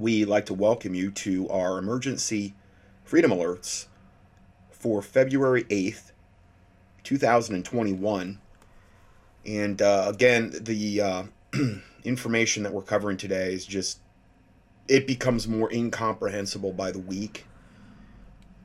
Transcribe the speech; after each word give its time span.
we 0.00 0.24
like 0.24 0.46
to 0.46 0.54
welcome 0.54 0.94
you 0.94 1.10
to 1.10 1.46
our 1.50 1.76
emergency 1.76 2.54
freedom 3.04 3.30
alerts 3.30 3.84
for 4.70 5.02
February 5.02 5.64
8th, 5.64 6.12
2021. 7.04 8.40
And 9.44 9.82
uh, 9.82 10.06
again, 10.08 10.54
the 10.58 11.02
uh, 11.02 11.22
information 12.04 12.62
that 12.62 12.72
we're 12.72 12.80
covering 12.80 13.18
today 13.18 13.52
is 13.52 13.66
just, 13.66 14.00
it 14.88 15.06
becomes 15.06 15.46
more 15.46 15.70
incomprehensible 15.70 16.72
by 16.72 16.92
the 16.92 16.98
week. 16.98 17.44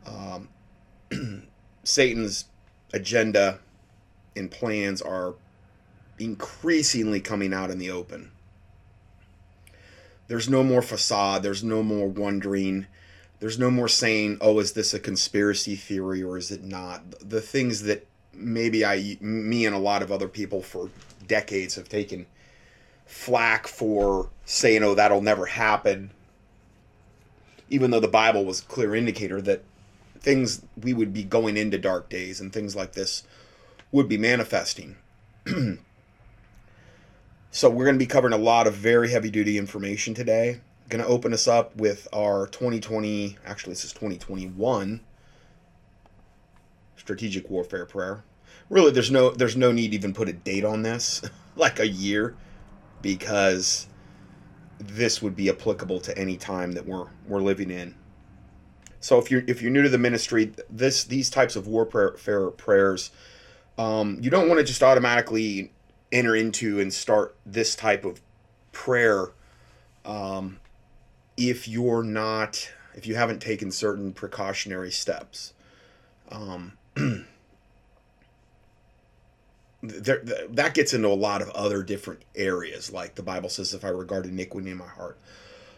Um, 0.06 0.48
Satan's 1.84 2.46
agenda 2.94 3.60
and 4.38 4.50
plans 4.50 5.02
are 5.02 5.36
increasingly 6.18 7.20
coming 7.20 7.54
out 7.54 7.72
in 7.72 7.78
the 7.78 7.92
open. 7.92 8.32
There's 10.28 10.50
no 10.50 10.64
more 10.64 10.82
facade, 10.82 11.44
there's 11.44 11.64
no 11.64 11.84
more 11.84 12.08
wondering, 12.08 12.88
there's 13.40 13.60
no 13.60 13.70
more 13.70 13.88
saying, 13.88 14.38
oh, 14.42 14.60
is 14.60 14.74
this 14.74 14.94
a 14.94 15.00
conspiracy 15.00 15.76
theory 15.76 16.24
or 16.24 16.38
is 16.38 16.52
it 16.52 16.64
not? 16.64 17.04
The 17.20 17.42
things 17.42 17.84
that 17.84 18.08
maybe 18.34 18.84
I, 18.84 19.18
me 19.22 19.66
and 19.66 19.76
a 19.76 19.80
lot 19.80 20.02
of 20.02 20.12
other 20.12 20.28
people 20.28 20.62
for 20.62 20.90
decades 21.28 21.76
have 21.76 21.90
taken 21.90 22.26
flack 23.06 23.68
for 23.68 24.30
saying, 24.46 24.84
oh, 24.84 24.96
that'll 24.96 25.22
never 25.22 25.46
happen, 25.46 26.12
even 27.70 27.92
though 27.92 28.00
the 28.00 28.08
Bible 28.08 28.46
was 28.46 28.62
a 28.62 28.66
clear 28.66 28.96
indicator 28.96 29.42
that 29.42 29.64
things 30.20 30.64
we 30.82 30.94
would 30.94 31.14
be 31.14 31.24
going 31.24 31.56
into 31.56 31.78
dark 31.78 32.10
days 32.10 32.40
and 32.40 32.52
things 32.52 32.76
like 32.76 32.94
this 32.94 33.24
would 33.92 34.10
be 34.10 34.18
manifesting. 34.18 34.96
so 37.56 37.70
we're 37.70 37.86
going 37.86 37.96
to 37.96 38.00
be 38.00 38.06
covering 38.06 38.34
a 38.34 38.38
lot 38.38 38.68
of 38.68 38.74
very 38.74 39.10
heavy 39.10 39.32
duty 39.32 39.58
information 39.58 40.14
today. 40.14 40.60
Going 40.90 41.02
to 41.02 41.08
open 41.08 41.32
us 41.32 41.48
up 41.48 41.74
with 41.78 42.06
our 42.12 42.48
2020, 42.48 43.38
actually 43.46 43.72
this 43.72 43.86
is 43.86 43.94
2021 43.94 45.00
strategic 46.98 47.50
warfare 47.50 47.86
prayer. 47.86 48.26
Really 48.70 48.92
there's 48.92 49.10
no 49.10 49.30
there's 49.30 49.56
no 49.56 49.72
need 49.72 49.92
to 49.92 49.96
even 49.96 50.14
put 50.14 50.28
a 50.28 50.34
date 50.34 50.66
on 50.66 50.82
this, 50.82 51.22
like 51.56 51.80
a 51.80 51.88
year 51.88 52.36
because 53.02 53.88
this 54.78 55.22
would 55.22 55.38
be 55.38 55.48
applicable 55.48 56.02
to 56.02 56.18
any 56.18 56.36
time 56.36 56.74
that 56.74 56.86
we're 56.86 57.08
we're 57.26 57.40
living 57.40 57.72
in. 57.72 57.96
So 59.00 59.18
if 59.18 59.32
you're 59.32 59.44
if 59.48 59.62
you're 59.62 59.72
new 59.72 59.84
to 59.84 59.90
the 59.90 59.98
ministry, 59.98 60.52
this 60.70 61.06
these 61.06 61.30
types 61.30 61.56
of 61.56 61.68
warfare 61.68 62.50
prayers, 62.52 63.12
um, 63.78 64.18
you 64.20 64.30
don't 64.30 64.50
want 64.50 64.60
to 64.60 64.66
just 64.66 64.84
automatically 64.84 65.72
enter 66.12 66.36
into 66.36 66.80
and 66.80 66.94
start 66.94 67.36
this 67.46 67.76
type 67.76 68.06
of 68.06 68.22
prayer 68.72 69.32
um, 70.06 70.60
if 71.38 71.68
you're 71.68 72.04
not 72.04 72.70
if 72.96 73.06
you 73.06 73.16
haven't 73.16 73.42
taken 73.42 73.72
certain 73.72 74.14
precautionary 74.14 74.92
steps. 74.92 75.54
Um, 76.32 76.74
there, 79.82 80.22
that 80.50 80.74
gets 80.74 80.94
into 80.94 81.10
a 81.10 81.10
lot 81.10 81.42
of 81.42 81.50
other 81.50 81.84
different 81.84 82.24
areas. 82.36 82.92
Like 82.92 83.16
the 83.16 83.24
Bible 83.24 83.50
says, 83.50 83.74
if 83.74 83.84
I 83.84 83.90
regard 83.90 84.26
iniquity 84.26 84.72
in 84.72 84.78
my 84.78 84.88
heart, 84.88 85.18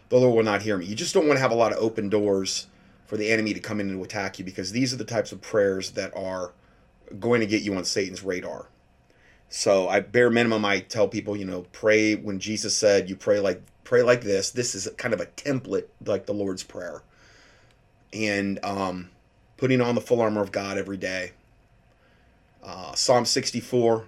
the 0.08 0.16
Lord 0.16 0.36
will 0.36 0.44
not 0.44 0.62
hear 0.62 0.78
me. 0.78 0.86
You 0.86 0.94
just 0.94 1.12
don't 1.12 1.26
want 1.26 1.36
to 1.38 1.42
have 1.42 1.50
a 1.50 1.56
lot 1.56 1.72
of 1.72 1.78
open 1.78 2.08
doors 2.08 2.68
for 3.06 3.16
the 3.16 3.30
enemy 3.30 3.52
to 3.54 3.60
come 3.60 3.80
in 3.80 3.90
and 3.90 4.02
attack 4.02 4.38
you 4.38 4.44
because 4.44 4.72
these 4.72 4.92
are 4.92 4.96
the 4.96 5.04
types 5.04 5.32
of 5.32 5.40
prayers 5.40 5.90
that 5.92 6.16
are 6.16 6.52
going 7.18 7.40
to 7.40 7.46
get 7.46 7.62
you 7.62 7.74
on 7.74 7.84
Satan's 7.84 8.22
radar. 8.22 8.66
So 9.48 9.88
I 9.88 10.00
bare 10.00 10.30
minimum 10.30 10.64
I 10.64 10.80
tell 10.80 11.08
people, 11.08 11.36
you 11.36 11.44
know, 11.44 11.62
pray 11.72 12.14
when 12.14 12.38
Jesus 12.38 12.76
said 12.76 13.08
you 13.08 13.16
pray 13.16 13.40
like 13.40 13.62
pray 13.84 14.02
like 14.02 14.22
this. 14.22 14.50
This 14.50 14.74
is 14.74 14.88
kind 14.98 15.14
of 15.14 15.20
a 15.20 15.26
template 15.26 15.86
like 16.04 16.26
the 16.26 16.34
Lord's 16.34 16.62
prayer. 16.62 17.02
And 18.12 18.62
um, 18.62 19.10
putting 19.56 19.80
on 19.80 19.94
the 19.94 20.00
full 20.00 20.20
armor 20.20 20.42
of 20.42 20.52
God 20.52 20.78
every 20.78 20.96
day. 20.96 21.32
Uh, 22.62 22.94
Psalm 22.94 23.24
64, 23.24 24.04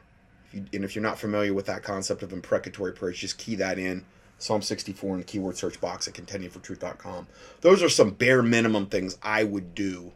and 0.53 0.69
if 0.84 0.95
you're 0.95 1.03
not 1.03 1.19
familiar 1.19 1.55
with 1.55 1.67
that 1.67 1.83
concept 1.83 2.23
of 2.23 2.33
imprecatory 2.33 2.93
prayers, 2.93 3.19
just 3.19 3.39
key 3.39 3.55
that 3.55 3.79
in. 3.79 4.05
Psalm 4.39 4.62
64 4.62 5.12
in 5.12 5.19
the 5.19 5.25
keyword 5.25 5.56
search 5.56 5.81
box 5.81 6.09
at 6.09 6.15
contendingfortruth.com. 6.15 7.27
Those 7.61 7.83
are 7.83 7.89
some 7.89 8.11
bare 8.11 8.43
minimum 8.43 8.87
things 8.87 9.19
I 9.23 9.45
would 9.45 9.75
do 9.75 10.12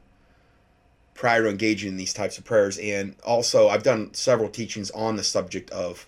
prior 1.15 1.45
to 1.45 1.49
engaging 1.49 1.91
in 1.91 1.97
these 1.97 2.13
types 2.13 2.39
of 2.39 2.45
prayers. 2.45 2.79
And 2.79 3.17
also, 3.25 3.69
I've 3.69 3.83
done 3.83 4.13
several 4.15 4.49
teachings 4.49 4.91
on 4.91 5.17
the 5.17 5.25
subject 5.25 5.71
of 5.71 6.07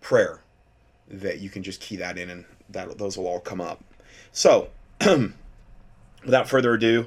prayer 0.00 0.40
that 1.08 1.40
you 1.40 1.50
can 1.50 1.62
just 1.62 1.80
key 1.80 1.96
that 1.96 2.18
in 2.18 2.30
and 2.30 2.44
that 2.70 2.98
those 2.98 3.16
will 3.16 3.26
all 3.26 3.40
come 3.40 3.60
up. 3.60 3.82
So, 4.32 4.68
without 6.24 6.48
further 6.48 6.74
ado, 6.74 7.06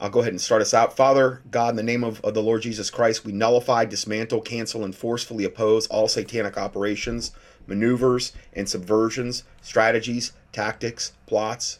I'll 0.00 0.10
go 0.10 0.20
ahead 0.20 0.32
and 0.32 0.40
start 0.40 0.62
us 0.62 0.72
out. 0.72 0.96
Father, 0.96 1.42
God, 1.50 1.70
in 1.70 1.76
the 1.76 1.82
name 1.82 2.04
of, 2.04 2.20
of 2.22 2.32
the 2.32 2.42
Lord 2.42 2.62
Jesus 2.62 2.88
Christ, 2.88 3.24
we 3.24 3.32
nullify, 3.32 3.84
dismantle, 3.84 4.40
cancel, 4.40 4.84
and 4.84 4.94
forcefully 4.94 5.44
oppose 5.44 5.86
all 5.88 6.08
satanic 6.08 6.56
operations 6.56 7.32
maneuvers 7.66 8.32
and 8.52 8.66
subversions, 8.66 9.44
strategies, 9.62 10.32
tactics, 10.52 11.12
plots, 11.26 11.78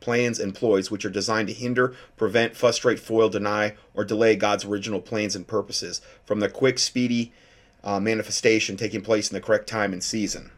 plans, 0.00 0.38
and 0.38 0.54
ploys 0.54 0.90
which 0.90 1.04
are 1.04 1.10
designed 1.10 1.48
to 1.48 1.54
hinder, 1.54 1.94
prevent, 2.16 2.56
frustrate, 2.56 2.98
foil, 2.98 3.28
deny, 3.28 3.74
or 3.94 4.04
delay 4.04 4.36
God's 4.36 4.64
original 4.64 5.00
plans 5.00 5.36
and 5.36 5.46
purposes 5.46 6.00
from 6.24 6.40
the 6.40 6.48
quick, 6.48 6.78
speedy 6.78 7.32
uh, 7.84 8.00
manifestation 8.00 8.76
taking 8.76 9.02
place 9.02 9.30
in 9.30 9.34
the 9.34 9.40
correct 9.40 9.68
time 9.68 9.92
and 9.92 10.02
season. 10.02 10.50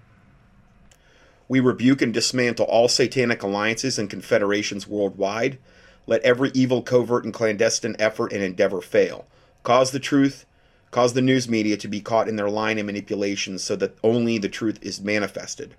We 1.49 1.61
rebuke 1.61 2.01
and 2.01 2.15
dismantle 2.15 2.67
all 2.67 2.89
satanic 2.89 3.43
alliances 3.43 3.99
and 3.99 4.09
confederations 4.09 4.89
worldwide. 4.89 5.59
Let 6.07 6.23
every 6.23 6.51
evil, 6.55 6.83
covert, 6.83 7.25
and 7.25 7.35
clandestine 7.35 7.97
effort 7.99 8.33
and 8.33 8.43
endeavor 8.43 8.81
fail. 8.81 9.27
Cause 9.63 9.91
the 9.91 10.01
truth 10.01 10.47
cause 10.91 11.15
the 11.15 11.23
news 11.23 11.49
media 11.49 11.77
to 11.77 11.89
be 11.89 12.01
caught 12.01 12.29
in 12.29 12.37
their 12.37 12.51
line 12.51 12.79
and 12.79 12.87
manipulations 12.87 13.65
so 13.65 13.75
that 13.77 13.97
only 14.05 14.39
the 14.39 14.49
truth 14.49 14.79
is 14.83 15.01
manifested. 15.01 15.75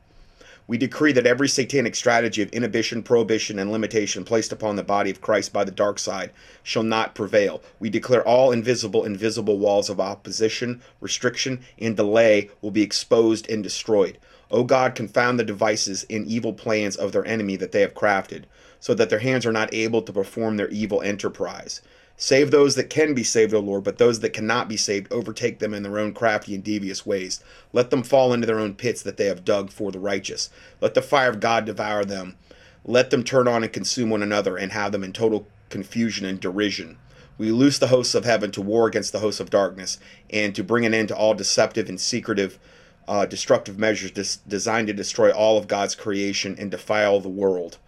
We 0.65 0.77
decree 0.77 1.11
that 1.11 1.27
every 1.27 1.49
satanic 1.49 1.93
strategy 1.93 2.41
of 2.41 2.49
inhibition, 2.51 3.03
prohibition, 3.03 3.59
and 3.59 3.71
limitation 3.71 4.23
placed 4.23 4.53
upon 4.53 4.77
the 4.77 4.83
body 4.83 5.11
of 5.11 5.19
Christ 5.19 5.51
by 5.51 5.65
the 5.65 5.71
dark 5.71 5.99
side 5.99 6.31
shall 6.63 6.83
not 6.83 7.15
prevail. 7.15 7.61
We 7.79 7.89
declare 7.89 8.25
all 8.25 8.51
invisible, 8.51 9.03
invisible 9.03 9.57
walls 9.57 9.89
of 9.89 9.99
opposition, 9.99 10.81
restriction, 11.01 11.59
and 11.77 11.97
delay 11.97 12.49
will 12.61 12.71
be 12.71 12.81
exposed 12.81 13.49
and 13.49 13.61
destroyed. 13.61 14.17
O 14.51 14.63
God, 14.63 14.95
confound 14.95 15.37
the 15.37 15.43
devices 15.43 16.05
and 16.09 16.25
evil 16.27 16.53
plans 16.53 16.95
of 16.95 17.11
their 17.11 17.25
enemy 17.25 17.57
that 17.57 17.73
they 17.73 17.81
have 17.81 17.93
crafted, 17.93 18.43
so 18.79 18.93
that 18.93 19.09
their 19.09 19.19
hands 19.19 19.45
are 19.45 19.51
not 19.51 19.73
able 19.73 20.01
to 20.01 20.13
perform 20.13 20.55
their 20.55 20.69
evil 20.69 21.01
enterprise. 21.01 21.81
Save 22.15 22.51
those 22.51 22.75
that 22.75 22.89
can 22.89 23.13
be 23.13 23.23
saved, 23.23 23.53
O 23.53 23.59
Lord, 23.59 23.83
but 23.83 23.97
those 23.97 24.19
that 24.19 24.33
cannot 24.33 24.69
be 24.69 24.77
saved, 24.77 25.11
overtake 25.11 25.59
them 25.59 25.73
in 25.73 25.83
their 25.83 25.97
own 25.97 26.13
crafty 26.13 26.53
and 26.53 26.63
devious 26.63 27.05
ways. 27.05 27.43
Let 27.73 27.89
them 27.89 28.03
fall 28.03 28.33
into 28.33 28.45
their 28.45 28.59
own 28.59 28.75
pits 28.75 29.01
that 29.01 29.17
they 29.17 29.25
have 29.25 29.43
dug 29.43 29.71
for 29.71 29.91
the 29.91 29.99
righteous. 29.99 30.49
Let 30.79 30.93
the 30.93 31.01
fire 31.01 31.29
of 31.29 31.39
God 31.39 31.65
devour 31.65 32.05
them. 32.05 32.37
Let 32.85 33.09
them 33.09 33.23
turn 33.23 33.47
on 33.47 33.63
and 33.63 33.73
consume 33.73 34.09
one 34.09 34.21
another 34.21 34.57
and 34.57 34.71
have 34.71 34.91
them 34.91 35.03
in 35.03 35.11
total 35.11 35.47
confusion 35.69 36.25
and 36.25 36.39
derision. 36.39 36.97
We 37.37 37.51
loose 37.51 37.79
the 37.79 37.87
hosts 37.87 38.13
of 38.13 38.25
heaven 38.25 38.51
to 38.51 38.61
war 38.61 38.87
against 38.87 39.11
the 39.11 39.19
hosts 39.19 39.39
of 39.39 39.49
darkness 39.49 39.97
and 40.29 40.53
to 40.53 40.63
bring 40.63 40.85
an 40.85 40.93
end 40.93 41.07
to 41.07 41.15
all 41.15 41.33
deceptive 41.33 41.89
and 41.89 41.99
secretive, 41.99 42.59
uh, 43.07 43.25
destructive 43.25 43.79
measures 43.79 44.11
des- 44.11 44.39
designed 44.47 44.87
to 44.87 44.93
destroy 44.93 45.31
all 45.31 45.57
of 45.57 45.67
God's 45.67 45.95
creation 45.95 46.55
and 46.59 46.69
defile 46.69 47.19
the 47.19 47.29
world. 47.29 47.79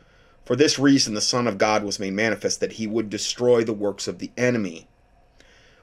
For 0.45 0.55
this 0.55 0.77
reason, 0.77 1.15
the 1.15 1.21
Son 1.21 1.47
of 1.47 1.57
God 1.57 1.83
was 1.83 1.99
made 1.99 2.13
manifest 2.13 2.59
that 2.59 2.73
he 2.73 2.85
would 2.85 3.09
destroy 3.09 3.63
the 3.63 3.73
works 3.73 4.07
of 4.07 4.19
the 4.19 4.31
enemy. 4.37 4.87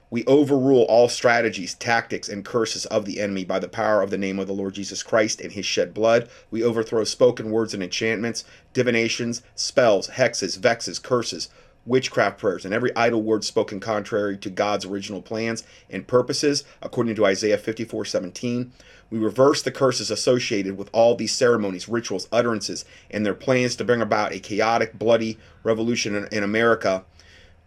We 0.08 0.24
overrule 0.26 0.82
all 0.82 1.08
strategies, 1.08 1.74
tactics, 1.74 2.28
and 2.28 2.44
curses 2.44 2.86
of 2.86 3.04
the 3.04 3.18
enemy 3.18 3.44
by 3.44 3.58
the 3.58 3.68
power 3.68 4.02
of 4.02 4.10
the 4.10 4.18
name 4.18 4.38
of 4.38 4.46
the 4.46 4.52
Lord 4.52 4.74
Jesus 4.74 5.02
Christ 5.02 5.40
and 5.40 5.50
his 5.50 5.66
shed 5.66 5.94
blood. 5.94 6.28
We 6.50 6.62
overthrow 6.62 7.02
spoken 7.04 7.50
words 7.50 7.74
and 7.74 7.82
enchantments, 7.82 8.44
divinations, 8.72 9.42
spells, 9.54 10.10
hexes, 10.10 10.58
vexes, 10.58 10.98
curses, 10.98 11.48
witchcraft 11.84 12.38
prayers, 12.38 12.64
and 12.64 12.72
every 12.72 12.94
idle 12.94 13.22
word 13.22 13.44
spoken 13.44 13.80
contrary 13.80 14.36
to 14.38 14.50
God's 14.50 14.84
original 14.84 15.22
plans 15.22 15.64
and 15.90 16.06
purposes, 16.06 16.64
according 16.80 17.14
to 17.16 17.26
Isaiah 17.26 17.58
54 17.58 18.04
17. 18.04 18.72
We 19.10 19.18
reverse 19.18 19.62
the 19.62 19.70
curses 19.70 20.10
associated 20.10 20.78
with 20.78 20.88
all 20.92 21.14
these 21.14 21.34
ceremonies, 21.34 21.88
rituals, 21.88 22.28
utterances, 22.32 22.84
and 23.10 23.26
their 23.26 23.34
plans 23.34 23.76
to 23.76 23.84
bring 23.84 24.00
about 24.00 24.32
a 24.32 24.38
chaotic, 24.38 24.98
bloody 24.98 25.38
revolution 25.62 26.14
in, 26.14 26.28
in 26.28 26.42
America 26.42 27.04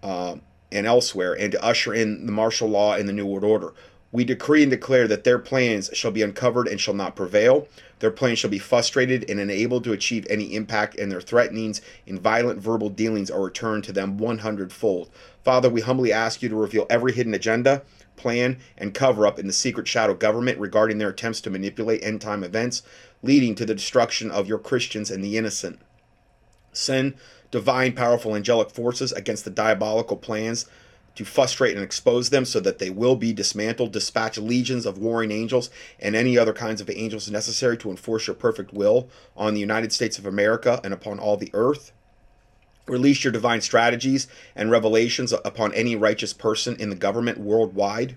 uh, 0.02 0.38
and 0.72 0.88
elsewhere, 0.88 1.34
and 1.34 1.52
to 1.52 1.64
usher 1.64 1.94
in 1.94 2.26
the 2.26 2.32
martial 2.32 2.68
law 2.68 2.96
and 2.96 3.08
the 3.08 3.14
New 3.14 3.26
World 3.26 3.44
Order. 3.44 3.74
We 4.12 4.24
decree 4.24 4.64
and 4.64 4.72
declare 4.72 5.08
that 5.08 5.24
their 5.24 5.38
plans 5.38 5.90
shall 5.94 6.12
be 6.12 6.22
uncovered 6.22 6.68
and 6.68 6.80
shall 6.80 6.94
not 6.94 7.16
prevail. 7.16 7.68
Their 8.00 8.12
plans 8.12 8.40
shall 8.40 8.50
be 8.50 8.60
frustrated 8.60 9.30
and 9.30 9.40
unable 9.40 9.82
to 9.82 9.94
achieve 9.94 10.28
any 10.30 10.54
impact, 10.56 10.98
and 10.98 11.12
their 11.12 11.22
threatenings 11.22 11.82
and 12.06 12.22
violent 12.22 12.60
verbal 12.60 12.90
dealings 12.90 13.32
are 13.32 13.44
returned 13.44 13.84
to 13.86 13.94
them 13.94 14.18
100 14.18 14.74
fold. 14.74 15.10
Father, 15.44 15.70
we 15.70 15.82
humbly 15.82 16.12
ask 16.12 16.42
you 16.42 16.50
to 16.50 16.56
reveal 16.56 16.86
every 16.90 17.14
hidden 17.14 17.34
agenda 17.34 17.84
plan, 18.16 18.58
and 18.78 18.94
cover 18.94 19.28
up 19.28 19.40
in 19.40 19.48
the 19.48 19.54
secret 19.54 19.88
shadow 19.88 20.14
government 20.14 20.60
regarding 20.60 20.98
their 20.98 21.10
attempts 21.10 21.42
to 21.42 21.50
manipulate 21.50 22.04
end 22.04 22.22
time 22.22 22.44
events, 22.44 22.82
leading 23.22 23.56
to 23.56 23.66
the 23.66 23.76
destruction 23.76 24.32
of 24.32 24.48
your 24.48 24.60
Christians 24.60 25.12
and 25.12 25.24
the 25.24 25.38
innocent. 25.38 25.80
Send 26.72 27.16
divine, 27.52 27.94
powerful, 27.94 28.36
angelic 28.36 28.70
forces 28.70 29.12
against 29.12 29.46
the 29.46 29.52
diabolical 29.52 30.18
plans 30.18 30.66
to 31.16 31.26
frustrate 31.26 31.76
and 31.76 31.84
expose 31.84 32.30
them 32.30 32.46
so 32.46 32.60
that 32.60 32.80
they 32.80 32.90
will 32.90 33.16
be 33.16 33.34
dismantled. 33.34 33.92
Dispatch 33.92 34.38
legions 34.38 34.86
of 34.86 34.98
warring 34.98 35.32
angels 35.32 35.70
and 36.00 36.16
any 36.16 36.38
other 36.38 36.54
kinds 36.54 36.82
of 36.82 36.90
angels 36.90 37.30
necessary 37.32 37.78
to 37.78 37.90
enforce 37.90 38.28
your 38.28 38.36
perfect 38.36 38.74
will 38.74 39.10
on 39.36 39.54
the 39.54 39.60
United 39.60 39.92
States 39.94 40.18
of 40.18 40.26
America 40.26 40.80
and 40.84 40.94
upon 40.94 41.20
all 41.20 41.38
the 41.38 41.52
earth. 41.54 41.92
Release 42.88 43.24
your 43.24 43.34
divine 43.34 43.62
strategies 43.62 44.28
and 44.56 44.70
revelations 44.70 45.34
upon 45.34 45.74
any 45.74 45.96
righteous 45.96 46.34
person 46.34 46.76
in 46.76 46.90
the 46.90 46.96
government 46.96 47.40
worldwide. 47.40 48.16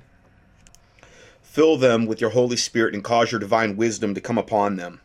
Fill 1.43 1.79
them 1.79 2.05
with 2.05 2.21
your 2.21 2.31
Holy 2.31 2.57
Spirit 2.57 2.95
and 2.95 3.03
cause 3.03 3.33
your 3.33 3.41
divine 3.41 3.77
wisdom 3.77 4.15
to 4.15 4.21
come 4.21 4.37
upon 4.37 4.77
them. 4.77 5.01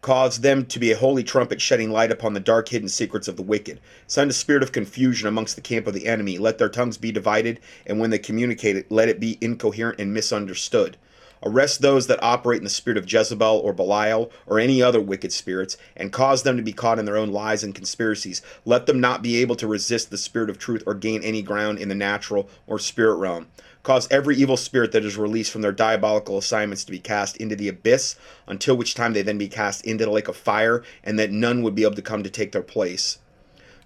Cause 0.00 0.40
them 0.40 0.64
to 0.66 0.78
be 0.78 0.92
a 0.92 0.96
holy 0.96 1.24
trumpet 1.24 1.60
shedding 1.60 1.90
light 1.90 2.12
upon 2.12 2.32
the 2.32 2.40
dark 2.40 2.68
hidden 2.68 2.88
secrets 2.88 3.26
of 3.26 3.36
the 3.36 3.42
wicked. 3.42 3.80
Send 4.06 4.30
a 4.30 4.34
spirit 4.34 4.62
of 4.62 4.70
confusion 4.70 5.26
amongst 5.26 5.56
the 5.56 5.60
camp 5.60 5.88
of 5.88 5.94
the 5.94 6.06
enemy. 6.06 6.38
Let 6.38 6.58
their 6.58 6.68
tongues 6.68 6.96
be 6.96 7.10
divided, 7.10 7.58
and 7.84 7.98
when 7.98 8.10
they 8.10 8.18
communicate 8.18 8.76
it, 8.76 8.92
let 8.92 9.08
it 9.08 9.18
be 9.18 9.38
incoherent 9.40 10.00
and 10.00 10.14
misunderstood. 10.14 10.96
Arrest 11.42 11.82
those 11.82 12.06
that 12.06 12.22
operate 12.22 12.58
in 12.58 12.64
the 12.64 12.70
spirit 12.70 12.96
of 12.96 13.10
Jezebel 13.10 13.58
or 13.58 13.72
Belial 13.72 14.30
or 14.46 14.58
any 14.58 14.82
other 14.82 15.00
wicked 15.00 15.32
spirits, 15.32 15.76
and 15.96 16.12
cause 16.12 16.42
them 16.42 16.56
to 16.56 16.62
be 16.62 16.72
caught 16.72 16.98
in 16.98 17.04
their 17.04 17.16
own 17.16 17.30
lies 17.30 17.64
and 17.64 17.74
conspiracies. 17.74 18.42
Let 18.64 18.86
them 18.86 19.00
not 19.00 19.22
be 19.22 19.36
able 19.36 19.56
to 19.56 19.66
resist 19.66 20.10
the 20.10 20.18
spirit 20.18 20.50
of 20.50 20.58
truth 20.58 20.82
or 20.86 20.94
gain 20.94 21.22
any 21.22 21.42
ground 21.42 21.78
in 21.78 21.88
the 21.88 21.94
natural 21.94 22.48
or 22.66 22.78
spirit 22.78 23.16
realm. 23.16 23.48
Cause 23.88 24.06
every 24.10 24.36
evil 24.36 24.58
spirit 24.58 24.92
that 24.92 25.06
is 25.06 25.16
released 25.16 25.50
from 25.50 25.62
their 25.62 25.72
diabolical 25.72 26.36
assignments 26.36 26.84
to 26.84 26.90
be 26.90 26.98
cast 26.98 27.38
into 27.38 27.56
the 27.56 27.68
abyss, 27.68 28.16
until 28.46 28.76
which 28.76 28.94
time 28.94 29.14
they 29.14 29.22
then 29.22 29.38
be 29.38 29.48
cast 29.48 29.82
into 29.82 30.04
the 30.04 30.10
lake 30.10 30.28
of 30.28 30.36
fire, 30.36 30.82
and 31.02 31.18
that 31.18 31.30
none 31.30 31.62
would 31.62 31.74
be 31.74 31.84
able 31.84 31.94
to 31.94 32.02
come 32.02 32.22
to 32.22 32.28
take 32.28 32.52
their 32.52 32.60
place. 32.60 33.18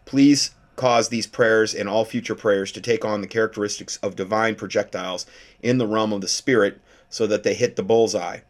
Please 0.04 0.56
cause 0.74 1.08
these 1.08 1.28
prayers 1.28 1.72
and 1.72 1.88
all 1.88 2.04
future 2.04 2.34
prayers 2.34 2.72
to 2.72 2.80
take 2.80 3.04
on 3.04 3.20
the 3.20 3.28
characteristics 3.28 3.96
of 3.98 4.16
divine 4.16 4.56
projectiles 4.56 5.24
in 5.62 5.78
the 5.78 5.86
realm 5.86 6.12
of 6.12 6.20
the 6.20 6.26
spirit 6.26 6.80
so 7.08 7.24
that 7.28 7.44
they 7.44 7.54
hit 7.54 7.76
the 7.76 7.84
bullseye. 7.84 8.40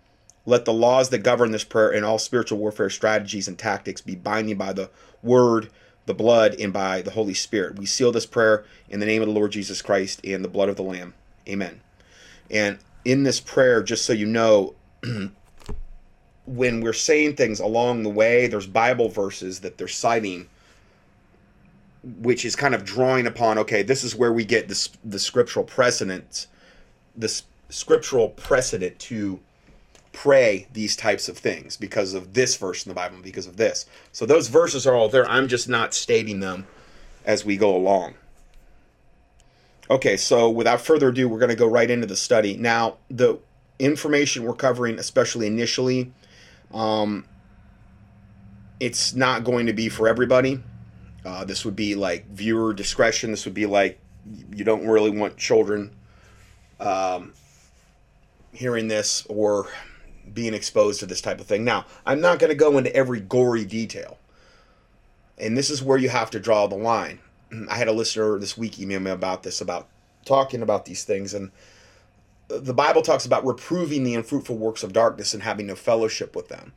Let 0.47 0.65
the 0.65 0.73
laws 0.73 1.11
that 1.11 1.19
govern 1.19 1.51
this 1.51 1.65
prayer 1.65 1.93
and 1.93 2.03
all 2.03 2.19
spiritual 2.19 2.61
warfare 2.61 2.89
strategies 2.89 3.47
and 3.47 3.59
tactics 3.59 4.01
be 4.01 4.15
binding 4.17 4.57
by 4.57 4.73
the 4.73 4.89
word, 5.23 5.69
the 6.07 6.15
blood, 6.15 6.55
and 6.59 6.73
by 6.73 7.03
the 7.03 7.11
Holy 7.11 7.35
Spirit. 7.35 7.79
We 7.79 7.85
seal 7.85 8.11
this 8.11 8.25
prayer 8.25 8.65
in 8.89 9.01
the 9.01 9.07
name 9.07 9.21
of 9.21 9.29
the 9.29 9.35
Lord 9.35 9.53
Jesus 9.53 9.83
Christ 9.83 10.19
and 10.25 10.43
the 10.43 10.49
blood 10.49 10.71
of 10.71 10.77
the 10.77 10.83
Lamb. 10.83 11.13
Amen. 11.49 11.81
And 12.51 12.79
in 13.05 13.23
this 13.23 13.41
prayer, 13.41 13.83
just 13.83 14.05
so 14.05 14.13
you 14.13 14.27
know, 14.27 14.75
when 16.47 16.81
we're 16.81 16.93
saying 16.93 17.37
things 17.37 17.61
along 17.61 18.03
the 18.03 18.11
way, 18.11 18.47
there's 18.47 18.67
Bible 18.67 19.09
verses 19.09 19.61
that 19.61 19.79
they're 19.79 19.89
citing, 19.89 20.49
which 22.03 22.45
is 22.45 22.57
kind 22.57 22.75
of 22.75 22.85
drawing 22.85 23.27
upon, 23.27 23.59
okay, 23.59 23.83
this 23.83 24.05
is 24.05 24.15
where 24.15 24.33
we 24.33 24.45
get 24.45 24.69
this 24.69 24.91
the 25.05 25.19
scriptural 25.19 25.65
precedent, 25.65 26.47
this 27.17 27.45
scriptural 27.69 28.29
precedent 28.31 28.99
to 28.99 29.41
pray 30.13 30.67
these 30.73 30.95
types 30.95 31.29
of 31.29 31.39
things 31.39 31.77
because 31.77 32.13
of 32.13 32.35
this 32.35 32.57
verse 32.57 32.85
in 32.85 32.91
the 32.91 32.95
Bible, 32.95 33.17
because 33.23 33.47
of 33.47 33.57
this. 33.57 33.87
So 34.13 34.27
those 34.27 34.49
verses 34.49 34.87
are 34.87 34.95
all 34.95 35.09
there. 35.09 35.29
I'm 35.29 35.49
just 35.49 35.69
not 35.69 35.95
stating 35.95 36.41
them 36.41 36.67
as 37.25 37.45
we 37.45 37.57
go 37.57 37.75
along. 37.75 38.15
Okay, 39.93 40.17
so 40.17 40.49
without 40.49 40.81
further 40.81 41.09
ado, 41.09 41.29
we're 41.29 41.39
going 41.39 41.51
to 41.51 41.55
go 41.55 41.67
right 41.67 41.91
into 41.91 42.07
the 42.07 42.17
study. 42.17 42.57
Now, 42.57 42.97
the 43.11 43.39
information 43.79 44.43
we're 44.43 44.55
covering, 44.55 44.99
especially 44.99 45.47
initially, 45.47 46.11
um, 46.73 47.27
it's 48.81 49.13
not 49.15 49.45
going 49.45 49.67
to 49.67 49.75
be 49.75 49.91
for 49.91 50.09
everybody. 50.09 50.63
Uh, 51.27 51.45
this 51.45 51.67
would 51.67 51.77
be 51.77 51.95
like 51.95 52.27
viewer 52.31 52.73
discretion. 52.73 53.33
This 53.33 53.45
would 53.45 53.53
be 53.53 53.67
like 53.67 54.01
you 54.55 54.65
don't 54.65 54.89
really 54.89 55.11
want 55.11 55.37
children 55.37 55.95
um, 56.81 57.35
hearing 58.55 58.89
this 58.89 59.27
or 59.29 59.69
being 60.33 60.55
exposed 60.55 61.01
to 61.01 61.07
this 61.07 61.21
type 61.21 61.39
of 61.39 61.47
thing. 61.47 61.65
Now, 61.65 61.85
I'm 62.07 62.23
not 62.23 62.39
going 62.39 62.49
to 62.49 62.57
go 62.57 62.79
into 62.79 62.97
every 62.97 63.21
gory 63.21 63.67
detail. 63.67 64.17
And 65.37 65.55
this 65.55 65.69
is 65.69 65.83
where 65.83 65.99
you 65.99 66.09
have 66.09 66.31
to 66.31 66.41
draw 66.41 66.67
the 66.67 66.77
line. 66.77 67.19
I 67.69 67.77
had 67.77 67.89
a 67.89 67.93
listener 67.93 68.39
this 68.39 68.57
week 68.57 68.79
email 68.81 69.01
me 69.01 69.11
about 69.11 69.43
this, 69.43 69.61
about 69.61 69.89
talking 70.25 70.63
about 70.63 70.85
these 70.85 71.05
things. 71.05 71.35
And 71.35 71.51
the 72.49 72.75
Bible 72.75 73.03
talks 73.03 73.27
about 73.27 73.47
reproving 73.47 74.05
the 74.05 74.15
unfruitful 74.15 74.57
works 74.57 74.83
of 74.83 74.93
darkness 74.93 75.35
and 75.35 75.43
having 75.43 75.67
no 75.67 75.75
fellowship 75.75 76.35
with 76.35 76.49
them. 76.49 76.73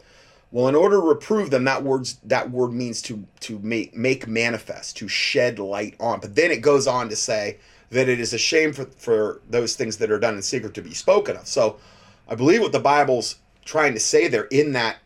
Well, 0.51 0.68
in 0.68 0.75
order 0.75 0.98
to 0.98 1.01
reprove 1.01 1.50
them, 1.50 1.66
that 1.66 1.83
words 1.83 2.18
that 2.24 2.51
word 2.51 2.72
means 2.72 3.01
to 3.04 3.25
to 3.42 3.60
make 3.60 3.95
make 3.95 4.27
manifest, 4.27 4.95
to 4.98 5.07
shed 5.07 5.60
light 5.60 5.95
on. 6.00 6.19
But 6.19 6.36
then 6.36 6.51
it 6.51 6.62
goes 6.62 6.88
on 6.88 7.10
to 7.10 7.16
say 7.16 7.57
that 7.89 8.07
it 8.07 8.19
is 8.19 8.33
a 8.33 8.38
shame 8.38 8.74
for, 8.74 8.86
for 8.98 9.42
those 9.50 9.75
things 9.75 9.98
that 9.98 10.12
are 10.12 10.19
done 10.19 10.36
in 10.36 10.42
secret 10.42 10.74
to 10.75 10.81
be 10.81 10.94
spoken 10.94 11.36
of. 11.36 11.48
So 11.48 11.77
I 12.27 12.36
believe 12.36 12.62
what 12.62 12.72
the 12.72 12.80
Bible's 12.80 13.36
trying 13.66 13.94
to 13.94 14.00
say 14.00 14.27
there 14.27 14.45
in 14.45 14.74
that 14.74 14.98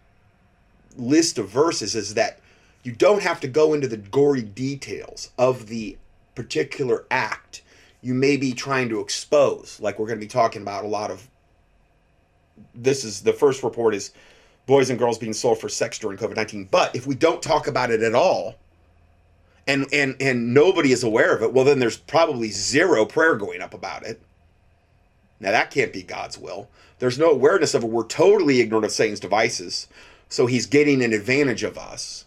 list 0.97 1.37
of 1.37 1.49
verses 1.49 1.95
is 1.95 2.13
that 2.15 2.38
you 2.83 2.91
don't 2.91 3.21
have 3.21 3.39
to 3.41 3.47
go 3.47 3.73
into 3.73 3.87
the 3.87 3.97
gory 3.97 4.41
details 4.41 5.31
of 5.37 5.67
the 5.67 5.97
particular 6.35 7.05
act 7.11 7.61
you 8.01 8.13
may 8.13 8.37
be 8.37 8.53
trying 8.53 8.89
to 8.89 8.99
expose. 8.99 9.79
Like 9.79 9.99
we're 9.99 10.07
going 10.07 10.19
to 10.19 10.25
be 10.25 10.29
talking 10.29 10.61
about 10.61 10.85
a 10.85 10.87
lot 10.87 11.11
of. 11.11 11.29
This 12.73 13.03
is 13.03 13.21
the 13.21 13.33
first 13.33 13.63
report 13.63 13.95
is 13.95 14.11
boys 14.65 14.89
and 14.89 14.99
girls 14.99 15.17
being 15.17 15.33
sold 15.33 15.59
for 15.59 15.69
sex 15.69 15.97
during 15.99 16.17
COVID 16.17 16.35
19. 16.35 16.65
But 16.71 16.95
if 16.95 17.07
we 17.07 17.15
don't 17.15 17.41
talk 17.41 17.67
about 17.67 17.91
it 17.91 18.01
at 18.01 18.15
all, 18.15 18.55
and, 19.67 19.85
and, 19.93 20.15
and 20.19 20.53
nobody 20.53 20.91
is 20.91 21.03
aware 21.03 21.35
of 21.35 21.41
it, 21.41 21.53
well, 21.53 21.65
then 21.65 21.79
there's 21.79 21.97
probably 21.97 22.49
zero 22.49 23.05
prayer 23.05 23.35
going 23.35 23.61
up 23.61 23.73
about 23.73 24.05
it. 24.05 24.21
Now, 25.39 25.51
that 25.51 25.71
can't 25.71 25.93
be 25.93 26.03
God's 26.03 26.37
will. 26.37 26.69
There's 26.99 27.19
no 27.19 27.31
awareness 27.31 27.73
of 27.73 27.83
it. 27.83 27.89
We're 27.89 28.03
totally 28.03 28.59
ignorant 28.59 28.85
of 28.85 28.91
Satan's 28.91 29.21
devices. 29.21 29.87
So 30.27 30.47
he's 30.47 30.65
getting 30.65 31.01
an 31.01 31.13
advantage 31.13 31.63
of 31.63 31.77
us 31.77 32.25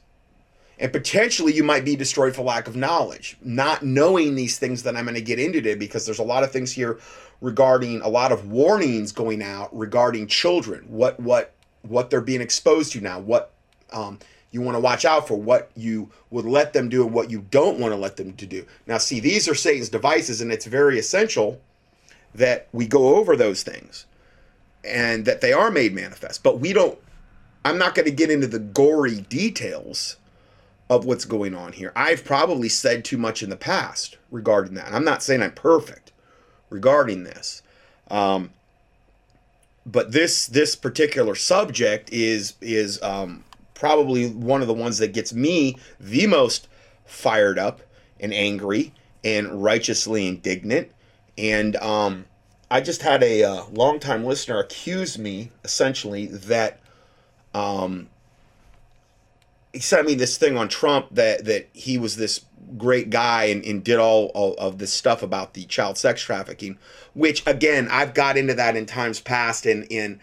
and 0.79 0.93
potentially 0.93 1.53
you 1.53 1.63
might 1.63 1.85
be 1.85 1.97
destroyed 1.97 2.35
for 2.35 2.43
lack 2.43 2.67
of 2.67 2.77
knowledge 2.77 3.37
not 3.43 3.83
knowing 3.83 4.35
these 4.35 4.59
things 4.59 4.83
that 4.83 4.97
i'm 4.97 5.05
going 5.05 5.15
to 5.15 5.21
get 5.21 5.39
into 5.39 5.61
today 5.61 5.75
because 5.75 6.05
there's 6.07 6.19
a 6.19 6.25
lot 6.25 6.43
of 6.43 6.51
things 6.51 6.73
here 6.73 6.99
regarding 7.41 8.01
a 8.03 8.09
lot 8.09 8.33
of 8.33 8.51
warnings 8.51 9.13
going 9.13 9.43
out 9.43 9.77
regarding 9.77 10.27
children 10.27 10.85
what 10.89 11.19
what 11.21 11.55
what 11.83 12.11
they're 12.11 12.21
being 12.21 12.41
exposed 12.41 12.93
to 12.93 13.01
now 13.01 13.19
what 13.19 13.53
um, 13.93 14.19
you 14.53 14.61
want 14.61 14.77
to 14.77 14.81
watch 14.81 15.05
out 15.05 15.27
for 15.27 15.35
what 15.35 15.71
you 15.75 16.11
would 16.31 16.45
let 16.45 16.73
them 16.73 16.89
do 16.89 17.05
and 17.05 17.13
what 17.13 17.31
you 17.31 17.45
don't 17.51 17.79
want 17.79 17.93
to 17.93 17.97
let 17.97 18.17
them 18.17 18.35
to 18.35 18.47
do. 18.47 18.67
Now 18.87 18.99
see 18.99 19.19
these 19.19 19.49
are 19.49 19.55
satan's 19.55 19.89
devices 19.89 20.41
and 20.41 20.53
it's 20.53 20.67
very 20.67 20.99
essential 20.99 21.61
that 22.35 22.69
we 22.73 22.87
go 22.87 23.17
over 23.17 23.35
those 23.35 23.63
things 23.63 24.07
and 24.85 25.25
that 25.25 25.41
they 25.41 25.53
are 25.53 25.71
made 25.71 25.95
manifest. 25.95 26.43
But 26.43 26.61
we 26.61 26.73
don't 26.73 26.99
i'm 27.65 27.79
not 27.79 27.95
going 27.95 28.07
to 28.07 28.13
get 28.13 28.31
into 28.31 28.47
the 28.47 28.59
gory 28.59 29.21
details 29.23 30.17
of 30.97 31.07
what's 31.07 31.25
going 31.25 31.55
on 31.55 31.73
here. 31.73 31.91
I've 31.97 32.25
probably 32.25 32.69
said 32.69 33.05
too 33.05 33.17
much 33.17 33.43
in 33.43 33.49
the 33.49 33.57
past 33.57 34.19
regarding 34.31 34.75
that. 34.75 34.93
I'm 34.93 35.05
not 35.05 35.23
saying 35.23 35.43
I'm 35.43 35.53
perfect 35.53 36.13
regarding 36.69 37.25
this. 37.25 37.63
Um, 38.11 38.51
but 39.87 40.13
this 40.13 40.47
this 40.47 40.77
particular 40.77 41.35
subject 41.35 42.13
is 42.13 42.55
is 42.61 43.03
um, 43.03 43.45
probably 43.73 44.29
one 44.29 44.61
of 44.61 44.69
the 44.69 44.75
ones 44.75 44.99
that 44.99 45.15
gets 45.15 45.33
me 45.33 45.77
the 45.99 46.27
most 46.27 46.69
fired 47.07 47.59
up 47.59 47.81
and 48.21 48.35
angry 48.35 48.93
and 49.25 49.63
righteously 49.63 50.29
indignant. 50.29 50.91
And 51.39 51.75
um, 51.77 52.27
I 52.71 52.83
just 52.83 53.01
had 53.01 53.23
a 53.23 53.45
uh, 53.45 53.65
longtime 53.73 54.25
listener 54.25 54.59
accuse 54.59 55.19
me 55.19 55.51
essentially 55.65 56.27
that 56.27 56.81
um, 57.55 58.09
he 59.73 59.81
sent 59.81 60.07
me 60.07 60.15
this 60.15 60.37
thing 60.37 60.57
on 60.57 60.69
Trump 60.69 61.09
that 61.13 61.45
that 61.45 61.69
he 61.73 61.99
was 61.99 62.17
this 62.17 62.45
great 62.79 63.11
guy 63.11 63.45
and, 63.45 63.65
and 63.65 63.85
did 63.85 63.99
all, 63.99 64.27
all 64.35 64.55
of 64.55 64.79
this 64.79 64.93
stuff 64.93 65.23
about 65.23 65.55
the 65.55 65.65
child 65.65 65.99
sex 65.99 66.23
trafficking, 66.23 66.79
which 67.15 67.47
again 67.47 67.89
I've 67.91 68.15
got 68.15 68.37
into 68.37 68.55
that 68.55 68.77
in 68.77 68.87
times 68.87 69.21
past 69.21 69.67
and 69.67 69.85
in 69.91 70.21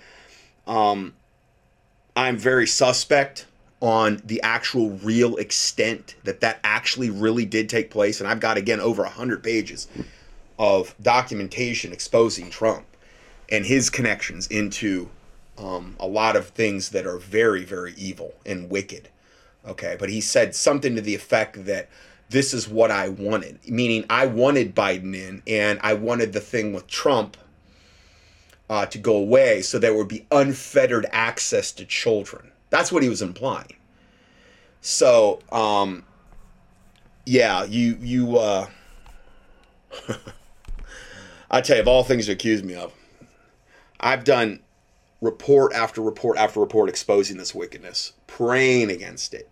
um 0.68 1.14
I'm 2.16 2.38
very 2.38 2.68
suspect 2.68 3.46
on 3.82 4.22
the 4.26 4.42
actual 4.42 4.90
real 4.90 5.38
extent 5.38 6.16
that 6.26 6.42
that 6.42 6.60
actually 6.66 7.10
really 7.10 7.46
did 7.46 7.70
take 7.70 7.90
place. 7.90 8.20
And 8.20 8.28
I've 8.28 8.42
got 8.42 8.58
again 8.58 8.82
over 8.82 9.04
100 9.04 9.42
pages 9.42 9.88
of 10.58 10.94
documentation 11.02 11.94
exposing 11.94 12.50
Trump 12.50 12.86
and 13.50 13.66
his 13.66 13.90
connections 13.90 14.48
into 14.48 15.10
um, 15.58 15.96
a 16.00 16.08
lot 16.08 16.36
of 16.36 16.50
things 16.50 16.90
that 16.90 17.06
are 17.08 17.18
very 17.18 17.64
very 17.64 17.94
evil 17.98 18.34
and 18.46 18.70
wicked 18.70 19.10
Okay, 19.68 19.96
but 20.00 20.10
he 20.10 20.22
said 20.22 20.56
something 20.56 20.96
to 20.96 21.02
the 21.02 21.16
effect 21.16 21.66
that 21.66 21.90
this 22.30 22.54
is 22.54 22.68
what 22.68 22.92
I 22.92 23.10
wanted, 23.10 23.60
meaning 23.68 24.06
I 24.10 24.28
wanted 24.28 24.76
Biden 24.76 25.16
in, 25.16 25.42
and 25.48 25.80
I 25.82 25.94
wanted 25.94 26.34
the 26.34 26.40
thing 26.40 26.74
with 26.74 26.88
Trump 26.88 27.38
uh, 28.70 28.86
to 28.86 28.98
go 28.98 29.16
away 29.16 29.62
so 29.62 29.80
there 29.80 29.96
would 29.96 30.08
be 30.08 30.26
unfettered 30.32 31.08
access 31.12 31.72
to 31.74 31.86
children. 31.86 32.52
That's 32.70 32.92
what 32.92 33.04
he 33.04 33.10
was 33.10 33.22
implying. 33.22 33.76
So, 34.82 35.40
um, 35.52 36.06
yeah, 37.26 37.64
you 37.66 37.98
you. 38.00 38.38
Uh, 38.38 38.68
I 41.52 41.62
tell 41.62 41.78
you, 41.78 41.82
of 41.82 41.88
all 41.88 42.04
things 42.04 42.28
to 42.28 42.34
accuse 42.34 42.64
me 42.64 42.76
of, 42.76 42.94
I've 44.00 44.24
done 44.24 44.60
report 45.20 45.74
after 45.74 46.02
report 46.02 46.38
after 46.38 46.60
report 46.60 46.90
exposing 46.90 47.38
this 47.38 47.56
wickedness, 47.56 48.14
praying 48.30 48.92
against 48.92 49.34
it, 49.34 49.52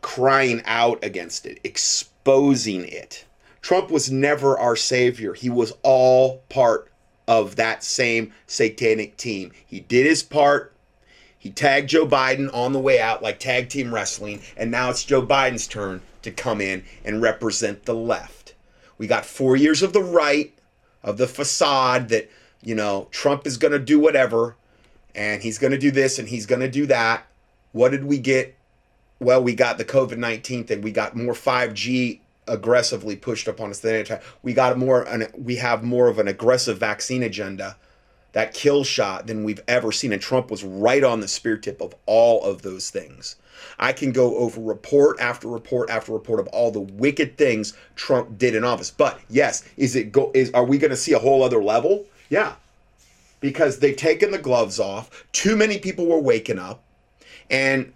crying 0.00 0.62
out 0.64 1.02
against 1.04 1.44
it, 1.46 1.58
exposing 1.64 2.84
it. 2.84 3.24
Trump 3.60 3.90
was 3.90 4.10
never 4.10 4.58
our 4.58 4.76
savior. 4.76 5.34
He 5.34 5.50
was 5.50 5.72
all 5.82 6.42
part 6.48 6.90
of 7.26 7.56
that 7.56 7.82
same 7.82 8.32
satanic 8.46 9.16
team. 9.16 9.52
He 9.66 9.80
did 9.80 10.06
his 10.06 10.22
part. 10.22 10.72
He 11.38 11.50
tagged 11.50 11.90
Joe 11.90 12.06
Biden 12.06 12.52
on 12.54 12.72
the 12.72 12.78
way 12.78 13.00
out 13.00 13.22
like 13.22 13.40
tag 13.40 13.68
team 13.68 13.92
wrestling, 13.92 14.40
and 14.56 14.70
now 14.70 14.90
it's 14.90 15.04
Joe 15.04 15.26
Biden's 15.26 15.66
turn 15.66 16.00
to 16.22 16.30
come 16.30 16.60
in 16.60 16.84
and 17.04 17.20
represent 17.20 17.84
the 17.84 17.94
left. 17.94 18.54
We 18.96 19.08
got 19.08 19.26
four 19.26 19.56
years 19.56 19.82
of 19.82 19.92
the 19.92 20.02
right, 20.02 20.54
of 21.02 21.16
the 21.16 21.26
facade 21.26 22.10
that, 22.10 22.30
you 22.62 22.76
know, 22.76 23.08
Trump 23.10 23.44
is 23.44 23.56
going 23.56 23.72
to 23.72 23.80
do 23.80 23.98
whatever 23.98 24.54
and 25.16 25.42
he's 25.42 25.58
going 25.58 25.72
to 25.72 25.78
do 25.78 25.90
this 25.90 26.20
and 26.20 26.28
he's 26.28 26.46
going 26.46 26.60
to 26.60 26.70
do 26.70 26.86
that. 26.86 27.26
What 27.72 27.90
did 27.90 28.04
we 28.04 28.18
get? 28.18 28.54
Well, 29.18 29.42
we 29.42 29.54
got 29.54 29.78
the 29.78 29.84
COVID 29.84 30.18
19 30.18 30.64
thing. 30.64 30.80
We 30.82 30.92
got 30.92 31.16
more 31.16 31.34
5G 31.34 32.20
aggressively 32.48 33.16
pushed 33.16 33.48
upon 33.48 33.70
us 33.70 33.80
than 33.80 33.94
any 33.94 34.04
time. 34.04 34.20
We 34.42 34.52
got 34.52 34.76
more, 34.78 35.06
we 35.36 35.56
have 35.56 35.82
more 35.82 36.08
of 36.08 36.18
an 36.18 36.28
aggressive 36.28 36.78
vaccine 36.78 37.22
agenda, 37.22 37.76
that 38.32 38.54
kill 38.54 38.82
shot 38.82 39.26
than 39.26 39.44
we've 39.44 39.62
ever 39.68 39.92
seen. 39.92 40.12
And 40.12 40.20
Trump 40.20 40.50
was 40.50 40.64
right 40.64 41.04
on 41.04 41.20
the 41.20 41.28
spear 41.28 41.56
tip 41.56 41.80
of 41.80 41.94
all 42.06 42.42
of 42.44 42.62
those 42.62 42.90
things. 42.90 43.36
I 43.78 43.92
can 43.92 44.12
go 44.12 44.36
over 44.36 44.60
report 44.60 45.20
after 45.20 45.48
report 45.48 45.90
after 45.90 46.12
report 46.12 46.40
of 46.40 46.48
all 46.48 46.70
the 46.70 46.80
wicked 46.80 47.36
things 47.36 47.74
Trump 47.94 48.38
did 48.38 48.54
in 48.54 48.64
office. 48.64 48.90
But 48.90 49.20
yes, 49.28 49.64
is 49.76 49.94
it 49.94 50.12
go 50.12 50.30
is 50.34 50.50
are 50.52 50.64
we 50.64 50.78
going 50.78 50.90
to 50.90 50.96
see 50.96 51.12
a 51.12 51.18
whole 51.18 51.42
other 51.42 51.62
level? 51.62 52.06
Yeah. 52.28 52.54
Because 53.40 53.78
they've 53.78 53.96
taken 53.96 54.30
the 54.30 54.38
gloves 54.38 54.80
off. 54.80 55.24
Too 55.32 55.56
many 55.56 55.78
people 55.78 56.06
were 56.06 56.20
waking 56.20 56.58
up 56.58 56.82
and 57.52 57.92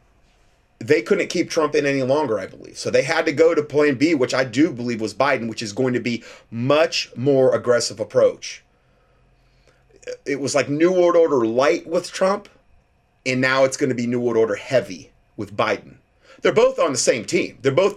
they 0.78 1.00
couldn't 1.00 1.28
keep 1.28 1.48
Trump 1.48 1.74
in 1.74 1.86
any 1.86 2.02
longer, 2.02 2.38
I 2.38 2.46
believe. 2.46 2.78
So 2.78 2.90
they 2.90 3.02
had 3.02 3.24
to 3.24 3.32
go 3.32 3.54
to 3.54 3.62
plan 3.62 3.94
B, 3.94 4.14
which 4.14 4.34
I 4.34 4.44
do 4.44 4.70
believe 4.72 5.00
was 5.00 5.14
Biden, 5.14 5.48
which 5.48 5.62
is 5.62 5.72
going 5.72 5.94
to 5.94 6.00
be 6.00 6.22
much 6.50 7.10
more 7.16 7.54
aggressive 7.54 7.98
approach. 7.98 8.62
It 10.24 10.38
was 10.38 10.54
like 10.54 10.68
New 10.68 10.92
World 10.92 11.16
Order 11.16 11.46
light 11.46 11.86
with 11.86 12.12
Trump, 12.12 12.48
and 13.24 13.40
now 13.40 13.64
it's 13.64 13.78
going 13.78 13.88
to 13.88 13.94
be 13.94 14.06
New 14.06 14.20
World 14.20 14.36
Order 14.36 14.54
heavy 14.54 15.10
with 15.36 15.56
Biden. 15.56 15.96
They're 16.42 16.52
both 16.52 16.78
on 16.78 16.92
the 16.92 16.98
same 16.98 17.24
team. 17.24 17.58
They're 17.62 17.72
both 17.72 17.96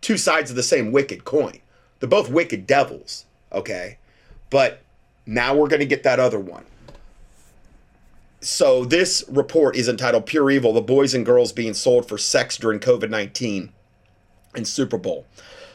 two 0.00 0.16
sides 0.16 0.50
of 0.50 0.56
the 0.56 0.62
same 0.62 0.92
wicked 0.92 1.24
coin. 1.24 1.58
They're 1.98 2.08
both 2.08 2.30
wicked 2.30 2.66
devils, 2.66 3.26
okay? 3.52 3.98
But 4.48 4.80
now 5.26 5.54
we're 5.54 5.68
going 5.68 5.80
to 5.80 5.86
get 5.86 6.04
that 6.04 6.20
other 6.20 6.38
one. 6.38 6.64
So 8.40 8.84
this 8.84 9.24
report 9.28 9.76
is 9.76 9.88
entitled 9.88 10.26
Pure 10.26 10.50
Evil, 10.50 10.72
the 10.72 10.80
boys 10.80 11.14
and 11.14 11.26
girls 11.26 11.52
being 11.52 11.74
sold 11.74 12.08
for 12.08 12.16
sex 12.16 12.56
during 12.56 12.80
COVID-19 12.80 13.70
and 14.54 14.66
Super 14.66 14.96
Bowl. 14.96 15.26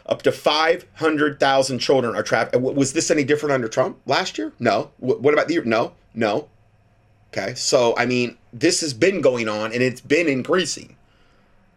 Up 0.08 0.22
to 0.24 0.32
500,000 0.32 1.80
children 1.80 2.16
are 2.16 2.24
trapped. 2.24 2.56
Was 2.56 2.94
this 2.94 3.10
any 3.10 3.24
different 3.24 3.54
under 3.54 3.68
Trump 3.68 4.00
last 4.06 4.38
year? 4.38 4.54
No. 4.60 4.92
What 4.98 5.34
about 5.34 5.48
the 5.48 5.56
year? 5.56 5.64
No. 5.64 5.94
No. 6.14 6.48
Okay. 7.32 7.56
So, 7.56 7.96
I 7.98 8.06
mean, 8.06 8.38
this 8.54 8.82
has 8.82 8.94
been 8.94 9.22
going 9.22 9.48
on 9.48 9.74
and 9.74 9.82
it's 9.82 10.02
been 10.02 10.28
increasing. 10.28 10.96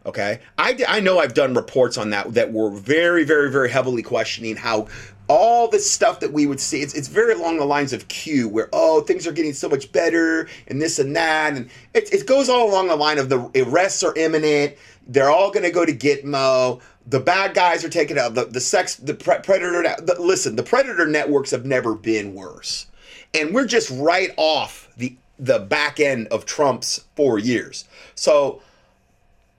Okay. 0.07 0.41
I, 0.57 0.79
I 0.87 1.01
know 1.01 1.19
I've 1.19 1.35
done 1.35 1.55
reports 1.55 1.99
on 1.99 2.11
that 2.11 2.35
that 2.35 2.53
were 2.53 2.71
very, 2.71 3.25
very, 3.25 3.51
very 3.51 3.71
heavily 3.71 4.03
questioning 4.03 4.57
how 4.57 4.89
all 5.29 5.69
the 5.69 5.79
stuff 5.79 6.21
that 6.21 6.33
we 6.33 6.47
would 6.47 6.61
see, 6.61 6.81
it's, 6.81 6.95
it's 6.95 7.09
very 7.09 7.35
along 7.35 7.59
the 7.59 7.65
lines 7.65 7.93
of 7.93 8.09
Q, 8.09 8.49
where, 8.49 8.69
oh, 8.73 9.03
things 9.03 9.27
are 9.27 9.33
getting 9.33 9.53
so 9.53 9.69
much 9.69 9.93
better 9.93 10.49
and 10.67 10.81
this 10.81 10.99
and 10.99 11.15
that. 11.17 11.55
And 11.55 11.71
it, 11.95 12.13
it 12.13 12.27
goes 12.27 12.49
all 12.49 12.69
along 12.69 12.89
the 12.89 12.97
line 12.97 13.19
of 13.19 13.29
the 13.29 13.51
arrests 13.57 14.03
are 14.03 14.17
imminent. 14.17 14.77
They're 15.07 15.31
all 15.31 15.51
going 15.51 15.65
to 15.65 15.71
go 15.71 15.85
to 15.85 15.93
Gitmo. 15.93 16.81
The 17.07 17.21
bad 17.21 17.55
guys 17.55 17.85
are 17.85 17.89
taken 17.89 18.19
out. 18.19 18.35
The, 18.35 18.47
the 18.47 18.61
sex, 18.61 18.97
the 18.97 19.15
pre- 19.15 19.39
predator. 19.39 19.83
The, 19.83 20.17
listen, 20.19 20.57
the 20.57 20.63
predator 20.63 21.07
networks 21.07 21.51
have 21.51 21.65
never 21.65 21.95
been 21.95 22.35
worse. 22.35 22.87
And 23.35 23.55
we're 23.55 23.67
just 23.67 23.91
right 23.91 24.31
off 24.37 24.89
the 24.97 25.17
the 25.39 25.61
back 25.61 26.01
end 26.01 26.27
of 26.29 26.45
Trump's 26.47 27.05
four 27.15 27.39
years. 27.39 27.85
So 28.17 28.61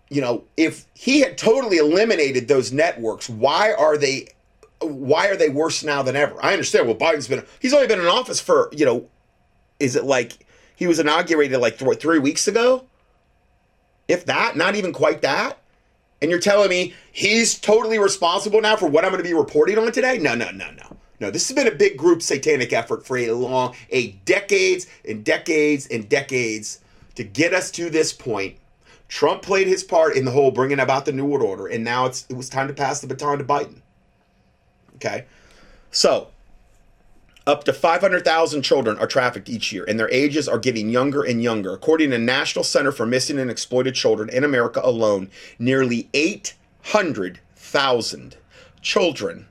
you 0.09 0.21
know, 0.21 0.43
if 0.57 0.85
he 0.93 1.21
had 1.21 1.37
totally 1.37 1.77
eliminated 1.77 2.47
those 2.47 2.71
networks, 2.71 3.29
why 3.29 3.73
are 3.73 3.97
they 3.97 4.27
why 4.81 5.27
are 5.27 5.35
they 5.35 5.49
worse 5.49 5.83
now 5.83 6.01
than 6.01 6.15
ever? 6.15 6.43
I 6.43 6.53
understand. 6.53 6.87
Well, 6.87 6.95
Biden's 6.95 7.27
been 7.27 7.45
he's 7.59 7.73
only 7.73 7.87
been 7.87 7.99
in 7.99 8.07
office 8.07 8.39
for, 8.39 8.69
you 8.71 8.85
know, 8.85 9.07
is 9.79 9.95
it 9.95 10.05
like 10.05 10.45
he 10.75 10.87
was 10.87 10.99
inaugurated 10.99 11.59
like 11.59 11.79
what, 11.81 12.01
3 12.01 12.19
weeks 12.19 12.47
ago? 12.47 12.85
If 14.07 14.25
that, 14.25 14.55
not 14.55 14.75
even 14.75 14.93
quite 14.93 15.21
that. 15.21 15.57
And 16.21 16.29
you're 16.29 16.39
telling 16.39 16.69
me 16.69 16.93
he's 17.11 17.59
totally 17.59 17.99
responsible 17.99 18.61
now 18.61 18.75
for 18.75 18.87
what 18.87 19.05
I'm 19.05 19.11
going 19.11 19.23
to 19.23 19.29
be 19.29 19.33
reporting 19.33 19.77
on 19.77 19.91
today? 19.91 20.17
No, 20.17 20.35
no, 20.35 20.51
no, 20.51 20.71
no. 20.71 20.97
No, 21.21 21.29
this 21.29 21.47
has 21.49 21.55
been 21.55 21.67
a 21.67 21.75
big 21.75 21.97
group 21.97 22.21
satanic 22.21 22.71
effort 22.71 23.05
for 23.05 23.17
a 23.17 23.31
long, 23.31 23.75
a 23.89 24.11
decades 24.23 24.87
and 25.07 25.23
decades 25.23 25.87
and 25.87 26.07
decades 26.07 26.79
to 27.15 27.23
get 27.25 27.53
us 27.53 27.71
to 27.71 27.89
this 27.89 28.13
point 28.13 28.55
Trump 29.09 29.41
played 29.41 29.67
his 29.67 29.83
part 29.83 30.15
in 30.15 30.23
the 30.23 30.31
whole 30.31 30.51
bringing 30.51 30.79
about 30.79 31.03
the 31.05 31.11
New 31.11 31.25
World 31.25 31.43
Order, 31.43 31.67
and 31.67 31.83
now 31.83 32.05
it's 32.05 32.25
it 32.29 32.37
was 32.37 32.47
time 32.47 32.67
to 32.67 32.73
pass 32.73 33.01
the 33.01 33.07
baton 33.07 33.39
to 33.39 33.43
Biden. 33.43 33.81
Okay, 34.99 35.23
so 35.91 36.27
up 37.47 37.63
to 37.63 37.71
500,000 37.71 38.61
children 38.61 38.99
are 38.99 39.07
trafficked 39.07 39.47
each 39.47 39.71
year, 39.71 39.85
and 39.87 39.97
their 39.97 40.11
ages 40.11 40.49
are 40.49 40.59
getting 40.59 40.89
younger 40.89 41.23
and 41.23 41.41
younger. 41.41 41.73
According 41.73 42.11
to 42.11 42.17
the 42.17 42.23
National 42.23 42.65
Center 42.65 42.91
for 42.91 43.05
Missing 43.05 43.39
and 43.39 43.49
Exploited 43.49 43.95
Children 43.95 44.27
in 44.29 44.43
America 44.43 44.81
alone, 44.83 45.29
nearly 45.57 46.09
800,000 46.13 48.35
children 48.81 49.45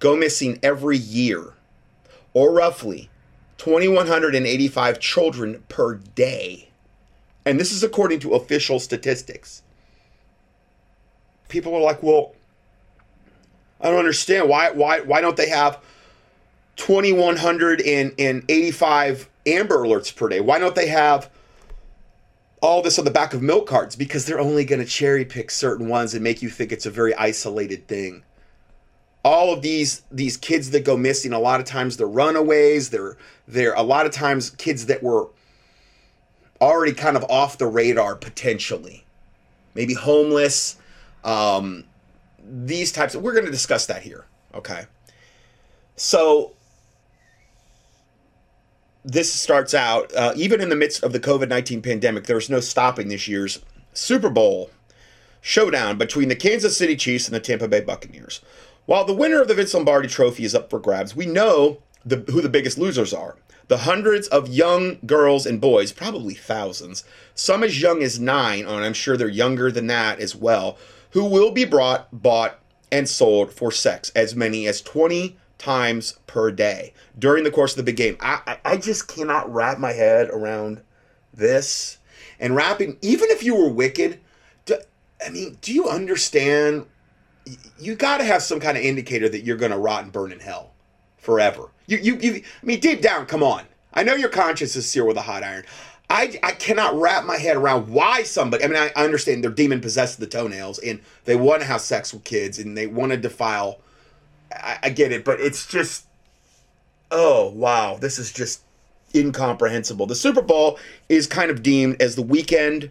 go 0.00 0.16
missing 0.16 0.58
every 0.62 0.98
year, 0.98 1.52
or 2.34 2.52
roughly 2.52 3.08
2,185 3.58 4.98
children 4.98 5.62
per 5.68 5.94
day. 5.94 6.70
And 7.46 7.60
this 7.60 7.70
is 7.72 7.84
according 7.84 8.18
to 8.20 8.34
official 8.34 8.80
statistics. 8.80 9.62
People 11.48 11.74
are 11.74 11.80
like, 11.80 12.02
well, 12.02 12.34
I 13.80 13.90
don't 13.90 13.98
understand. 13.98 14.48
Why, 14.48 14.70
why, 14.70 15.00
why 15.00 15.20
don't 15.20 15.36
they 15.36 15.48
have 15.48 15.80
2,185 16.76 19.28
Amber 19.46 19.78
Alerts 19.78 20.14
per 20.14 20.28
day? 20.28 20.38
Why 20.40 20.58
don't 20.58 20.74
they 20.74 20.88
have 20.88 21.30
all 22.60 22.82
this 22.82 22.98
on 22.98 23.04
the 23.04 23.10
back 23.10 23.34
of 23.34 23.42
milk 23.42 23.68
cards? 23.68 23.96
Because 23.96 24.26
they're 24.26 24.40
only 24.40 24.64
going 24.64 24.80
to 24.80 24.86
cherry 24.86 25.24
pick 25.24 25.50
certain 25.50 25.88
ones 25.88 26.14
and 26.14 26.24
make 26.24 26.42
you 26.42 26.50
think 26.50 26.72
it's 26.72 26.86
a 26.86 26.90
very 26.90 27.14
isolated 27.14 27.86
thing. 27.86 28.24
All 29.24 29.52
of 29.52 29.62
these 29.62 30.02
these 30.12 30.36
kids 30.36 30.70
that 30.70 30.84
go 30.84 30.96
missing, 30.96 31.32
a 31.32 31.38
lot 31.38 31.60
of 31.60 31.66
times 31.66 31.96
they're 31.96 32.06
runaways. 32.06 32.90
They're 32.90 33.16
they're 33.48 33.74
a 33.74 33.82
lot 33.82 34.06
of 34.06 34.12
times 34.12 34.50
kids 34.50 34.86
that 34.86 35.02
were 35.02 35.28
already 36.60 36.92
kind 36.92 37.16
of 37.16 37.24
off 37.24 37.58
the 37.58 37.66
radar 37.66 38.14
potentially. 38.14 39.04
Maybe 39.74 39.94
homeless, 39.94 40.76
um, 41.24 41.84
these 42.48 42.92
types 42.92 43.14
of, 43.14 43.22
we're 43.22 43.32
going 43.32 43.44
to 43.44 43.50
discuss 43.50 43.86
that 43.86 44.02
here. 44.02 44.26
Okay. 44.54 44.86
So 45.96 46.52
this 49.04 49.32
starts 49.32 49.74
out, 49.74 50.14
uh, 50.14 50.32
even 50.36 50.60
in 50.60 50.68
the 50.68 50.76
midst 50.76 51.02
of 51.02 51.12
the 51.12 51.20
COVID 51.20 51.48
19 51.48 51.82
pandemic, 51.82 52.24
there's 52.24 52.50
no 52.50 52.60
stopping 52.60 53.08
this 53.08 53.28
year's 53.28 53.60
Super 53.92 54.30
Bowl 54.30 54.70
showdown 55.40 55.98
between 55.98 56.28
the 56.28 56.36
Kansas 56.36 56.76
City 56.76 56.96
Chiefs 56.96 57.26
and 57.26 57.34
the 57.34 57.40
Tampa 57.40 57.68
Bay 57.68 57.80
Buccaneers. 57.80 58.40
While 58.86 59.04
the 59.04 59.14
winner 59.14 59.40
of 59.40 59.48
the 59.48 59.54
Vince 59.54 59.74
Lombardi 59.74 60.08
Trophy 60.08 60.44
is 60.44 60.54
up 60.54 60.70
for 60.70 60.78
grabs, 60.78 61.14
we 61.14 61.26
know 61.26 61.82
the, 62.04 62.24
who 62.30 62.40
the 62.40 62.48
biggest 62.48 62.78
losers 62.78 63.12
are 63.12 63.36
the 63.68 63.78
hundreds 63.78 64.26
of 64.28 64.48
young 64.48 64.98
girls 65.06 65.46
and 65.46 65.60
boys, 65.60 65.92
probably 65.92 66.34
thousands, 66.34 67.04
some 67.34 67.62
as 67.62 67.80
young 67.80 68.02
as 68.02 68.18
nine, 68.18 68.66
and 68.66 68.84
I'm 68.84 68.94
sure 68.94 69.16
they're 69.16 69.28
younger 69.28 69.70
than 69.70 69.86
that 69.88 70.20
as 70.20 70.34
well, 70.34 70.78
who 71.10 71.24
will 71.24 71.50
be 71.50 71.64
brought, 71.64 72.08
bought, 72.12 72.58
and 72.90 73.08
sold 73.08 73.52
for 73.52 73.70
sex, 73.70 74.10
as 74.14 74.34
many 74.34 74.66
as 74.66 74.80
20 74.80 75.36
times 75.58 76.18
per 76.26 76.50
day 76.50 76.92
during 77.18 77.44
the 77.44 77.50
course 77.50 77.72
of 77.72 77.76
the 77.76 77.82
big 77.82 77.96
game. 77.96 78.16
I, 78.20 78.40
I, 78.46 78.72
I 78.72 78.76
just 78.76 79.08
cannot 79.08 79.52
wrap 79.52 79.78
my 79.78 79.92
head 79.92 80.28
around 80.30 80.80
this. 81.34 81.98
And 82.40 82.54
wrapping, 82.54 82.98
even 83.02 83.30
if 83.30 83.42
you 83.42 83.54
were 83.54 83.68
wicked, 83.68 84.20
do, 84.64 84.76
I 85.24 85.30
mean, 85.30 85.58
do 85.60 85.72
you 85.74 85.88
understand? 85.88 86.86
You 87.78 87.94
got 87.94 88.18
to 88.18 88.24
have 88.24 88.42
some 88.42 88.60
kind 88.60 88.76
of 88.76 88.84
indicator 88.84 89.28
that 89.28 89.44
you're 89.44 89.56
going 89.56 89.72
to 89.72 89.78
rot 89.78 90.04
and 90.04 90.12
burn 90.12 90.32
in 90.32 90.40
hell 90.40 90.72
forever. 91.16 91.70
You, 91.86 91.98
you, 91.98 92.16
you, 92.16 92.34
I 92.62 92.66
mean, 92.66 92.80
deep 92.80 93.02
down, 93.02 93.26
come 93.26 93.42
on. 93.42 93.64
I 93.94 94.02
know 94.04 94.14
your 94.14 94.28
conscience 94.28 94.76
is 94.76 94.88
seared 94.88 95.06
with 95.08 95.16
a 95.16 95.22
hot 95.22 95.42
iron. 95.42 95.64
I, 96.10 96.38
I 96.42 96.52
cannot 96.52 96.94
wrap 96.94 97.26
my 97.26 97.36
head 97.36 97.56
around 97.56 97.88
why 97.88 98.22
somebody. 98.22 98.64
I 98.64 98.68
mean, 98.68 98.76
I, 98.76 98.90
understand 99.02 99.44
they're 99.44 99.50
demon 99.50 99.80
possessed 99.80 100.18
the 100.18 100.26
toenails 100.26 100.78
and 100.78 101.00
they 101.24 101.36
want 101.36 101.60
to 101.60 101.68
have 101.68 101.82
sex 101.82 102.14
with 102.14 102.24
kids 102.24 102.58
and 102.58 102.76
they 102.76 102.86
want 102.86 103.12
to 103.12 103.18
defile. 103.18 103.80
I, 104.50 104.78
I 104.84 104.90
get 104.90 105.12
it, 105.12 105.24
but 105.24 105.40
it's 105.40 105.66
just, 105.66 106.06
oh 107.10 107.50
wow, 107.50 107.98
this 108.00 108.18
is 108.18 108.32
just 108.32 108.62
incomprehensible. 109.14 110.06
The 110.06 110.14
Super 110.14 110.42
Bowl 110.42 110.78
is 111.10 111.26
kind 111.26 111.50
of 111.50 111.62
deemed 111.62 112.00
as 112.00 112.16
the 112.16 112.22
weekend 112.22 112.90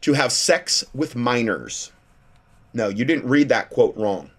to 0.00 0.14
have 0.14 0.32
sex 0.32 0.84
with 0.94 1.16
minors. 1.16 1.92
No, 2.72 2.88
you 2.88 3.04
didn't 3.04 3.28
read 3.28 3.50
that 3.50 3.70
quote 3.70 3.96
wrong. 3.96 4.30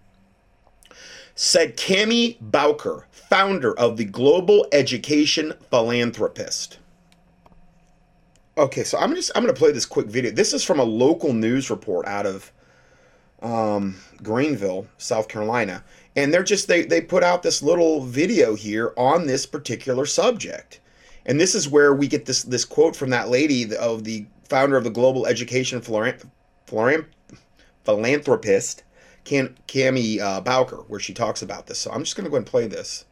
Said 1.36 1.76
Cami 1.76 2.38
Bowker, 2.40 3.06
founder 3.10 3.76
of 3.78 3.96
the 3.96 4.04
Global 4.04 4.66
Education 4.72 5.54
Philanthropist. 5.70 6.78
Okay, 8.58 8.84
so 8.84 8.96
I'm 8.96 9.14
just 9.14 9.30
I'm 9.34 9.42
gonna 9.42 9.52
play 9.52 9.70
this 9.70 9.84
quick 9.84 10.06
video. 10.06 10.30
This 10.30 10.54
is 10.54 10.64
from 10.64 10.80
a 10.80 10.84
local 10.84 11.34
news 11.34 11.68
report 11.68 12.06
out 12.06 12.24
of 12.24 12.50
um, 13.42 13.96
Greenville, 14.22 14.86
South 14.96 15.28
Carolina, 15.28 15.84
and 16.16 16.32
they're 16.32 16.42
just 16.42 16.66
they 16.66 16.82
they 16.82 17.02
put 17.02 17.22
out 17.22 17.42
this 17.42 17.62
little 17.62 18.00
video 18.00 18.54
here 18.54 18.94
on 18.96 19.26
this 19.26 19.44
particular 19.44 20.06
subject, 20.06 20.80
and 21.26 21.38
this 21.38 21.54
is 21.54 21.68
where 21.68 21.92
we 21.92 22.08
get 22.08 22.24
this 22.24 22.44
this 22.44 22.64
quote 22.64 22.96
from 22.96 23.10
that 23.10 23.28
lady 23.28 23.76
of 23.76 24.04
the 24.04 24.24
founder 24.48 24.78
of 24.78 24.84
the 24.84 24.90
Global 24.90 25.26
Education 25.26 25.82
Philanthropist, 27.84 28.84
Cam, 29.24 29.54
Cami 29.68 30.18
uh, 30.18 30.40
Bowker, 30.40 30.82
where 30.88 31.00
she 31.00 31.12
talks 31.12 31.42
about 31.42 31.66
this. 31.66 31.78
So 31.78 31.90
I'm 31.90 32.04
just 32.04 32.16
gonna 32.16 32.30
go 32.30 32.36
ahead 32.36 32.44
and 32.44 32.50
play 32.50 32.66
this 32.68 33.04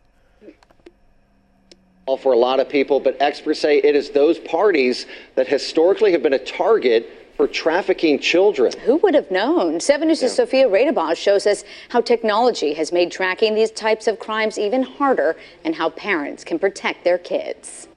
for 2.21 2.33
a 2.33 2.37
lot 2.37 2.61
of 2.61 2.69
people, 2.69 3.01
but 3.01 3.17
experts 3.19 3.61
say 3.61 3.79
it 3.79 3.97
is 3.97 4.11
those 4.11 4.39
parties 4.39 5.07
that 5.37 5.49
historically 5.49 6.13
have 6.13 6.23
been 6.23 6.35
a 6.35 6.39
target 6.39 7.09
for 7.35 7.49
trafficking 7.49 8.19
children. 8.19 8.71
Who 8.81 8.97
would 8.97 9.15
have 9.15 9.31
known? 9.31 9.81
7 9.81 10.07
News' 10.07 10.23
yeah. 10.23 10.29
Sophia 10.29 10.69
Radabas 10.69 11.17
shows 11.17 11.47
us 11.47 11.65
how 11.89 12.03
technology 12.03 12.75
has 12.75 12.93
made 12.93 13.11
tracking 13.11 13.55
these 13.55 13.71
types 13.71 14.07
of 14.07 14.19
crimes 14.19 14.59
even 14.59 14.83
harder 14.83 15.35
and 15.65 15.75
how 15.75 15.89
parents 15.91 16.45
can 16.45 16.59
protect 16.59 17.05
their 17.05 17.19
kids. 17.19 17.89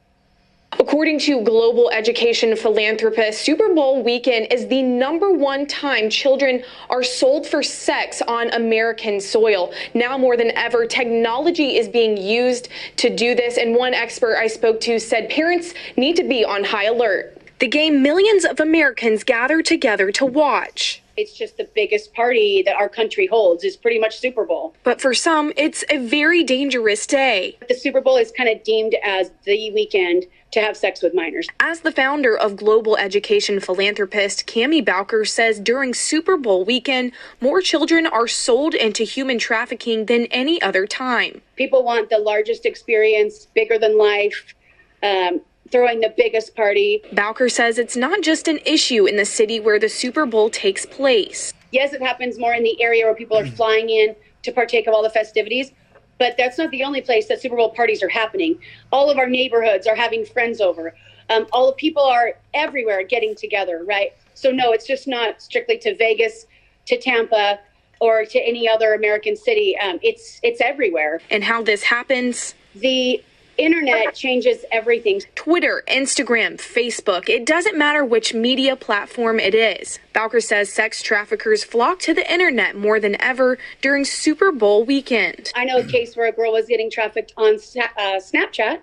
According 0.79 1.19
to 1.21 1.41
Global 1.41 1.89
Education 1.89 2.55
Philanthropist, 2.55 3.41
Super 3.41 3.73
Bowl 3.73 4.03
weekend 4.03 4.53
is 4.53 4.67
the 4.67 4.83
number 4.83 5.31
one 5.31 5.65
time 5.65 6.07
children 6.07 6.63
are 6.91 7.01
sold 7.01 7.47
for 7.47 7.63
sex 7.63 8.21
on 8.21 8.51
American 8.51 9.19
soil. 9.19 9.73
Now 9.95 10.19
more 10.19 10.37
than 10.37 10.51
ever, 10.51 10.85
technology 10.85 11.77
is 11.77 11.87
being 11.87 12.15
used 12.15 12.69
to 12.97 13.09
do 13.09 13.33
this. 13.33 13.57
And 13.57 13.75
one 13.75 13.95
expert 13.95 14.37
I 14.37 14.45
spoke 14.45 14.79
to 14.81 14.99
said 14.99 15.29
parents 15.29 15.73
need 15.97 16.15
to 16.17 16.23
be 16.23 16.45
on 16.45 16.63
high 16.63 16.85
alert. 16.85 17.41
The 17.57 17.67
game 17.67 18.03
millions 18.03 18.45
of 18.45 18.59
Americans 18.59 19.23
gather 19.23 19.63
together 19.63 20.11
to 20.11 20.25
watch 20.27 21.01
it's 21.17 21.33
just 21.33 21.57
the 21.57 21.67
biggest 21.75 22.13
party 22.13 22.61
that 22.63 22.75
our 22.75 22.87
country 22.87 23.25
holds 23.25 23.63
is 23.63 23.75
pretty 23.75 23.99
much 23.99 24.19
Super 24.19 24.45
Bowl. 24.45 24.75
But 24.83 25.01
for 25.01 25.13
some, 25.13 25.51
it's 25.57 25.83
a 25.89 25.97
very 25.97 26.43
dangerous 26.43 27.07
day. 27.07 27.57
The 27.67 27.73
Super 27.73 27.99
Bowl 27.99 28.17
is 28.17 28.31
kind 28.31 28.47
of 28.47 28.63
deemed 28.63 28.95
as 29.03 29.31
the 29.43 29.71
weekend 29.71 30.27
to 30.57 30.63
have 30.63 30.75
sex 30.75 31.01
with 31.01 31.13
minors. 31.13 31.47
As 31.59 31.81
the 31.81 31.91
founder 31.91 32.35
of 32.35 32.55
Global 32.55 32.97
Education 32.97 33.59
Philanthropist, 33.59 34.47
Cami 34.47 34.83
Bowker 34.83 35.23
says 35.23 35.59
during 35.59 35.93
Super 35.93 36.35
Bowl 36.35 36.65
weekend, 36.65 37.11
more 37.39 37.61
children 37.61 38.07
are 38.07 38.27
sold 38.27 38.73
into 38.73 39.03
human 39.03 39.37
trafficking 39.37 40.07
than 40.07 40.25
any 40.25 40.59
other 40.61 40.87
time. 40.87 41.41
People 41.55 41.83
want 41.83 42.09
the 42.09 42.17
largest 42.17 42.65
experience, 42.65 43.47
bigger 43.53 43.77
than 43.77 43.97
life. 43.97 44.55
Um, 45.03 45.41
throwing 45.69 45.99
the 45.99 46.13
biggest 46.15 46.55
party. 46.55 47.03
Bowker 47.11 47.49
says 47.49 47.77
it's 47.77 47.97
not 47.97 48.21
just 48.21 48.47
an 48.47 48.57
issue 48.65 49.05
in 49.05 49.17
the 49.17 49.25
city 49.25 49.59
where 49.59 49.77
the 49.77 49.89
Super 49.89 50.25
Bowl 50.25 50.49
takes 50.49 50.85
place. 50.85 51.53
Yes, 51.71 51.91
it 51.91 52.01
happens 52.01 52.39
more 52.39 52.53
in 52.53 52.63
the 52.63 52.81
area 52.81 53.03
where 53.03 53.13
people 53.13 53.37
are 53.37 53.45
flying 53.45 53.89
in 53.89 54.15
to 54.43 54.51
partake 54.53 54.87
of 54.87 54.93
all 54.93 55.03
the 55.03 55.09
festivities, 55.09 55.71
but 56.19 56.35
that's 56.37 56.57
not 56.57 56.71
the 56.71 56.83
only 56.83 57.01
place 57.01 57.27
that 57.27 57.41
Super 57.41 57.55
Bowl 57.55 57.71
parties 57.71 58.01
are 58.01 58.09
happening. 58.09 58.59
All 58.91 59.09
of 59.09 59.17
our 59.17 59.27
neighborhoods 59.27 59.87
are 59.87 59.95
having 59.95 60.25
friends 60.25 60.61
over. 60.61 60.95
Um, 61.29 61.47
all 61.51 61.67
the 61.67 61.73
people 61.73 62.03
are 62.03 62.35
everywhere 62.53 63.03
getting 63.03 63.35
together, 63.35 63.83
right? 63.85 64.13
So 64.33 64.51
no, 64.51 64.71
it's 64.71 64.87
just 64.87 65.07
not 65.07 65.41
strictly 65.41 65.77
to 65.79 65.95
Vegas, 65.95 66.45
to 66.85 66.97
Tampa, 66.97 67.59
or 67.99 68.25
to 68.25 68.39
any 68.39 68.69
other 68.69 68.93
American 68.93 69.35
city. 69.35 69.77
Um, 69.79 69.99
it's 70.01 70.39
it's 70.43 70.61
everywhere. 70.61 71.19
And 71.29 71.43
how 71.43 71.63
this 71.63 71.83
happens? 71.83 72.53
The 72.75 73.23
internet 73.57 74.13
changes 74.13 74.65
everything. 74.71 75.21
Twitter, 75.35 75.83
Instagram, 75.87 76.57
Facebook, 76.57 77.29
it 77.29 77.45
doesn't 77.45 77.77
matter 77.77 78.03
which 78.03 78.33
media 78.33 78.75
platform 78.75 79.39
it 79.39 79.55
is. 79.55 79.99
Bowker 80.13 80.41
says 80.41 80.71
sex 80.71 81.01
traffickers 81.01 81.63
flock 81.63 81.99
to 81.99 82.13
the 82.13 82.31
internet 82.31 82.75
more 82.75 82.99
than 82.99 83.19
ever 83.21 83.57
during 83.81 84.05
Super 84.05 84.51
Bowl 84.51 84.83
weekend. 84.83 85.51
I 85.55 85.65
know 85.65 85.77
a 85.77 85.83
case 85.83 86.15
where 86.15 86.27
a 86.27 86.31
girl 86.31 86.53
was 86.53 86.67
getting 86.67 86.89
trafficked 86.89 87.33
on 87.37 87.55
uh, 87.55 88.19
Snapchat 88.19 88.81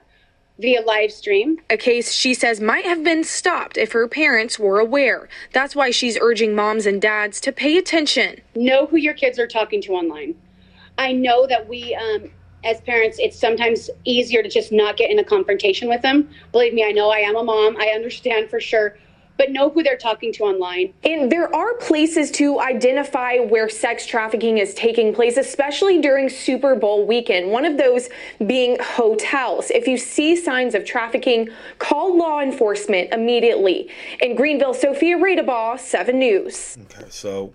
via 0.59 0.83
live 0.83 1.13
stream. 1.13 1.59
A 1.71 1.77
case 1.77 2.13
she 2.13 2.35
says 2.35 2.61
might 2.61 2.85
have 2.85 3.03
been 3.03 3.25
stopped 3.25 3.77
if 3.77 3.93
her 3.93 4.07
parents 4.07 4.59
were 4.59 4.79
aware. 4.79 5.29
That's 5.53 5.75
why 5.75 5.91
she's 5.91 6.19
urging 6.21 6.55
moms 6.55 6.87
and 6.87 7.01
dads 7.01 7.41
to 7.43 7.53
pay 7.53 7.77
attention. 7.77 8.41
Know 8.55 8.87
who 8.87 8.97
your 8.97 9.15
kids 9.15 9.39
are 9.39 9.49
talking 9.49 9.83
to 9.83 9.93
online. 9.93 10.37
I 10.97 11.13
know 11.13 11.47
that 11.47 11.69
we 11.69 11.95
um, 11.95 12.31
as 12.64 12.81
parents, 12.81 13.18
it's 13.20 13.38
sometimes 13.38 13.90
easier 14.05 14.42
to 14.42 14.48
just 14.48 14.72
not 14.72 14.96
get 14.96 15.11
in 15.11 15.18
a 15.18 15.24
confrontation 15.24 15.88
with 15.88 16.03
them. 16.03 16.29
Believe 16.53 16.74
me, 16.74 16.85
I 16.85 16.92
know 16.92 17.11
I 17.11 17.18
am 17.18 17.37
a 17.37 17.44
mom. 17.44 17.77
I 17.77 17.88
understand 17.88 18.48
for 18.48 18.61
sure. 18.61 18.96
But 19.37 19.50
know 19.50 19.68
who 19.68 19.83
they're 19.83 19.96
talking 19.96 20.33
to 20.35 20.44
online. 20.44 20.94
And 21.03 21.31
there 21.31 21.53
are 21.53 21.74
places 21.79 22.31
to 22.33 22.61
identify 22.61 23.38
where 23.38 23.68
sex 23.68 24.07
trafficking 24.07 24.59
is 24.59 24.74
taking 24.74 25.12
place, 25.12 25.37
especially 25.37 26.00
during 26.00 26.29
Super 26.29 26.77
Bowl 26.77 27.05
weekend. 27.05 27.50
One 27.50 27.64
of 27.64 27.77
those 27.77 28.09
being 28.46 28.77
hotels. 28.81 29.72
If 29.72 29.88
you 29.88 29.98
see 29.98 30.37
signs 30.37 30.77
of 30.77 30.85
trafficking, 30.85 31.48
call 31.81 32.16
law 32.16 32.40
enforcement 32.40 33.12
immediately. 33.12 33.90
In 34.22 34.37
Greenville, 34.37 34.72
Sophia 34.72 35.16
Radabaugh, 35.16 35.81
7 35.81 36.16
News. 36.16 36.79
Okay, 36.83 37.07
so 37.11 37.53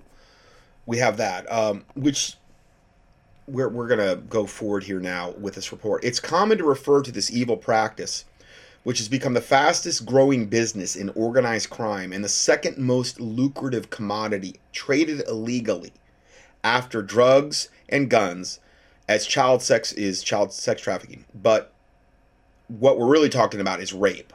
we 0.85 0.97
have 0.97 1.15
that, 1.15 1.49
um, 1.49 1.85
which 1.95 2.35
we're, 3.49 3.69
we're 3.69 3.87
going 3.87 3.99
to 3.99 4.21
go 4.23 4.45
forward 4.45 4.83
here 4.83 4.99
now 4.99 5.31
with 5.31 5.55
this 5.55 5.71
report. 5.71 6.03
It's 6.03 6.19
common 6.19 6.57
to 6.57 6.63
refer 6.63 7.01
to 7.01 7.11
this 7.11 7.31
evil 7.31 7.57
practice, 7.57 8.25
which 8.83 8.99
has 8.99 9.07
become 9.07 9.33
the 9.33 9.41
fastest 9.41 10.05
growing 10.05 10.47
business 10.47 10.95
in 10.95 11.09
organized 11.09 11.69
crime 11.69 12.13
and 12.13 12.23
the 12.23 12.29
second 12.29 12.77
most 12.77 13.19
lucrative 13.19 13.89
commodity 13.89 14.59
traded 14.71 15.27
illegally 15.27 15.91
after 16.63 17.01
drugs 17.01 17.69
and 17.87 18.09
guns, 18.09 18.59
as 19.07 19.25
child 19.25 19.61
sex 19.61 19.91
is 19.93 20.21
child 20.21 20.53
sex 20.53 20.81
trafficking. 20.81 21.25
But 21.33 21.73
what 22.67 22.99
we're 22.99 23.07
really 23.07 23.29
talking 23.29 23.59
about 23.59 23.81
is 23.81 23.93
rape. 23.93 24.33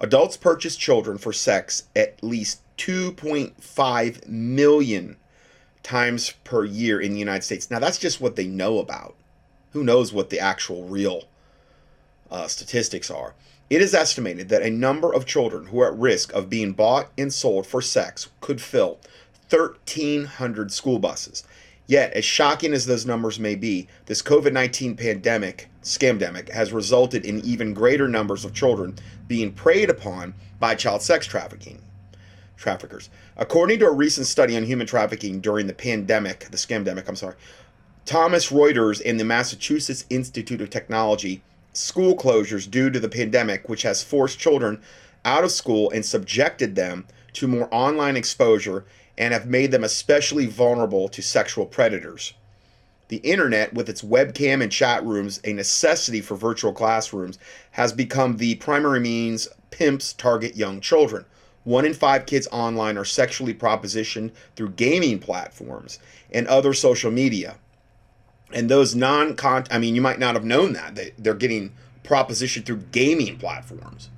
Adults 0.00 0.36
purchase 0.36 0.76
children 0.76 1.18
for 1.18 1.32
sex 1.32 1.84
at 1.94 2.22
least 2.22 2.60
2.5 2.78 4.26
million 4.28 5.16
times 5.82 6.32
per 6.44 6.64
year 6.64 7.00
in 7.00 7.12
the 7.12 7.18
United 7.18 7.42
States. 7.42 7.70
Now, 7.70 7.78
that's 7.78 7.98
just 7.98 8.20
what 8.20 8.36
they 8.36 8.46
know 8.46 8.78
about. 8.78 9.14
Who 9.72 9.82
knows 9.82 10.12
what 10.12 10.30
the 10.30 10.40
actual 10.40 10.84
real 10.84 11.24
uh, 12.30 12.46
statistics 12.46 13.10
are? 13.10 13.34
It 13.70 13.80
is 13.80 13.94
estimated 13.94 14.48
that 14.50 14.62
a 14.62 14.70
number 14.70 15.12
of 15.12 15.26
children 15.26 15.66
who 15.66 15.80
are 15.80 15.92
at 15.92 15.98
risk 15.98 16.32
of 16.32 16.50
being 16.50 16.72
bought 16.72 17.10
and 17.16 17.32
sold 17.32 17.66
for 17.66 17.80
sex 17.80 18.28
could 18.40 18.60
fill 18.60 18.98
1,300 19.48 20.72
school 20.72 20.98
buses. 20.98 21.44
Yet, 21.86 22.12
as 22.12 22.24
shocking 22.24 22.72
as 22.72 22.86
those 22.86 23.06
numbers 23.06 23.40
may 23.40 23.54
be, 23.54 23.88
this 24.06 24.22
COVID 24.22 24.52
19 24.52 24.96
pandemic, 24.96 25.68
scamdemic, 25.82 26.50
has 26.50 26.72
resulted 26.72 27.24
in 27.24 27.40
even 27.44 27.74
greater 27.74 28.08
numbers 28.08 28.44
of 28.44 28.54
children 28.54 28.96
being 29.26 29.52
preyed 29.52 29.90
upon 29.90 30.34
by 30.60 30.74
child 30.74 31.02
sex 31.02 31.26
trafficking 31.26 31.82
traffickers. 32.62 33.10
According 33.36 33.80
to 33.80 33.86
a 33.86 33.92
recent 33.92 34.26
study 34.26 34.56
on 34.56 34.64
human 34.64 34.86
trafficking 34.86 35.40
during 35.40 35.66
the 35.66 35.74
pandemic, 35.74 36.48
the 36.50 36.56
scamdemic, 36.56 37.08
I'm 37.08 37.16
sorry, 37.16 37.34
Thomson 38.04 38.56
Reuters 38.56 39.02
and 39.04 39.20
the 39.20 39.24
Massachusetts 39.24 40.06
Institute 40.08 40.60
of 40.60 40.70
Technology, 40.70 41.42
school 41.72 42.16
closures 42.16 42.70
due 42.70 42.90
to 42.90 43.00
the 43.00 43.08
pandemic, 43.08 43.68
which 43.68 43.82
has 43.82 44.02
forced 44.02 44.38
children 44.38 44.80
out 45.24 45.44
of 45.44 45.52
school 45.52 45.90
and 45.90 46.04
subjected 46.04 46.74
them 46.74 47.06
to 47.34 47.46
more 47.46 47.68
online 47.70 48.16
exposure 48.16 48.84
and 49.16 49.32
have 49.32 49.46
made 49.46 49.70
them 49.70 49.84
especially 49.84 50.46
vulnerable 50.46 51.08
to 51.08 51.22
sexual 51.22 51.66
predators. 51.66 52.34
The 53.08 53.18
internet, 53.18 53.74
with 53.74 53.88
its 53.88 54.02
webcam 54.02 54.62
and 54.62 54.72
chat 54.72 55.04
rooms, 55.04 55.40
a 55.44 55.52
necessity 55.52 56.20
for 56.20 56.34
virtual 56.34 56.72
classrooms, 56.72 57.38
has 57.72 57.92
become 57.92 58.38
the 58.38 58.54
primary 58.54 59.00
means 59.00 59.48
pimps 59.70 60.12
target 60.12 60.56
young 60.56 60.80
children. 60.80 61.24
One 61.64 61.84
in 61.84 61.94
five 61.94 62.26
kids 62.26 62.48
online 62.52 62.98
are 62.98 63.04
sexually 63.04 63.54
propositioned 63.54 64.32
through 64.56 64.70
gaming 64.70 65.18
platforms 65.20 65.98
and 66.32 66.46
other 66.48 66.74
social 66.74 67.10
media. 67.10 67.56
And 68.52 68.68
those 68.70 68.94
non 68.94 69.36
con 69.36 69.64
I 69.70 69.78
mean, 69.78 69.94
you 69.94 70.02
might 70.02 70.18
not 70.18 70.34
have 70.34 70.44
known 70.44 70.74
that. 70.74 70.94
They, 70.96 71.12
they're 71.18 71.34
getting 71.34 71.74
propositioned 72.04 72.66
through 72.66 72.84
gaming 72.92 73.38
platforms. 73.38 74.10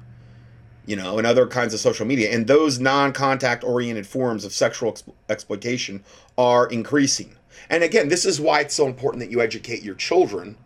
you 0.86 0.96
know, 0.96 1.18
and 1.18 1.26
other 1.26 1.46
kinds 1.46 1.74
of 1.74 1.80
social 1.80 2.06
media. 2.06 2.30
And 2.32 2.46
those 2.46 2.80
non 2.80 3.12
contact 3.12 3.64
oriented 3.64 4.06
forms 4.06 4.44
of 4.44 4.52
sexual 4.52 4.90
ex- 4.90 5.04
exploitation 5.28 6.04
are 6.38 6.66
increasing. 6.68 7.36
And 7.70 7.82
again, 7.84 8.08
this 8.08 8.26
is 8.26 8.40
why 8.40 8.60
it's 8.60 8.74
so 8.74 8.86
important 8.86 9.20
that 9.22 9.30
you 9.30 9.40
educate 9.40 9.82
your 9.82 9.94
children 9.96 10.56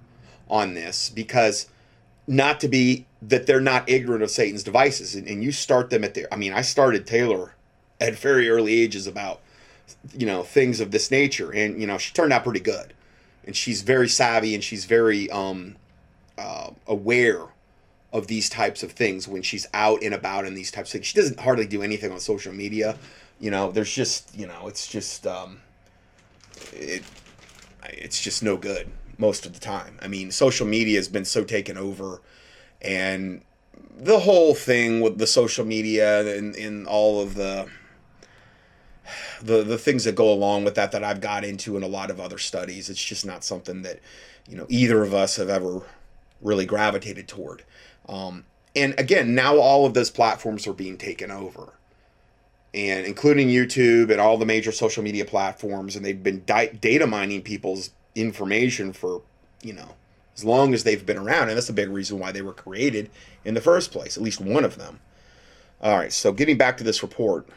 on 0.51 0.75
this 0.75 1.11
because 1.11 1.69
not 2.27 2.61
to 2.61 2.69
be 2.69 3.07
that 3.21 3.47
they're 3.47 3.61
not 3.61 3.89
ignorant 3.89 4.23
of 4.23 4.31
Satan's 4.31 4.63
devices. 4.63 5.15
And, 5.15 5.27
and 5.27 5.43
you 5.43 5.53
start 5.53 5.91
them 5.91 6.05
at 6.05 6.15
the, 6.15 6.33
I 6.33 6.37
mean, 6.37 6.53
I 6.53 6.63
started 6.63 7.07
Taylor 7.07 7.55
at 8.01 8.15
very 8.15 8.49
early 8.49 8.81
ages 8.81 9.07
about, 9.07 9.41
you 10.17 10.27
know, 10.27 10.43
things 10.43 10.81
of 10.81 10.91
this 10.91 11.11
nature. 11.11 11.53
And, 11.53 11.81
you 11.81 11.87
know, 11.87 11.99
she 11.99 12.13
turned 12.13 12.33
out 12.33 12.45
pretty 12.45 12.61
good. 12.61 12.95
And 13.45 13.57
she's 13.57 13.83
very 13.83 14.09
savvy 14.09 14.55
and 14.55 14.63
she's 14.63 14.85
very 14.85 15.31
um, 15.31 15.77
uh, 16.37 16.71
aware 16.87 17.47
of 18.13 18.27
these 18.27 18.49
types 18.49 18.83
of 18.83 18.93
things 18.93 19.27
when 19.27 19.43
she's 19.43 19.67
out 19.75 20.03
and 20.03 20.15
about 20.15 20.47
in 20.47 20.55
these 20.55 20.71
types 20.71 20.91
of 20.91 20.93
things. 20.93 21.07
She 21.07 21.17
doesn't 21.19 21.41
hardly 21.41 21.67
do 21.67 21.83
anything 21.83 22.13
on 22.13 22.21
social 22.21 22.53
media. 22.53 22.97
You 23.41 23.51
know, 23.51 23.71
there's 23.71 23.93
just, 23.93 24.37
you 24.37 24.47
know, 24.47 24.69
it's 24.69 24.87
just, 24.87 25.27
um, 25.27 25.61
it, 26.73 27.03
it's 27.85 28.21
just 28.21 28.43
no 28.43 28.57
good 28.57 28.89
most 29.19 29.47
of 29.47 29.53
the 29.53 29.61
time. 29.61 29.99
I 30.01 30.09
mean, 30.09 30.31
social 30.31 30.67
media 30.67 30.99
has 30.99 31.09
been 31.09 31.25
so 31.25 31.45
taken 31.45 31.77
over, 31.77 32.21
and 32.81 33.43
the 33.97 34.21
whole 34.21 34.55
thing 34.55 35.01
with 35.01 35.19
the 35.19 35.27
social 35.27 35.64
media 35.64 36.37
and, 36.37 36.55
and 36.55 36.87
all 36.87 37.21
of 37.21 37.35
the 37.35 37.69
the 39.43 39.62
the 39.62 39.79
things 39.79 40.05
that 40.05 40.14
go 40.14 40.33
along 40.33 40.64
with 40.64 40.75
that 40.75 40.93
that 40.93 41.03
I've 41.03 41.21
got 41.21 41.45
into 41.45 41.77
in 41.77 41.83
a 41.83 41.88
lot 41.88 42.11
of 42.11 42.21
other 42.21 42.38
studies. 42.38 42.91
It's 42.91 43.03
just 43.03 43.25
not 43.25 43.45
something 43.45 43.83
that 43.83 44.01
you 44.49 44.57
know 44.57 44.67
either 44.69 45.03
of 45.03 45.14
us 45.14 45.37
have 45.37 45.49
ever 45.49 45.83
really 46.41 46.67
gravitated 46.67 47.27
toward. 47.29 47.64
Um, 48.09 48.45
and 48.77 48.95
again, 48.99 49.35
now 49.35 49.57
all 49.59 49.87
of 49.87 49.95
those 49.95 50.11
platforms 50.11 50.67
are 50.67 50.73
being 50.73 50.99
taken 50.99 51.31
over, 51.31 51.73
and 52.75 53.07
including 53.07 53.49
YouTube 53.49 54.11
and 54.11 54.21
all 54.21 54.38
the 54.38 54.47
major 54.47 54.73
social 54.73 55.03
media 55.03 55.25
platforms, 55.25 55.97
and 55.97 56.05
they've 56.05 56.23
been 56.23 56.45
di- 56.45 56.77
data 56.81 57.07
mining 57.07 57.43
people's 57.43 57.91
information 58.14 58.93
for 58.93 59.23
you 59.62 59.73
know 59.73 59.95
as 60.38 60.44
long 60.44 60.72
as 60.72 60.85
they've 60.85 61.05
been 61.05 61.18
around, 61.18 61.48
and 61.48 61.57
that's 61.57 61.68
a 61.68 61.72
big 61.72 61.88
reason 61.88 62.20
why 62.20 62.31
they 62.31 62.42
were 62.42 62.53
created 62.53 63.11
in 63.44 63.55
the 63.55 63.61
first 63.61 63.90
place. 63.90 64.16
At 64.16 64.22
least 64.22 64.40
one 64.40 64.64
of 64.64 64.79
them. 64.79 65.01
All 65.83 65.96
right, 65.96 66.12
so 66.12 66.33
getting 66.33 66.57
back 66.57 66.77
to 66.77 66.85
this 66.85 67.03
report. 67.03 67.48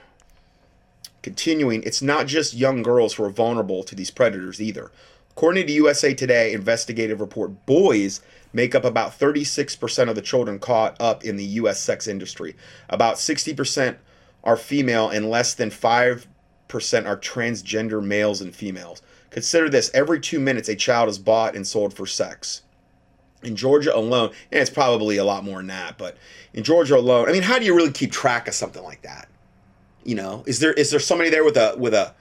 Continuing, 1.21 1.83
it's 1.83 2.01
not 2.01 2.25
just 2.25 2.55
young 2.55 2.81
girls 2.81 3.13
who 3.13 3.23
are 3.23 3.29
vulnerable 3.29 3.83
to 3.83 3.93
these 3.93 4.09
predators 4.09 4.59
either. 4.59 4.91
According 5.29 5.67
to 5.67 5.73
USA 5.73 6.15
Today 6.15 6.53
investigative 6.53 7.21
report, 7.21 7.67
boys 7.67 8.21
make 8.51 8.73
up 8.73 8.83
about 8.83 9.17
36% 9.17 10.09
of 10.09 10.15
the 10.15 10.21
children 10.23 10.57
caught 10.57 10.99
up 10.99 11.23
in 11.23 11.37
the 11.37 11.45
U.S. 11.45 11.79
sex 11.79 12.07
industry. 12.07 12.55
About 12.89 13.17
60% 13.17 13.97
are 14.43 14.57
female, 14.57 15.07
and 15.07 15.29
less 15.29 15.53
than 15.53 15.69
5% 15.69 16.25
are 16.71 17.17
transgender 17.17 18.03
males 18.03 18.41
and 18.41 18.55
females. 18.55 19.03
Consider 19.29 19.69
this 19.69 19.91
every 19.93 20.19
two 20.19 20.39
minutes, 20.39 20.67
a 20.67 20.75
child 20.75 21.07
is 21.07 21.19
bought 21.19 21.55
and 21.55 21.67
sold 21.67 21.93
for 21.93 22.07
sex. 22.07 22.63
In 23.43 23.55
Georgia 23.55 23.95
alone, 23.95 24.31
and 24.51 24.61
it's 24.61 24.69
probably 24.69 25.17
a 25.17 25.23
lot 25.23 25.43
more 25.43 25.57
than 25.57 25.67
that, 25.67 25.97
but 25.97 26.15
in 26.53 26.63
Georgia 26.63 26.95
alone, 26.97 27.27
I 27.27 27.31
mean, 27.31 27.41
how 27.41 27.57
do 27.57 27.65
you 27.65 27.75
really 27.75 27.91
keep 27.91 28.11
track 28.11 28.47
of 28.47 28.53
something 28.53 28.83
like 28.83 29.01
that? 29.01 29.27
You 30.03 30.15
know, 30.15 30.43
is 30.45 30.59
there 30.59 30.73
is 30.73 30.91
there 30.91 30.99
somebody 30.99 31.29
there 31.29 31.43
with 31.43 31.57
a 31.57 31.75
with 31.77 31.93
a 31.93 32.13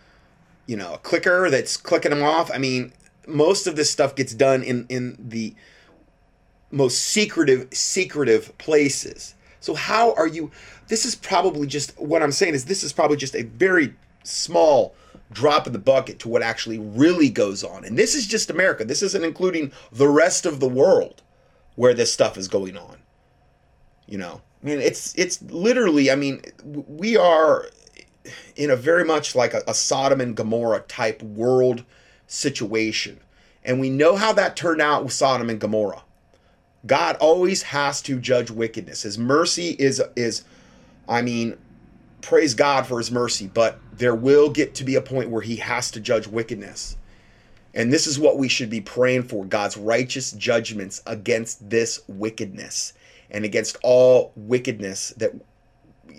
you 0.66 0.76
know 0.76 0.94
a 0.94 0.98
clicker 0.98 1.50
that's 1.50 1.76
clicking 1.76 2.11
them 2.11 2.22
off? 2.22 2.50
I 2.50 2.59
mean, 2.59 2.92
most 3.26 3.66
of 3.66 3.76
this 3.76 3.90
stuff 3.90 4.14
gets 4.14 4.35
done 4.35 4.62
in 4.62 4.87
in 4.88 5.16
the 5.18 5.54
most 6.70 6.98
secretive 7.02 7.68
secretive 7.72 8.56
places. 8.59 9.35
So 9.61 9.74
how 9.74 10.14
are 10.14 10.26
you? 10.26 10.50
This 10.88 11.04
is 11.04 11.14
probably 11.14 11.66
just 11.66 11.98
what 11.98 12.22
I'm 12.22 12.33
saying 12.33 12.54
is 12.54 12.64
this 12.64 12.83
is 12.83 12.92
probably 12.92 13.16
just 13.16 13.35
a 13.35 13.42
very 13.42 13.94
small 14.24 14.94
drop 15.32 15.66
in 15.66 15.72
the 15.72 15.78
bucket 15.78 16.18
to 16.20 16.28
what 16.28 16.42
actually 16.42 16.78
really 16.78 17.30
goes 17.30 17.62
on. 17.62 17.84
And 17.84 17.96
this 17.96 18.14
is 18.14 18.26
just 18.26 18.50
America. 18.50 18.84
This 18.84 19.02
isn't 19.02 19.24
including 19.24 19.72
the 19.92 20.08
rest 20.08 20.46
of 20.46 20.60
the 20.60 20.68
world 20.68 21.22
where 21.76 21.94
this 21.94 22.12
stuff 22.12 22.36
is 22.36 22.48
going 22.48 22.76
on. 22.76 22.98
You 24.06 24.18
know, 24.18 24.40
I 24.62 24.66
mean, 24.66 24.80
it's 24.80 25.14
it's 25.16 25.40
literally. 25.42 26.10
I 26.10 26.16
mean, 26.16 26.42
we 26.64 27.16
are 27.16 27.66
in 28.56 28.70
a 28.70 28.76
very 28.76 29.04
much 29.04 29.34
like 29.34 29.54
a, 29.54 29.62
a 29.68 29.74
Sodom 29.74 30.20
and 30.20 30.36
Gomorrah 30.36 30.80
type 30.80 31.22
world 31.22 31.84
situation, 32.26 33.20
and 33.64 33.78
we 33.78 33.88
know 33.88 34.16
how 34.16 34.32
that 34.32 34.56
turned 34.56 34.80
out 34.80 35.04
with 35.04 35.12
Sodom 35.12 35.48
and 35.48 35.60
Gomorrah. 35.60 36.02
God 36.86 37.16
always 37.16 37.62
has 37.62 38.02
to 38.02 38.18
judge 38.18 38.50
wickedness. 38.50 39.02
His 39.02 39.16
mercy 39.16 39.76
is 39.78 40.02
is, 40.16 40.44
I 41.08 41.22
mean, 41.22 41.56
praise 42.22 42.54
God 42.54 42.87
for 42.87 42.98
His 42.98 43.11
mercy, 43.11 43.50
but 43.52 43.78
there 43.92 44.14
will 44.14 44.50
get 44.50 44.74
to 44.76 44.85
be 44.85 44.94
a 44.94 45.02
point 45.02 45.30
where 45.30 45.42
He 45.42 45.56
has 45.56 45.90
to 45.92 46.00
judge 46.00 46.26
wickedness. 46.26 46.96
And 47.74 47.92
this 47.92 48.06
is 48.06 48.18
what 48.18 48.38
we 48.38 48.48
should 48.48 48.70
be 48.70 48.80
praying 48.80 49.24
for 49.24 49.44
God's 49.44 49.76
righteous 49.76 50.33
judgments 50.33 51.02
against 51.06 51.70
this 51.70 52.00
wickedness 52.09 52.94
and 53.30 53.44
against 53.44 53.76
all 53.83 54.33
wickedness 54.37 55.11
that 55.16 55.33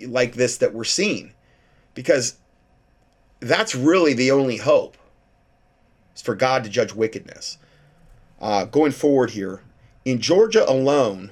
like 0.06 0.34
this 0.34 0.56
that 0.58 0.72
we're 0.72 0.84
seeing 0.84 1.34
because 1.94 2.36
that's 3.40 3.74
really 3.74 4.14
the 4.14 4.30
only 4.30 4.56
hope 4.56 4.96
is 6.14 6.22
for 6.22 6.34
god 6.34 6.64
to 6.64 6.70
judge 6.70 6.92
wickedness 6.92 7.58
uh, 8.40 8.64
going 8.64 8.92
forward 8.92 9.30
here 9.30 9.62
in 10.04 10.20
georgia 10.20 10.68
alone 10.68 11.30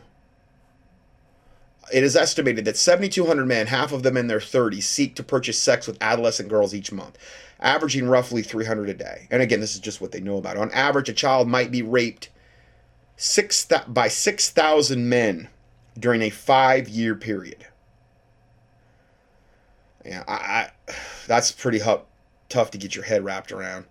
it 1.92 2.02
is 2.04 2.16
estimated 2.16 2.64
that 2.64 2.76
7200 2.76 3.46
men 3.46 3.66
half 3.66 3.92
of 3.92 4.02
them 4.02 4.16
in 4.16 4.26
their 4.26 4.38
30s 4.38 4.82
seek 4.82 5.14
to 5.16 5.22
purchase 5.22 5.58
sex 5.58 5.86
with 5.86 5.98
adolescent 6.00 6.48
girls 6.48 6.74
each 6.74 6.92
month 6.92 7.18
averaging 7.60 8.08
roughly 8.08 8.42
300 8.42 8.88
a 8.88 8.94
day 8.94 9.28
and 9.30 9.42
again 9.42 9.60
this 9.60 9.74
is 9.74 9.80
just 9.80 10.00
what 10.00 10.12
they 10.12 10.20
know 10.20 10.36
about 10.36 10.56
on 10.56 10.70
average 10.72 11.08
a 11.08 11.12
child 11.12 11.48
might 11.48 11.70
be 11.70 11.82
raped 11.82 12.30
six 13.20 13.64
th- 13.66 13.82
by 13.86 14.08
6000 14.08 15.08
men 15.08 15.48
during 15.98 16.22
a 16.22 16.30
five 16.30 16.88
year 16.88 17.14
period. 17.14 17.66
Yeah, 20.04 20.24
I, 20.26 20.32
I 20.32 20.70
that's 21.26 21.52
pretty 21.52 21.80
tough 22.48 22.70
to 22.70 22.78
get 22.78 22.94
your 22.94 23.04
head 23.04 23.22
wrapped 23.22 23.52
around. 23.52 23.84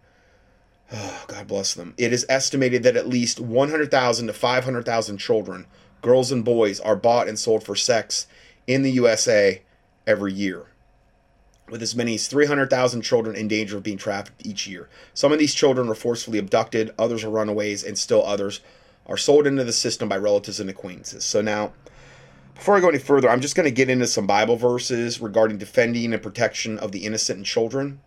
Oh, 0.92 1.26
God 1.28 1.48
bless 1.48 1.76
them. 1.76 1.94
It 1.98 2.12
is 2.12 2.26
estimated 2.28 2.84
that 2.84 2.98
at 2.98 3.08
least 3.08 3.40
100,000 3.40 4.28
to 4.28 4.34
500,000 4.34 5.18
children, 5.18 5.68
girls 6.02 6.32
and 6.32 6.44
boys, 6.46 6.80
are 6.80 6.96
bought 6.96 7.28
and 7.28 7.38
sold 7.38 7.64
for 7.64 7.76
sex 7.76 8.28
in 8.68 8.82
the 8.84 8.92
USA 8.92 9.62
every 10.06 10.34
year, 10.34 10.68
with 11.70 11.82
as 11.82 11.96
many 11.96 12.16
as 12.16 12.28
300,000 12.28 13.02
children 13.02 13.36
in 13.36 13.48
danger 13.48 13.78
of 13.78 13.84
being 13.84 13.98
trafficked 13.98 14.46
each 14.46 14.68
year. 14.68 14.90
Some 15.14 15.32
of 15.32 15.40
these 15.40 15.54
children 15.54 15.90
are 15.90 15.96
forcefully 15.96 16.40
abducted, 16.40 16.94
others 16.98 17.24
are 17.24 17.30
runaways, 17.30 17.84
and 17.84 17.98
still 17.98 18.26
others 18.26 18.62
are 19.06 19.18
sold 19.18 19.48
into 19.48 19.64
the 19.64 19.74
system 19.74 20.08
by 20.08 20.18
relatives 20.18 20.60
and 20.60 20.70
acquaintances. 20.70 21.26
So 21.26 21.42
now, 21.42 21.74
before 22.54 22.76
I 22.76 22.80
go 22.80 22.90
any 22.90 23.00
further, 23.00 23.30
I'm 23.30 23.42
just 23.42 23.56
going 23.56 23.66
to 23.66 23.72
get 23.72 23.90
into 23.90 24.06
some 24.06 24.28
Bible 24.28 24.56
verses 24.56 25.20
regarding 25.22 25.58
defending 25.58 26.14
and 26.14 26.22
protection 26.22 26.78
of 26.78 26.92
the 26.92 27.06
innocent 27.06 27.38
and 27.38 27.46
children. 27.46 28.02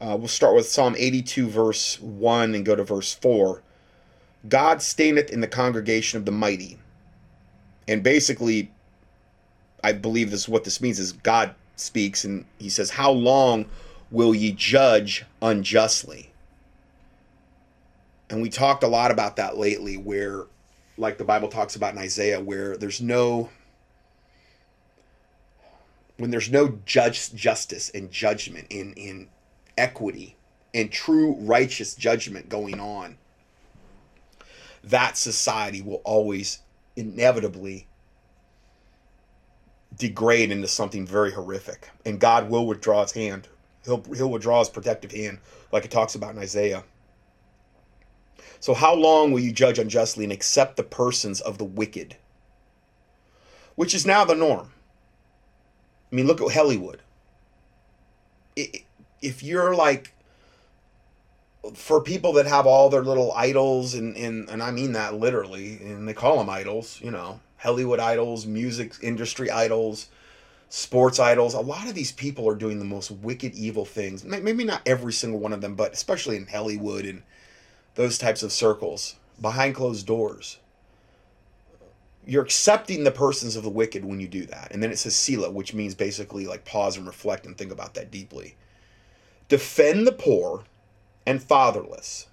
Uh, 0.00 0.16
we'll 0.18 0.28
start 0.28 0.54
with 0.54 0.68
Psalm 0.68 0.94
82, 0.98 1.48
verse 1.48 2.00
1, 2.00 2.54
and 2.54 2.64
go 2.64 2.76
to 2.76 2.84
verse 2.84 3.14
4. 3.14 3.62
God 4.48 4.82
standeth 4.82 5.30
in 5.30 5.40
the 5.40 5.48
congregation 5.48 6.18
of 6.18 6.24
the 6.24 6.32
mighty. 6.32 6.78
And 7.88 8.02
basically, 8.02 8.70
I 9.82 9.92
believe 9.92 10.30
this 10.30 10.42
is 10.42 10.48
what 10.48 10.64
this 10.64 10.80
means 10.80 10.98
is 10.98 11.12
God 11.12 11.54
speaks 11.76 12.24
and 12.24 12.44
he 12.58 12.68
says, 12.68 12.90
How 12.90 13.10
long 13.10 13.66
will 14.10 14.34
ye 14.34 14.52
judge 14.52 15.24
unjustly? 15.40 16.30
And 18.30 18.42
we 18.42 18.50
talked 18.50 18.82
a 18.84 18.88
lot 18.88 19.10
about 19.10 19.36
that 19.36 19.56
lately, 19.56 19.96
where, 19.96 20.44
like 20.98 21.16
the 21.16 21.24
Bible 21.24 21.48
talks 21.48 21.76
about 21.76 21.94
in 21.94 21.98
Isaiah, 21.98 22.40
where 22.40 22.76
there's 22.76 23.00
no 23.00 23.48
when 26.18 26.30
there's 26.30 26.50
no 26.50 26.78
judge 26.84 27.32
justice 27.34 27.90
and 27.90 28.10
judgment 28.10 28.66
in 28.70 28.92
in 28.94 29.28
equity 29.78 30.36
and 30.74 30.92
true 30.92 31.36
righteous 31.38 31.94
judgment 31.94 32.48
going 32.48 32.80
on 32.80 33.16
that 34.82 35.16
society 35.16 35.80
will 35.80 36.00
always 36.04 36.60
inevitably 36.98 37.86
degrade 39.96 40.50
into 40.50 40.68
something 40.68 41.06
very 41.06 41.32
horrific. 41.32 41.90
And 42.04 42.20
god 42.20 42.50
will 42.50 42.66
withdraw 42.66 43.02
his 43.02 43.12
hand. 43.12 43.48
He'll, 43.84 44.02
he'll 44.14 44.30
withdraw 44.30 44.58
his 44.58 44.68
protective 44.68 45.12
hand 45.12 45.38
like 45.72 45.84
it 45.84 45.90
talks 45.90 46.14
about 46.14 46.34
in 46.34 46.40
isaiah. 46.40 46.84
So 48.60 48.74
how 48.74 48.94
long 48.94 49.30
will 49.30 49.40
you 49.40 49.52
judge 49.52 49.78
unjustly 49.78 50.24
and 50.24 50.32
accept 50.32 50.76
the 50.76 50.82
persons 50.82 51.40
of 51.40 51.58
the 51.58 51.64
wicked? 51.64 52.16
Which 53.76 53.94
is 53.94 54.04
now 54.04 54.24
the 54.24 54.34
norm. 54.34 54.72
I 56.10 56.16
mean, 56.16 56.26
look 56.26 56.40
at 56.40 56.52
Hollywood. 56.52 57.02
If 58.56 59.42
you're 59.42 59.74
like, 59.74 60.12
for 61.74 62.00
people 62.00 62.32
that 62.34 62.46
have 62.46 62.66
all 62.66 62.88
their 62.88 63.02
little 63.02 63.32
idols, 63.32 63.94
and, 63.94 64.16
and, 64.16 64.48
and 64.48 64.62
I 64.62 64.70
mean 64.70 64.92
that 64.92 65.14
literally, 65.14 65.78
and 65.82 66.06
they 66.06 66.14
call 66.14 66.38
them 66.38 66.50
idols, 66.50 67.00
you 67.02 67.10
know, 67.10 67.40
Hollywood 67.56 68.00
idols, 68.00 68.46
music 68.46 68.94
industry 69.02 69.50
idols, 69.50 70.08
sports 70.68 71.18
idols. 71.18 71.54
A 71.54 71.60
lot 71.60 71.88
of 71.88 71.94
these 71.94 72.12
people 72.12 72.48
are 72.48 72.54
doing 72.54 72.78
the 72.78 72.84
most 72.84 73.10
wicked, 73.10 73.54
evil 73.54 73.84
things. 73.84 74.24
Maybe 74.24 74.64
not 74.64 74.82
every 74.86 75.12
single 75.12 75.40
one 75.40 75.52
of 75.52 75.60
them, 75.60 75.74
but 75.74 75.92
especially 75.92 76.36
in 76.36 76.46
Hollywood 76.46 77.04
and 77.04 77.22
those 77.94 78.18
types 78.18 78.42
of 78.42 78.52
circles 78.52 79.16
behind 79.40 79.74
closed 79.74 80.06
doors. 80.06 80.58
You're 82.26 82.44
accepting 82.44 83.04
the 83.04 83.10
persons 83.10 83.56
of 83.56 83.62
the 83.62 83.70
wicked 83.70 84.04
when 84.04 84.20
you 84.20 84.28
do 84.28 84.44
that. 84.46 84.70
And 84.70 84.82
then 84.82 84.90
it 84.90 84.98
says 84.98 85.16
Selah, 85.16 85.50
which 85.50 85.72
means 85.72 85.94
basically 85.94 86.46
like 86.46 86.64
pause 86.64 86.96
and 86.96 87.06
reflect 87.06 87.46
and 87.46 87.56
think 87.56 87.72
about 87.72 87.94
that 87.94 88.10
deeply. 88.10 88.54
Defend 89.48 90.06
the 90.06 90.12
poor 90.12 90.64
and 91.28 91.42
fatherless. 91.42 92.26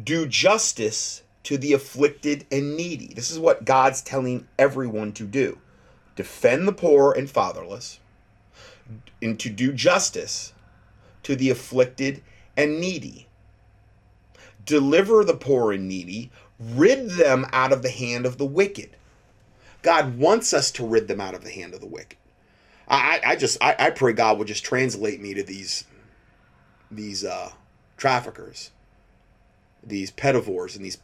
Do 0.00 0.26
justice 0.26 1.22
to 1.44 1.56
the 1.56 1.72
afflicted 1.72 2.46
and 2.52 2.76
needy. 2.76 3.14
This 3.14 3.30
is 3.30 3.38
what 3.38 3.64
God's 3.64 4.02
telling 4.02 4.46
everyone 4.58 5.12
to 5.12 5.24
do 5.24 5.58
defend 6.16 6.68
the 6.68 6.72
poor 6.72 7.12
and 7.12 7.28
fatherless, 7.28 7.98
and 9.22 9.40
to 9.40 9.48
do 9.48 9.72
justice 9.72 10.52
to 11.22 11.34
the 11.34 11.50
afflicted 11.50 12.22
and 12.56 12.78
needy. 12.78 13.26
Deliver 14.64 15.24
the 15.24 15.34
poor 15.34 15.72
and 15.72 15.88
needy, 15.88 16.30
rid 16.60 17.10
them 17.10 17.46
out 17.52 17.72
of 17.72 17.82
the 17.82 17.90
hand 17.90 18.26
of 18.26 18.36
the 18.36 18.46
wicked. 18.46 18.90
God 19.82 20.18
wants 20.18 20.52
us 20.52 20.70
to 20.72 20.86
rid 20.86 21.08
them 21.08 21.20
out 21.20 21.34
of 21.34 21.42
the 21.42 21.50
hand 21.50 21.74
of 21.74 21.80
the 21.80 21.86
wicked. 21.86 22.18
I, 22.86 23.20
I 23.24 23.36
just 23.36 23.56
I, 23.62 23.74
I 23.78 23.90
pray 23.90 24.12
God 24.12 24.36
will 24.36 24.44
just 24.44 24.62
translate 24.62 25.20
me 25.20 25.32
to 25.34 25.42
these 25.42 25.84
these 26.90 27.24
uh, 27.24 27.50
traffickers, 27.96 28.70
these 29.82 30.10
pedivores, 30.10 30.76
and 30.76 30.84
these 30.84 30.98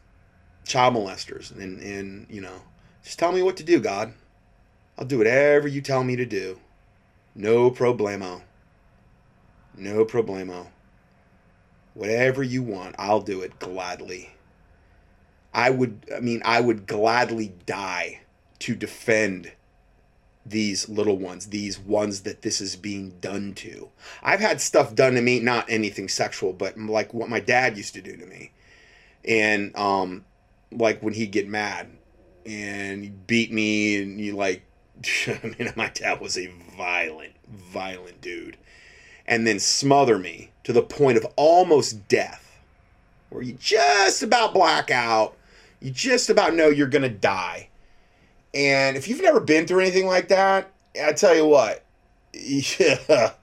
child 0.64 0.94
molesters, 0.94 1.50
and 1.50 1.81
and 1.81 2.26
you 2.31 2.40
know, 2.40 2.62
just 3.03 3.18
tell 3.18 3.33
me 3.33 3.42
what 3.42 3.57
to 3.57 3.64
do, 3.64 3.81
God. 3.81 4.14
I'll 4.98 5.07
do 5.07 5.18
whatever 5.18 5.66
you 5.66 5.81
tell 5.81 6.05
me 6.05 6.16
to 6.16 6.26
do. 6.26 6.59
No 7.35 7.70
problemo. 7.70 8.42
No 9.76 10.05
problemo. 10.05 10.68
Whatever 11.94 12.42
you 12.42 12.62
want, 12.62 12.96
I'll 12.98 13.20
do 13.20 13.40
it 13.40 13.59
gladly. 13.59 14.35
I 15.53 15.70
would, 15.70 16.07
I 16.14 16.20
mean, 16.20 16.42
I 16.44 16.61
would 16.61 16.87
gladly 16.87 17.55
die 17.66 18.20
to 18.61 18.74
defend 18.74 19.53
these 20.44 20.88
little 20.88 21.16
ones, 21.16 21.46
these 21.46 21.79
ones 21.79 22.22
that 22.22 22.42
this 22.42 22.61
is 22.61 22.76
being 22.76 23.11
done 23.20 23.55
to. 23.55 23.90
I've 24.22 24.40
had 24.40 24.61
stuff 24.61 24.94
done 24.94 25.14
to 25.14 25.20
me, 25.20 25.40
not 25.40 25.68
anything 25.68 26.09
sexual, 26.09 26.53
but 26.53 26.79
like 26.79 27.12
what 27.12 27.29
my 27.29 27.40
dad 27.40 27.76
used 27.76 27.94
to 27.94 28.03
do 28.03 28.16
to 28.16 28.26
me. 28.26 28.53
And 29.24 29.76
um 29.76 30.24
like 30.72 31.03
when 31.03 31.14
he'd 31.14 31.33
get 31.33 31.48
mad 31.48 31.88
and 32.46 33.05
he 33.05 33.11
beat 33.11 33.53
me 33.53 34.03
and 34.03 34.20
you 34.20 34.35
like 34.35 34.62
I 35.26 35.55
mean 35.59 35.72
my 35.76 35.88
dad 35.88 36.20
was 36.20 36.38
a 36.38 36.46
violent, 36.76 37.35
violent 37.48 38.20
dude. 38.20 38.57
And 39.26 39.46
then 39.46 39.61
smother 39.61 40.18
me 40.18 40.50
to 40.64 40.72
the 40.72 40.83
point 40.83 41.18
of 41.18 41.26
almost 41.37 42.09
death. 42.09 42.46
Where 43.29 43.42
you 43.42 43.53
just 43.61 44.22
about 44.22 44.55
black 44.55 44.90
out. 44.90 45.37
You 45.81 45.90
just 45.90 46.29
about 46.29 46.55
know 46.55 46.68
you're 46.68 46.88
gonna 46.88 47.09
die 47.09 47.69
and 48.54 48.96
if 48.96 49.08
you've 49.08 49.22
never 49.22 49.40
been 49.40 49.66
through 49.66 49.80
anything 49.80 50.06
like 50.06 50.28
that, 50.28 50.70
I 51.02 51.12
tell 51.12 51.34
you 51.34 51.46
what, 51.46 51.84
yeah, 52.34 52.98
let 53.08 53.36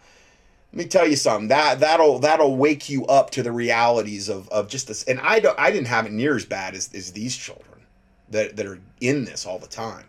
me 0.74 0.86
tell 0.86 1.08
you 1.08 1.16
something. 1.16 1.48
That 1.48 1.80
that'll 1.80 2.20
that'll 2.20 2.58
wake 2.58 2.90
you 2.90 3.06
up 3.06 3.32
to 3.32 3.44
the 3.44 3.52
realities 3.52 4.30
of 4.30 4.50
of 4.50 4.68
just 4.68 4.88
this. 4.88 5.04
And 5.04 5.20
I 5.20 5.40
don't 5.40 5.58
I 5.58 5.72
didn't 5.72 5.88
have 5.88 6.06
it 6.06 6.12
near 6.12 6.36
as 6.36 6.46
bad 6.46 6.76
as, 6.76 6.94
as 6.94 7.14
these 7.14 7.36
children 7.36 7.82
that 8.30 8.56
that 8.58 8.66
are 8.66 8.80
in 9.00 9.26
this 9.26 9.46
all 9.46 9.60
the 9.60 9.68
time. 9.68 10.06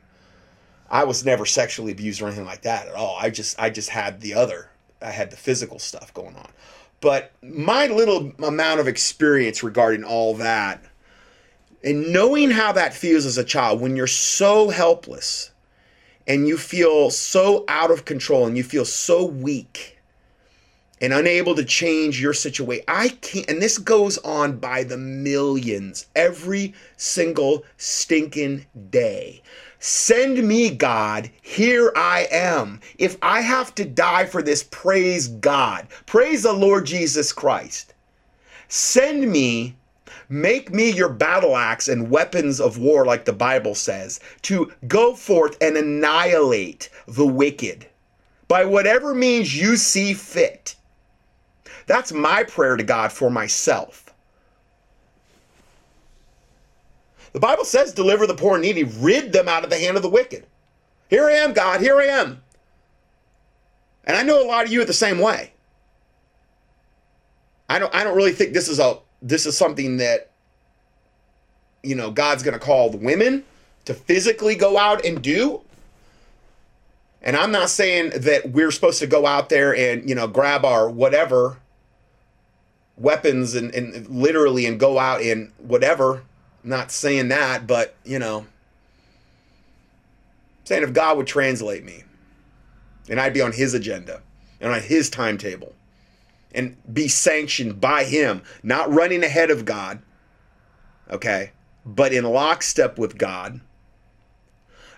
I 0.90 1.04
was 1.04 1.24
never 1.24 1.44
sexually 1.44 1.92
abused 1.92 2.22
or 2.22 2.26
anything 2.26 2.46
like 2.46 2.62
that 2.62 2.88
at 2.88 2.94
all. 2.94 3.16
I 3.20 3.30
just 3.30 3.58
I 3.58 3.70
just 3.70 3.90
had 3.90 4.20
the 4.20 4.34
other. 4.34 4.70
I 5.00 5.11
had 5.11 5.30
the 5.30 5.37
physical 5.37 5.78
stuff 5.78 6.12
going 6.12 6.34
on. 6.34 6.48
But 7.00 7.32
my 7.42 7.87
little 7.87 8.32
amount 8.42 8.80
of 8.80 8.88
experience 8.88 9.62
regarding 9.62 10.02
all 10.02 10.34
that 10.34 10.82
and 11.82 12.12
knowing 12.12 12.50
how 12.50 12.72
that 12.72 12.94
feels 12.94 13.24
as 13.24 13.38
a 13.38 13.44
child 13.44 13.80
when 13.80 13.96
you're 13.96 14.06
so 14.06 14.68
helpless 14.68 15.52
and 16.26 16.46
you 16.46 16.58
feel 16.58 17.10
so 17.10 17.64
out 17.68 17.90
of 17.90 18.04
control 18.04 18.46
and 18.46 18.56
you 18.56 18.64
feel 18.64 18.84
so 18.84 19.24
weak 19.24 19.98
and 21.00 21.12
unable 21.12 21.54
to 21.54 21.64
change 21.64 22.20
your 22.20 22.32
situation. 22.32 22.84
I 22.88 23.08
can't, 23.08 23.48
and 23.48 23.62
this 23.62 23.78
goes 23.78 24.18
on 24.18 24.58
by 24.58 24.82
the 24.82 24.96
millions 24.96 26.06
every 26.16 26.74
single 26.96 27.64
stinking 27.76 28.66
day. 28.90 29.42
Send 29.78 30.46
me, 30.46 30.70
God. 30.70 31.30
Here 31.40 31.92
I 31.94 32.26
am. 32.32 32.80
If 32.98 33.16
I 33.22 33.42
have 33.42 33.74
to 33.76 33.84
die 33.84 34.26
for 34.26 34.42
this, 34.42 34.64
praise 34.64 35.28
God. 35.28 35.86
Praise 36.06 36.42
the 36.42 36.52
Lord 36.52 36.84
Jesus 36.84 37.32
Christ. 37.32 37.94
Send 38.66 39.30
me 39.30 39.76
Make 40.28 40.72
me 40.72 40.90
your 40.90 41.08
battle 41.08 41.56
axe 41.56 41.88
and 41.88 42.10
weapons 42.10 42.60
of 42.60 42.78
war, 42.78 43.04
like 43.04 43.24
the 43.24 43.32
Bible 43.32 43.74
says, 43.74 44.20
to 44.42 44.72
go 44.86 45.14
forth 45.14 45.56
and 45.60 45.76
annihilate 45.76 46.90
the 47.06 47.26
wicked 47.26 47.86
by 48.46 48.64
whatever 48.64 49.14
means 49.14 49.60
you 49.60 49.76
see 49.76 50.14
fit. 50.14 50.74
That's 51.86 52.12
my 52.12 52.44
prayer 52.44 52.76
to 52.76 52.84
God 52.84 53.12
for 53.12 53.30
myself. 53.30 54.12
The 57.32 57.40
Bible 57.40 57.64
says, 57.64 57.92
deliver 57.92 58.26
the 58.26 58.34
poor 58.34 58.54
and 58.54 58.62
needy, 58.62 58.84
rid 58.84 59.32
them 59.32 59.48
out 59.48 59.64
of 59.64 59.70
the 59.70 59.78
hand 59.78 59.96
of 59.96 60.02
the 60.02 60.08
wicked. 60.08 60.46
Here 61.08 61.26
I 61.26 61.32
am, 61.32 61.52
God, 61.52 61.80
here 61.80 61.98
I 62.00 62.06
am. 62.06 62.42
And 64.04 64.16
I 64.16 64.22
know 64.22 64.42
a 64.42 64.46
lot 64.46 64.64
of 64.64 64.72
you 64.72 64.80
are 64.80 64.86
the 64.86 64.92
same 64.92 65.18
way. 65.18 65.52
I 67.68 67.78
don't 67.78 67.94
I 67.94 68.02
don't 68.02 68.16
really 68.16 68.32
think 68.32 68.54
this 68.54 68.68
is 68.68 68.78
a 68.78 68.98
this 69.22 69.46
is 69.46 69.57
something 69.57 69.98
that 69.98 70.31
you 71.83 71.94
know 71.94 72.11
God's 72.11 72.42
going 72.42 72.59
to 72.59 72.64
call 72.64 72.90
the 72.90 72.98
women 72.98 73.44
to 73.85 73.94
physically 73.94 74.54
go 74.54 74.78
out 74.78 75.04
and 75.04 75.22
do. 75.22 75.62
And 77.20 77.37
I'm 77.37 77.50
not 77.50 77.68
saying 77.68 78.11
that 78.11 78.50
we're 78.50 78.70
supposed 78.70 79.00
to 79.00 79.07
go 79.07 79.26
out 79.26 79.48
there 79.48 79.74
and 79.74 80.09
you 80.09 80.14
know 80.14 80.26
grab 80.26 80.64
our 80.64 80.88
whatever 80.88 81.59
weapons 82.96 83.54
and, 83.54 83.72
and 83.74 84.09
literally 84.09 84.66
and 84.66 84.78
go 84.78 84.98
out 84.98 85.22
and 85.22 85.52
whatever. 85.59 86.22
I'm 86.62 86.70
not 86.70 86.90
saying 86.90 87.28
that, 87.28 87.66
but 87.66 87.94
you 88.04 88.18
know, 88.18 88.46
saying 90.64 90.83
if 90.83 90.92
God 90.92 91.16
would 91.16 91.26
translate 91.26 91.85
me 91.85 92.04
and 93.09 93.20
I'd 93.20 93.33
be 93.33 93.40
on 93.40 93.52
his 93.52 93.74
agenda 93.74 94.20
and 94.61 94.72
on 94.72 94.83
his 94.83 95.09
timetable 95.09 95.72
and 96.52 96.76
be 96.92 97.08
sanctioned 97.08 97.80
by 97.80 98.04
Him, 98.04 98.42
not 98.62 98.92
running 98.92 99.22
ahead 99.22 99.50
of 99.50 99.64
God, 99.64 100.02
okay, 101.11 101.52
but 101.84 102.12
in 102.12 102.24
lockstep 102.24 102.98
with 102.98 103.18
God. 103.18 103.61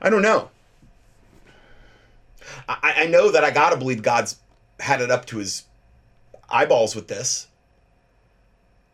I 0.01 0.11
don't 0.11 0.23
know. 0.23 0.51
I, 2.69 2.95
I 2.99 3.07
know 3.07 3.31
that 3.31 3.45
I 3.45 3.51
got 3.51 3.71
to 3.71 3.77
believe 3.77 4.03
God's 4.03 4.37
had 4.79 5.01
it 5.01 5.11
up 5.11 5.27
to 5.27 5.39
his 5.39 5.65
eyeballs 6.49 6.95
with 6.97 7.09
this. 7.09 7.49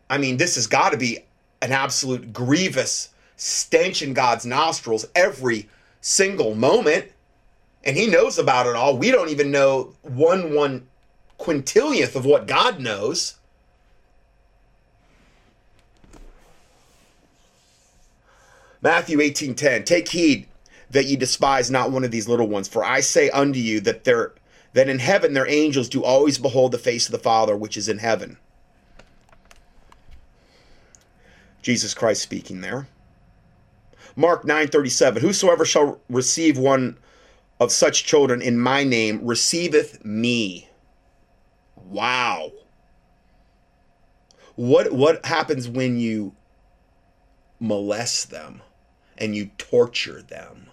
I 0.09 0.17
mean, 0.17 0.37
this 0.37 0.55
has 0.55 0.67
got 0.67 0.91
to 0.91 0.97
be 0.97 1.19
an 1.61 1.71
absolute 1.71 2.33
grievous 2.33 3.09
stench 3.35 4.01
in 4.01 4.13
God's 4.13 4.45
nostrils 4.45 5.05
every 5.15 5.69
single 6.01 6.55
moment. 6.55 7.11
And 7.83 7.95
he 7.95 8.07
knows 8.07 8.37
about 8.37 8.67
it 8.67 8.75
all. 8.75 8.97
We 8.97 9.11
don't 9.11 9.29
even 9.29 9.51
know 9.51 9.95
one 10.01 10.53
one 10.53 10.87
quintillionth 11.39 12.15
of 12.15 12.25
what 12.25 12.47
God 12.47 12.79
knows. 12.79 13.35
Matthew 18.81 19.19
18:10 19.19 19.85
Take 19.85 20.09
heed 20.09 20.47
that 20.89 21.05
ye 21.05 21.15
despise 21.15 21.69
not 21.69 21.91
one 21.91 22.03
of 22.03 22.11
these 22.11 22.27
little 22.27 22.47
ones 22.47 22.67
for 22.67 22.83
I 22.83 23.01
say 23.01 23.29
unto 23.29 23.59
you 23.59 23.79
that 23.81 24.03
there 24.03 24.33
that 24.73 24.87
in 24.87 24.99
heaven 24.99 25.33
their 25.33 25.47
angels 25.47 25.89
do 25.89 26.03
always 26.03 26.37
behold 26.37 26.71
the 26.71 26.77
face 26.77 27.07
of 27.07 27.11
the 27.11 27.19
Father 27.19 27.55
which 27.55 27.77
is 27.77 27.89
in 27.89 27.97
heaven. 27.97 28.37
Jesus 31.61 31.93
Christ 31.93 32.21
speaking 32.21 32.61
there. 32.61 32.87
Mark 34.15 34.45
9:37 34.45 35.19
Whosoever 35.19 35.65
shall 35.65 35.99
receive 36.09 36.57
one 36.57 36.97
of 37.59 37.71
such 37.71 38.05
children 38.05 38.41
in 38.41 38.57
my 38.57 38.83
name 38.83 39.25
receiveth 39.25 40.03
me. 40.05 40.69
Wow. 41.89 42.51
What 44.55 44.91
what 44.91 45.25
happens 45.25 45.67
when 45.69 45.99
you 45.99 46.35
molest 47.59 48.29
them 48.31 48.61
and 49.17 49.35
you 49.35 49.51
torture 49.57 50.21
them? 50.21 50.67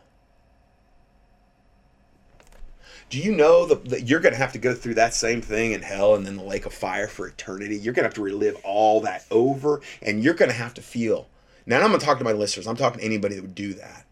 Do 3.10 3.18
you 3.18 3.32
know 3.32 3.66
that 3.66 4.08
you're 4.08 4.20
going 4.20 4.32
to 4.32 4.38
have 4.38 4.52
to 4.54 4.58
go 4.58 4.74
through 4.74 4.94
that 4.94 5.14
same 5.14 5.40
thing 5.40 5.72
in 5.72 5.82
hell 5.82 6.14
and 6.14 6.26
then 6.26 6.36
the 6.36 6.42
lake 6.42 6.66
of 6.66 6.74
fire 6.74 7.06
for 7.06 7.28
eternity? 7.28 7.76
You're 7.76 7.94
going 7.94 8.04
to 8.04 8.08
have 8.08 8.14
to 8.14 8.22
relive 8.22 8.56
all 8.64 9.00
that 9.02 9.24
over 9.30 9.80
and 10.02 10.24
you're 10.24 10.34
going 10.34 10.50
to 10.50 10.56
have 10.56 10.74
to 10.74 10.82
feel. 10.82 11.28
Now, 11.66 11.80
I'm 11.80 11.88
going 11.88 12.00
to 12.00 12.04
talk 12.06 12.18
to 12.18 12.24
my 12.24 12.32
listeners. 12.32 12.66
I'm 12.66 12.76
talking 12.76 13.00
to 13.00 13.06
anybody 13.06 13.36
that 13.36 13.42
would 13.42 13.54
do 13.54 13.74
that. 13.74 14.06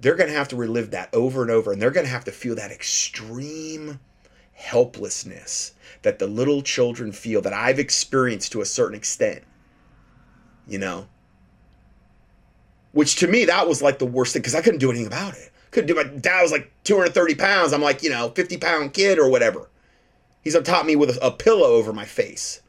they're 0.00 0.16
going 0.16 0.30
to 0.30 0.36
have 0.36 0.48
to 0.48 0.56
relive 0.56 0.90
that 0.90 1.08
over 1.14 1.42
and 1.42 1.50
over 1.50 1.72
and 1.72 1.80
they're 1.80 1.90
going 1.90 2.06
to 2.06 2.12
have 2.12 2.24
to 2.24 2.32
feel 2.32 2.54
that 2.56 2.70
extreme 2.70 4.00
helplessness 4.60 5.72
that 6.02 6.18
the 6.18 6.26
little 6.26 6.62
children 6.62 7.12
feel 7.12 7.42
that 7.42 7.52
I've 7.52 7.78
experienced 7.78 8.52
to 8.52 8.60
a 8.60 8.66
certain 8.66 8.96
extent. 8.96 9.42
You 10.68 10.78
know? 10.78 11.06
Which 12.92 13.16
to 13.16 13.26
me, 13.26 13.44
that 13.46 13.68
was 13.68 13.82
like 13.82 13.98
the 13.98 14.06
worst 14.06 14.32
thing 14.32 14.42
because 14.42 14.54
I 14.54 14.62
couldn't 14.62 14.80
do 14.80 14.90
anything 14.90 15.06
about 15.06 15.34
it. 15.34 15.52
Couldn't 15.70 15.88
do 15.88 15.94
my 15.94 16.04
dad 16.04 16.42
was 16.42 16.52
like 16.52 16.70
230 16.84 17.34
pounds. 17.36 17.72
I'm 17.72 17.82
like, 17.82 18.02
you 18.02 18.10
know, 18.10 18.30
50 18.30 18.56
pound 18.58 18.92
kid 18.92 19.18
or 19.18 19.30
whatever. 19.30 19.68
He's 20.42 20.56
up 20.56 20.64
top 20.64 20.86
me 20.86 20.96
with 20.96 21.16
a, 21.16 21.26
a 21.26 21.30
pillow 21.30 21.68
over 21.68 21.92
my 21.92 22.04
face. 22.04 22.62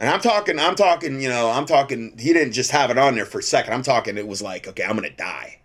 And 0.00 0.08
I'm 0.08 0.20
talking, 0.20 0.58
I'm 0.58 0.76
talking, 0.76 1.20
you 1.20 1.28
know, 1.28 1.50
I'm 1.50 1.66
talking, 1.66 2.16
he 2.18 2.32
didn't 2.32 2.52
just 2.52 2.70
have 2.70 2.90
it 2.90 2.98
on 2.98 3.16
there 3.16 3.26
for 3.26 3.40
a 3.40 3.42
second. 3.42 3.72
I'm 3.72 3.82
talking, 3.82 4.16
it 4.16 4.28
was 4.28 4.40
like, 4.40 4.68
okay, 4.68 4.84
I'm 4.84 4.96
going 4.96 5.08
to 5.08 5.16
die. 5.16 5.58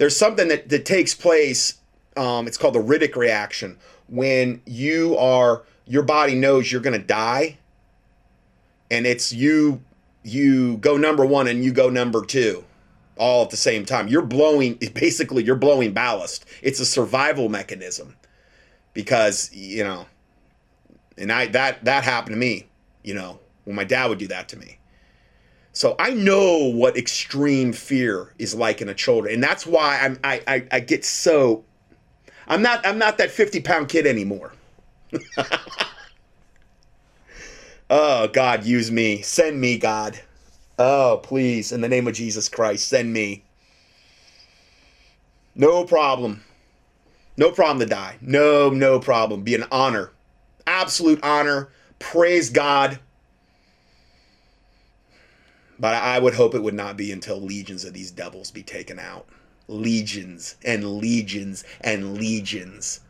There's 0.00 0.16
something 0.16 0.48
that, 0.48 0.70
that 0.70 0.86
takes 0.86 1.14
place, 1.14 1.74
um, 2.16 2.46
it's 2.46 2.56
called 2.56 2.74
the 2.74 2.82
Riddick 2.82 3.16
reaction, 3.16 3.76
when 4.08 4.62
you 4.64 5.14
are, 5.18 5.62
your 5.84 6.02
body 6.02 6.34
knows 6.34 6.72
you're 6.72 6.80
going 6.80 6.98
to 6.98 7.06
die. 7.06 7.58
And 8.90 9.06
it's 9.06 9.30
you, 9.30 9.82
you 10.22 10.78
go 10.78 10.96
number 10.96 11.26
one 11.26 11.46
and 11.48 11.62
you 11.62 11.70
go 11.70 11.90
number 11.90 12.24
two 12.24 12.64
all 13.18 13.42
at 13.44 13.50
the 13.50 13.58
same 13.58 13.84
time. 13.84 14.08
You're 14.08 14.22
blowing, 14.22 14.74
basically, 14.94 15.44
you're 15.44 15.54
blowing 15.54 15.92
ballast. 15.92 16.46
It's 16.62 16.80
a 16.80 16.86
survival 16.86 17.50
mechanism 17.50 18.16
because, 18.94 19.52
you 19.52 19.84
know, 19.84 20.06
and 21.18 21.30
I, 21.30 21.48
that, 21.48 21.84
that 21.84 22.04
happened 22.04 22.36
to 22.36 22.40
me 22.40 22.70
you 23.02 23.14
know, 23.14 23.38
when 23.64 23.76
my 23.76 23.84
dad 23.84 24.08
would 24.08 24.18
do 24.18 24.28
that 24.28 24.48
to 24.48 24.56
me. 24.56 24.78
So 25.72 25.94
I 25.98 26.10
know 26.10 26.58
what 26.58 26.96
extreme 26.96 27.72
fear 27.72 28.32
is 28.38 28.54
like 28.54 28.80
in 28.80 28.88
a 28.88 28.94
children, 28.94 29.34
and 29.34 29.42
that's 29.42 29.66
why 29.66 29.98
I'm 30.00 30.18
I, 30.24 30.42
I, 30.46 30.66
I 30.72 30.80
get 30.80 31.04
so 31.04 31.64
I'm 32.48 32.62
not 32.62 32.84
I'm 32.86 32.98
not 32.98 33.18
that 33.18 33.30
50 33.30 33.60
pound 33.60 33.88
kid 33.88 34.06
anymore. 34.06 34.52
oh 37.90 38.28
God, 38.28 38.64
use 38.64 38.90
me. 38.90 39.22
Send 39.22 39.60
me, 39.60 39.78
God. 39.78 40.20
Oh, 40.78 41.20
please, 41.22 41.72
in 41.72 41.80
the 41.82 41.88
name 41.88 42.08
of 42.08 42.14
Jesus 42.14 42.48
Christ, 42.48 42.88
send 42.88 43.12
me. 43.12 43.44
No 45.54 45.84
problem. 45.84 46.42
No 47.36 47.50
problem 47.50 47.80
to 47.80 47.86
die. 47.86 48.16
No, 48.20 48.70
no 48.70 48.98
problem. 48.98 49.42
Be 49.42 49.54
an 49.54 49.64
honor. 49.70 50.10
Absolute 50.66 51.22
honor 51.22 51.70
Praise 52.00 52.50
God. 52.50 52.98
But 55.80 55.94
I 55.94 56.18
would 56.18 56.34
hope 56.34 56.54
it 56.54 56.62
would 56.62 56.74
not 56.74 56.98
be 56.98 57.10
until 57.10 57.40
legions 57.40 57.86
of 57.86 57.94
these 57.94 58.10
devils 58.10 58.50
be 58.50 58.62
taken 58.62 58.98
out. 58.98 59.26
Legions 59.66 60.56
and 60.62 60.98
legions 60.98 61.64
and 61.80 62.18
legions. 62.18 63.00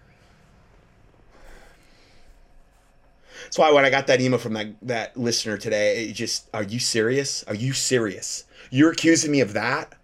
That's 3.42 3.58
why 3.58 3.72
when 3.72 3.84
I 3.84 3.90
got 3.90 4.06
that 4.06 4.20
email 4.20 4.38
from 4.38 4.52
that, 4.52 4.68
that 4.82 5.16
listener 5.16 5.58
today, 5.58 6.04
it 6.04 6.12
just, 6.12 6.48
are 6.54 6.62
you 6.62 6.78
serious? 6.78 7.42
Are 7.48 7.54
you 7.56 7.72
serious? 7.72 8.44
You're 8.70 8.92
accusing 8.92 9.32
me 9.32 9.40
of 9.40 9.52
that? 9.54 9.96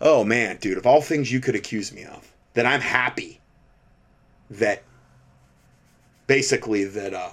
Oh 0.00 0.22
man, 0.22 0.58
dude, 0.58 0.78
of 0.78 0.86
all 0.86 1.02
things 1.02 1.32
you 1.32 1.40
could 1.40 1.56
accuse 1.56 1.92
me 1.92 2.04
of, 2.04 2.32
that 2.54 2.64
I'm 2.64 2.80
happy 2.80 3.40
that 4.50 4.84
basically 6.26 6.84
that 6.84 7.14
uh 7.14 7.30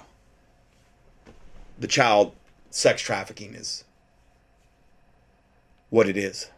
the 1.78 1.86
child 1.86 2.34
sex 2.70 3.00
trafficking 3.02 3.54
is 3.54 3.84
what 5.90 6.08
it 6.08 6.16
is. 6.16 6.50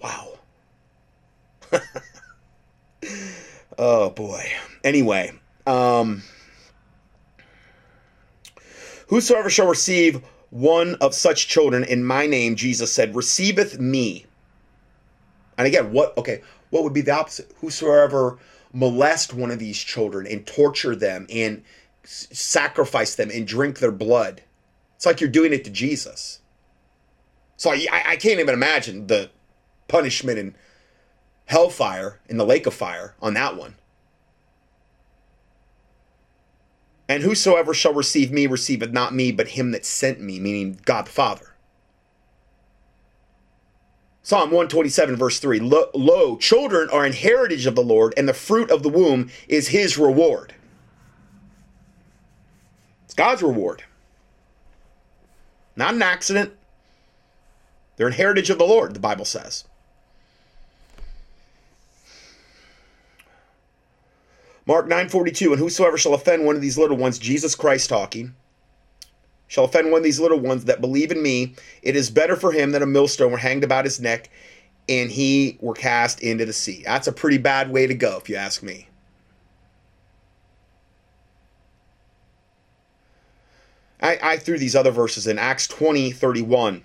Wow. 0.00 0.38
oh 3.78 4.10
boy. 4.10 4.44
Anyway, 4.84 5.32
um 5.66 6.22
Whosoever 9.08 9.48
shall 9.48 9.68
receive 9.68 10.20
one 10.50 10.96
of 10.96 11.14
such 11.14 11.46
children 11.48 11.84
in 11.84 12.04
my 12.04 12.26
name, 12.26 12.56
Jesus 12.56 12.92
said, 12.92 13.14
receiveth 13.14 13.78
me. 13.78 14.26
And 15.56 15.66
again, 15.66 15.92
what 15.92 16.16
okay, 16.18 16.42
what 16.70 16.82
would 16.84 16.92
be 16.92 17.00
the 17.00 17.12
opposite? 17.12 17.50
Whosoever 17.60 18.38
molest 18.72 19.32
one 19.32 19.50
of 19.50 19.58
these 19.58 19.78
children 19.78 20.26
and 20.26 20.46
torture 20.46 20.94
them 20.94 21.26
and 21.30 21.62
sacrifice 22.04 23.14
them 23.14 23.30
and 23.32 23.46
drink 23.46 23.78
their 23.78 23.92
blood 23.92 24.42
it's 24.96 25.04
like 25.04 25.20
you're 25.20 25.30
doing 25.30 25.52
it 25.52 25.64
to 25.64 25.70
Jesus. 25.70 26.40
So 27.56 27.70
I, 27.70 27.86
I 27.90 28.16
can't 28.16 28.40
even 28.40 28.54
imagine 28.54 29.06
the 29.06 29.30
punishment 29.88 30.38
in 30.38 30.54
hellfire, 31.46 32.20
in 32.28 32.36
the 32.36 32.46
lake 32.46 32.66
of 32.66 32.74
fire, 32.74 33.14
on 33.20 33.34
that 33.34 33.56
one. 33.56 33.76
And 37.08 37.22
whosoever 37.22 37.72
shall 37.72 37.94
receive 37.94 38.32
me 38.32 38.46
receiveth 38.46 38.90
not 38.90 39.14
me, 39.14 39.30
but 39.30 39.48
him 39.48 39.70
that 39.70 39.86
sent 39.86 40.20
me, 40.20 40.40
meaning 40.40 40.80
God 40.84 41.06
the 41.06 41.12
Father. 41.12 41.54
Psalm 44.22 44.50
127, 44.50 45.14
verse 45.14 45.38
3 45.38 45.60
Lo, 45.60 45.88
Lo, 45.94 46.36
children 46.36 46.90
are 46.90 47.04
an 47.04 47.12
heritage 47.12 47.64
of 47.64 47.76
the 47.76 47.82
Lord, 47.82 48.12
and 48.16 48.28
the 48.28 48.34
fruit 48.34 48.72
of 48.72 48.82
the 48.82 48.88
womb 48.88 49.30
is 49.46 49.68
his 49.68 49.96
reward. 49.96 50.52
It's 53.04 53.14
God's 53.14 53.42
reward. 53.42 53.84
Not 55.76 55.94
an 55.94 56.02
accident. 56.02 56.54
They're 57.96 58.06
an 58.06 58.12
heritage 58.12 58.50
of 58.50 58.58
the 58.58 58.64
Lord, 58.64 58.94
the 58.94 59.00
Bible 59.00 59.24
says. 59.24 59.64
Mark 64.66 64.88
9:42 64.88 65.52
and 65.52 65.58
whosoever 65.58 65.96
shall 65.96 66.14
offend 66.14 66.44
one 66.44 66.56
of 66.56 66.62
these 66.62 66.76
little 66.76 66.96
ones 66.96 67.20
Jesus 67.20 67.54
Christ 67.54 67.88
talking 67.88 68.34
shall 69.46 69.64
offend 69.64 69.92
one 69.92 69.98
of 69.98 70.04
these 70.04 70.18
little 70.18 70.40
ones 70.40 70.64
that 70.64 70.80
believe 70.80 71.12
in 71.12 71.22
me 71.22 71.54
it 71.82 71.94
is 71.94 72.10
better 72.10 72.34
for 72.34 72.50
him 72.50 72.72
that 72.72 72.82
a 72.82 72.86
millstone 72.86 73.30
were 73.30 73.38
hanged 73.38 73.62
about 73.62 73.84
his 73.84 74.00
neck 74.00 74.28
and 74.88 75.10
he 75.10 75.58
were 75.60 75.74
cast 75.74 76.20
into 76.20 76.44
the 76.44 76.52
sea. 76.52 76.82
That's 76.84 77.06
a 77.06 77.12
pretty 77.12 77.38
bad 77.38 77.70
way 77.70 77.86
to 77.86 77.94
go 77.94 78.16
if 78.18 78.28
you 78.28 78.36
ask 78.36 78.62
me. 78.62 78.88
I, 84.00 84.18
I 84.22 84.36
threw 84.36 84.58
these 84.58 84.76
other 84.76 84.90
verses 84.90 85.26
in 85.26 85.38
Acts 85.38 85.66
20 85.66 86.12
31. 86.12 86.84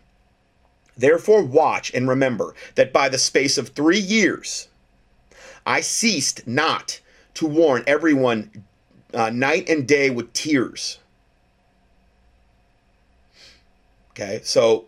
Therefore, 1.02 1.44
watch 1.44 1.94
and 1.94 2.08
remember 2.08 2.54
that 2.76 2.94
by 2.94 3.10
the 3.10 3.18
space 3.18 3.58
of 3.58 3.70
three 3.70 4.00
years 4.00 4.70
I 5.66 5.82
ceased 5.82 6.48
not 6.48 7.02
to 7.36 7.48
warn 7.48 7.84
everyone 7.88 8.66
uh, 9.14 9.30
night 9.30 9.68
and 9.68 9.88
day 9.88 10.10
with 10.10 10.32
tears. 10.34 11.00
Okay, 14.12 14.42
so 14.44 14.86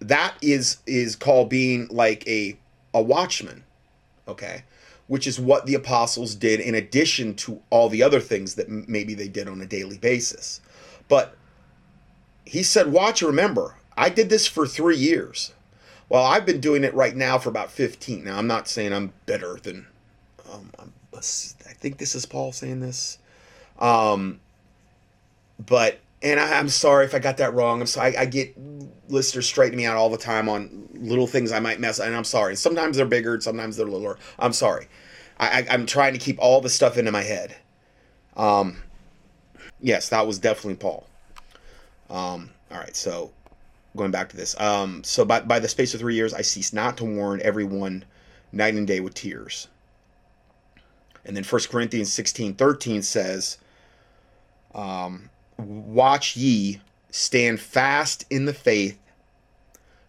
that 0.00 0.34
is 0.42 0.78
is 0.86 1.16
called 1.16 1.48
being 1.48 1.88
like 1.90 2.26
a 2.28 2.58
a 2.92 3.02
watchman. 3.02 3.64
Okay, 4.28 4.64
which 5.06 5.26
is 5.26 5.40
what 5.40 5.66
the 5.66 5.74
apostles 5.74 6.34
did 6.34 6.60
in 6.60 6.74
addition 6.74 7.34
to 7.34 7.62
all 7.70 7.88
the 7.88 8.02
other 8.02 8.20
things 8.20 8.54
that 8.56 8.68
maybe 8.68 9.14
they 9.14 9.28
did 9.28 9.48
on 9.48 9.60
a 9.60 9.66
daily 9.66 9.98
basis. 9.98 10.60
But 11.08 11.36
he 12.44 12.62
said, 12.62 12.92
Watch, 12.92 13.22
remember, 13.22 13.76
I 13.96 14.08
did 14.08 14.30
this 14.30 14.46
for 14.46 14.66
three 14.66 14.96
years. 14.96 15.52
Well, 16.08 16.24
I've 16.24 16.44
been 16.44 16.60
doing 16.60 16.82
it 16.82 16.92
right 16.94 17.14
now 17.14 17.38
for 17.38 17.48
about 17.48 17.70
15. 17.70 18.24
Now, 18.24 18.36
I'm 18.36 18.46
not 18.46 18.68
saying 18.68 18.92
I'm 18.92 19.12
better 19.26 19.58
than, 19.62 19.86
um, 20.52 20.70
I 21.14 21.20
think 21.20 21.98
this 21.98 22.14
is 22.14 22.26
Paul 22.26 22.52
saying 22.52 22.80
this. 22.80 23.18
Um, 23.78 24.40
but, 25.64 26.00
and 26.22 26.40
I, 26.40 26.58
am 26.58 26.68
sorry 26.68 27.04
if 27.04 27.14
I 27.14 27.20
got 27.20 27.36
that 27.36 27.54
wrong. 27.54 27.80
I'm 27.80 27.86
sorry. 27.86 28.16
I, 28.16 28.22
I 28.22 28.24
get 28.26 28.56
listeners 29.08 29.46
straighten 29.46 29.76
me 29.76 29.86
out 29.86 29.96
all 29.96 30.10
the 30.10 30.18
time 30.18 30.48
on 30.48 30.88
little 30.94 31.26
things 31.26 31.52
I 31.52 31.60
might 31.60 31.80
mess, 31.80 32.00
and 32.00 32.14
I'm 32.14 32.24
sorry. 32.24 32.56
Sometimes 32.56 32.96
they're 32.96 33.06
bigger, 33.06 33.40
sometimes 33.40 33.76
they're 33.76 33.86
littler. 33.86 34.18
I'm 34.38 34.52
sorry. 34.52 34.88
I, 35.38 35.64
I, 35.70 35.74
am 35.74 35.86
trying 35.86 36.12
to 36.12 36.18
keep 36.18 36.38
all 36.40 36.60
the 36.60 36.68
stuff 36.68 36.98
into 36.98 37.12
my 37.12 37.22
head. 37.22 37.56
Um, 38.36 38.82
yes, 39.80 40.08
that 40.10 40.26
was 40.26 40.38
definitely 40.38 40.76
Paul. 40.76 41.06
Um, 42.10 42.50
all 42.70 42.78
right, 42.78 42.94
so 42.96 43.30
going 43.96 44.10
back 44.10 44.28
to 44.30 44.36
this. 44.36 44.58
Um, 44.60 45.02
so 45.04 45.24
by, 45.24 45.40
by 45.40 45.58
the 45.58 45.68
space 45.68 45.94
of 45.94 46.00
three 46.00 46.14
years, 46.14 46.34
I 46.34 46.42
cease 46.42 46.72
not 46.72 46.96
to 46.98 47.04
warn 47.04 47.40
everyone 47.42 48.04
night 48.52 48.74
and 48.74 48.86
day 48.86 49.00
with 49.00 49.14
tears. 49.14 49.68
And 51.24 51.36
then 51.36 51.44
1 51.44 51.60
Corinthians 51.70 52.12
16 52.12 52.54
13 52.54 53.02
says, 53.02 53.58
um, 54.74 55.28
Watch 55.58 56.36
ye, 56.36 56.80
stand 57.10 57.60
fast 57.60 58.24
in 58.30 58.46
the 58.46 58.54
faith, 58.54 58.98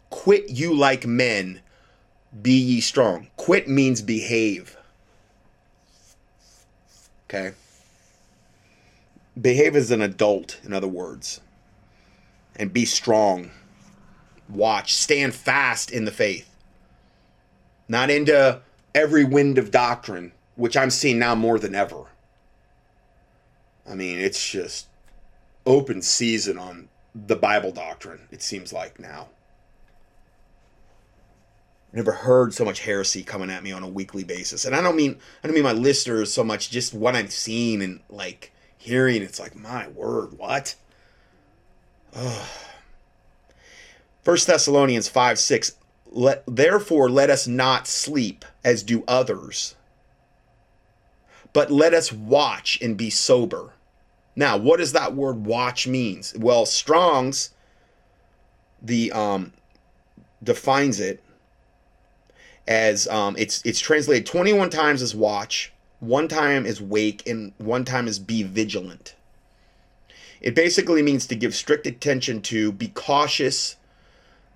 quit 0.09 0.49
you 0.49 0.73
like 0.73 1.05
men, 1.05 1.61
be 2.41 2.53
ye 2.53 2.79
strong. 2.79 3.27
Quit 3.35 3.67
means 3.67 4.01
behave. 4.01 4.77
Okay? 7.25 7.53
behave 9.39 9.75
as 9.75 9.91
an 9.91 10.01
adult, 10.01 10.59
in 10.63 10.73
other 10.73 10.87
words, 10.87 11.41
and 12.55 12.73
be 12.73 12.85
strong. 12.85 13.51
Watch, 14.53 14.93
stand 14.93 15.33
fast 15.33 15.91
in 15.91 16.05
the 16.05 16.11
faith. 16.11 16.49
Not 17.87 18.09
into 18.09 18.61
every 18.95 19.23
wind 19.23 19.57
of 19.57 19.71
doctrine, 19.71 20.31
which 20.55 20.77
I'm 20.77 20.89
seeing 20.89 21.19
now 21.19 21.35
more 21.35 21.59
than 21.59 21.75
ever. 21.75 22.05
I 23.89 23.95
mean, 23.95 24.19
it's 24.19 24.49
just 24.49 24.87
open 25.65 26.01
season 26.01 26.57
on 26.57 26.89
the 27.13 27.35
Bible 27.35 27.71
doctrine, 27.71 28.21
it 28.31 28.41
seems 28.41 28.71
like 28.71 28.99
now. 28.99 29.27
Never 31.93 32.13
heard 32.13 32.53
so 32.53 32.63
much 32.63 32.79
heresy 32.81 33.21
coming 33.21 33.49
at 33.49 33.63
me 33.63 33.73
on 33.73 33.83
a 33.83 33.87
weekly 33.87 34.23
basis. 34.23 34.63
And 34.63 34.73
I 34.73 34.81
don't 34.81 34.95
mean 34.95 35.19
I 35.43 35.47
don't 35.47 35.55
mean 35.55 35.63
my 35.63 35.73
listeners 35.73 36.31
so 36.33 36.43
much, 36.43 36.69
just 36.69 36.93
what 36.93 37.17
I'm 37.17 37.27
seeing 37.27 37.81
and 37.81 37.99
like 38.09 38.53
hearing. 38.77 39.21
It's 39.21 39.39
like, 39.39 39.55
my 39.55 39.89
word, 39.89 40.37
what? 40.37 40.75
First 44.21 44.47
Thessalonians 44.47 45.07
5 45.07 45.39
6. 45.39 45.75
Let, 46.13 46.43
therefore, 46.45 47.09
let 47.09 47.29
us 47.29 47.47
not 47.47 47.87
sleep 47.87 48.43
as 48.65 48.83
do 48.83 49.03
others, 49.07 49.75
but 51.53 51.71
let 51.71 51.93
us 51.93 52.11
watch 52.11 52.77
and 52.81 52.97
be 52.97 53.09
sober. 53.09 53.73
Now, 54.35 54.57
what 54.57 54.77
does 54.77 54.91
that 54.93 55.15
word 55.15 55.45
watch 55.45 55.87
means? 55.87 56.33
Well, 56.37 56.65
Strong's 56.65 57.51
the 58.81 59.11
um, 59.11 59.53
defines 60.43 60.99
it 60.99 61.23
as 62.67 63.07
um, 63.07 63.35
it's 63.37 63.61
it's 63.65 63.79
translated 63.79 64.25
21 64.25 64.69
times 64.69 65.01
as 65.01 65.15
watch, 65.15 65.71
one 65.99 66.27
time 66.27 66.65
as 66.65 66.81
wake, 66.81 67.27
and 67.27 67.53
one 67.57 67.85
time 67.85 68.07
as 68.07 68.19
be 68.19 68.43
vigilant. 68.43 69.15
It 70.41 70.55
basically 70.55 71.01
means 71.03 71.27
to 71.27 71.35
give 71.35 71.53
strict 71.53 71.85
attention 71.85 72.41
to, 72.43 72.71
be 72.71 72.87
cautious, 72.87 73.75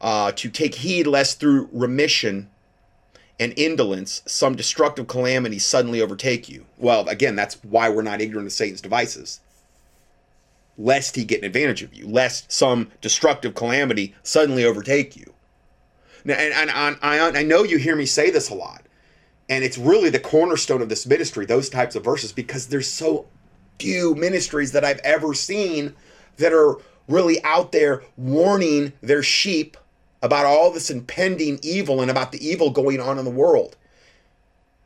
uh, 0.06 0.32
to 0.34 0.50
take 0.52 0.76
heed 0.76 1.08
lest 1.08 1.40
through 1.40 1.68
remission 1.74 2.48
and 3.40 3.52
indolence 3.58 4.22
some 4.28 4.56
destructive 4.56 5.08
calamity 5.08 5.58
suddenly 5.58 6.00
overtake 6.00 6.48
you. 6.48 6.64
Well, 6.78 7.10
again, 7.10 7.36
that's 7.36 7.56
why 7.64 7.90
we're 7.90 8.04
not 8.04 8.22
ignorant 8.22 8.46
of 8.46 8.54
Satan's 8.54 8.82
devices. 8.82 9.40
Lest 10.78 11.16
he 11.16 11.26
get 11.26 11.40
an 11.40 11.46
advantage 11.46 11.82
of 11.82 11.92
you, 11.96 12.08
lest 12.08 12.52
some 12.52 12.92
destructive 13.02 13.56
calamity 13.56 14.14
suddenly 14.22 14.64
overtake 14.64 15.16
you. 15.16 15.34
Now, 16.24 16.36
and, 16.36 16.70
and, 16.70 16.98
I, 17.02 17.40
I 17.40 17.42
know 17.42 17.64
you 17.64 17.78
hear 17.80 17.96
me 17.96 18.06
say 18.06 18.30
this 18.30 18.52
a 18.52 18.56
lot, 18.56 18.84
and 19.50 19.64
it's 19.64 19.78
really 19.78 20.12
the 20.12 20.20
cornerstone 20.20 20.84
of 20.84 20.90
this 20.90 21.08
ministry, 21.08 21.48
those 21.48 21.68
types 21.68 21.96
of 21.96 22.04
verses, 22.04 22.32
because 22.32 22.68
there's 22.68 22.88
so 22.88 23.26
few 23.80 24.14
ministries 24.14 24.72
that 24.74 24.86
I've 24.86 25.00
ever 25.00 25.34
seen 25.34 25.96
that 26.38 26.54
are 26.54 26.78
really 27.08 27.44
out 27.44 27.72
there 27.72 28.04
warning 28.18 28.94
their 29.02 29.24
sheep 29.24 29.78
about 30.26 30.46
all 30.46 30.72
this 30.72 30.90
impending 30.90 31.60
evil 31.62 32.02
and 32.02 32.12
about 32.12 32.32
the 32.32 32.46
evil 32.46 32.70
going 32.70 33.00
on 33.00 33.18
in 33.18 33.26
the 33.26 33.32
world. 33.32 33.76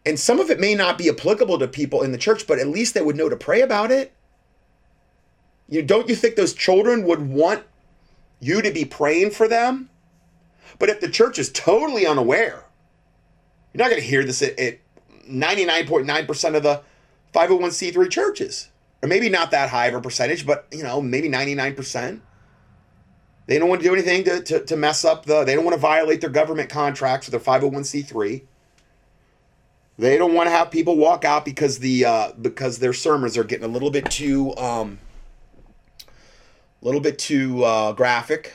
And 0.05 0.19
some 0.19 0.39
of 0.39 0.49
it 0.49 0.59
may 0.59 0.75
not 0.75 0.97
be 0.97 1.09
applicable 1.09 1.59
to 1.59 1.67
people 1.67 2.01
in 2.01 2.11
the 2.11 2.17
church, 2.17 2.47
but 2.47 2.59
at 2.59 2.67
least 2.67 2.93
they 2.93 3.01
would 3.01 3.15
know 3.15 3.29
to 3.29 3.35
pray 3.35 3.61
about 3.61 3.91
it. 3.91 4.13
You 5.67 5.83
don't 5.83 6.09
you 6.09 6.15
think 6.15 6.35
those 6.35 6.53
children 6.53 7.03
would 7.03 7.29
want 7.29 7.63
you 8.39 8.61
to 8.61 8.71
be 8.71 8.85
praying 8.85 9.31
for 9.31 9.47
them? 9.47 9.89
But 10.77 10.89
if 10.89 11.01
the 11.01 11.09
church 11.09 11.37
is 11.37 11.51
totally 11.51 12.05
unaware, 12.05 12.65
you're 13.73 13.83
not 13.83 13.89
going 13.89 14.01
to 14.01 14.07
hear 14.07 14.23
this 14.23 14.41
at, 14.41 14.57
at 14.59 14.79
99.9% 15.29 16.55
of 16.55 16.63
the 16.63 16.81
501c3 17.33 18.09
churches 18.09 18.69
or 19.01 19.07
maybe 19.07 19.29
not 19.29 19.51
that 19.51 19.69
high 19.69 19.87
of 19.87 19.95
a 19.95 20.01
percentage, 20.01 20.45
but 20.45 20.67
you 20.71 20.83
know, 20.83 21.01
maybe 21.01 21.29
99%. 21.29 22.19
They 23.49 23.57
don't 23.57 23.67
want 23.67 23.81
to 23.81 23.87
do 23.87 23.93
anything 23.95 24.23
to, 24.25 24.43
to, 24.43 24.63
to 24.63 24.77
mess 24.77 25.03
up 25.03 25.25
the, 25.25 25.43
they 25.43 25.55
don't 25.55 25.65
want 25.65 25.73
to 25.73 25.81
violate 25.81 26.21
their 26.21 26.29
government 26.29 26.69
contracts 26.69 27.27
with 27.27 27.31
their 27.31 27.59
501c3. 27.59 28.43
They 29.97 30.17
don't 30.19 30.35
want 30.35 30.45
to 30.45 30.51
have 30.51 30.69
people 30.69 30.95
walk 30.95 31.25
out 31.25 31.45
because 31.45 31.79
the 31.79 32.05
uh, 32.05 32.31
because 32.39 32.77
their 32.77 32.93
sermons 32.93 33.39
are 33.39 33.43
getting 33.43 33.65
a 33.65 33.67
little 33.67 33.89
bit 33.89 34.09
too 34.11 34.55
um, 34.55 34.99
a 36.07 36.85
little 36.85 37.01
bit 37.01 37.17
too 37.17 37.63
uh, 37.63 37.93
graphic, 37.93 38.53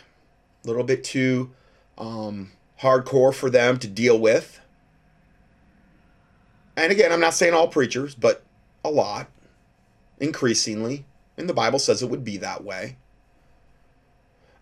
a 0.65 0.69
little 0.69 0.85
bit 0.85 1.03
too 1.03 1.51
um, 1.99 2.53
hardcore 2.81 3.35
for 3.35 3.51
them 3.51 3.81
to 3.81 3.89
deal 3.89 4.17
with. 4.17 4.61
And 6.77 6.93
again, 6.93 7.11
I'm 7.11 7.21
not 7.21 7.35
saying 7.35 7.53
all 7.53 7.67
preachers, 7.67 8.15
but 8.15 8.45
a 8.85 8.91
lot 8.93 9.27
increasingly, 10.21 11.05
and 11.37 11.49
the 11.49 11.53
Bible 11.53 11.81
says 11.81 12.01
it 12.01 12.09
would 12.09 12.25
be 12.25 12.37
that 12.37 12.63
way. 12.63 12.97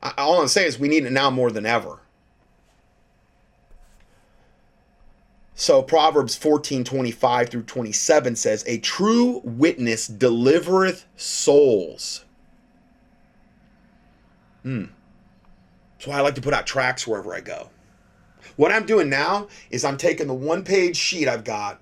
All 0.02 0.40
I'm 0.40 0.48
saying 0.48 0.68
is 0.68 0.78
we 0.78 0.88
need 0.88 1.04
it 1.04 1.12
now 1.12 1.30
more 1.30 1.50
than 1.50 1.66
ever. 1.66 2.00
So 5.54 5.82
Proverbs 5.82 6.34
14, 6.34 6.82
25 6.82 7.48
through 7.48 7.62
27 7.62 8.34
says, 8.34 8.64
A 8.66 8.78
true 8.78 9.40
witness 9.44 10.08
delivereth 10.08 11.04
souls. 11.16 12.24
Hmm. 14.62 14.86
That's 15.94 16.08
why 16.08 16.18
I 16.18 16.20
like 16.22 16.34
to 16.34 16.40
put 16.40 16.54
out 16.54 16.66
tracks 16.66 17.06
wherever 17.06 17.32
I 17.32 17.40
go. 17.40 17.70
What 18.56 18.72
I'm 18.72 18.86
doing 18.86 19.08
now 19.08 19.46
is 19.70 19.84
I'm 19.84 19.96
taking 19.96 20.26
the 20.26 20.34
one 20.34 20.64
page 20.64 20.96
sheet 20.96 21.28
I've 21.28 21.44
got 21.44 21.80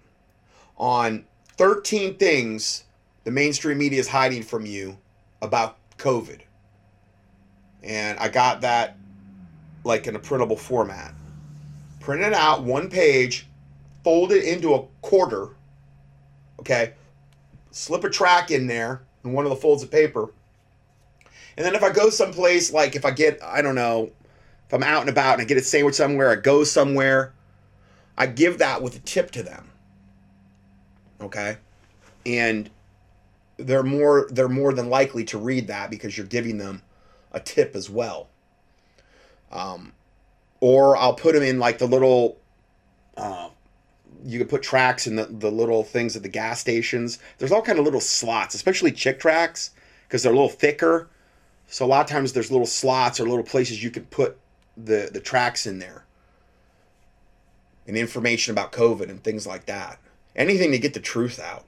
on 0.76 1.24
13 1.56 2.16
things 2.16 2.84
the 3.24 3.30
mainstream 3.30 3.78
media 3.78 4.00
is 4.00 4.08
hiding 4.08 4.42
from 4.42 4.66
you 4.66 4.98
about 5.40 5.78
COVID. 5.98 6.40
And 7.82 8.18
I 8.18 8.28
got 8.28 8.60
that 8.62 8.96
like 9.84 10.06
in 10.06 10.16
a 10.16 10.18
printable 10.18 10.56
format. 10.56 11.14
Print 12.00 12.22
it 12.22 12.32
out, 12.32 12.62
one 12.62 12.90
page, 12.90 13.46
fold 14.04 14.32
it 14.32 14.44
into 14.44 14.74
a 14.74 14.84
quarter, 15.02 15.50
okay? 16.58 16.94
Slip 17.70 18.04
a 18.04 18.10
track 18.10 18.50
in 18.50 18.66
there 18.66 19.02
in 19.24 19.32
one 19.32 19.44
of 19.44 19.50
the 19.50 19.56
folds 19.56 19.82
of 19.82 19.90
paper. 19.90 20.32
And 21.56 21.66
then 21.66 21.74
if 21.74 21.82
I 21.82 21.90
go 21.90 22.10
someplace, 22.10 22.72
like 22.72 22.96
if 22.96 23.04
I 23.04 23.10
get, 23.10 23.42
I 23.42 23.60
don't 23.60 23.74
know, 23.74 24.10
if 24.66 24.74
I'm 24.74 24.82
out 24.82 25.00
and 25.02 25.10
about 25.10 25.34
and 25.34 25.42
I 25.42 25.44
get 25.44 25.58
a 25.58 25.62
sandwich 25.62 25.94
somewhere, 25.94 26.30
I 26.30 26.36
go 26.36 26.64
somewhere, 26.64 27.34
I 28.16 28.26
give 28.26 28.58
that 28.58 28.82
with 28.82 28.96
a 28.96 29.00
tip 29.00 29.30
to 29.32 29.42
them. 29.42 29.70
Okay? 31.20 31.58
And 32.24 32.70
they're 33.58 33.82
more 33.82 34.26
they're 34.30 34.48
more 34.48 34.72
than 34.72 34.88
likely 34.88 35.24
to 35.24 35.38
read 35.38 35.66
that 35.66 35.90
because 35.90 36.16
you're 36.16 36.26
giving 36.26 36.56
them 36.56 36.80
a 37.32 37.40
tip 37.40 37.74
as 37.74 37.88
well. 37.88 38.28
Um, 39.50 39.92
or 40.60 40.96
I'll 40.96 41.14
put 41.14 41.34
them 41.34 41.42
in 41.42 41.58
like 41.58 41.78
the 41.78 41.86
little. 41.86 42.38
Uh, 43.16 43.50
you 44.24 44.38
can 44.38 44.48
put 44.48 44.62
tracks 44.62 45.06
in 45.06 45.16
the, 45.16 45.24
the 45.26 45.50
little 45.50 45.82
things 45.82 46.14
at 46.14 46.22
the 46.22 46.28
gas 46.28 46.60
stations. 46.60 47.18
There's 47.38 47.52
all 47.52 47.62
kind 47.62 47.78
of 47.78 47.84
little 47.84 48.00
slots, 48.00 48.54
especially 48.54 48.92
Chick 48.92 49.18
tracks, 49.18 49.70
because 50.06 50.22
they're 50.22 50.32
a 50.32 50.34
little 50.34 50.50
thicker. 50.50 51.08
So 51.66 51.86
a 51.86 51.88
lot 51.88 52.02
of 52.02 52.06
times 52.06 52.32
there's 52.32 52.50
little 52.50 52.66
slots 52.66 53.20
or 53.20 53.28
little 53.28 53.44
places 53.44 53.82
you 53.82 53.90
can 53.90 54.04
put 54.06 54.38
the 54.76 55.10
the 55.12 55.20
tracks 55.20 55.66
in 55.66 55.78
there. 55.78 56.04
And 57.86 57.96
information 57.96 58.52
about 58.52 58.72
COVID 58.72 59.08
and 59.08 59.22
things 59.24 59.46
like 59.46 59.66
that. 59.66 59.98
Anything 60.36 60.70
to 60.72 60.78
get 60.78 60.94
the 60.94 61.00
truth 61.00 61.40
out. 61.40 61.64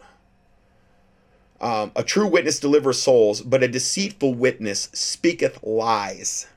Um, 1.62 1.92
a 1.94 2.02
true 2.02 2.26
witness 2.26 2.58
delivers 2.58 3.00
souls, 3.00 3.40
but 3.40 3.62
a 3.62 3.68
deceitful 3.68 4.34
witness 4.34 4.88
speaketh 4.92 5.62
lies. 5.62 6.48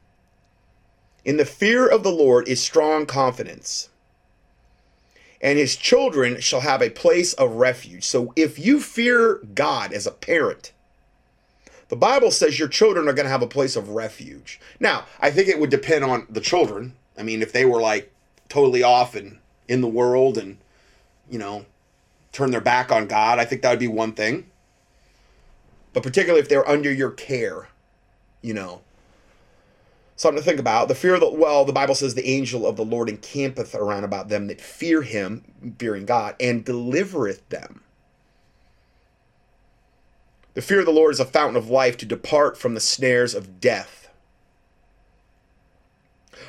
In 1.23 1.37
the 1.37 1.45
fear 1.45 1.87
of 1.87 2.01
the 2.01 2.11
Lord 2.11 2.47
is 2.47 2.59
strong 2.59 3.05
confidence, 3.05 3.89
and 5.39 5.59
his 5.59 5.75
children 5.75 6.41
shall 6.41 6.61
have 6.61 6.81
a 6.81 6.89
place 6.89 7.33
of 7.33 7.51
refuge. 7.51 8.03
So 8.03 8.33
if 8.35 8.57
you 8.57 8.79
fear 8.79 9.41
God 9.53 9.93
as 9.93 10.07
a 10.07 10.11
parent, 10.11 10.71
the 11.89 11.95
Bible 11.95 12.31
says 12.31 12.57
your 12.57 12.67
children 12.67 13.07
are 13.07 13.13
going 13.13 13.27
to 13.27 13.31
have 13.31 13.43
a 13.43 13.47
place 13.47 13.75
of 13.75 13.89
refuge. 13.89 14.59
Now, 14.79 15.05
I 15.19 15.29
think 15.29 15.49
it 15.49 15.59
would 15.59 15.69
depend 15.69 16.03
on 16.03 16.25
the 16.31 16.41
children. 16.41 16.95
I 17.15 17.21
mean, 17.21 17.43
if 17.43 17.51
they 17.51 17.65
were 17.65 17.79
like 17.79 18.11
totally 18.49 18.81
off 18.81 19.13
and 19.13 19.37
in 19.67 19.81
the 19.81 19.87
world 19.87 20.35
and, 20.39 20.57
you 21.29 21.37
know, 21.37 21.67
turn 22.31 22.49
their 22.49 22.59
back 22.59 22.91
on 22.91 23.05
God, 23.05 23.37
I 23.37 23.45
think 23.45 23.61
that 23.61 23.69
would 23.69 23.77
be 23.77 23.87
one 23.87 24.13
thing 24.13 24.45
but 25.95 26.03
particularly 26.03 26.41
if 26.41 26.49
they're 26.49 26.67
under 26.67 26.91
your 26.91 27.09
care, 27.09 27.69
you 28.41 28.53
know. 28.53 28.81
Something 30.17 30.41
to 30.41 30.45
think 30.45 30.59
about. 30.59 30.89
The 30.89 30.95
fear 30.95 31.13
of 31.15 31.21
the 31.21 31.31
well, 31.31 31.63
the 31.63 31.73
Bible 31.73 31.95
says 31.95 32.13
the 32.13 32.27
angel 32.27 32.67
of 32.67 32.75
the 32.75 32.83
Lord 32.83 33.07
encampeth 33.07 33.73
around 33.73 34.03
about 34.03 34.27
them 34.27 34.47
that 34.47 34.59
fear 34.59 35.01
him, 35.03 35.75
fearing 35.79 36.05
God, 36.05 36.35
and 36.37 36.65
delivereth 36.65 37.47
them. 37.47 37.81
The 40.53 40.61
fear 40.61 40.81
of 40.81 40.85
the 40.85 40.91
Lord 40.91 41.13
is 41.13 41.19
a 41.21 41.25
fountain 41.25 41.55
of 41.55 41.69
life 41.69 41.95
to 41.97 42.05
depart 42.05 42.57
from 42.57 42.73
the 42.73 42.81
snares 42.81 43.33
of 43.33 43.61
death. 43.61 44.09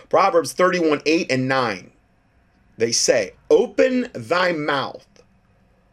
Proverbs 0.08 0.52
31 0.52 1.02
8 1.06 1.30
and 1.30 1.46
9. 1.46 1.92
They 2.78 2.90
say, 2.90 3.34
Open 3.48 4.08
thy 4.12 4.50
mouth 4.50 5.06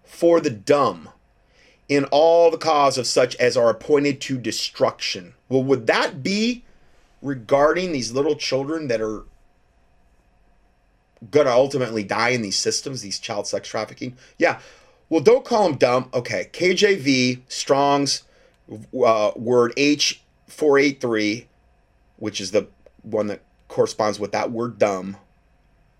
for 0.03 0.39
the 0.39 0.49
dumb 0.49 1.09
in 1.89 2.05
all 2.05 2.49
the 2.49 2.57
cause 2.57 2.97
of 2.97 3.07
such 3.07 3.35
as 3.35 3.57
are 3.57 3.69
appointed 3.69 4.21
to 4.21 4.37
destruction. 4.37 5.33
Well, 5.49 5.63
would 5.63 5.87
that 5.87 6.23
be 6.23 6.63
regarding 7.21 7.91
these 7.91 8.11
little 8.11 8.35
children 8.35 8.87
that 8.87 9.01
are 9.01 9.23
going 11.31 11.45
to 11.45 11.51
ultimately 11.51 12.03
die 12.03 12.29
in 12.29 12.41
these 12.41 12.57
systems, 12.57 13.01
these 13.01 13.19
child 13.19 13.47
sex 13.47 13.67
trafficking? 13.67 14.15
Yeah. 14.37 14.59
Well, 15.09 15.21
don't 15.21 15.45
call 15.45 15.69
them 15.69 15.77
dumb. 15.77 16.09
Okay. 16.13 16.49
KJV, 16.53 17.41
Strong's 17.47 18.23
uh, 18.71 19.31
word 19.35 19.73
H483, 19.75 21.45
which 22.17 22.39
is 22.39 22.51
the 22.51 22.67
one 23.03 23.27
that 23.27 23.41
corresponds 23.67 24.19
with 24.19 24.31
that 24.31 24.51
word 24.51 24.79
dumb. 24.79 25.17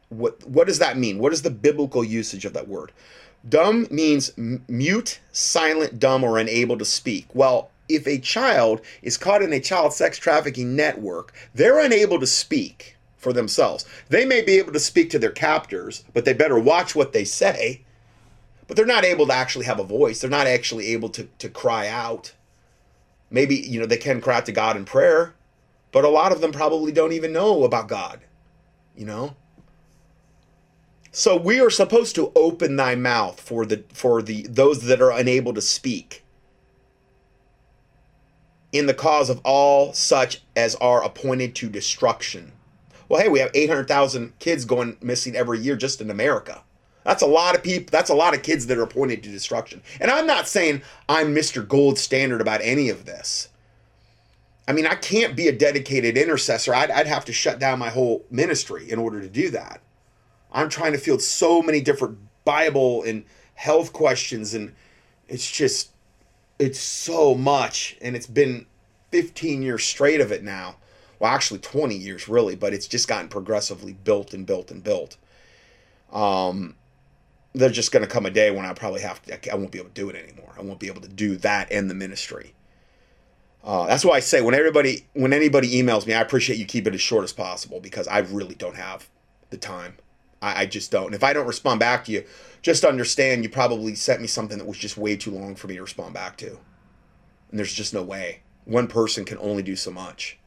What, 0.09 0.47
what 0.47 0.67
does 0.67 0.79
that 0.79 0.97
mean? 0.97 1.19
What 1.19 1.33
is 1.33 1.41
the 1.41 1.49
biblical 1.49 2.03
usage 2.03 2.45
of 2.45 2.53
that 2.53 2.67
word? 2.67 2.91
Dumb 3.47 3.87
means 3.91 4.31
mute, 4.37 5.19
silent, 5.31 5.99
dumb, 5.99 6.23
or 6.23 6.37
unable 6.37 6.77
to 6.77 6.85
speak. 6.85 7.27
Well, 7.33 7.71
if 7.89 8.07
a 8.07 8.19
child 8.19 8.81
is 9.01 9.17
caught 9.17 9.41
in 9.41 9.51
a 9.51 9.59
child 9.59 9.93
sex 9.93 10.17
trafficking 10.17 10.75
network, 10.75 11.33
they're 11.53 11.83
unable 11.83 12.19
to 12.19 12.27
speak 12.27 12.95
for 13.17 13.33
themselves. 13.33 13.85
They 14.09 14.25
may 14.25 14.41
be 14.41 14.53
able 14.53 14.73
to 14.73 14.79
speak 14.79 15.09
to 15.11 15.19
their 15.19 15.31
captors, 15.31 16.03
but 16.13 16.25
they 16.25 16.33
better 16.33 16.59
watch 16.59 16.95
what 16.95 17.13
they 17.13 17.23
say. 17.25 17.81
But 18.67 18.77
they're 18.77 18.85
not 18.85 19.05
able 19.05 19.27
to 19.27 19.33
actually 19.33 19.65
have 19.65 19.79
a 19.79 19.83
voice. 19.83 20.21
They're 20.21 20.29
not 20.29 20.47
actually 20.47 20.87
able 20.87 21.09
to, 21.09 21.27
to 21.39 21.49
cry 21.49 21.87
out. 21.87 22.33
Maybe, 23.29 23.55
you 23.55 23.79
know, 23.79 23.85
they 23.85 23.97
can 23.97 24.21
cry 24.21 24.37
out 24.37 24.45
to 24.45 24.51
God 24.51 24.77
in 24.77 24.85
prayer, 24.85 25.33
but 25.91 26.05
a 26.05 26.09
lot 26.09 26.31
of 26.31 26.39
them 26.39 26.51
probably 26.51 26.91
don't 26.91 27.13
even 27.13 27.33
know 27.33 27.63
about 27.63 27.87
God, 27.87 28.21
you 28.95 29.05
know? 29.05 29.35
So 31.15 31.37
we 31.37 31.59
are 31.59 31.69
supposed 31.69 32.15
to 32.15 32.31
open 32.35 32.75
thy 32.75 32.95
mouth 32.95 33.39
for 33.39 33.67
the 33.67 33.83
for 33.93 34.23
the 34.23 34.47
those 34.49 34.81
that 34.85 34.99
are 34.99 35.11
unable 35.11 35.53
to 35.53 35.61
speak 35.61 36.23
in 38.71 38.87
the 38.87 38.95
cause 38.95 39.29
of 39.29 39.39
all 39.43 39.93
such 39.93 40.41
as 40.55 40.73
are 40.75 41.03
appointed 41.03 41.53
to 41.53 41.69
destruction. 41.69 42.51
Well, 43.07 43.21
hey, 43.21 43.29
we 43.29 43.39
have 43.39 43.51
800,000 43.53 44.39
kids 44.39 44.65
going 44.65 44.97
missing 45.01 45.35
every 45.35 45.59
year 45.59 45.75
just 45.75 46.01
in 46.01 46.09
America. 46.09 46.63
That's 47.03 47.21
a 47.21 47.27
lot 47.27 47.53
of 47.53 47.61
people. 47.61 47.91
That's 47.91 48.09
a 48.09 48.15
lot 48.15 48.33
of 48.33 48.41
kids 48.41 48.65
that 48.65 48.79
are 48.79 48.83
appointed 48.83 49.21
to 49.21 49.29
destruction. 49.29 49.83
And 50.01 50.09
I'm 50.09 50.25
not 50.25 50.47
saying 50.47 50.81
I'm 51.07 51.35
Mr. 51.35 51.67
Gold 51.67 51.99
Standard 51.99 52.41
about 52.41 52.61
any 52.63 52.89
of 52.89 53.05
this. 53.05 53.49
I 54.67 54.71
mean, 54.71 54.87
I 54.87 54.95
can't 54.95 55.35
be 55.35 55.47
a 55.47 55.51
dedicated 55.51 56.17
intercessor. 56.17 56.73
I'd, 56.73 56.89
I'd 56.89 57.05
have 57.05 57.25
to 57.25 57.33
shut 57.33 57.59
down 57.59 57.77
my 57.77 57.91
whole 57.91 58.25
ministry 58.31 58.89
in 58.89 58.97
order 58.97 59.21
to 59.21 59.29
do 59.29 59.51
that. 59.51 59.79
I'm 60.53 60.69
trying 60.69 60.93
to 60.93 60.97
field 60.97 61.21
so 61.21 61.61
many 61.61 61.81
different 61.81 62.19
Bible 62.45 63.03
and 63.03 63.25
health 63.55 63.91
questions, 63.93 64.53
and 64.53 64.73
it's 65.27 65.49
just, 65.49 65.91
it's 66.59 66.79
so 66.79 67.35
much. 67.35 67.97
And 68.01 68.15
it's 68.15 68.27
been 68.27 68.67
15 69.11 69.61
years 69.61 69.83
straight 69.83 70.21
of 70.21 70.31
it 70.31 70.43
now. 70.43 70.77
Well, 71.19 71.31
actually 71.31 71.59
20 71.59 71.95
years 71.95 72.27
really, 72.27 72.55
but 72.55 72.73
it's 72.73 72.87
just 72.87 73.07
gotten 73.07 73.29
progressively 73.29 73.93
built 73.93 74.33
and 74.33 74.45
built 74.45 74.71
and 74.71 74.83
built. 74.83 75.17
Um, 76.11 76.75
there's 77.53 77.73
just 77.73 77.91
going 77.91 78.03
to 78.03 78.09
come 78.09 78.25
a 78.25 78.31
day 78.31 78.51
when 78.51 78.65
I 78.65 78.73
probably 78.73 79.01
have 79.01 79.21
to, 79.23 79.51
I 79.51 79.55
won't 79.55 79.71
be 79.71 79.79
able 79.79 79.89
to 79.89 79.93
do 79.93 80.09
it 80.09 80.15
anymore. 80.15 80.53
I 80.57 80.61
won't 80.61 80.79
be 80.79 80.87
able 80.87 81.01
to 81.01 81.07
do 81.07 81.37
that 81.37 81.71
and 81.71 81.89
the 81.89 81.95
ministry. 81.95 82.53
Uh, 83.63 83.87
that's 83.87 84.03
why 84.03 84.15
I 84.15 84.19
say 84.19 84.41
when 84.41 84.53
everybody, 84.53 85.07
when 85.13 85.31
anybody 85.31 85.81
emails 85.81 86.05
me, 86.05 86.13
I 86.13 86.21
appreciate 86.21 86.59
you 86.59 86.65
keep 86.65 86.85
it 86.85 86.93
as 86.93 87.01
short 87.01 87.23
as 87.23 87.31
possible 87.31 87.79
because 87.79 88.07
I 88.07 88.19
really 88.19 88.55
don't 88.55 88.75
have 88.75 89.07
the 89.49 89.57
time. 89.57 89.95
I, 90.43 90.61
I 90.61 90.65
just 90.65 90.91
don't. 90.91 91.07
And 91.07 91.15
if 91.15 91.23
I 91.23 91.33
don't 91.33 91.47
respond 91.47 91.79
back 91.79 92.05
to 92.05 92.11
you, 92.11 92.25
just 92.61 92.83
understand 92.83 93.43
you 93.43 93.49
probably 93.49 93.95
sent 93.95 94.21
me 94.21 94.27
something 94.27 94.57
that 94.57 94.67
was 94.67 94.77
just 94.77 94.97
way 94.97 95.15
too 95.15 95.31
long 95.31 95.55
for 95.55 95.67
me 95.67 95.75
to 95.75 95.81
respond 95.81 96.13
back 96.13 96.37
to. 96.37 96.49
And 97.49 97.59
there's 97.59 97.73
just 97.73 97.93
no 97.93 98.03
way. 98.03 98.41
One 98.65 98.87
person 98.87 99.25
can 99.25 99.37
only 99.39 99.63
do 99.63 99.75
so 99.75 99.89
much. 99.89 100.37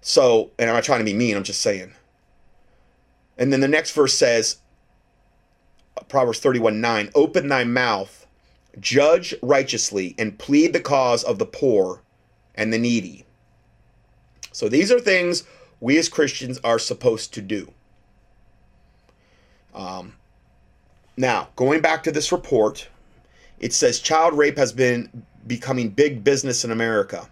So, 0.00 0.52
and 0.58 0.70
I'm 0.70 0.76
not 0.76 0.84
trying 0.84 1.00
to 1.00 1.04
be 1.04 1.14
mean, 1.14 1.36
I'm 1.36 1.42
just 1.42 1.60
saying. 1.60 1.92
And 3.36 3.52
then 3.52 3.60
the 3.60 3.68
next 3.68 3.92
verse 3.92 4.14
says, 4.14 4.58
Proverbs 6.08 6.38
31 6.38 6.80
9, 6.80 7.10
open 7.14 7.48
thy 7.48 7.64
mouth, 7.64 8.26
judge 8.78 9.34
righteously, 9.42 10.14
and 10.18 10.38
plead 10.38 10.72
the 10.72 10.80
cause 10.80 11.24
of 11.24 11.38
the 11.38 11.46
poor 11.46 12.02
and 12.54 12.72
the 12.72 12.78
needy. 12.78 13.24
So 14.52 14.68
these 14.68 14.92
are 14.92 15.00
things 15.00 15.44
we 15.80 15.98
as 15.98 16.08
Christians 16.08 16.58
are 16.64 16.78
supposed 16.78 17.34
to 17.34 17.42
do. 17.42 17.72
Um, 19.74 20.14
now, 21.16 21.48
going 21.56 21.80
back 21.80 22.02
to 22.04 22.12
this 22.12 22.32
report, 22.32 22.88
it 23.60 23.72
says 23.72 24.00
child 24.00 24.34
rape 24.34 24.56
has 24.56 24.72
been 24.72 25.24
becoming 25.46 25.88
big 25.88 26.22
business 26.22 26.64
in 26.64 26.70
America. 26.70 27.28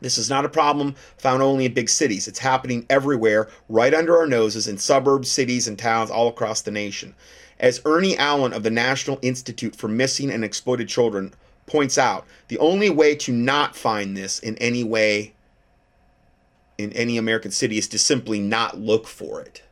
This 0.00 0.18
is 0.18 0.28
not 0.28 0.44
a 0.44 0.50
problem 0.50 0.94
found 1.16 1.42
only 1.42 1.64
in 1.64 1.74
big 1.74 1.88
cities. 1.88 2.28
It's 2.28 2.38
happening 2.38 2.84
everywhere, 2.90 3.48
right 3.68 3.94
under 3.94 4.16
our 4.18 4.26
noses, 4.26 4.68
in 4.68 4.76
suburbs, 4.78 5.30
cities, 5.30 5.66
and 5.66 5.78
towns 5.78 6.10
all 6.10 6.28
across 6.28 6.60
the 6.60 6.70
nation. 6.70 7.14
As 7.58 7.80
Ernie 7.86 8.18
Allen 8.18 8.52
of 8.52 8.62
the 8.62 8.70
National 8.70 9.18
Institute 9.22 9.74
for 9.74 9.88
Missing 9.88 10.30
and 10.30 10.44
Exploited 10.44 10.88
Children 10.88 11.32
points 11.66 11.96
out, 11.96 12.26
the 12.48 12.58
only 12.58 12.90
way 12.90 13.14
to 13.14 13.32
not 13.32 13.74
find 13.74 14.16
this 14.16 14.38
in 14.38 14.56
any 14.58 14.84
way 14.84 15.32
in 16.78 16.92
any 16.92 17.16
American 17.16 17.50
city 17.50 17.78
is 17.78 17.88
to 17.88 17.98
simply 17.98 18.38
not 18.38 18.78
look 18.78 19.06
for 19.06 19.40
it. 19.40 19.62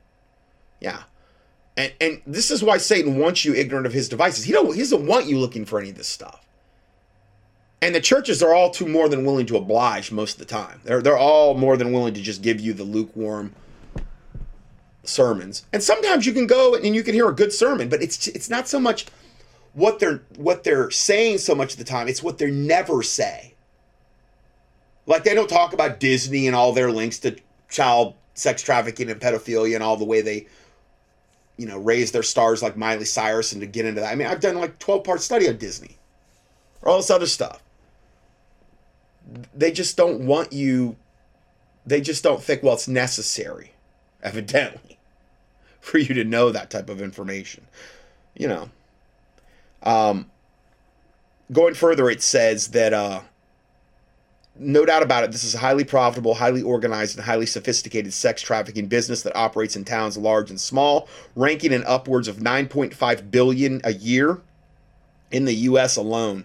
Yeah. 0.80 1.02
And 1.76 1.92
and 2.00 2.22
this 2.26 2.50
is 2.50 2.62
why 2.62 2.78
Satan 2.78 3.18
wants 3.18 3.44
you 3.44 3.54
ignorant 3.54 3.86
of 3.86 3.92
his 3.92 4.08
devices. 4.08 4.44
He 4.44 4.52
don't 4.52 4.72
he 4.74 4.80
doesn't 4.80 5.06
want 5.06 5.26
you 5.26 5.38
looking 5.38 5.64
for 5.64 5.80
any 5.80 5.90
of 5.90 5.96
this 5.96 6.08
stuff. 6.08 6.40
And 7.82 7.94
the 7.94 8.00
churches 8.00 8.42
are 8.42 8.54
all 8.54 8.70
too 8.70 8.86
more 8.86 9.08
than 9.08 9.24
willing 9.24 9.46
to 9.46 9.56
oblige 9.56 10.10
most 10.10 10.34
of 10.34 10.38
the 10.38 10.44
time. 10.44 10.80
They're 10.84 11.02
they're 11.02 11.18
all 11.18 11.54
more 11.54 11.76
than 11.76 11.92
willing 11.92 12.14
to 12.14 12.22
just 12.22 12.42
give 12.42 12.60
you 12.60 12.72
the 12.72 12.84
lukewarm 12.84 13.54
sermons. 15.02 15.66
And 15.72 15.82
sometimes 15.82 16.26
you 16.26 16.32
can 16.32 16.46
go 16.46 16.74
and 16.74 16.94
you 16.94 17.02
can 17.02 17.14
hear 17.14 17.28
a 17.28 17.34
good 17.34 17.52
sermon, 17.52 17.88
but 17.88 18.02
it's 18.02 18.28
it's 18.28 18.48
not 18.48 18.68
so 18.68 18.78
much 18.78 19.06
what 19.74 19.98
they're 19.98 20.22
what 20.36 20.64
they're 20.64 20.90
saying 20.90 21.38
so 21.38 21.54
much 21.54 21.72
of 21.72 21.78
the 21.78 21.84
time, 21.84 22.08
it's 22.08 22.22
what 22.22 22.38
they 22.38 22.50
never 22.50 23.02
say. 23.02 23.54
Like 25.06 25.24
they 25.24 25.34
don't 25.34 25.50
talk 25.50 25.72
about 25.72 26.00
Disney 26.00 26.46
and 26.46 26.56
all 26.56 26.72
their 26.72 26.90
links 26.90 27.18
to 27.20 27.36
child 27.68 28.14
sex 28.34 28.62
trafficking 28.62 29.10
and 29.10 29.20
pedophilia 29.20 29.74
and 29.74 29.82
all 29.82 29.96
the 29.96 30.04
way 30.04 30.20
they 30.20 30.46
you 31.56 31.66
know, 31.66 31.78
raise 31.78 32.12
their 32.12 32.22
stars 32.22 32.62
like 32.62 32.76
Miley 32.76 33.04
Cyrus 33.04 33.52
and 33.52 33.60
to 33.60 33.66
get 33.66 33.86
into 33.86 34.00
that. 34.00 34.12
I 34.12 34.14
mean, 34.14 34.26
I've 34.26 34.40
done 34.40 34.56
like 34.56 34.78
12 34.78 35.04
part 35.04 35.20
study 35.20 35.48
on 35.48 35.56
Disney 35.56 35.96
or 36.82 36.90
all 36.90 36.96
this 36.96 37.10
other 37.10 37.26
stuff. 37.26 37.62
They 39.54 39.72
just 39.72 39.96
don't 39.96 40.26
want 40.26 40.52
you, 40.52 40.96
they 41.86 42.00
just 42.00 42.22
don't 42.22 42.42
think, 42.42 42.62
well, 42.62 42.74
it's 42.74 42.88
necessary, 42.88 43.72
evidently, 44.22 44.98
for 45.80 45.98
you 45.98 46.14
to 46.14 46.24
know 46.24 46.50
that 46.50 46.70
type 46.70 46.90
of 46.90 47.00
information. 47.00 47.66
You 48.34 48.48
know. 48.48 48.70
Um, 49.82 50.30
going 51.52 51.74
further, 51.74 52.10
it 52.10 52.22
says 52.22 52.68
that 52.68 52.92
uh, 52.92 53.20
no 54.56 54.84
doubt 54.84 55.02
about 55.02 55.24
it, 55.24 55.32
this 55.32 55.44
is 55.44 55.54
a 55.54 55.58
highly 55.58 55.84
profitable, 55.84 56.34
highly 56.34 56.62
organized, 56.62 57.16
and 57.16 57.24
highly 57.24 57.46
sophisticated 57.46 58.12
sex 58.12 58.40
trafficking 58.40 58.86
business 58.86 59.22
that 59.22 59.36
operates 59.36 59.74
in 59.74 59.84
towns 59.84 60.16
large 60.16 60.50
and 60.50 60.60
small, 60.60 61.08
ranking 61.34 61.72
in 61.72 61.82
upwards 61.84 62.28
of 62.28 62.36
9.5 62.36 63.30
billion 63.30 63.80
a 63.84 63.92
year 63.92 64.40
in 65.30 65.44
the 65.44 65.54
US 65.54 65.96
alone 65.96 66.44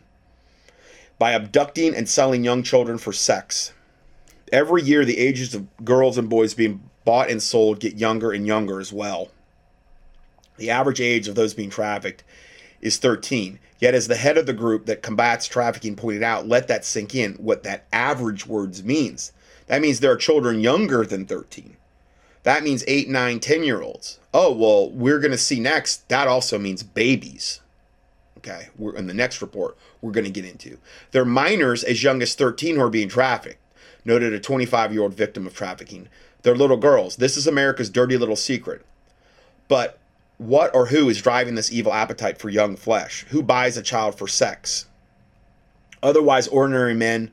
by 1.20 1.32
abducting 1.32 1.94
and 1.94 2.10
selling 2.10 2.44
young 2.44 2.64
children 2.64 2.98
for 2.98 3.14
sex. 3.14 3.74
Every 4.52 4.82
year 4.82 5.06
the 5.06 5.20
ages 5.20 5.54
of 5.54 5.68
girls 5.86 6.18
and 6.18 6.30
boys 6.30 6.54
being 6.56 6.90
bought 7.06 7.30
and 7.30 7.44
sold 7.44 7.80
get 7.80 7.98
younger 7.98 8.32
and 8.32 8.48
younger 8.48 8.80
as 8.80 8.92
well. 8.92 9.30
The 10.58 10.72
average 10.72 11.00
age 11.00 11.28
of 11.28 11.36
those 11.36 11.54
being 11.54 11.70
trafficked 11.70 12.24
is 12.82 12.98
13. 12.98 13.60
Yet, 13.80 13.96
as 13.96 14.08
the 14.08 14.16
head 14.16 14.38
of 14.38 14.46
the 14.46 14.54
group 14.54 14.86
that 14.86 15.02
combats 15.02 15.48
trafficking 15.48 15.96
pointed 15.96 16.22
out, 16.22 16.48
let 16.48 16.68
that 16.68 16.84
sink 16.84 17.16
in 17.16 17.34
what 17.36 17.64
that 17.64 17.86
average 17.94 18.46
words 18.46 18.84
means. 18.84 19.32
That 19.68 19.82
means 19.82 20.00
there 20.00 20.12
are 20.12 20.18
children 20.18 20.60
younger 20.60 21.06
than 21.06 21.26
13. 21.26 21.78
That 22.44 22.64
means 22.64 22.84
8, 22.88 23.10
9, 23.10 23.40
10 23.40 23.64
year 23.64 23.82
olds. 23.82 24.20
Oh, 24.34 24.52
well, 24.52 24.90
we're 24.90 25.20
going 25.20 25.32
to 25.32 25.38
see 25.38 25.60
next. 25.60 26.08
That 26.10 26.28
also 26.28 26.58
means 26.60 26.84
babies. 26.84 27.62
Okay, 28.38 28.70
we're 28.78 28.96
in 28.96 29.08
the 29.08 29.14
next 29.14 29.42
report 29.42 29.78
we're 30.02 30.12
going 30.12 30.26
to 30.26 30.32
get 30.32 30.46
into. 30.46 30.78
There 31.12 31.22
are 31.22 31.26
minors 31.26 31.84
as 31.84 32.04
young 32.04 32.22
as 32.22 32.36
13 32.36 32.76
who 32.76 32.82
are 32.82 32.90
being 32.90 33.10
trafficked, 33.10 33.60
noted 34.06 34.34
a 34.34 34.40
25 34.40 34.94
year 34.94 35.04
old 35.04 35.14
victim 35.14 35.46
of 35.46 35.54
trafficking. 35.54 36.08
They're 36.42 36.56
little 36.56 36.78
girls. 36.78 37.18
This 37.18 37.36
is 37.36 37.48
America's 37.48 37.90
dirty 37.90 38.18
little 38.18 38.38
secret. 38.38 38.86
But 39.68 40.00
what 40.40 40.74
or 40.74 40.88
who 40.88 41.10
is 41.10 41.22
driving 41.22 41.56
this 41.56 41.72
evil 41.72 41.94
appetite 41.94 42.40
for 42.40 42.50
young 42.50 42.76
flesh? 42.76 43.26
Who 43.30 43.44
buys 43.44 43.78
a 43.78 43.84
child 43.84 44.18
for 44.18 44.28
sex? 44.28 44.88
Otherwise, 46.02 46.48
ordinary 46.48 46.94
men 46.94 47.30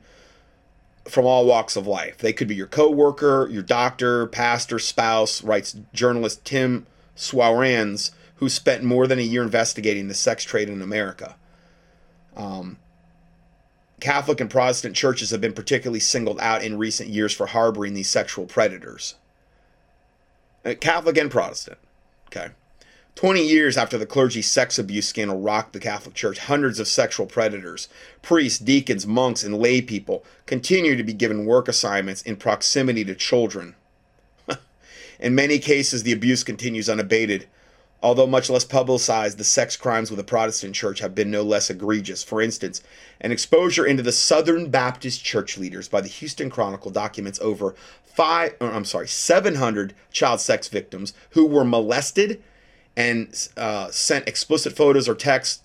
from 1.05 1.25
all 1.25 1.45
walks 1.45 1.77
of 1.77 1.87
life. 1.87 2.17
They 2.17 2.33
could 2.33 2.49
be 2.49 2.55
your 2.55 2.67
coworker, 2.67 3.47
your 3.49 3.63
doctor, 3.63 4.27
pastor, 4.27 4.77
spouse, 4.77 5.41
writes 5.41 5.77
journalist 5.93 6.43
Tim 6.43 6.85
Swarens, 7.15 8.11
who 8.35 8.49
spent 8.49 8.83
more 8.83 9.07
than 9.07 9.19
a 9.19 9.23
year 9.23 9.41
investigating 9.41 10.09
the 10.09 10.13
sex 10.13 10.43
trade 10.43 10.67
in 10.67 10.81
America. 10.81 11.37
Um, 12.35 12.77
Catholic 14.01 14.41
and 14.41 14.49
Protestant 14.49 14.97
churches 14.97 15.31
have 15.31 15.39
been 15.39 15.53
particularly 15.53 16.01
singled 16.01 16.41
out 16.41 16.61
in 16.61 16.77
recent 16.77 17.09
years 17.09 17.33
for 17.33 17.47
harboring 17.47 17.93
these 17.93 18.09
sexual 18.09 18.45
predators. 18.45 19.15
Uh, 20.65 20.73
Catholic 20.79 21.17
and 21.17 21.31
Protestant. 21.31 21.77
Okay. 22.27 22.49
20 23.17 23.41
years 23.41 23.77
after 23.77 23.97
the 23.97 24.05
clergy 24.05 24.43
sex 24.43 24.77
abuse 24.77 25.07
scandal 25.07 25.41
rocked 25.41 25.73
the 25.73 25.79
Catholic 25.79 26.13
Church, 26.13 26.37
hundreds 26.37 26.79
of 26.79 26.87
sexual 26.87 27.25
predators, 27.25 27.89
priests, 28.21 28.59
deacons, 28.59 29.07
monks, 29.07 29.41
and 29.41 29.57
lay 29.57 29.81
people 29.81 30.23
continue 30.45 30.95
to 30.95 31.03
be 31.03 31.13
given 31.13 31.47
work 31.47 31.67
assignments 31.67 32.21
in 32.21 32.35
proximity 32.35 33.03
to 33.03 33.15
children. 33.15 33.73
in 35.19 35.33
many 35.33 35.57
cases, 35.57 36.03
the 36.03 36.11
abuse 36.11 36.43
continues 36.43 36.87
unabated. 36.87 37.47
Although 38.03 38.27
much 38.27 38.51
less 38.51 38.63
publicized, 38.63 39.39
the 39.39 39.43
sex 39.43 39.75
crimes 39.75 40.11
with 40.11 40.19
the 40.19 40.23
Protestant 40.23 40.75
church 40.75 40.99
have 40.99 41.15
been 41.15 41.31
no 41.31 41.41
less 41.41 41.71
egregious. 41.71 42.21
For 42.23 42.39
instance, 42.39 42.83
an 43.19 43.31
exposure 43.31 43.87
into 43.87 44.03
the 44.03 44.11
Southern 44.11 44.69
Baptist 44.69 45.25
church 45.25 45.57
leaders 45.57 45.87
by 45.87 46.01
the 46.01 46.07
Houston 46.07 46.51
Chronicle 46.51 46.91
documents 46.91 47.39
over 47.39 47.73
five, 48.05 48.53
I'm 48.61 48.85
sorry, 48.85 49.07
700 49.07 49.95
child 50.11 50.39
sex 50.39 50.67
victims 50.67 51.13
who 51.31 51.47
were 51.47 51.65
molested 51.65 52.43
and 52.97 53.49
uh, 53.55 53.91
sent 53.91 54.27
explicit 54.27 54.75
photos 54.75 55.07
or 55.07 55.13
text 55.13 55.63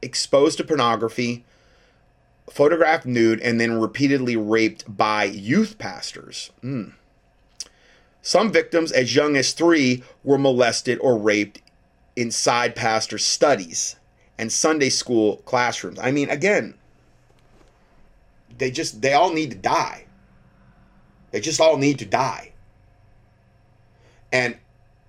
exposed 0.00 0.56
to 0.56 0.64
pornography, 0.64 1.44
photographed 2.50 3.04
nude, 3.04 3.38
and 3.40 3.60
then 3.60 3.78
repeatedly 3.78 4.34
raped 4.34 4.96
by 4.96 5.24
youth 5.24 5.76
pastors. 5.78 6.50
Mm. 6.64 6.94
Some 8.22 8.50
victims, 8.50 8.90
as 8.92 9.14
young 9.14 9.36
as 9.36 9.52
three, 9.52 10.02
were 10.24 10.38
molested 10.38 10.98
or 11.00 11.18
raped 11.18 11.60
inside 12.16 12.74
pastor 12.74 13.18
studies 13.18 13.96
and 14.38 14.50
Sunday 14.50 14.88
school 14.88 15.36
classrooms. 15.44 15.98
I 15.98 16.10
mean, 16.10 16.30
again, 16.30 16.74
they 18.56 18.70
just, 18.70 19.02
they 19.02 19.12
all 19.12 19.32
need 19.34 19.50
to 19.50 19.56
die. 19.56 20.06
They 21.30 21.40
just 21.40 21.60
all 21.60 21.76
need 21.76 21.98
to 21.98 22.06
die. 22.06 22.52
And 24.32 24.56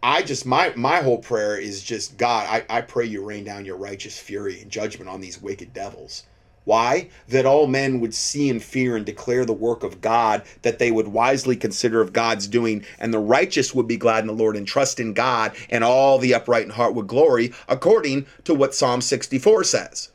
I 0.03 0.23
just 0.23 0.45
my 0.45 0.73
my 0.75 1.01
whole 1.01 1.19
prayer 1.19 1.57
is 1.57 1.83
just 1.83 2.17
God, 2.17 2.47
I, 2.49 2.77
I 2.77 2.81
pray 2.81 3.05
you 3.05 3.23
rain 3.23 3.43
down 3.43 3.65
your 3.65 3.77
righteous 3.77 4.17
fury 4.17 4.61
and 4.61 4.71
judgment 4.71 5.09
on 5.09 5.21
these 5.21 5.41
wicked 5.41 5.73
devils. 5.73 6.23
Why? 6.63 7.09
That 7.27 7.45
all 7.45 7.67
men 7.67 7.99
would 7.99 8.13
see 8.13 8.49
and 8.49 8.63
fear 8.63 8.95
and 8.95 9.05
declare 9.05 9.45
the 9.45 9.53
work 9.53 9.83
of 9.83 10.01
God, 10.01 10.43
that 10.61 10.79
they 10.79 10.91
would 10.91 11.07
wisely 11.07 11.55
consider 11.55 12.01
of 12.01 12.13
God's 12.13 12.47
doing, 12.47 12.85
and 12.99 13.13
the 13.13 13.19
righteous 13.19 13.73
would 13.73 13.87
be 13.87 13.97
glad 13.97 14.19
in 14.19 14.27
the 14.27 14.33
Lord 14.33 14.55
and 14.55 14.67
trust 14.67 14.99
in 14.99 15.13
God, 15.13 15.55
and 15.69 15.83
all 15.83 16.19
the 16.19 16.33
upright 16.35 16.65
in 16.65 16.69
heart 16.71 16.93
would 16.93 17.07
glory, 17.07 17.51
according 17.67 18.27
to 18.43 18.53
what 18.53 18.75
Psalm 18.75 19.01
64 19.01 19.63
says. 19.63 20.09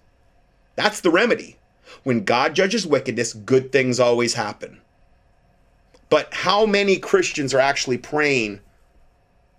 That's 0.76 1.01
the 1.01 1.11
remedy. 1.11 1.57
When 2.05 2.24
God 2.24 2.55
judges 2.55 2.87
wickedness, 2.87 3.32
good 3.32 3.72
things 3.72 3.99
always 3.99 4.34
happen. 4.34 4.80
But 6.09 6.32
how 6.32 6.64
many 6.64 6.99
Christians 6.99 7.53
are 7.55 7.61
actually 7.61 7.99
praying 7.99 8.61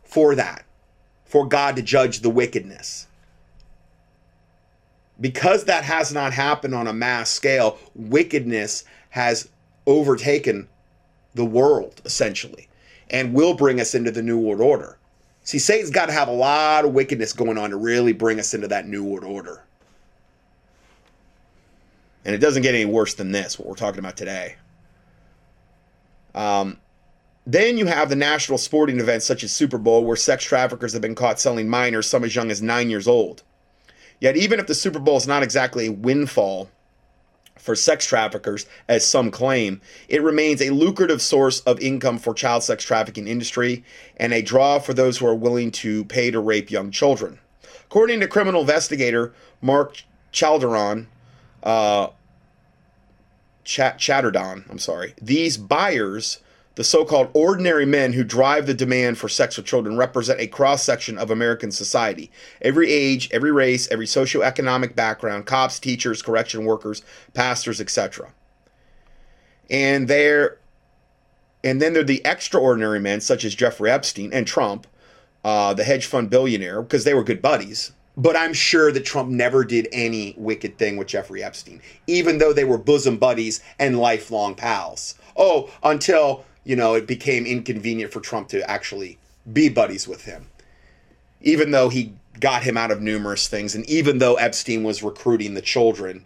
for 0.08 0.36
that, 0.36 0.66
for 1.26 1.45
God 1.45 1.76
to 1.76 1.82
judge 1.82 2.22
the 2.22 2.30
wickedness. 2.30 3.08
Because 5.20 5.66
that 5.66 5.84
has 5.84 6.14
not 6.14 6.34
happened 6.34 6.74
on 6.74 6.88
a 6.88 6.93
mass 6.93 7.30
scale, 7.30 7.78
wickedness 7.95 8.86
has 9.10 9.49
overtaken 9.86 10.68
the 11.34 11.45
world, 11.45 12.01
essentially, 12.05 12.68
and 13.10 13.34
will 13.34 13.53
bring 13.53 13.80
us 13.80 13.95
into 13.95 14.12
the 14.12 14.22
New 14.22 14.39
World 14.39 14.62
Order. 14.62 14.97
See, 15.43 15.60
Satan's 15.60 15.91
got 15.91 16.08
to 16.08 16.12
have 16.12 16.28
a 16.28 16.34
lot 16.34 16.86
of 16.86 16.93
wickedness 16.93 17.34
going 17.34 17.58
on 17.58 17.70
to 17.70 17.78
really 17.78 18.14
bring 18.14 18.39
us 18.39 18.53
into 18.53 18.68
that 18.68 18.88
New 18.88 19.03
World 19.03 19.24
Order. 19.24 19.64
And 22.26 22.36
it 22.36 22.39
doesn't 22.39 22.64
get 22.64 22.76
any 22.76 22.86
worse 22.86 23.14
than 23.14 23.32
this, 23.32 23.58
what 23.58 23.68
we're 23.68 23.76
talking 23.76 23.99
about 23.99 24.18
today. 24.18 24.58
Um, 26.36 26.78
then 27.48 27.78
you 27.78 27.86
have 27.86 28.10
the 28.10 28.16
national 28.16 28.58
sporting 28.58 29.00
events 29.00 29.26
such 29.26 29.41
as 29.41 29.54
Super 29.54 29.78
Bowl, 29.78 30.04
where 30.04 30.18
sex 30.18 30.43
traffickers 30.43 30.91
have 30.91 31.02
been 31.02 31.16
caught 31.16 31.39
selling 31.39 31.70
minors, 31.70 32.06
some 32.06 32.26
as 32.26 32.36
young 32.36 32.52
as 32.52 32.62
nine 32.62 32.89
years 32.89 33.08
old. 33.08 33.41
Yet, 34.20 34.36
even 34.36 34.60
if 34.60 34.68
the 34.68 34.76
Super 34.76 35.00
Bowl 35.00 35.16
is 35.16 35.28
not 35.28 35.43
exactly 35.43 35.88
a 35.88 35.91
windfall 35.91 36.70
for 37.58 37.74
sex 37.74 38.06
traffickers, 38.06 38.66
as 38.89 39.08
some 39.08 39.32
claim, 39.32 39.80
it 40.10 40.22
remains 40.22 40.62
a 40.62 40.72
lucrative 40.72 41.22
source 41.22 41.62
of 41.62 41.80
income 41.80 42.18
for 42.18 42.34
child 42.34 42.64
sex 42.64 42.84
trafficking 42.84 43.30
industry 43.30 43.86
and 44.18 44.34
a 44.34 44.41
draw 44.41 44.78
for 44.78 44.93
those 44.93 45.18
who 45.18 45.26
are 45.26 45.36
willing 45.36 45.72
to 45.72 46.04
pay 46.06 46.30
to 46.30 46.41
rape 46.41 46.70
young 46.70 46.91
children. 46.91 47.39
According 47.86 48.20
to 48.20 48.28
criminal 48.28 48.62
investigator 48.62 49.34
Mark 49.62 50.04
Chalderon, 50.34 51.08
uh, 51.64 52.08
Ch- 53.64 53.80
Chatterdon, 53.80 54.70
I'm 54.70 54.80
sorry, 54.80 55.14
these 55.22 55.56
buyers 55.56 56.39
the 56.78 56.84
so 56.84 57.03
called 57.03 57.32
ordinary 57.34 57.88
men 57.88 58.13
who 58.13 58.23
drive 58.23 58.67
the 58.67 58.73
demand 58.73 59.17
for 59.17 59.28
sex 59.28 59.57
with 59.57 59.65
children 59.65 59.97
represent 59.97 60.39
a 60.39 60.45
cross 60.45 60.84
section 60.84 61.17
of 61.17 61.32
American 61.32 61.71
society. 61.71 62.30
Every 62.61 62.91
age, 62.91 63.28
every 63.34 63.51
race, 63.51 63.88
every 63.89 64.05
socioeconomic 64.05 64.95
background 64.95 65.47
cops, 65.47 65.80
teachers, 65.80 66.21
correction 66.21 66.65
workers, 66.65 67.01
pastors, 67.34 67.82
etc. 67.82 68.32
And 69.71 70.07
they're 70.07 70.59
and 71.63 71.82
then 71.82 71.93
there 71.93 72.03
are 72.03 72.05
the 72.05 72.21
extraordinary 72.23 72.99
men 72.99 73.21
such 73.21 73.43
as 73.43 73.55
Jeffrey 73.55 73.89
Epstein 73.89 74.32
and 74.32 74.45
Trump, 74.45 74.86
uh, 75.43 75.73
the 75.73 75.84
hedge 75.84 76.05
fund 76.05 76.30
billionaire, 76.30 76.84
because 76.84 77.05
they 77.05 77.15
were 77.15 77.23
good 77.23 77.41
buddies. 77.41 77.91
But 78.15 78.36
I'm 78.36 78.53
sure 78.53 78.91
that 78.91 79.03
Trump 79.03 79.30
never 79.30 79.63
did 79.63 79.88
any 79.91 80.36
wicked 80.38 80.78
thing 80.78 80.95
with 80.97 81.07
Jeffrey 81.07 81.41
Epstein, 81.41 81.82
even 82.05 82.38
though 82.38 82.53
they 82.53 82.65
were 82.65 82.78
bosom 82.78 83.17
buddies 83.17 83.61
and 83.80 83.97
lifelong 83.97 84.53
pals. 84.53 85.15
Oh, 85.36 85.71
until 85.84 86.45
you 86.68 86.76
know, 86.76 86.95
it 86.95 87.07
became 87.07 87.45
inconvenient 87.45 88.11
for 88.11 88.20
Trump 88.20 88.49
to 88.49 88.70
actually 88.70 89.18
be 89.51 89.70
buddies 89.70 90.07
with 90.07 90.26
him. 90.26 90.47
Even 91.41 91.72
though 91.72 91.88
he 91.88 92.13
got 92.41 92.63
him 92.63 92.76
out 92.76 92.91
of 92.91 93.01
numerous 93.01 93.47
things, 93.47 93.74
and 93.74 93.89
even 93.89 94.18
though 94.18 94.36
Epstein 94.36 94.84
was 94.84 95.01
recruiting 95.01 95.53
the 95.53 95.61
children 95.61 96.26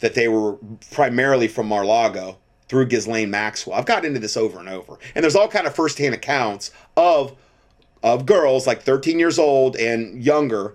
that 0.00 0.14
they 0.14 0.26
were 0.26 0.58
primarily 0.90 1.46
from 1.46 1.68
Mar-Lago 1.68 2.38
through 2.68 2.86
Ghislaine 2.86 3.30
Maxwell. 3.30 3.78
I've 3.78 3.86
gotten 3.86 4.06
into 4.06 4.18
this 4.18 4.36
over 4.36 4.58
and 4.58 4.68
over. 4.68 4.98
And 5.14 5.22
there's 5.22 5.36
all 5.36 5.46
kind 5.46 5.66
of 5.66 5.74
firsthand 5.74 6.14
accounts 6.14 6.72
of 6.96 7.36
of 8.02 8.26
girls 8.26 8.66
like 8.66 8.82
13 8.82 9.20
years 9.20 9.38
old 9.38 9.76
and 9.76 10.24
younger 10.24 10.74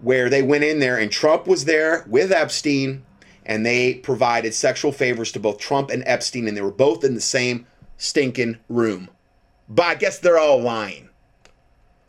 where 0.00 0.28
they 0.28 0.42
went 0.42 0.64
in 0.64 0.80
there 0.80 0.98
and 0.98 1.12
Trump 1.12 1.46
was 1.46 1.66
there 1.66 2.04
with 2.08 2.32
Epstein 2.32 3.04
and 3.48 3.64
they 3.64 3.94
provided 3.94 4.52
sexual 4.52 4.92
favors 4.92 5.32
to 5.32 5.40
both 5.40 5.58
Trump 5.58 5.90
and 5.90 6.04
Epstein, 6.06 6.46
and 6.46 6.56
they 6.56 6.60
were 6.60 6.70
both 6.70 7.02
in 7.02 7.14
the 7.14 7.20
same 7.20 7.66
stinking 7.96 8.58
room. 8.68 9.08
But 9.68 9.86
I 9.86 9.94
guess 9.96 10.18
they're 10.18 10.38
all 10.38 10.60
lying. 10.60 11.08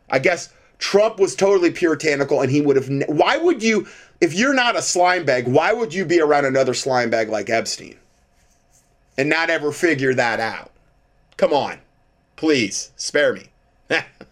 I 0.10 0.20
guess 0.20 0.54
Trump 0.80 1.18
was 1.18 1.36
totally 1.36 1.72
puritanical, 1.72 2.42
and 2.42 2.52
he 2.52 2.62
would 2.62 2.76
have. 2.76 2.90
Ne- 2.90 3.06
why 3.08 3.38
would 3.38 3.64
you, 3.64 3.88
if 4.20 4.34
you're 4.34 4.54
not 4.54 4.76
a 4.76 4.82
slime 4.82 5.24
bag, 5.26 5.48
why 5.48 5.72
would 5.72 5.94
you 5.94 6.06
be 6.06 6.20
around 6.20 6.46
another 6.46 6.74
slime 6.74 7.10
bag 7.10 7.30
like 7.30 7.50
Epstein 7.50 7.98
and 9.18 9.30
not 9.30 9.50
ever 9.50 9.72
figure 9.72 10.14
that 10.14 10.42
out? 10.42 10.72
Come 11.38 11.54
on, 11.54 11.80
please 12.36 12.92
spare 12.98 13.34
me. 13.34 13.48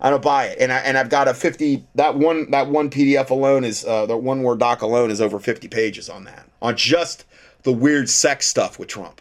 I 0.00 0.10
don't 0.10 0.22
buy 0.22 0.46
it, 0.46 0.58
and 0.60 0.72
I 0.72 0.78
and 0.78 0.98
I've 0.98 1.08
got 1.08 1.28
a 1.28 1.34
fifty 1.34 1.86
that 1.94 2.16
one 2.16 2.50
that 2.50 2.68
one 2.68 2.90
PDF 2.90 3.30
alone 3.30 3.64
is 3.64 3.84
uh, 3.84 4.06
the 4.06 4.16
one 4.16 4.42
word 4.42 4.58
doc 4.58 4.82
alone 4.82 5.10
is 5.10 5.20
over 5.20 5.38
fifty 5.38 5.68
pages 5.68 6.08
on 6.08 6.24
that 6.24 6.48
on 6.60 6.76
just 6.76 7.24
the 7.62 7.72
weird 7.72 8.08
sex 8.08 8.46
stuff 8.46 8.78
with 8.78 8.88
Trump. 8.88 9.20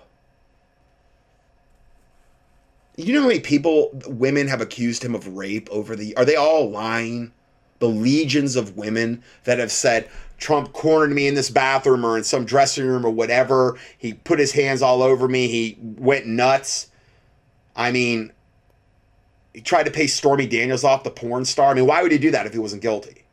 You 2.97 3.13
know 3.13 3.21
how 3.23 3.27
many 3.27 3.41
people, 3.41 3.89
women, 4.07 4.47
have 4.47 4.61
accused 4.61 5.03
him 5.03 5.15
of 5.15 5.27
rape 5.35 5.67
over 5.71 5.95
the? 5.95 6.15
Are 6.17 6.25
they 6.25 6.35
all 6.35 6.69
lying? 6.69 7.31
The 7.79 7.89
legions 7.89 8.55
of 8.55 8.77
women 8.77 9.21
that 9.43 9.59
have 9.59 9.71
said 9.71 10.09
Trump 10.37 10.71
cornered 10.71 11.11
me 11.11 11.27
in 11.27 11.35
this 11.35 11.49
bathroom 11.49 12.05
or 12.05 12.17
in 12.17 12.23
some 12.23 12.45
dressing 12.45 12.85
room 12.85 13.05
or 13.05 13.09
whatever. 13.09 13.77
He 13.97 14.13
put 14.13 14.39
his 14.39 14.53
hands 14.53 14.81
all 14.81 15.03
over 15.03 15.27
me. 15.27 15.47
He 15.47 15.77
went 15.79 16.25
nuts. 16.25 16.89
I 17.75 17.91
mean, 17.91 18.31
he 19.55 19.61
tried 19.61 19.83
to 19.83 19.91
pay 19.91 20.05
Stormy 20.05 20.47
Daniels 20.47 20.83
off, 20.83 21.05
the 21.05 21.09
porn 21.09 21.45
star. 21.45 21.71
I 21.71 21.73
mean, 21.75 21.85
why 21.85 22.03
would 22.03 22.11
he 22.11 22.17
do 22.17 22.29
that 22.31 22.45
if 22.45 22.51
he 22.51 22.59
wasn't 22.59 22.81
guilty? 22.81 23.23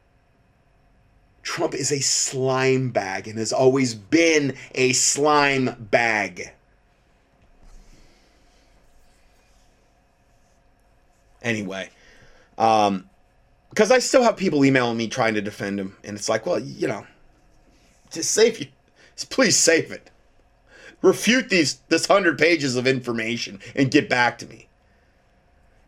Trump 1.43 1.75
is 1.75 1.91
a 1.91 1.99
slime 1.99 2.91
bag 2.91 3.27
and 3.27 3.37
has 3.41 3.53
always 3.53 3.93
been 3.93 4.55
a 4.77 4.93
slime 4.93 5.89
bag. 5.91 6.53
Anyway, 11.43 11.91
um, 12.57 13.11
because 13.71 13.91
I 13.91 13.99
still 13.99 14.23
have 14.23 14.37
people 14.37 14.65
emailing 14.65 14.97
me 14.97 15.09
trying 15.09 15.35
to 15.35 15.43
defend 15.43 15.81
him, 15.81 15.97
and 16.05 16.17
it's 16.17 16.29
like, 16.29 16.47
well, 16.47 16.61
you 16.61 16.87
know, 16.87 17.05
just 18.13 18.31
save 18.31 18.61
you, 18.61 18.67
please 19.29 19.57
save 19.57 19.91
it. 19.91 20.09
Refute 21.01 21.49
these 21.49 21.81
this 21.89 22.07
hundred 22.07 22.39
pages 22.39 22.77
of 22.77 22.87
information 22.87 23.59
and 23.75 23.91
get 23.91 24.09
back 24.09 24.39
to 24.39 24.47
me 24.47 24.69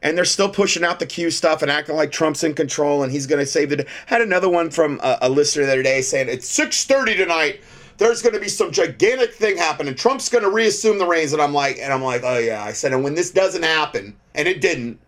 and 0.05 0.16
they're 0.16 0.24
still 0.24 0.48
pushing 0.48 0.84
out 0.84 1.00
the 1.00 1.07
Q 1.07 1.32
stuff 1.32 1.62
and 1.62 1.70
acting 1.70 1.96
like 1.96 2.12
Trump's 2.12 2.44
in 2.44 2.55
control 2.55 3.02
and 3.02 3.11
he's 3.11 3.26
going 3.26 3.40
to 3.40 3.46
save 3.46 3.70
the. 3.70 3.84
Had 4.07 4.20
another 4.22 4.48
one 4.48 4.70
from 4.70 5.00
a, 5.02 5.18
a 5.22 5.28
listener 5.28 5.66
the 5.66 5.72
other 5.72 5.82
day 5.82 6.00
saying 6.02 6.28
it's 6.28 6.48
six 6.48 6.84
thirty 6.84 7.16
tonight. 7.16 7.61
There's 7.96 8.22
going 8.22 8.34
to 8.34 8.40
be 8.40 8.48
some 8.48 8.70
gigantic 8.70 9.34
thing 9.34 9.57
happening. 9.57 9.96
Trump's 9.96 10.28
going 10.28 10.44
to 10.44 10.50
reassume 10.50 10.98
the 10.98 11.07
reins, 11.07 11.32
and 11.32 11.42
I'm 11.42 11.52
like, 11.52 11.78
and 11.78 11.92
I'm 11.92 12.02
like, 12.02 12.22
oh 12.24 12.38
yeah. 12.38 12.62
I 12.62 12.72
said, 12.72 12.92
and 12.92 13.02
when 13.02 13.14
this 13.14 13.32
doesn't 13.32 13.64
happen, 13.64 14.16
and 14.34 14.46
it 14.46 14.61
didn't, 14.61 15.00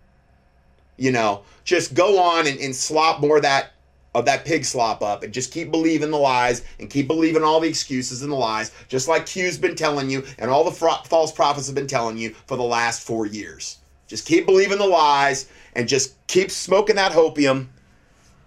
You 0.96 1.12
know, 1.12 1.42
just 1.64 1.92
go 1.92 2.18
on 2.18 2.46
and, 2.46 2.58
and 2.58 2.74
slop 2.74 3.20
more 3.20 3.36
of 3.36 3.42
that 3.42 3.72
of 4.14 4.24
that 4.24 4.46
pig 4.46 4.64
slop 4.64 5.02
up 5.02 5.22
and 5.22 5.34
just 5.34 5.52
keep 5.52 5.70
believing 5.70 6.10
the 6.10 6.16
lies 6.16 6.64
and 6.80 6.88
keep 6.88 7.06
believing 7.06 7.42
all 7.42 7.60
the 7.60 7.68
excuses 7.68 8.22
and 8.22 8.32
the 8.32 8.36
lies, 8.36 8.72
just 8.88 9.08
like 9.08 9.26
Q's 9.26 9.58
been 9.58 9.74
telling 9.74 10.08
you 10.08 10.24
and 10.38 10.50
all 10.50 10.64
the 10.64 10.70
false 10.70 11.32
prophets 11.32 11.66
have 11.66 11.74
been 11.74 11.86
telling 11.86 12.16
you 12.16 12.34
for 12.46 12.56
the 12.56 12.62
last 12.62 13.06
four 13.06 13.26
years. 13.26 13.76
Just 14.06 14.26
keep 14.26 14.46
believing 14.46 14.78
the 14.78 14.86
lies 14.86 15.48
and 15.74 15.88
just 15.88 16.14
keep 16.26 16.50
smoking 16.50 16.96
that 16.96 17.12
hopium 17.12 17.66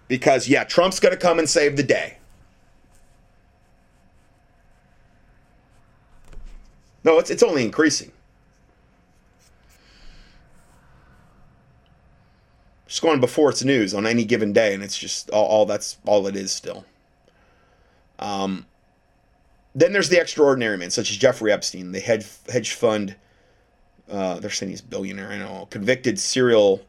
because, 0.08 0.48
yeah, 0.48 0.64
Trump's 0.64 1.00
going 1.00 1.14
to 1.14 1.20
come 1.20 1.38
and 1.38 1.48
save 1.48 1.76
the 1.76 1.82
day. 1.82 2.16
No, 7.04 7.18
it's, 7.18 7.30
it's 7.30 7.42
only 7.42 7.64
increasing. 7.64 8.12
Just 12.86 13.02
going 13.02 13.20
before 13.20 13.50
it's 13.50 13.62
news 13.62 13.94
on 13.94 14.06
any 14.06 14.24
given 14.24 14.52
day, 14.52 14.74
and 14.74 14.82
it's 14.82 14.98
just 14.98 15.30
all, 15.30 15.46
all 15.46 15.66
that's 15.66 15.98
all 16.06 16.26
it 16.26 16.34
is 16.34 16.50
still. 16.50 16.84
Um, 18.18 18.66
then 19.74 19.92
there's 19.92 20.08
the 20.08 20.20
extraordinary 20.20 20.76
men, 20.76 20.90
such 20.90 21.10
as 21.10 21.16
Jeffrey 21.16 21.52
Epstein, 21.52 21.92
the 21.92 22.00
hedge 22.00 22.26
hedge 22.48 22.72
fund. 22.72 23.14
Uh, 24.10 24.40
they're 24.40 24.50
saying 24.50 24.70
he's 24.70 24.80
billionaire. 24.80 25.28
I 25.28 25.38
know 25.38 25.68
convicted 25.70 26.18
serial 26.18 26.82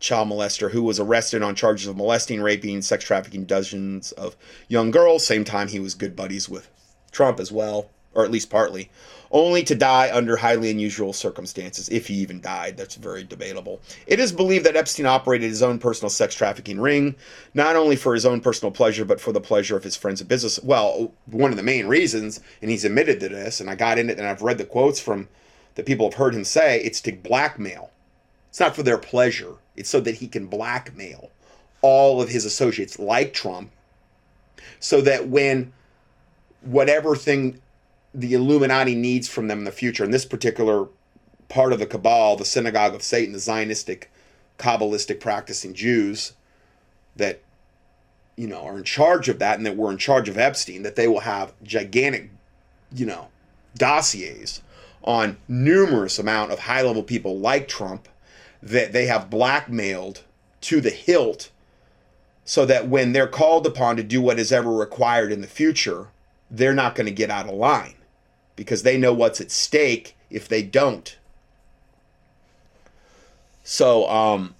child 0.00 0.28
molester 0.28 0.70
who 0.70 0.82
was 0.82 0.98
arrested 0.98 1.42
on 1.42 1.54
charges 1.54 1.86
of 1.86 1.96
molesting, 1.96 2.42
raping, 2.42 2.82
sex 2.82 3.04
trafficking 3.04 3.44
dozens 3.44 4.12
of 4.12 4.36
young 4.68 4.90
girls. 4.90 5.24
Same 5.24 5.44
time 5.44 5.68
he 5.68 5.80
was 5.80 5.94
good 5.94 6.16
buddies 6.16 6.48
with 6.48 6.68
Trump 7.12 7.38
as 7.38 7.52
well, 7.52 7.88
or 8.14 8.24
at 8.24 8.30
least 8.30 8.50
partly 8.50 8.90
only 9.32 9.62
to 9.62 9.74
die 9.74 10.10
under 10.12 10.36
highly 10.36 10.70
unusual 10.70 11.12
circumstances, 11.12 11.88
if 11.88 12.06
he 12.06 12.14
even 12.14 12.40
died. 12.40 12.76
That's 12.76 12.96
very 12.96 13.24
debatable. 13.24 13.80
It 14.06 14.20
is 14.20 14.30
believed 14.30 14.66
that 14.66 14.76
Epstein 14.76 15.06
operated 15.06 15.48
his 15.48 15.62
own 15.62 15.78
personal 15.78 16.10
sex 16.10 16.34
trafficking 16.34 16.78
ring, 16.78 17.16
not 17.54 17.74
only 17.74 17.96
for 17.96 18.14
his 18.14 18.26
own 18.26 18.40
personal 18.40 18.70
pleasure, 18.70 19.06
but 19.06 19.20
for 19.20 19.32
the 19.32 19.40
pleasure 19.40 19.76
of 19.76 19.84
his 19.84 19.96
friends 19.96 20.20
and 20.20 20.28
business. 20.28 20.60
Well, 20.62 21.12
one 21.26 21.50
of 21.50 21.56
the 21.56 21.62
main 21.62 21.86
reasons, 21.86 22.40
and 22.60 22.70
he's 22.70 22.84
admitted 22.84 23.20
to 23.20 23.28
this, 23.30 23.60
and 23.60 23.70
I 23.70 23.74
got 23.74 23.98
in 23.98 24.10
it 24.10 24.18
and 24.18 24.26
I've 24.26 24.42
read 24.42 24.58
the 24.58 24.64
quotes 24.64 25.00
from 25.00 25.28
that 25.74 25.86
people 25.86 26.06
have 26.06 26.18
heard 26.18 26.34
him 26.34 26.44
say, 26.44 26.80
it's 26.82 27.00
to 27.02 27.12
blackmail. 27.12 27.90
It's 28.50 28.60
not 28.60 28.76
for 28.76 28.82
their 28.82 28.98
pleasure, 28.98 29.54
it's 29.76 29.88
so 29.88 30.00
that 30.00 30.16
he 30.16 30.28
can 30.28 30.46
blackmail 30.46 31.30
all 31.80 32.20
of 32.20 32.28
his 32.28 32.44
associates 32.44 32.98
like 32.98 33.32
Trump 33.32 33.70
so 34.78 35.00
that 35.00 35.28
when 35.28 35.72
whatever 36.60 37.16
thing 37.16 37.60
the 38.14 38.34
Illuminati 38.34 38.94
needs 38.94 39.28
from 39.28 39.48
them 39.48 39.60
in 39.60 39.64
the 39.64 39.72
future. 39.72 40.04
In 40.04 40.10
this 40.10 40.26
particular 40.26 40.88
part 41.48 41.72
of 41.72 41.78
the 41.78 41.86
cabal, 41.86 42.36
the 42.36 42.44
synagogue 42.44 42.94
of 42.94 43.02
Satan, 43.02 43.32
the 43.32 43.38
Zionistic, 43.38 44.04
Kabbalistic 44.58 45.18
practicing 45.18 45.74
Jews 45.74 46.34
that 47.16 47.42
you 48.36 48.46
know 48.46 48.62
are 48.62 48.78
in 48.78 48.84
charge 48.84 49.28
of 49.28 49.38
that 49.38 49.56
and 49.56 49.66
that 49.66 49.76
were 49.76 49.90
in 49.90 49.98
charge 49.98 50.28
of 50.28 50.38
Epstein, 50.38 50.82
that 50.82 50.96
they 50.96 51.08
will 51.08 51.20
have 51.20 51.52
gigantic, 51.62 52.30
you 52.94 53.06
know, 53.06 53.28
dossiers 53.76 54.62
on 55.04 55.36
numerous 55.48 56.18
amount 56.18 56.52
of 56.52 56.60
high 56.60 56.82
level 56.82 57.02
people 57.02 57.38
like 57.38 57.68
Trump 57.68 58.08
that 58.62 58.92
they 58.92 59.06
have 59.06 59.30
blackmailed 59.30 60.22
to 60.60 60.80
the 60.80 60.90
hilt 60.90 61.50
so 62.44 62.64
that 62.66 62.88
when 62.88 63.12
they're 63.12 63.26
called 63.26 63.66
upon 63.66 63.96
to 63.96 64.02
do 64.02 64.20
what 64.20 64.38
is 64.38 64.52
ever 64.52 64.72
required 64.72 65.32
in 65.32 65.40
the 65.40 65.46
future, 65.46 66.08
they're 66.50 66.74
not 66.74 66.94
going 66.94 67.06
to 67.06 67.12
get 67.12 67.30
out 67.30 67.48
of 67.48 67.54
line 67.54 67.94
because 68.56 68.82
they 68.82 68.98
know 68.98 69.12
what's 69.12 69.40
at 69.40 69.50
stake 69.50 70.16
if 70.30 70.48
they 70.48 70.62
don't. 70.62 71.16
So, 73.64 74.08
um, 74.08 74.54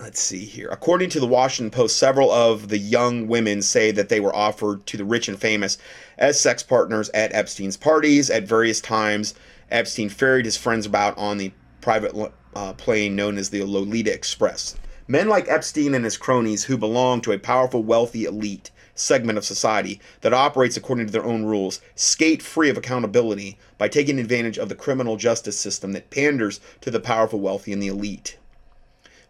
let's 0.00 0.20
see 0.20 0.44
here. 0.44 0.68
According 0.70 1.10
to 1.10 1.20
the 1.20 1.26
Washington 1.26 1.70
Post, 1.70 1.98
several 1.98 2.30
of 2.30 2.68
the 2.68 2.78
young 2.78 3.28
women 3.28 3.60
say 3.62 3.90
that 3.90 4.08
they 4.08 4.20
were 4.20 4.34
offered 4.34 4.86
to 4.86 4.96
the 4.96 5.04
rich 5.04 5.28
and 5.28 5.38
famous 5.38 5.78
as 6.18 6.40
sex 6.40 6.62
partners 6.62 7.10
at 7.12 7.34
Epstein's 7.34 7.76
parties. 7.76 8.30
At 8.30 8.44
various 8.44 8.80
times, 8.80 9.34
Epstein 9.70 10.08
ferried 10.08 10.46
his 10.46 10.56
friends 10.56 10.86
about 10.86 11.16
on 11.18 11.38
the 11.38 11.52
private 11.80 12.32
uh, 12.54 12.72
plane 12.74 13.14
known 13.14 13.36
as 13.36 13.50
the 13.50 13.62
Lolita 13.62 14.12
Express. 14.12 14.76
Men 15.06 15.28
like 15.28 15.48
Epstein 15.48 15.94
and 15.94 16.04
his 16.04 16.16
cronies, 16.16 16.64
who 16.64 16.78
belong 16.78 17.20
to 17.22 17.32
a 17.32 17.38
powerful, 17.38 17.82
wealthy 17.82 18.24
elite, 18.24 18.70
segment 18.94 19.38
of 19.38 19.44
society 19.44 20.00
that 20.20 20.34
operates 20.34 20.76
according 20.76 21.06
to 21.06 21.12
their 21.12 21.24
own 21.24 21.44
rules 21.44 21.80
skate 21.94 22.42
free 22.42 22.68
of 22.68 22.76
accountability 22.76 23.58
by 23.78 23.88
taking 23.88 24.18
advantage 24.18 24.58
of 24.58 24.68
the 24.68 24.74
criminal 24.74 25.16
justice 25.16 25.58
system 25.58 25.92
that 25.92 26.10
panders 26.10 26.60
to 26.80 26.90
the 26.90 27.00
powerful, 27.00 27.40
wealthy, 27.40 27.72
and 27.72 27.82
the 27.82 27.88
elite. 27.88 28.36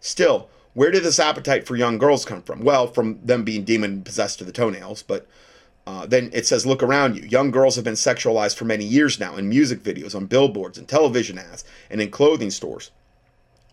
Still, 0.00 0.48
where 0.74 0.90
did 0.90 1.02
this 1.02 1.18
appetite 1.18 1.66
for 1.66 1.76
young 1.76 1.98
girls 1.98 2.24
come 2.24 2.42
from? 2.42 2.62
Well, 2.62 2.86
from 2.86 3.18
them 3.24 3.44
being 3.44 3.64
demon 3.64 4.02
possessed 4.02 4.38
to 4.38 4.44
the 4.44 4.52
toenails, 4.52 5.02
but 5.02 5.26
uh, 5.86 6.06
then 6.06 6.30
it 6.32 6.46
says, 6.46 6.66
look 6.66 6.82
around 6.82 7.16
you. 7.16 7.22
Young 7.22 7.50
girls 7.50 7.74
have 7.74 7.84
been 7.84 7.94
sexualized 7.94 8.56
for 8.56 8.64
many 8.64 8.84
years 8.84 9.18
now 9.18 9.36
in 9.36 9.48
music 9.48 9.82
videos, 9.82 10.14
on 10.14 10.26
billboards, 10.26 10.78
and 10.78 10.86
television 10.86 11.38
ads, 11.38 11.64
and 11.88 12.00
in 12.00 12.10
clothing 12.10 12.50
stores. 12.50 12.90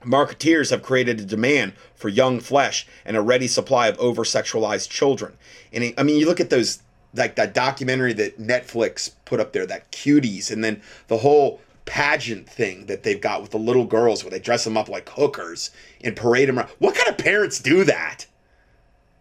Marketeers 0.03 0.71
have 0.71 0.81
created 0.81 1.19
a 1.19 1.25
demand 1.25 1.73
for 1.95 2.09
young 2.09 2.39
flesh 2.39 2.87
and 3.05 3.17
a 3.17 3.21
ready 3.21 3.47
supply 3.47 3.87
of 3.87 3.99
over 3.99 4.23
sexualized 4.23 4.89
children. 4.89 5.33
And 5.73 5.93
I 5.97 6.03
mean, 6.03 6.17
you 6.17 6.25
look 6.25 6.39
at 6.39 6.49
those, 6.49 6.81
like 7.13 7.35
that 7.35 7.53
documentary 7.53 8.13
that 8.13 8.39
Netflix 8.39 9.11
put 9.25 9.39
up 9.39 9.53
there, 9.53 9.65
that 9.65 9.91
cuties, 9.91 10.51
and 10.51 10.63
then 10.63 10.81
the 11.07 11.17
whole 11.17 11.61
pageant 11.87 12.47
thing 12.47 12.85
that 12.85 13.01
they've 13.01 13.19
got 13.19 13.41
with 13.41 13.49
the 13.49 13.57
little 13.57 13.85
girls 13.85 14.23
where 14.23 14.29
they 14.29 14.39
dress 14.39 14.63
them 14.63 14.77
up 14.77 14.89
like 14.89 15.09
hookers 15.09 15.71
and 16.03 16.15
parade 16.15 16.47
them 16.47 16.59
around. 16.59 16.69
What 16.77 16.93
kind 16.93 17.07
of 17.07 17.17
parents 17.17 17.59
do 17.59 17.83
that? 17.85 18.27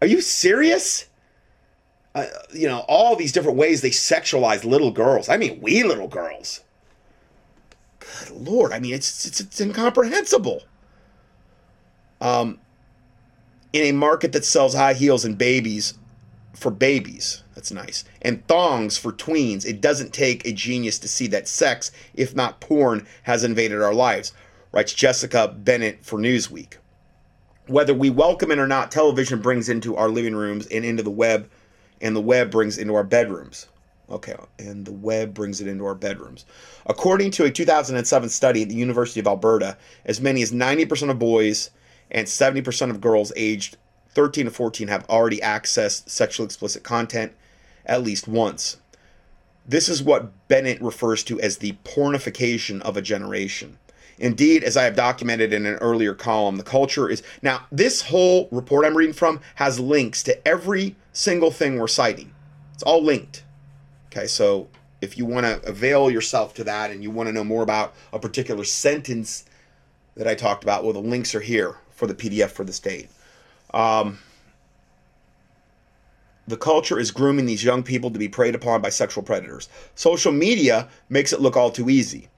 Are 0.03 0.07
you 0.07 0.21
serious? 0.21 1.07
Uh, 2.15 2.27
you 2.53 2.69
know, 2.69 2.81
all 2.89 3.17
these 3.17 3.33
different 3.33 3.57
ways 3.57 3.81
they 3.81 3.91
sexualize 3.91 4.65
little 4.65 4.91
girls. 4.91 5.29
I 5.29 5.39
mean, 5.39 5.61
we 5.63 5.83
little 5.83 6.09
girls. 6.09 6.63
Good 8.01 8.31
lord! 8.33 8.73
I 8.73 8.81
mean, 8.81 8.95
it's 8.95 9.25
it's, 9.25 9.41
it's 9.41 9.61
incomprehensible. 9.61 10.63
Um, 12.21 12.59
in 13.73 13.83
a 13.83 13.93
market 13.93 14.33
that 14.33 14.45
sells 14.45 14.75
high 14.75 14.95
heels 14.95 15.25
and 15.25 15.37
babies 15.37 15.95
for 16.57 16.71
babies, 16.71 17.43
that's 17.55 17.71
nice, 17.71 18.05
and 18.23 18.47
thongs 18.49 18.97
for 18.97 19.13
tweens, 19.13 19.67
it 19.67 19.81
doesn't 19.81 20.13
take 20.13 20.47
a 20.47 20.53
genius 20.53 20.99
to 21.01 21.09
see 21.09 21.27
that 21.29 21.47
sex, 21.47 21.93
if 22.15 22.35
not 22.35 22.61
porn, 22.61 23.07
has 23.25 23.45
invaded 23.45 23.83
our 23.83 23.95
lives. 23.95 24.33
Writes 24.73 24.93
Jessica 24.93 25.49
Bennett 25.49 26.05
for 26.05 26.19
Newsweek. 26.19 26.75
Whether 27.67 27.95
we 27.95 28.11
welcome 28.11 28.51
it 28.51 28.59
or 28.59 28.67
not, 28.67 28.91
television 28.91 29.41
brings 29.41 29.69
into 29.69 29.97
our 29.97 30.09
living 30.09 30.35
rooms 30.35 30.67
and 30.69 30.85
into 30.85 31.03
the 31.03 31.11
web, 31.11 31.51
and 32.01 32.17
the 32.17 32.21
web 32.21 32.51
brings 32.51 32.79
into 32.79 32.95
our 32.95 33.05
bedrooms. 33.05 33.69
Okay, 34.09 34.37
and 34.59 34.85
the 34.85 34.93
web 34.93 35.35
brings 35.35 35.61
it 35.61 35.67
into 35.67 35.85
our 35.85 35.95
bedrooms. 35.95 36.47
According 36.87 37.33
to 37.33 37.45
a 37.45 37.51
2007 37.51 38.29
study 38.29 38.63
at 38.63 38.69
the 38.69 38.75
University 38.75 39.19
of 39.19 39.27
Alberta, 39.27 39.77
as 40.05 40.21
many 40.21 40.43
as 40.43 40.53
90% 40.53 41.11
of 41.11 41.19
boys 41.19 41.71
and 42.11 42.27
70% 42.27 42.91
of 42.91 43.01
girls 43.01 43.33
aged 43.35 43.77
13 44.17 44.47
to 44.47 44.51
14 44.51 44.89
have 44.89 45.05
already 45.11 45.41
accessed 45.41 46.09
sexually 46.09 46.47
explicit 46.47 46.83
content 46.83 47.35
at 47.85 48.03
least 48.03 48.27
once. 48.27 48.79
This 49.69 49.91
is 49.91 50.03
what 50.03 50.49
Bennett 50.49 50.81
refers 50.81 51.23
to 51.25 51.39
as 51.39 51.59
the 51.59 51.77
pornification 51.85 52.81
of 52.81 52.97
a 52.97 53.03
generation. 53.03 53.77
Indeed, 54.19 54.65
as 54.65 54.75
I 54.75 54.85
have 54.85 54.97
documented 54.97 55.53
in 55.53 55.67
an 55.67 55.75
earlier 55.75 56.15
column, 56.15 56.57
the 56.57 56.63
culture 56.63 57.11
is. 57.11 57.23
Now, 57.43 57.67
this 57.71 58.01
whole 58.01 58.49
report 58.51 58.87
I'm 58.87 58.97
reading 58.97 59.13
from 59.13 59.41
has 59.57 59.79
links 59.79 60.23
to 60.23 60.49
every 60.49 60.97
single 61.13 61.51
thing 61.51 61.79
we're 61.79 61.87
citing. 61.87 62.35
It's 62.73 62.83
all 62.83 63.03
linked. 63.03 63.45
Okay, 64.07 64.27
so 64.27 64.69
if 65.03 65.19
you 65.19 65.27
want 65.27 65.45
to 65.45 65.63
avail 65.69 66.11
yourself 66.11 66.55
to 66.55 66.65
that 66.65 66.91
and 66.91 67.03
you 67.03 67.11
want 67.11 67.27
to 67.27 67.35
know 67.35 67.45
more 67.45 67.63
about 67.63 67.95
a 68.15 68.19
particular 68.19 68.65
sentence 68.65 69.45
that 70.15 70.27
I 70.27 70.35
talked 70.35 70.65
about, 70.65 70.85
well, 70.85 70.95
the 70.95 71.01
links 71.01 71.35
are 71.35 71.41
here 71.41 71.77
for 71.91 72.07
the 72.07 72.15
PDF 72.15 72.49
for 72.49 72.65
the 72.65 72.73
state. 72.73 73.11
Um, 73.77 74.19
the 76.49 76.57
culture 76.57 76.99
is 76.99 77.11
grooming 77.11 77.45
these 77.45 77.63
young 77.63 77.83
people 77.83 78.11
to 78.11 78.19
be 78.19 78.29
preyed 78.29 78.55
upon 78.55 78.81
by 78.81 78.89
sexual 78.89 79.23
predators. 79.23 79.69
Social 79.95 80.33
media 80.33 80.89
makes 81.11 81.33
it 81.33 81.41
look 81.41 81.57
all 81.57 81.71
too 81.71 81.91
easy. 81.91 82.29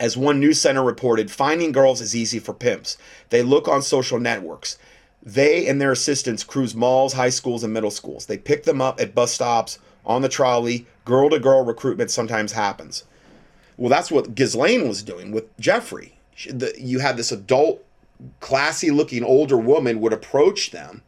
As 0.00 0.16
one 0.16 0.40
news 0.40 0.60
center 0.60 0.82
reported, 0.82 1.30
finding 1.30 1.72
girls 1.72 2.00
is 2.00 2.16
easy 2.16 2.38
for 2.38 2.54
pimps. 2.54 2.96
They 3.28 3.42
look 3.42 3.68
on 3.68 3.82
social 3.82 4.18
networks. 4.18 4.78
They 5.22 5.66
and 5.66 5.80
their 5.80 5.92
assistants 5.92 6.44
cruise 6.44 6.74
malls, 6.74 7.14
high 7.14 7.30
schools, 7.30 7.64
and 7.64 7.72
middle 7.72 7.90
schools. 7.90 8.26
They 8.26 8.38
pick 8.38 8.62
them 8.62 8.80
up 8.80 9.00
at 9.00 9.14
bus 9.14 9.32
stops 9.32 9.78
on 10.06 10.22
the 10.22 10.28
trolley. 10.28 10.86
Girl 11.04 11.28
to 11.30 11.38
girl 11.38 11.64
recruitment 11.64 12.10
sometimes 12.10 12.52
happens. 12.52 13.04
Well, 13.76 13.90
that's 13.90 14.10
what 14.10 14.34
Ghislaine 14.34 14.88
was 14.88 15.02
doing 15.02 15.32
with 15.32 15.54
Jeffrey. 15.58 16.18
You 16.78 17.00
had 17.00 17.16
this 17.16 17.32
adult, 17.32 17.84
classy 18.40 18.90
looking 18.90 19.24
older 19.24 19.56
woman 19.56 20.00
would 20.00 20.12
approach 20.12 20.70
them, 20.70 21.02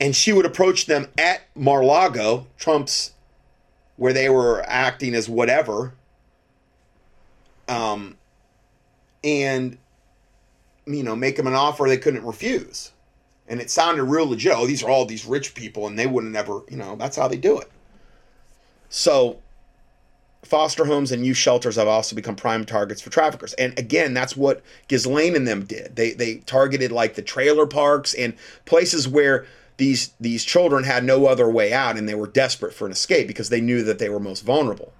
and 0.00 0.14
she 0.14 0.32
would 0.32 0.46
approach 0.46 0.86
them 0.86 1.08
at 1.18 1.42
Mar 1.54 1.84
Lago, 1.84 2.46
Trump's, 2.58 3.12
where 3.96 4.12
they 4.12 4.28
were 4.28 4.62
acting 4.66 5.14
as 5.14 5.28
whatever. 5.28 5.94
Um, 7.68 8.16
and 9.24 9.78
you 10.86 11.02
know, 11.02 11.16
make 11.16 11.36
them 11.36 11.46
an 11.46 11.54
offer 11.54 11.84
they 11.86 11.98
couldn't 11.98 12.24
refuse. 12.24 12.92
And 13.48 13.60
it 13.60 13.70
sounded 13.70 14.04
real 14.04 14.28
legit. 14.28 14.52
Oh, 14.56 14.66
these 14.66 14.82
are 14.82 14.90
all 14.90 15.04
these 15.04 15.24
rich 15.24 15.54
people, 15.54 15.86
and 15.86 15.98
they 15.98 16.06
wouldn't 16.06 16.36
ever, 16.36 16.60
you 16.68 16.76
know, 16.76 16.96
that's 16.96 17.16
how 17.16 17.28
they 17.28 17.36
do 17.36 17.58
it. 17.58 17.70
So, 18.88 19.40
foster 20.46 20.84
homes 20.84 21.12
and 21.12 21.26
youth 21.26 21.36
shelters 21.36 21.76
have 21.76 21.88
also 21.88 22.16
become 22.16 22.36
prime 22.36 22.64
targets 22.64 23.02
for 23.02 23.10
traffickers. 23.10 23.52
And 23.54 23.78
again, 23.78 24.14
that's 24.14 24.36
what 24.36 24.62
Ghislaine 24.88 25.36
and 25.36 25.46
them 25.46 25.64
did. 25.64 25.96
They 25.96 26.12
they 26.12 26.36
targeted 26.36 26.92
like 26.92 27.14
the 27.14 27.22
trailer 27.22 27.66
parks 27.66 28.14
and 28.14 28.34
places 28.64 29.06
where 29.06 29.46
these 29.76 30.14
these 30.20 30.44
children 30.44 30.84
had 30.84 31.04
no 31.04 31.26
other 31.26 31.50
way 31.50 31.72
out 31.72 31.96
and 31.96 32.08
they 32.08 32.14
were 32.14 32.26
desperate 32.26 32.72
for 32.72 32.86
an 32.86 32.92
escape 32.92 33.26
because 33.26 33.48
they 33.48 33.60
knew 33.60 33.82
that 33.82 33.98
they 33.98 34.08
were 34.08 34.20
most 34.20 34.42
vulnerable. 34.42 34.92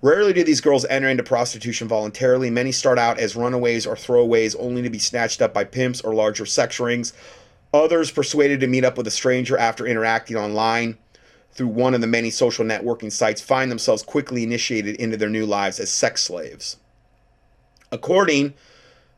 Rarely 0.00 0.32
do 0.32 0.44
these 0.44 0.60
girls 0.60 0.84
enter 0.84 1.08
into 1.08 1.24
prostitution 1.24 1.88
voluntarily. 1.88 2.50
Many 2.50 2.70
start 2.70 2.98
out 2.98 3.18
as 3.18 3.34
runaways 3.34 3.84
or 3.86 3.96
throwaways 3.96 4.54
only 4.58 4.80
to 4.82 4.90
be 4.90 4.98
snatched 5.00 5.42
up 5.42 5.52
by 5.52 5.64
pimps 5.64 6.00
or 6.00 6.14
larger 6.14 6.46
sex 6.46 6.78
rings. 6.78 7.12
Others 7.74 8.12
persuaded 8.12 8.60
to 8.60 8.68
meet 8.68 8.84
up 8.84 8.96
with 8.96 9.06
a 9.08 9.10
stranger 9.10 9.58
after 9.58 9.86
interacting 9.86 10.36
online 10.36 10.98
through 11.52 11.68
one 11.68 11.94
of 11.94 12.00
the 12.00 12.06
many 12.06 12.30
social 12.30 12.64
networking 12.64 13.10
sites 13.10 13.40
find 13.40 13.70
themselves 13.70 14.02
quickly 14.02 14.42
initiated 14.42 14.96
into 14.96 15.16
their 15.16 15.28
new 15.28 15.44
lives 15.46 15.80
as 15.80 15.90
sex 15.90 16.22
slaves. 16.22 16.76
According, 17.90 18.54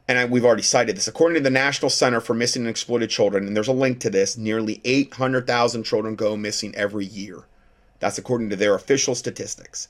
and 0.08 0.30
we've 0.30 0.44
already 0.44 0.62
cited 0.62 0.96
this, 0.96 1.06
according 1.08 1.36
to 1.36 1.42
the 1.42 1.50
National 1.50 1.90
Center 1.90 2.20
for 2.20 2.34
Missing 2.34 2.62
and 2.62 2.70
Exploited 2.70 3.10
Children, 3.10 3.46
and 3.46 3.54
there's 3.54 3.68
a 3.68 3.72
link 3.72 4.00
to 4.00 4.10
this, 4.10 4.36
nearly 4.36 4.80
800,000 4.84 5.84
children 5.84 6.16
go 6.16 6.36
missing 6.36 6.74
every 6.74 7.04
year. 7.04 7.44
That's 8.00 8.18
according 8.18 8.50
to 8.50 8.56
their 8.56 8.74
official 8.74 9.14
statistics. 9.14 9.88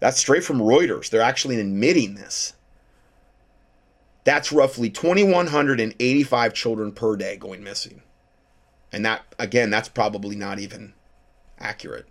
That's 0.00 0.18
straight 0.18 0.44
from 0.44 0.58
Reuters. 0.58 1.08
They're 1.08 1.22
actually 1.22 1.60
admitting 1.60 2.16
this. 2.16 2.54
That's 4.24 4.52
roughly 4.52 4.90
2,185 4.90 6.52
children 6.54 6.92
per 6.92 7.16
day 7.16 7.36
going 7.36 7.62
missing. 7.62 8.02
And 8.92 9.04
that, 9.04 9.22
again, 9.38 9.70
that's 9.70 9.88
probably 9.88 10.34
not 10.34 10.58
even 10.58 10.94
accurate. 11.58 12.06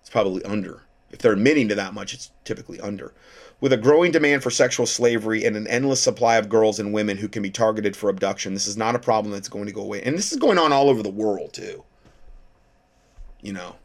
It's 0.00 0.10
probably 0.10 0.44
under. 0.44 0.82
If 1.10 1.18
they're 1.18 1.32
admitting 1.32 1.68
to 1.68 1.74
that 1.74 1.94
much, 1.94 2.14
it's 2.14 2.30
typically 2.44 2.80
under. 2.80 3.12
With 3.60 3.72
a 3.72 3.76
growing 3.76 4.10
demand 4.10 4.42
for 4.42 4.50
sexual 4.50 4.86
slavery 4.86 5.44
and 5.44 5.54
an 5.56 5.68
endless 5.68 6.00
supply 6.00 6.36
of 6.36 6.48
girls 6.48 6.80
and 6.80 6.92
women 6.92 7.18
who 7.18 7.28
can 7.28 7.42
be 7.42 7.50
targeted 7.50 7.94
for 7.94 8.08
abduction, 8.10 8.54
this 8.54 8.66
is 8.66 8.76
not 8.76 8.96
a 8.96 8.98
problem 8.98 9.32
that's 9.32 9.48
going 9.48 9.66
to 9.66 9.72
go 9.72 9.82
away. 9.82 10.02
And 10.02 10.16
this 10.16 10.32
is 10.32 10.38
going 10.38 10.58
on 10.58 10.72
all 10.72 10.88
over 10.88 11.02
the 11.02 11.10
world, 11.10 11.52
too. 11.52 11.84
You 13.40 13.52
know, 13.52 13.76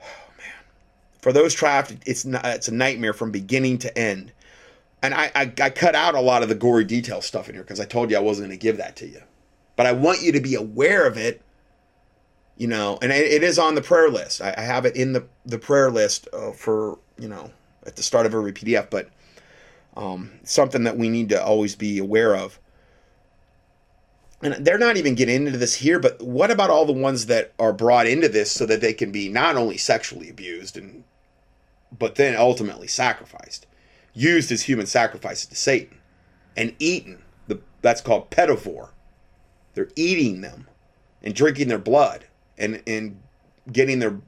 Oh, 0.00 0.30
man. 0.38 0.46
for 1.20 1.32
those 1.32 1.54
trafficked, 1.54 2.02
it's 2.06 2.24
not, 2.24 2.44
it's 2.46 2.68
a 2.68 2.74
nightmare 2.74 3.12
from 3.12 3.30
beginning 3.30 3.78
to 3.78 3.96
end. 3.98 4.32
And 5.02 5.12
I, 5.14 5.30
I, 5.34 5.52
I 5.60 5.70
cut 5.70 5.94
out 5.94 6.14
a 6.14 6.20
lot 6.20 6.42
of 6.42 6.48
the 6.48 6.54
gory 6.54 6.84
detail 6.84 7.20
stuff 7.20 7.48
in 7.48 7.54
here 7.54 7.62
because 7.62 7.78
I 7.78 7.84
told 7.84 8.10
you 8.10 8.16
I 8.16 8.20
wasn't 8.20 8.48
going 8.48 8.58
to 8.58 8.62
give 8.62 8.78
that 8.78 8.96
to 8.96 9.06
you. 9.06 9.20
But 9.76 9.86
I 9.86 9.92
want 9.92 10.22
you 10.22 10.32
to 10.32 10.40
be 10.40 10.54
aware 10.54 11.06
of 11.06 11.18
it, 11.18 11.42
you 12.56 12.66
know, 12.66 12.98
and 13.02 13.10
it, 13.10 13.42
is 13.42 13.58
on 13.58 13.74
the 13.74 13.82
prayer 13.82 14.08
list. 14.08 14.40
I, 14.40 14.54
I, 14.56 14.60
have 14.62 14.86
it 14.86 14.94
in 14.94 15.12
the, 15.12 15.26
the 15.44 15.58
prayer 15.58 15.90
list 15.90 16.28
uh, 16.32 16.52
for, 16.52 16.98
you 17.18 17.28
know, 17.28 17.50
at 17.84 17.96
the 17.96 18.02
start 18.02 18.26
of 18.26 18.34
every 18.34 18.52
PDF, 18.52 18.90
but 18.90 19.08
um, 19.96 20.30
something 20.44 20.84
that 20.84 20.96
we 20.96 21.08
need 21.08 21.28
to 21.30 21.42
always 21.42 21.74
be 21.74 21.98
aware 21.98 22.36
of. 22.36 22.58
And 24.42 24.64
they're 24.64 24.78
not 24.78 24.96
even 24.96 25.14
getting 25.14 25.46
into 25.46 25.58
this 25.58 25.74
here, 25.74 25.98
but 25.98 26.20
what 26.20 26.50
about 26.50 26.70
all 26.70 26.84
the 26.84 26.92
ones 26.92 27.26
that 27.26 27.52
are 27.58 27.72
brought 27.72 28.06
into 28.06 28.28
this 28.28 28.52
so 28.52 28.66
that 28.66 28.80
they 28.80 28.92
can 28.92 29.10
be 29.10 29.28
not 29.28 29.56
only 29.56 29.78
sexually 29.78 30.28
abused 30.28 30.76
and 30.76 31.04
but 31.96 32.16
then 32.16 32.36
ultimately 32.36 32.88
sacrificed, 32.88 33.66
used 34.12 34.50
as 34.50 34.62
human 34.62 34.86
sacrifices 34.86 35.46
to 35.46 35.54
Satan, 35.54 35.98
and 36.56 36.74
eaten. 36.78 37.22
The, 37.46 37.60
that's 37.82 38.00
called 38.00 38.30
pedophore. 38.30 38.90
They're 39.74 39.90
eating 39.96 40.40
them 40.40 40.66
and 41.22 41.34
drinking 41.34 41.68
their 41.68 41.78
blood 41.78 42.26
and, 42.58 42.82
and 42.86 43.20
getting 43.70 43.98
their 43.98 44.18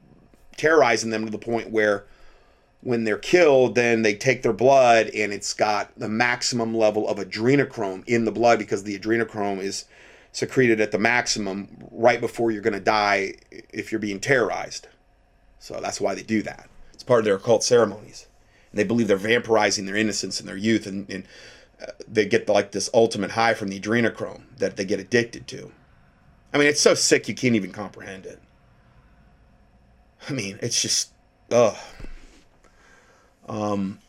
terrorizing 0.55 1.11
them 1.11 1.25
to 1.25 1.31
the 1.31 1.37
point 1.37 1.71
where 1.71 2.05
when 2.81 3.03
they're 3.03 3.17
killed, 3.17 3.75
then 3.75 4.01
they 4.01 4.15
take 4.15 4.43
their 4.43 4.53
blood 4.53 5.09
and 5.13 5.33
it's 5.33 5.53
got 5.53 5.97
the 5.97 6.09
maximum 6.09 6.75
level 6.75 7.07
of 7.07 7.17
adrenochrome 7.17 8.03
in 8.07 8.25
the 8.25 8.31
blood 8.31 8.59
because 8.59 8.83
the 8.83 8.97
adrenochrome 8.97 9.59
is 9.59 9.85
secreted 10.31 10.79
at 10.79 10.91
the 10.91 10.99
maximum 10.99 11.67
right 11.91 12.21
before 12.21 12.51
you're 12.51 12.61
going 12.61 12.73
to 12.73 12.79
die 12.79 13.33
if 13.73 13.91
you're 13.91 13.99
being 13.99 14.19
terrorized. 14.19 14.87
So 15.59 15.79
that's 15.81 15.99
why 15.99 16.13
they 16.13 16.23
do 16.23 16.41
that 16.43 16.69
It's 16.93 17.03
part 17.03 17.19
of 17.19 17.25
their 17.25 17.35
occult 17.35 17.63
ceremonies. 17.63 18.27
And 18.71 18.79
they 18.79 18.83
believe 18.83 19.07
they're 19.07 19.17
vampirizing 19.17 19.85
their 19.85 19.95
innocence 19.95 20.39
and 20.39 20.47
their 20.47 20.57
youth, 20.57 20.85
and, 20.85 21.09
and 21.09 21.23
uh, 21.81 21.91
they 22.07 22.25
get 22.25 22.47
like 22.47 22.71
this 22.71 22.89
ultimate 22.93 23.31
high 23.31 23.53
from 23.53 23.69
the 23.69 23.79
adrenochrome 23.79 24.43
that 24.57 24.77
they 24.77 24.85
get 24.85 24.99
addicted 24.99 25.47
to. 25.47 25.71
I 26.53 26.57
mean, 26.57 26.67
it's 26.67 26.81
so 26.81 26.93
sick 26.93 27.27
you 27.27 27.35
can't 27.35 27.55
even 27.55 27.71
comprehend 27.71 28.25
it. 28.25 28.39
I 30.29 30.33
mean, 30.33 30.59
it's 30.61 30.81
just, 30.81 31.11
ugh. 31.51 31.77
Um, 33.47 33.99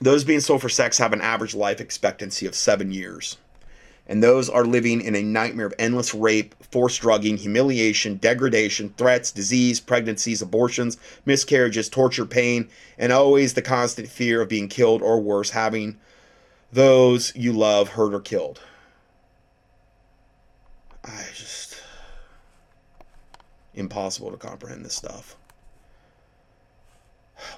those 0.00 0.24
being 0.24 0.40
sold 0.40 0.62
for 0.62 0.68
sex 0.68 0.98
have 0.98 1.12
an 1.12 1.20
average 1.20 1.54
life 1.54 1.80
expectancy 1.80 2.46
of 2.46 2.54
seven 2.54 2.92
years 2.92 3.36
and 4.06 4.22
those 4.22 4.50
are 4.50 4.64
living 4.64 5.00
in 5.00 5.14
a 5.14 5.22
nightmare 5.22 5.66
of 5.66 5.74
endless 5.78 6.12
rape, 6.12 6.54
forced 6.70 7.00
drugging, 7.00 7.36
humiliation, 7.36 8.16
degradation, 8.16 8.92
threats, 8.96 9.30
disease, 9.30 9.80
pregnancies, 9.80 10.42
abortions, 10.42 10.96
miscarriages, 11.24 11.88
torture, 11.88 12.26
pain, 12.26 12.68
and 12.98 13.12
always 13.12 13.54
the 13.54 13.62
constant 13.62 14.08
fear 14.08 14.42
of 14.42 14.48
being 14.48 14.68
killed 14.68 15.02
or 15.02 15.20
worse, 15.20 15.50
having 15.50 15.98
those 16.72 17.34
you 17.36 17.52
love 17.52 17.90
hurt 17.90 18.12
or 18.12 18.20
killed. 18.20 18.60
I 21.04 21.24
just. 21.34 21.82
Impossible 23.74 24.30
to 24.30 24.36
comprehend 24.36 24.84
this 24.84 24.94
stuff. 24.94 25.36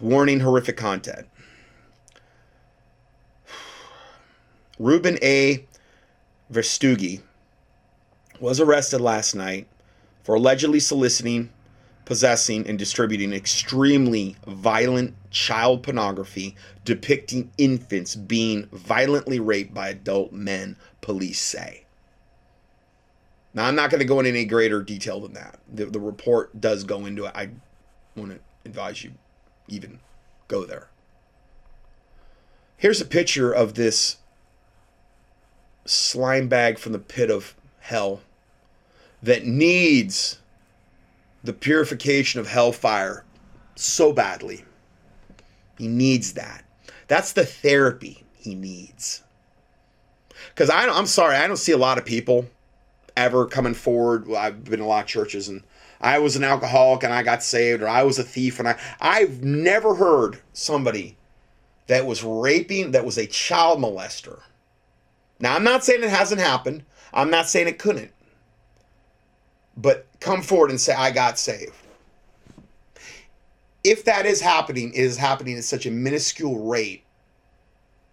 Warning 0.01 0.40
horrific 0.40 0.76
content. 0.76 1.26
Ruben 4.78 5.18
A. 5.22 5.66
Verastigui 6.53 7.20
was 8.40 8.61
arrested 8.61 9.01
last 9.01 9.34
night 9.34 9.68
for 10.22 10.34
allegedly 10.34 10.80
soliciting, 10.80 11.51
possessing, 12.05 12.66
and 12.66 12.78
distributing 12.78 13.32
extremely 13.32 14.36
violent 14.47 15.14
child 15.30 15.82
pornography 15.82 16.57
depicting 16.84 17.51
infants 17.57 18.16
being 18.16 18.66
violently 18.72 19.38
raped 19.38 19.74
by 19.74 19.88
adult 19.88 20.32
men, 20.32 20.76
police 21.01 21.40
say. 21.40 21.84
Now, 23.55 23.67
I'm 23.67 23.77
not 23.77 23.91
going 23.91 24.01
to 24.01 24.05
go 24.05 24.19
into 24.19 24.31
any 24.31 24.45
greater 24.45 24.83
detail 24.83 25.21
than 25.21 25.33
that. 25.35 25.61
The, 25.73 25.87
the 25.87 26.01
report 26.01 26.61
does 26.61 26.83
go 26.83 27.07
into 27.07 27.25
it. 27.25 27.33
I 27.35 27.51
to 28.17 28.39
advise 28.65 29.03
you 29.05 29.13
even 29.69 30.01
go 30.49 30.65
there. 30.65 30.89
Here's 32.77 33.01
a 33.01 33.07
picture 33.07 33.53
of 33.53 33.75
this 33.75 34.17
slime 35.85 36.49
bag 36.49 36.79
from 36.79 36.93
the 36.93 36.99
pit 36.99 37.31
of 37.31 37.55
hell 37.81 38.21
that 39.23 39.47
needs 39.47 40.41
the 41.43 41.53
purification 41.53 42.41
of 42.41 42.49
hellfire 42.49 43.25
so 43.77 44.13
badly. 44.13 44.65
He 45.79 45.89
needs 45.89 46.35
that. 46.35 46.65
That's 47.09 47.33
the 47.33 47.45
therapy 47.45 48.25
he 48.35 48.55
needs. 48.55 49.23
Because 50.49 50.71
I'm 50.71 51.07
sorry, 51.07 51.37
I 51.37 51.47
don't 51.47 51.57
see 51.57 51.73
a 51.73 51.79
lot 51.79 51.99
of 51.99 52.05
people 52.05 52.47
ever 53.17 53.47
coming 53.47 53.75
forward. 53.75 54.31
I've 54.33 54.65
been 54.65 54.75
in 54.75 54.81
a 54.81 54.87
lot 54.87 55.05
of 55.05 55.09
churches 55.09 55.49
and 55.49 55.62
I 56.01 56.19
was 56.19 56.37
an 56.37 56.45
alcoholic 56.45 57.05
and 57.05 57.12
I 57.12 57.23
got 57.23 57.43
saved, 57.43 57.83
or 57.83 57.89
I 57.89 58.03
was 58.03 58.19
a 58.19 58.25
thief 58.25 58.59
and 58.59 58.69
I. 58.69 58.79
I've 59.01 59.43
never 59.43 59.95
heard 59.95 60.41
somebody 60.53 61.17
that 61.87 62.07
was 62.07 62.23
raping, 62.23 62.91
that 62.91 63.05
was 63.05 63.17
a 63.17 63.27
child 63.27 63.79
molester 63.79 64.41
now, 65.41 65.55
I'm 65.55 65.65
not 65.65 65.85
saying 65.85 66.03
it 66.03 66.11
hasn't 66.11 66.41
happened. 66.41 66.85
I'm 67.12 67.31
not 67.31 67.49
saying 67.49 67.69
it 67.69 67.79
couldn't. 67.79 68.12
But 69.77 70.07
come 70.21 70.43
forward 70.43 70.71
and 70.71 70.81
say, 70.81 70.95
I 70.95 71.11
got 71.11 71.39
saved. 71.39 71.75
If 73.83 74.05
that 74.05 74.25
is 74.25 74.41
happening, 74.41 74.95
it 74.95 75.01
is 75.01 75.17
happening 75.17 75.59
at 75.59 75.65
such 75.65 75.85
a 75.85 75.91
minuscule 75.91 76.65
rate 76.67 77.05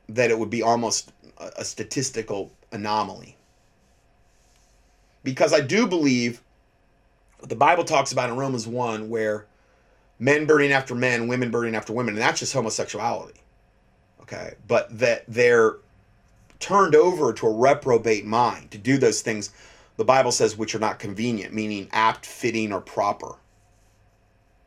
that 0.10 0.30
it 0.30 0.38
would 0.38 0.50
be 0.50 0.62
almost 0.62 1.14
a 1.38 1.64
statistical 1.64 2.52
anomaly. 2.72 3.38
Because 5.24 5.54
I 5.54 5.62
do 5.62 5.88
believe 5.88 6.42
what 7.40 7.50
the 7.50 7.56
Bible 7.56 7.84
talks 7.84 8.12
about 8.12 8.30
in 8.30 8.38
Romans 8.38 8.68
1, 8.68 9.10
where 9.10 9.48
men 10.20 10.46
burning 10.48 10.72
after 10.72 10.96
men, 10.96 11.28
women 11.28 11.52
burning 11.52 11.76
after 11.76 11.94
women, 11.94 12.16
and 12.16 12.22
that's 12.24 12.40
just 12.40 12.54
homosexuality. 12.54 13.42
Okay. 14.24 14.56
But 14.68 15.00
that 15.00 15.26
they're 15.28 15.78
turned 16.60 16.96
over 16.96 17.34
to 17.34 17.48
a 17.48 17.54
reprobate 17.54 18.26
mind 18.26 18.72
to 18.72 18.78
do 18.78 18.98
those 18.98 19.22
things 19.22 19.52
the 19.98 20.06
Bible 20.06 20.32
says 20.32 20.58
which 20.58 20.76
are 20.76 20.80
not 20.80 21.00
convenient, 21.00 21.54
meaning 21.54 21.90
apt, 21.92 22.26
fitting, 22.26 22.74
or 22.74 22.82
proper. 22.82 23.36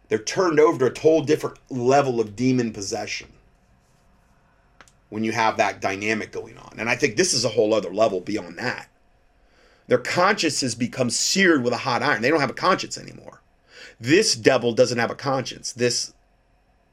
They're 0.09 0.19
turned 0.19 0.61
over 0.61 0.91
to 0.91 1.01
a 1.01 1.03
whole 1.03 1.23
different 1.25 1.59
level 1.71 2.21
of 2.21 2.37
demon 2.37 2.73
possession. 2.73 3.29
when 5.11 5.25
you 5.25 5.33
have 5.33 5.57
that 5.59 5.81
dynamic 5.81 6.33
going 6.33 6.59
on. 6.59 6.75
And 6.79 6.91
I 6.91 6.97
think 6.97 7.17
this 7.17 7.35
is 7.35 7.45
a 7.45 7.49
whole 7.51 7.75
other 7.75 7.95
level 7.95 8.21
beyond 8.21 8.59
that. 8.59 8.89
Their 9.87 9.99
consciences 9.99 10.75
become 10.75 11.11
seared 11.11 11.63
with 11.63 11.73
a 11.73 11.79
hot 11.79 12.03
iron. 12.03 12.23
They 12.23 12.31
don't 12.31 12.41
have 12.41 12.51
a 12.51 12.55
conscience 12.55 12.97
anymore. 12.97 13.41
This 14.01 14.35
devil 14.35 14.73
doesn't 14.73 14.99
have 14.99 15.11
a 15.11 15.15
conscience. 15.15 15.73
This 15.73 16.15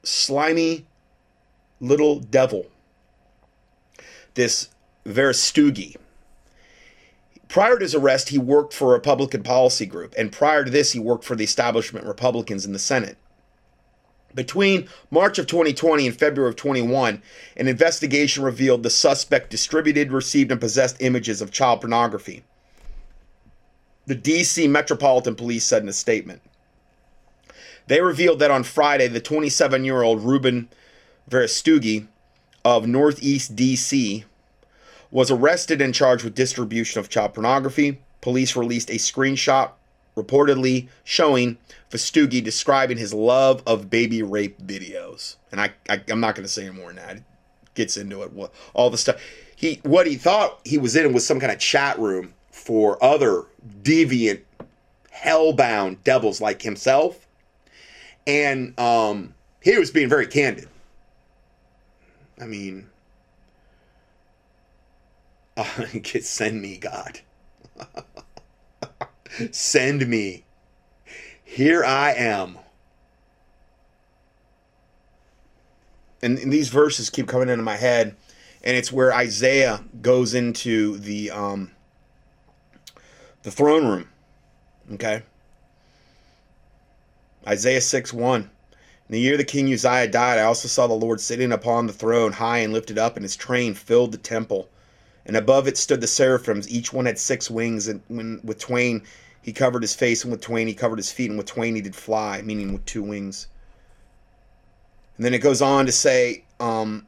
slimy 0.04 0.86
little 1.80 2.20
devil, 2.20 2.68
this 4.36 4.70
Verastigui. 5.06 5.96
Prior 7.48 7.78
to 7.78 7.84
his 7.84 7.96
arrest, 7.96 8.30
he 8.30 8.38
worked 8.38 8.74
for 8.74 8.90
a 8.90 8.94
Republican 8.94 9.44
policy 9.44 9.86
group, 9.86 10.14
and 10.18 10.32
prior 10.32 10.64
to 10.64 10.72
this, 10.72 10.94
he 10.94 11.00
worked 11.00 11.26
for 11.26 11.36
the 11.36 11.44
establishment 11.44 12.06
Republicans 12.06 12.66
in 12.66 12.72
the 12.72 12.80
Senate. 12.80 13.18
Between 14.34 14.88
March 15.10 15.38
of 15.38 15.48
2020 15.48 16.08
and 16.08 16.18
February 16.18 16.50
of 16.50 16.56
21, 16.56 17.22
an 17.58 17.68
investigation 17.68 18.44
revealed 18.44 18.84
the 18.84 18.90
suspect 18.90 19.50
distributed, 19.50 20.14
received, 20.14 20.52
and 20.52 20.62
possessed 20.62 20.96
images 21.02 21.42
of 21.42 21.52
child 21.52 21.82
pornography. 21.82 22.44
The 24.12 24.18
DC 24.18 24.70
Metropolitan 24.70 25.36
Police 25.36 25.64
said 25.64 25.84
in 25.84 25.88
a 25.88 25.94
statement. 25.94 26.42
They 27.88 28.02
revealed 28.02 28.40
that 28.40 28.52
on 28.52 28.64
Friday, 28.64 29.08
the 29.08 29.22
27 29.22 29.86
year 29.86 30.02
old 30.02 30.22
Ruben 30.22 30.68
Verastigui 31.30 32.08
of 32.66 32.86
Northeast 32.86 33.56
DC 33.56 34.26
was 35.12 35.32
arrested 35.32 35.82
and 35.82 35.96
charged 35.96 36.26
with 36.26 36.36
distribution 36.36 37.00
of 37.00 37.08
child 37.08 37.36
pornography. 37.36 38.02
Police 38.20 38.54
released 38.58 38.90
a 38.90 38.96
screenshot 38.96 39.72
reportedly 40.18 40.90
showing 41.06 41.58
Verastigui 41.90 42.44
describing 42.44 42.98
his 42.98 43.14
love 43.14 43.64
of 43.66 43.90
baby 43.90 44.22
rape 44.22 44.62
videos. 44.62 45.38
And 45.54 45.62
I, 45.62 45.72
I 45.88 46.02
am 46.10 46.20
not 46.20 46.36
going 46.36 46.44
to 46.44 46.52
say 46.52 46.66
any 46.66 46.76
more 46.76 46.88
than 46.88 46.98
that. 46.98 47.16
It 47.16 47.24
gets 47.76 47.96
into 47.96 48.24
it. 48.24 48.52
All 48.74 48.90
the 48.90 48.98
stuff. 48.98 49.22
He 49.56 49.80
what 49.84 50.06
he 50.06 50.16
thought 50.16 50.60
he 50.66 50.78
was 50.78 50.98
in 50.98 51.14
was 51.14 51.26
some 51.26 51.40
kind 51.40 51.54
of 51.54 51.60
chat 51.60 51.98
room 51.98 52.34
for 52.62 53.04
other 53.04 53.46
deviant, 53.82 54.42
hellbound 55.14 55.98
devils 56.04 56.40
like 56.40 56.62
himself. 56.62 57.28
And 58.28 58.80
um, 58.80 59.34
he 59.62 59.78
was 59.78 59.90
being 59.90 60.10
very 60.10 60.28
candid. 60.28 60.70
I 62.40 62.46
mean, 62.46 62.88
uh, 65.58 65.66
send 66.22 66.62
me, 66.62 66.78
God. 66.78 67.20
send 69.52 70.08
me. 70.08 70.44
Here 71.44 71.84
I 71.84 72.14
am. 72.14 72.60
And, 76.22 76.38
and, 76.38 76.54
these 76.54 76.70
verses 76.70 77.10
keep 77.10 77.28
coming 77.28 77.50
into 77.50 77.64
my 77.64 77.78
head, 77.78 78.16
and 78.64 78.78
it's 78.78 78.92
where 78.92 79.12
Isaiah 79.12 79.84
goes 80.04 80.36
into 80.36 80.98
the 81.00 81.32
um, 81.32 81.72
the 83.44 83.52
throne 83.52 83.88
room. 83.88 84.10
Okay. 84.94 85.24
Isaiah 87.48 87.82
6 87.82 88.14
1. 88.14 88.42
In 88.42 88.50
the 89.10 89.20
year 89.20 89.36
the 89.36 89.44
king 89.44 89.72
Uzziah 89.72 90.08
died, 90.08 90.38
I 90.38 90.44
also 90.44 90.68
saw 90.68 90.88
the 90.88 90.94
Lord 90.94 91.20
sitting 91.20 91.52
upon 91.52 91.88
the 91.88 91.94
throne, 91.94 92.34
high 92.34 92.60
and 92.60 92.72
lifted 92.72 92.98
up, 92.98 93.16
and 93.16 93.24
his 93.24 93.36
train 93.36 93.74
filled 93.74 94.12
the 94.12 94.18
temple. 94.18 94.70
And 95.26 95.36
above 95.36 95.68
it 95.68 95.78
stood 95.78 96.02
the 96.02 96.08
seraphims. 96.08 96.70
Each 96.70 96.94
one 96.94 97.06
had 97.06 97.20
six 97.20 97.50
wings, 97.50 97.88
and 97.88 98.02
when 98.08 98.42
with 98.44 98.60
twain 98.60 99.04
he 99.42 99.54
covered 99.54 99.82
his 99.82 99.96
face, 99.96 100.24
and 100.24 100.32
with 100.32 100.42
twain 100.42 100.68
he 100.68 100.74
covered 100.74 100.98
his 100.98 101.12
feet, 101.12 101.30
and 101.30 101.38
with 101.38 101.48
twain 101.48 101.76
he 101.76 101.82
did 101.82 101.96
fly, 101.96 102.42
meaning 102.42 102.74
with 102.74 102.86
two 102.86 103.04
wings. 103.04 103.48
And 105.18 105.26
then 105.26 105.34
it 105.34 105.40
goes 105.40 105.62
on 105.62 105.86
to 105.88 105.92
say, 105.92 106.44
um, 106.60 107.08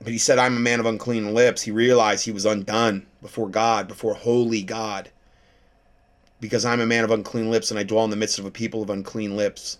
but 0.00 0.12
he 0.12 0.18
said, 0.18 0.38
I'm 0.38 0.56
a 0.56 0.60
man 0.60 0.80
of 0.80 0.86
unclean 0.86 1.34
lips. 1.34 1.62
He 1.62 1.70
realized 1.70 2.24
he 2.24 2.32
was 2.32 2.44
undone 2.44 3.06
before 3.22 3.48
God, 3.48 3.86
before 3.86 4.14
holy 4.14 4.62
God 4.62 5.10
because 6.40 6.64
I'm 6.64 6.80
a 6.80 6.86
man 6.86 7.04
of 7.04 7.10
unclean 7.10 7.50
lips, 7.50 7.70
and 7.70 7.78
I 7.78 7.82
dwell 7.82 8.04
in 8.04 8.10
the 8.10 8.16
midst 8.16 8.38
of 8.38 8.44
a 8.44 8.50
people 8.50 8.82
of 8.82 8.90
unclean 8.90 9.36
lips. 9.36 9.78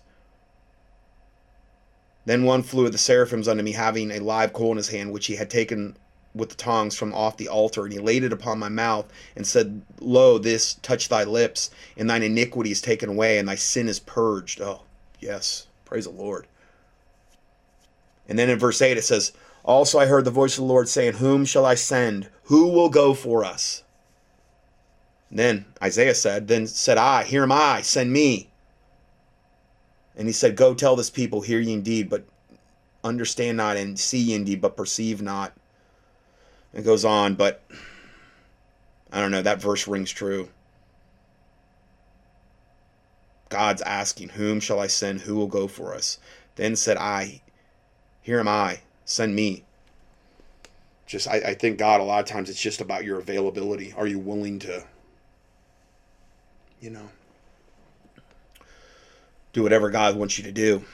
Then 2.25 2.43
one 2.43 2.63
flew 2.63 2.85
of 2.85 2.91
the 2.91 2.97
seraphims 2.97 3.47
unto 3.47 3.63
me, 3.63 3.71
having 3.71 4.11
a 4.11 4.19
live 4.19 4.53
coal 4.53 4.71
in 4.71 4.77
his 4.77 4.89
hand, 4.89 5.11
which 5.11 5.27
he 5.27 5.35
had 5.35 5.49
taken 5.49 5.95
with 6.35 6.49
the 6.49 6.55
tongs 6.55 6.95
from 6.95 7.13
off 7.13 7.37
the 7.37 7.47
altar, 7.47 7.83
and 7.83 7.93
he 7.93 7.99
laid 7.99 8.23
it 8.23 8.33
upon 8.33 8.59
my 8.59 8.69
mouth, 8.69 9.11
and 9.35 9.47
said, 9.47 9.81
Lo, 9.99 10.37
this 10.37 10.75
touch 10.75 11.09
thy 11.09 11.23
lips, 11.23 11.71
and 11.95 12.09
thine 12.09 12.23
iniquity 12.23 12.71
is 12.71 12.81
taken 12.81 13.09
away, 13.09 13.37
and 13.37 13.47
thy 13.47 13.55
sin 13.55 13.87
is 13.87 13.99
purged. 13.99 14.61
Oh, 14.61 14.81
yes, 15.19 15.67
praise 15.85 16.05
the 16.05 16.11
Lord. 16.11 16.47
And 18.27 18.37
then 18.37 18.49
in 18.49 18.59
verse 18.59 18.81
8 18.81 18.97
it 18.97 19.03
says, 19.03 19.31
Also 19.63 19.99
I 19.99 20.05
heard 20.05 20.25
the 20.25 20.31
voice 20.31 20.57
of 20.57 20.63
the 20.63 20.67
Lord 20.67 20.89
saying, 20.89 21.13
Whom 21.13 21.45
shall 21.45 21.65
I 21.65 21.75
send? 21.75 22.29
Who 22.43 22.67
will 22.67 22.89
go 22.89 23.13
for 23.13 23.45
us? 23.45 23.83
Then 25.29 25.65
Isaiah 25.81 26.15
said, 26.15 26.47
Then 26.47 26.67
said 26.67 26.97
I, 26.97 27.23
Here 27.23 27.43
am 27.43 27.51
I, 27.51 27.81
send 27.81 28.11
me. 28.11 28.49
And 30.15 30.27
he 30.27 30.33
said, 30.33 30.55
Go 30.55 30.73
tell 30.73 30.95
this 30.95 31.09
people, 31.09 31.41
hear 31.41 31.59
ye 31.59 31.73
indeed, 31.73 32.09
but 32.09 32.25
understand 33.03 33.57
not, 33.57 33.77
and 33.77 33.99
see 33.99 34.19
ye 34.19 34.35
indeed, 34.35 34.61
but 34.61 34.77
perceive 34.77 35.21
not. 35.21 35.53
It 36.73 36.83
goes 36.83 37.05
on, 37.05 37.35
but 37.35 37.63
I 39.11 39.19
don't 39.19 39.31
know, 39.31 39.41
that 39.41 39.61
verse 39.61 39.87
rings 39.87 40.11
true. 40.11 40.49
God's 43.49 43.81
asking, 43.81 44.29
Whom 44.29 44.59
shall 44.59 44.79
I 44.79 44.87
send? 44.87 45.21
Who 45.21 45.35
will 45.35 45.47
go 45.47 45.67
for 45.67 45.93
us? 45.93 46.19
Then 46.55 46.75
said 46.75 46.97
I, 46.97 47.41
Here 48.21 48.39
am 48.39 48.47
I, 48.47 48.81
send 49.05 49.35
me. 49.35 49.63
Just, 51.05 51.27
I, 51.27 51.37
I 51.37 51.53
think 51.53 51.77
God, 51.77 52.01
a 52.01 52.03
lot 52.03 52.19
of 52.19 52.25
times 52.25 52.49
it's 52.49 52.61
just 52.61 52.81
about 52.81 53.05
your 53.05 53.19
availability. 53.19 53.93
Are 53.93 54.07
you 54.07 54.19
willing 54.19 54.59
to 54.59 54.83
you 56.87 56.93
know, 56.93 57.09
do 59.51 59.61
whatever 59.61 59.89
God 59.89 60.15
wants 60.15 60.37
you 60.37 60.45
to 60.45 60.53
do. 60.53 60.85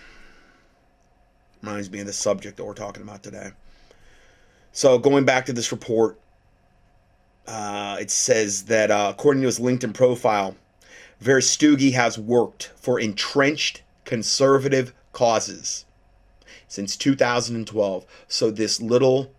Reminds 1.62 1.92
me 1.92 2.00
of 2.00 2.08
the 2.08 2.14
subject 2.14 2.58
that 2.58 2.66
we're 2.66 2.74
talking 2.74 3.04
about 3.04 3.22
today. 3.22 3.52
So 4.72 4.98
going 4.98 5.24
back 5.24 5.46
to 5.46 5.54
this 5.54 5.72
report, 5.72 6.20
uh, 7.46 7.98
it 8.00 8.10
says 8.10 8.64
that 8.66 8.90
uh, 8.90 9.14
according 9.16 9.44
to 9.44 9.46
his 9.46 9.60
LinkedIn 9.60 9.94
profile, 9.94 10.56
Verastigui 11.22 11.94
has 11.94 12.18
worked 12.18 12.72
for 12.76 13.00
entrenched 13.00 13.84
conservative 14.04 14.96
causes 15.12 15.86
since 16.68 16.98
2012. 16.98 18.06
So 18.28 18.50
this 18.50 18.82
little 18.82 19.32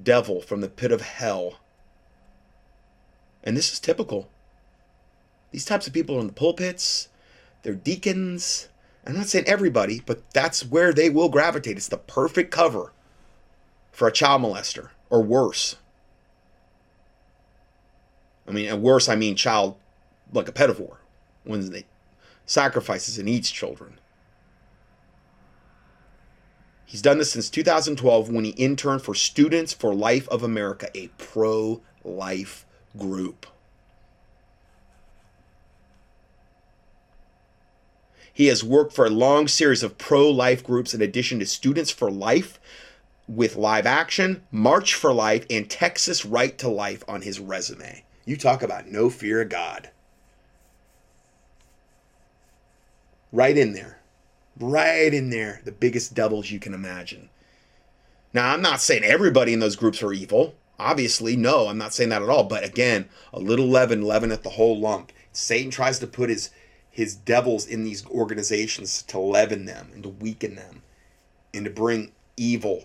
devil 0.00 0.40
from 0.40 0.60
the 0.60 0.68
pit 0.68 0.92
of 0.92 1.00
hell, 1.00 1.58
and 3.42 3.56
this 3.56 3.72
is 3.72 3.80
typical 3.80 4.28
these 5.50 5.64
types 5.64 5.86
of 5.86 5.92
people 5.92 6.16
are 6.16 6.20
in 6.20 6.26
the 6.26 6.32
pulpits, 6.32 7.08
they're 7.62 7.74
deacons. 7.74 8.68
I'm 9.06 9.14
not 9.14 9.26
saying 9.26 9.46
everybody, 9.46 10.02
but 10.04 10.28
that's 10.32 10.64
where 10.64 10.92
they 10.92 11.10
will 11.10 11.28
gravitate. 11.28 11.76
It's 11.76 11.88
the 11.88 11.96
perfect 11.96 12.50
cover 12.50 12.92
for 13.92 14.08
a 14.08 14.12
child 14.12 14.42
molester 14.42 14.90
or 15.10 15.22
worse. 15.22 15.76
I 18.46 18.52
mean, 18.52 18.68
and 18.68 18.82
worse, 18.82 19.08
I 19.08 19.16
mean 19.16 19.36
child 19.36 19.76
like 20.32 20.48
a 20.48 20.52
pedophile 20.52 20.96
when 21.44 21.70
they 21.70 21.86
sacrifices 22.44 23.18
and 23.18 23.28
eats 23.28 23.50
children. 23.50 23.98
He's 26.84 27.02
done 27.02 27.18
this 27.18 27.32
since 27.32 27.50
2012 27.50 28.30
when 28.30 28.44
he 28.44 28.50
interned 28.52 29.02
for 29.02 29.14
Students 29.14 29.72
for 29.72 29.92
Life 29.92 30.28
of 30.28 30.44
America, 30.44 30.88
a 30.94 31.08
pro 31.18 31.82
life 32.04 32.64
group. 32.96 33.46
He 38.36 38.48
has 38.48 38.62
worked 38.62 38.92
for 38.92 39.06
a 39.06 39.10
long 39.10 39.48
series 39.48 39.82
of 39.82 39.96
pro 39.96 40.30
life 40.30 40.62
groups 40.62 40.92
in 40.92 41.00
addition 41.00 41.38
to 41.38 41.46
Students 41.46 41.90
for 41.90 42.10
Life 42.10 42.60
with 43.26 43.56
Live 43.56 43.86
Action, 43.86 44.42
March 44.50 44.92
for 44.92 45.10
Life, 45.10 45.46
and 45.48 45.70
Texas 45.70 46.26
Right 46.26 46.58
to 46.58 46.68
Life 46.68 47.02
on 47.08 47.22
his 47.22 47.40
resume. 47.40 48.04
You 48.26 48.36
talk 48.36 48.62
about 48.62 48.88
no 48.88 49.08
fear 49.08 49.40
of 49.40 49.48
God. 49.48 49.88
Right 53.32 53.56
in 53.56 53.72
there. 53.72 54.00
Right 54.60 55.14
in 55.14 55.30
there. 55.30 55.62
The 55.64 55.72
biggest 55.72 56.12
devils 56.12 56.50
you 56.50 56.60
can 56.60 56.74
imagine. 56.74 57.30
Now, 58.34 58.52
I'm 58.52 58.60
not 58.60 58.82
saying 58.82 59.02
everybody 59.02 59.54
in 59.54 59.60
those 59.60 59.76
groups 59.76 60.02
are 60.02 60.12
evil. 60.12 60.56
Obviously, 60.78 61.36
no, 61.36 61.68
I'm 61.68 61.78
not 61.78 61.94
saying 61.94 62.10
that 62.10 62.20
at 62.20 62.28
all. 62.28 62.44
But 62.44 62.64
again, 62.64 63.08
a 63.32 63.40
little 63.40 63.66
leaven 63.66 64.02
leaveneth 64.02 64.42
the 64.42 64.50
whole 64.50 64.78
lump. 64.78 65.10
Satan 65.32 65.70
tries 65.70 65.98
to 66.00 66.06
put 66.06 66.28
his 66.28 66.50
his 66.96 67.14
devils 67.14 67.66
in 67.66 67.84
these 67.84 68.06
organizations 68.06 69.02
to 69.02 69.18
leaven 69.18 69.66
them 69.66 69.90
and 69.92 70.02
to 70.02 70.08
weaken 70.08 70.54
them 70.54 70.80
and 71.52 71.66
to 71.66 71.70
bring 71.70 72.10
evil 72.38 72.84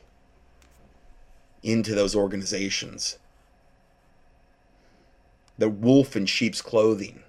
into 1.63 1.95
those 1.95 2.13
organizations. 2.13 3.17
The 5.57 5.69
wolf 5.69 6.17
in 6.17 6.25
sheep's 6.25 6.61
clothing. 6.61 7.23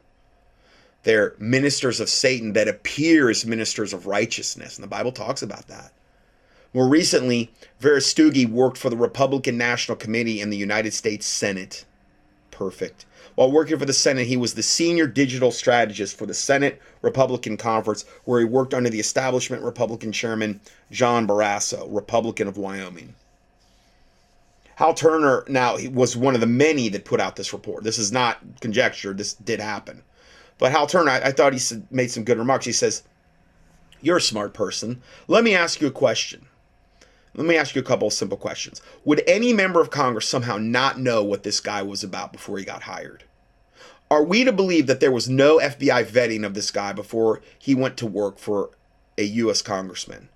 They're 1.05 1.37
ministers 1.39 2.01
of 2.01 2.09
Satan 2.09 2.53
that 2.55 2.67
appear 2.67 3.31
as 3.31 3.47
ministers 3.47 3.93
of 3.93 4.09
righteousness. 4.09 4.77
And 4.77 4.83
the 4.83 4.89
Bible 4.89 5.13
talks 5.13 5.41
about 5.41 5.69
that. 5.69 5.93
More 6.75 6.89
recently, 6.89 7.53
Verastigui 7.81 8.51
worked 8.51 8.77
for 8.77 8.91
the 8.91 8.97
Republican 8.97 9.57
National 9.57 9.97
Committee 9.97 10.41
in 10.41 10.51
the 10.51 10.57
United 10.57 10.95
States 10.95 11.27
Senate. 11.27 11.85
Perfect. 12.51 13.07
While 13.35 13.51
working 13.51 13.79
for 13.79 13.87
the 13.87 13.93
Senate, 13.93 14.27
he 14.27 14.37
was 14.37 14.55
the 14.55 14.63
senior 14.63 15.07
digital 15.07 15.51
strategist 15.51 16.19
for 16.19 16.27
the 16.27 16.35
Senate 16.35 16.81
Republican 17.01 17.57
Conference, 17.57 18.05
where 18.25 18.41
he 18.41 18.45
worked 18.45 18.75
under 18.75 18.91
the 18.91 19.01
establishment 19.01 19.63
Republican 19.63 20.13
chairman 20.13 20.61
John 20.91 21.27
Barrasso, 21.27 21.87
Republican 21.91 22.47
of 22.47 22.59
Wyoming. 22.59 23.15
Hal 24.77 24.95
Turner 24.95 25.45
now 25.49 25.77
he 25.77 25.89
was 25.89 26.17
one 26.17 26.35
of 26.35 26.41
the 26.41 26.47
many 26.47 26.89
that 26.91 27.05
put 27.05 27.21
out 27.21 27.37
this 27.37 27.53
report. 27.53 27.85
This 27.85 27.99
is 27.99 28.13
not 28.13 28.41
conjecture. 28.61 29.13
This 29.13 29.35
did 29.35 29.61
happen. 29.61 30.03
But 30.59 30.73
Hal 30.73 30.87
Turner, 30.87 31.11
I, 31.11 31.21
I 31.21 31.33
thought 31.33 31.53
he 31.53 31.59
said, 31.59 31.87
made 31.91 32.11
some 32.11 32.25
good 32.25 32.39
remarks. 32.39 32.67
He 32.67 32.73
says, 32.73 33.03
"You're 34.01 34.19
a 34.19 34.21
smart 34.21 34.55
person. 34.55 35.03
Let 35.29 35.45
me 35.45 35.55
ask 35.55 35.81
you 35.81 35.87
a 35.87 35.93
question. 35.93 36.47
Let 37.35 37.47
me 37.47 37.57
ask 37.57 37.75
you 37.75 37.81
a 37.81 37.85
couple 37.85 38.09
of 38.09 38.13
simple 38.13 38.37
questions. 38.37 38.83
Would 39.05 39.23
any 39.27 39.53
member 39.53 39.81
of 39.81 39.91
Congress 39.91 40.29
somehow 40.29 40.59
not 40.59 41.01
know 41.01 41.25
what 41.25 41.43
this 41.43 41.61
guy 41.61 41.83
was 41.83 42.05
about 42.05 42.33
before 42.33 42.59
he 42.59 42.65
got 42.65 42.83
hired? 42.83 43.25
Are 44.11 44.23
we 44.23 44.45
to 44.45 44.53
believe 44.53 44.87
that 44.89 45.01
there 45.01 45.11
was 45.11 45.31
no 45.31 45.59
FBI 45.59 46.05
vetting 46.05 46.45
of 46.45 46.53
this 46.53 46.71
guy 46.71 46.93
before 46.93 47.41
he 47.59 47.75
went 47.75 47.97
to 47.97 48.07
work 48.07 48.39
for 48.39 48.71
a 49.17 49.23
U.S. 49.23 49.63
congressman? 49.63 50.29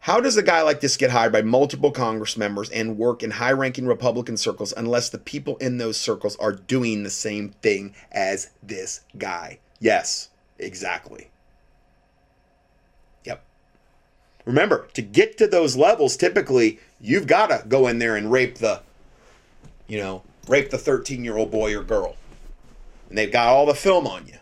How 0.00 0.20
does 0.20 0.36
a 0.36 0.42
guy 0.42 0.60
like 0.60 0.80
this 0.80 0.98
get 0.98 1.12
hired 1.12 1.32
by 1.32 1.40
multiple 1.40 1.90
Congress 1.90 2.36
members 2.36 2.68
and 2.68 2.98
work 2.98 3.22
in 3.22 3.30
high 3.30 3.52
ranking 3.52 3.86
Republican 3.86 4.36
circles 4.36 4.74
unless 4.76 5.08
the 5.08 5.16
people 5.16 5.56
in 5.56 5.78
those 5.78 5.96
circles 5.96 6.36
are 6.36 6.52
doing 6.52 7.02
the 7.02 7.08
same 7.08 7.54
thing 7.62 7.94
as 8.12 8.50
this 8.62 9.00
guy? 9.16 9.60
Yes, 9.80 10.28
exactly. 10.58 11.30
Yep. 13.24 13.42
Remember, 14.44 14.88
to 14.94 15.02
get 15.02 15.38
to 15.38 15.46
those 15.46 15.76
levels, 15.76 16.16
typically 16.16 16.78
you've 17.00 17.26
got 17.26 17.46
to 17.48 17.66
go 17.66 17.86
in 17.86 17.98
there 17.98 18.16
and 18.16 18.30
rape 18.30 18.58
the, 18.58 18.82
you 19.86 19.98
know, 19.98 20.22
rape 20.48 20.70
the 20.70 20.78
13 20.78 21.24
year 21.24 21.36
old 21.36 21.50
boy 21.50 21.76
or 21.76 21.82
girl. 21.82 22.16
And 23.08 23.16
they've 23.16 23.32
got 23.32 23.48
all 23.48 23.66
the 23.66 23.74
film 23.74 24.06
on 24.06 24.26
you. 24.26 24.38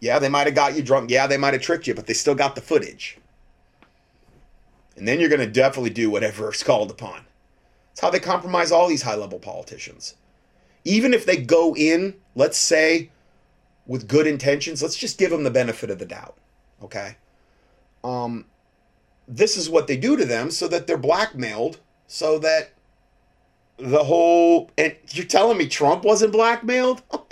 Yeah, 0.00 0.18
they 0.18 0.28
might 0.28 0.46
have 0.46 0.54
got 0.54 0.76
you 0.76 0.82
drunk. 0.82 1.10
Yeah, 1.10 1.26
they 1.26 1.36
might 1.36 1.54
have 1.54 1.62
tricked 1.62 1.86
you, 1.86 1.94
but 1.94 2.06
they 2.06 2.14
still 2.14 2.34
got 2.34 2.54
the 2.54 2.60
footage. 2.60 3.18
And 4.96 5.06
then 5.06 5.20
you're 5.20 5.28
going 5.28 5.40
to 5.40 5.46
definitely 5.46 5.90
do 5.90 6.10
whatever 6.10 6.50
is 6.52 6.62
called 6.62 6.90
upon. 6.90 7.24
That's 7.90 8.00
how 8.00 8.10
they 8.10 8.20
compromise 8.20 8.72
all 8.72 8.88
these 8.88 9.02
high 9.02 9.14
level 9.14 9.38
politicians. 9.38 10.14
Even 10.84 11.12
if 11.12 11.26
they 11.26 11.36
go 11.36 11.74
in, 11.74 12.14
let's 12.34 12.58
say, 12.58 13.10
with 13.86 14.08
good 14.08 14.26
intentions, 14.26 14.82
let's 14.82 14.96
just 14.96 15.18
give 15.18 15.30
them 15.30 15.44
the 15.44 15.50
benefit 15.50 15.90
of 15.90 15.98
the 15.98 16.06
doubt. 16.06 16.36
Okay? 16.82 17.16
Um, 18.04 18.44
this 19.28 19.56
is 19.56 19.68
what 19.68 19.86
they 19.86 19.96
do 19.96 20.16
to 20.16 20.24
them 20.24 20.50
so 20.50 20.68
that 20.68 20.86
they're 20.86 20.96
blackmailed, 20.96 21.78
so 22.06 22.38
that 22.38 22.72
the 23.76 24.04
whole. 24.04 24.70
And 24.78 24.96
you're 25.10 25.26
telling 25.26 25.58
me 25.58 25.66
Trump 25.68 26.04
wasn't 26.04 26.32
blackmailed? 26.32 27.02
Oh. 27.12 27.26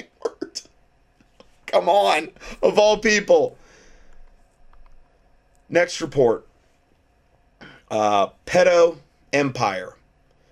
Come 1.67 1.89
on, 1.89 2.31
of 2.63 2.79
all 2.79 2.99
people. 2.99 3.59
Next 5.69 6.01
report 6.01 6.47
uh, 7.91 8.29
Pedo 8.47 8.99
Empire. 9.33 9.97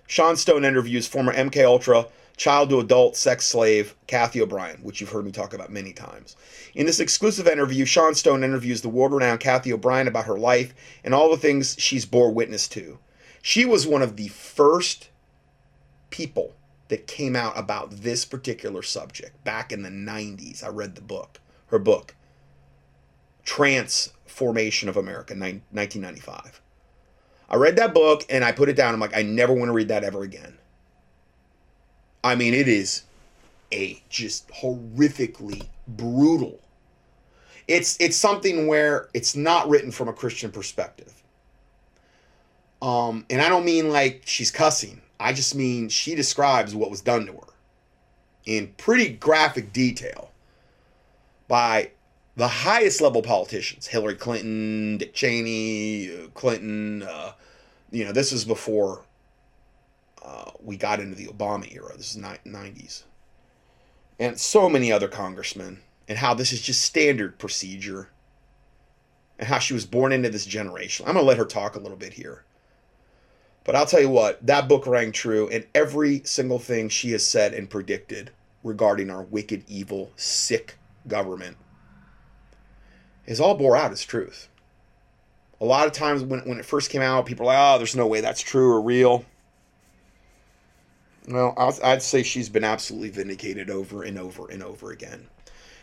Sean 0.07 0.35
Stone 0.35 0.65
interviews 0.65 1.07
former 1.07 1.33
MK 1.33 1.65
Ultra 1.65 2.05
child 2.35 2.69
to 2.69 2.79
adult 2.79 3.15
sex 3.15 3.45
slave 3.45 3.95
Cathy 4.07 4.41
O'Brien, 4.41 4.79
which 4.81 4.99
you've 4.99 5.11
heard 5.11 5.25
me 5.25 5.31
talk 5.31 5.53
about 5.53 5.71
many 5.71 5.93
times. 5.93 6.35
In 6.73 6.85
this 6.85 6.99
exclusive 6.99 7.47
interview, 7.47 7.85
Sean 7.85 8.15
Stone 8.15 8.43
interviews 8.43 8.81
the 8.81 8.89
world 8.89 9.13
renowned 9.13 9.39
Cathy 9.39 9.71
O'Brien 9.71 10.07
about 10.07 10.25
her 10.25 10.39
life 10.39 10.73
and 11.03 11.13
all 11.13 11.29
the 11.29 11.37
things 11.37 11.75
she's 11.77 12.05
bore 12.05 12.31
witness 12.31 12.67
to. 12.69 12.99
She 13.41 13.65
was 13.65 13.85
one 13.85 14.01
of 14.01 14.15
the 14.15 14.29
first 14.29 15.09
people 16.09 16.55
that 16.87 17.07
came 17.07 17.35
out 17.35 17.57
about 17.57 17.91
this 17.91 18.25
particular 18.25 18.81
subject 18.81 19.43
back 19.43 19.71
in 19.71 19.83
the 19.83 19.89
90s. 19.89 20.63
I 20.63 20.69
read 20.69 20.95
the 20.95 21.01
book, 21.01 21.39
her 21.67 21.79
book, 21.79 22.15
Trance 23.43 24.13
Formation 24.25 24.89
of 24.89 24.97
America, 24.97 25.33
1995. 25.33 26.61
I 27.49 27.55
read 27.55 27.75
that 27.75 27.93
book 27.93 28.25
and 28.29 28.43
I 28.43 28.51
put 28.51 28.69
it 28.69 28.75
down. 28.75 28.93
I'm 28.93 28.99
like, 28.99 29.15
I 29.15 29.21
never 29.21 29.53
want 29.53 29.69
to 29.69 29.73
read 29.73 29.89
that 29.89 30.03
ever 30.03 30.23
again. 30.23 30.57
I 32.23 32.35
mean, 32.35 32.53
it 32.53 32.67
is 32.67 33.03
a 33.71 34.01
just 34.09 34.47
horrifically 34.49 35.67
brutal. 35.87 36.59
It's 37.67 37.97
it's 37.99 38.17
something 38.17 38.67
where 38.67 39.09
it's 39.13 39.35
not 39.35 39.69
written 39.69 39.91
from 39.91 40.07
a 40.07 40.13
Christian 40.13 40.51
perspective. 40.51 41.13
Um, 42.81 43.25
and 43.29 43.41
I 43.41 43.49
don't 43.49 43.65
mean 43.65 43.89
like 43.89 44.23
she's 44.25 44.51
cussing. 44.51 45.01
I 45.19 45.33
just 45.33 45.55
mean 45.55 45.89
she 45.89 46.15
describes 46.15 46.75
what 46.75 46.91
was 46.91 47.01
done 47.01 47.25
to 47.27 47.33
her 47.33 47.53
in 48.45 48.73
pretty 48.77 49.09
graphic 49.09 49.71
detail 49.71 50.31
by 51.47 51.91
the 52.35 52.47
highest 52.47 52.99
level 52.99 53.21
politicians 53.21 53.87
Hillary 53.87 54.15
Clinton, 54.15 54.97
Dick 54.97 55.13
Cheney, 55.13 56.09
uh, 56.09 56.27
Clinton. 56.33 57.03
Uh, 57.03 57.33
you 57.91 58.03
know, 58.03 58.11
this 58.11 58.31
is 58.31 58.43
before 58.43 59.03
uh, 60.23 60.51
we 60.61 60.77
got 60.77 60.99
into 60.99 61.15
the 61.15 61.27
Obama 61.27 61.73
era. 61.73 61.91
This 61.97 62.11
is 62.11 62.17
ni- 62.17 62.51
90s. 62.51 63.03
And 64.19 64.39
so 64.39 64.69
many 64.69 64.91
other 64.91 65.07
congressmen, 65.07 65.81
and 66.07 66.17
how 66.17 66.33
this 66.33 66.53
is 66.53 66.61
just 66.61 66.83
standard 66.83 67.39
procedure, 67.39 68.09
and 69.37 69.47
how 69.47 69.59
she 69.59 69.73
was 69.73 69.85
born 69.85 70.11
into 70.11 70.29
this 70.29 70.45
generation. 70.45 71.05
I'm 71.05 71.13
going 71.13 71.23
to 71.23 71.27
let 71.27 71.37
her 71.37 71.45
talk 71.45 71.75
a 71.75 71.79
little 71.79 71.97
bit 71.97 72.13
here. 72.13 72.43
But 73.63 73.75
I'll 73.75 73.85
tell 73.85 74.01
you 74.01 74.09
what, 74.09 74.45
that 74.45 74.67
book 74.67 74.85
rang 74.85 75.11
true, 75.11 75.49
and 75.49 75.65
every 75.73 76.21
single 76.25 76.59
thing 76.59 76.89
she 76.89 77.11
has 77.11 77.25
said 77.25 77.53
and 77.53 77.69
predicted 77.69 78.31
regarding 78.63 79.09
our 79.09 79.23
wicked, 79.23 79.63
evil, 79.67 80.11
sick 80.15 80.75
government 81.07 81.57
is 83.25 83.39
all 83.39 83.55
bore 83.55 83.75
out 83.75 83.91
as 83.91 84.03
truth. 84.03 84.49
A 85.61 85.65
lot 85.65 85.87
of 85.87 85.93
times 85.93 86.23
when, 86.23 86.41
when 86.41 86.59
it 86.59 86.65
first 86.65 86.89
came 86.89 87.01
out, 87.01 87.25
people 87.25 87.45
are 87.47 87.53
like, 87.53 87.75
oh, 87.75 87.77
there's 87.77 87.95
no 87.95 88.07
way 88.07 88.21
that's 88.21 88.41
true 88.41 88.69
or 88.69 88.81
real. 88.81 89.25
Well, 91.27 91.53
I'd 91.83 92.01
say 92.01 92.23
she's 92.23 92.49
been 92.49 92.63
absolutely 92.63 93.09
vindicated 93.09 93.69
over 93.69 94.03
and 94.03 94.19
over 94.19 94.49
and 94.49 94.61
over 94.61 94.91
again. 94.91 95.27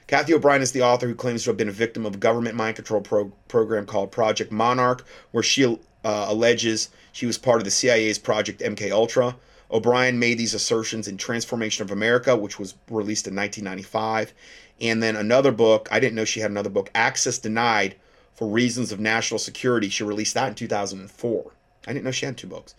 Cathy 0.06 0.34
O'Brien 0.34 0.60
is 0.60 0.72
the 0.72 0.82
author 0.82 1.06
who 1.06 1.14
claims 1.14 1.44
to 1.44 1.50
have 1.50 1.56
been 1.56 1.68
a 1.68 1.72
victim 1.72 2.04
of 2.04 2.16
a 2.16 2.18
government 2.18 2.56
mind 2.56 2.76
control 2.76 3.00
pro- 3.00 3.32
program 3.48 3.86
called 3.86 4.10
Project 4.10 4.50
Monarch, 4.50 5.06
where 5.30 5.42
she 5.42 5.64
uh, 5.64 6.26
alleges 6.28 6.90
she 7.12 7.26
was 7.26 7.38
part 7.38 7.58
of 7.58 7.64
the 7.64 7.70
CIA's 7.70 8.18
Project 8.18 8.60
MK 8.60 8.90
Ultra. 8.90 9.36
O'Brien 9.70 10.18
made 10.18 10.36
these 10.36 10.52
assertions 10.52 11.06
in 11.06 11.16
Trance 11.16 11.44
Formation 11.44 11.84
of 11.84 11.92
America, 11.92 12.36
which 12.36 12.58
was 12.58 12.74
released 12.90 13.28
in 13.28 13.36
1995, 13.36 14.34
and 14.80 15.02
then 15.02 15.14
another 15.14 15.52
book. 15.52 15.88
I 15.92 16.00
didn't 16.00 16.16
know 16.16 16.24
she 16.24 16.40
had 16.40 16.50
another 16.50 16.70
book, 16.70 16.90
Access 16.94 17.38
Denied 17.38 17.94
for 18.34 18.48
Reasons 18.48 18.90
of 18.90 18.98
National 18.98 19.38
Security. 19.38 19.88
She 19.88 20.02
released 20.02 20.34
that 20.34 20.48
in 20.48 20.54
2004. 20.54 21.52
I 21.86 21.92
didn't 21.92 22.04
know 22.04 22.10
she 22.10 22.26
had 22.26 22.36
two 22.36 22.48
books, 22.48 22.74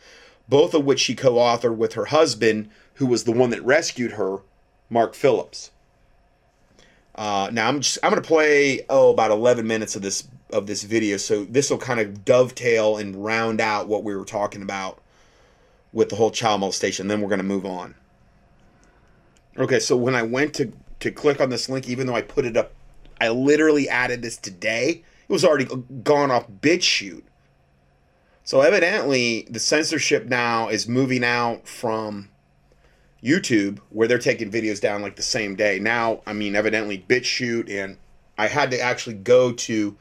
both 0.49 0.73
of 0.73 0.85
which 0.85 0.99
she 0.99 1.15
co 1.15 1.33
authored 1.33 1.77
with 1.77 1.93
her 1.93 2.05
husband, 2.05 2.69
who 2.95 3.05
was 3.05 3.23
the 3.23 3.31
one 3.31 3.49
that 3.51 3.63
rescued 3.63 4.13
her, 4.13 4.39
Mark 4.89 5.13
Phillips. 5.13 5.71
Uh, 7.15 7.49
now 7.51 7.67
I'm 7.67 7.81
just 7.81 7.97
I'm 8.03 8.09
gonna 8.09 8.21
play 8.21 8.81
oh 8.89 9.11
about 9.11 9.31
11 9.31 9.67
minutes 9.67 9.95
of 9.95 10.01
this 10.01 10.27
of 10.51 10.67
this 10.67 10.83
video, 10.83 11.17
so 11.17 11.45
this 11.45 11.69
will 11.69 11.77
kind 11.77 11.99
of 11.99 12.25
dovetail 12.25 12.97
and 12.97 13.23
round 13.23 13.61
out 13.61 13.87
what 13.87 14.03
we 14.03 14.15
were 14.15 14.25
talking 14.25 14.61
about 14.61 15.01
with 15.93 16.09
the 16.09 16.15
whole 16.15 16.31
child 16.31 16.61
molestation. 16.61 17.07
Then 17.07 17.21
we're 17.21 17.29
gonna 17.29 17.43
move 17.43 17.65
on. 17.65 17.95
Okay, 19.57 19.79
so 19.79 19.97
when 19.97 20.15
I 20.15 20.23
went 20.23 20.53
to 20.55 20.71
to 20.99 21.11
click 21.11 21.41
on 21.41 21.49
this 21.49 21.67
link, 21.67 21.89
even 21.89 22.07
though 22.07 22.15
I 22.15 22.21
put 22.21 22.45
it 22.45 22.55
up, 22.55 22.73
I 23.19 23.29
literally 23.29 23.89
added 23.89 24.21
this 24.21 24.37
today. 24.37 25.03
It 25.27 25.31
was 25.31 25.43
already 25.43 25.65
gone 26.03 26.31
off 26.31 26.47
BitChute. 26.49 27.23
So 28.43 28.61
evidently, 28.61 29.47
the 29.49 29.59
censorship 29.59 30.25
now 30.25 30.69
is 30.69 30.87
moving 30.87 31.23
out 31.23 31.67
from 31.67 32.29
YouTube, 33.23 33.79
where 33.89 34.07
they're 34.07 34.17
taking 34.17 34.51
videos 34.51 34.81
down 34.81 35.01
like 35.01 35.15
the 35.15 35.21
same 35.21 35.55
day. 35.55 35.79
Now, 35.79 36.21
I 36.25 36.33
mean, 36.33 36.55
evidently 36.55 37.05
BitChute, 37.07 37.69
and 37.69 37.97
I 38.37 38.47
had 38.47 38.71
to 38.71 38.79
actually 38.79 39.15
go 39.15 39.51
to 39.51 39.95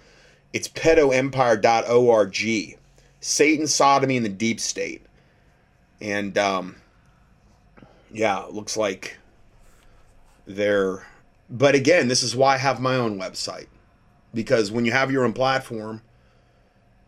it's 0.52 0.68
pedoempire.org, 0.68 2.78
Satan, 3.20 3.66
sodomy, 3.66 4.16
and 4.16 4.24
the 4.24 4.30
deep 4.30 4.58
state. 4.58 5.04
And 6.00 6.36
um, 6.38 6.76
yeah, 8.10 8.46
it 8.46 8.52
looks 8.52 8.76
like 8.76 9.18
they're. 10.46 11.06
But 11.48 11.74
again, 11.74 12.08
this 12.08 12.22
is 12.22 12.34
why 12.34 12.54
I 12.54 12.58
have 12.58 12.80
my 12.80 12.96
own 12.96 13.18
website, 13.18 13.66
because 14.32 14.70
when 14.70 14.84
you 14.84 14.92
have 14.92 15.10
your 15.10 15.24
own 15.24 15.32
platform, 15.32 16.00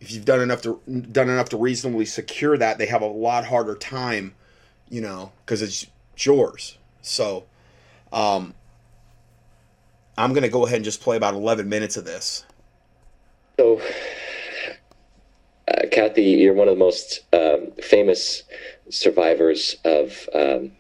if 0.03 0.11
you've 0.11 0.25
done 0.25 0.41
enough 0.41 0.63
to 0.63 0.81
done 1.13 1.29
enough 1.29 1.49
to 1.51 1.57
reasonably 1.57 2.05
secure 2.05 2.59
that, 2.59 2.77
they 2.77 2.87
have 2.87 3.03
a 3.03 3.07
lot 3.07 3.47
harder 3.47 3.77
time, 3.77 4.35
you 4.91 5.01
know, 5.01 5.31
because 5.47 5.63
it's, 5.63 5.87
yours. 6.19 6.77
So, 7.01 7.45
um, 8.13 8.55
I'm 10.19 10.35
gonna 10.35 10.49
go 10.49 10.67
ahead 10.67 10.77
and 10.77 10.85
just 10.85 11.01
play 11.01 11.17
about 11.17 11.35
11 11.35 11.69
minutes 11.69 11.97
of 11.97 12.05
this. 12.05 12.45
So, 13.59 13.81
uh, 15.67 15.87
Cathy, 15.91 16.23
you're 16.23 16.53
one 16.53 16.69
of 16.69 16.75
the 16.75 16.79
most 16.79 17.21
um, 17.33 17.73
famous 17.83 18.43
survivors 18.91 19.77
of 19.85 20.29
um, 20.35 20.73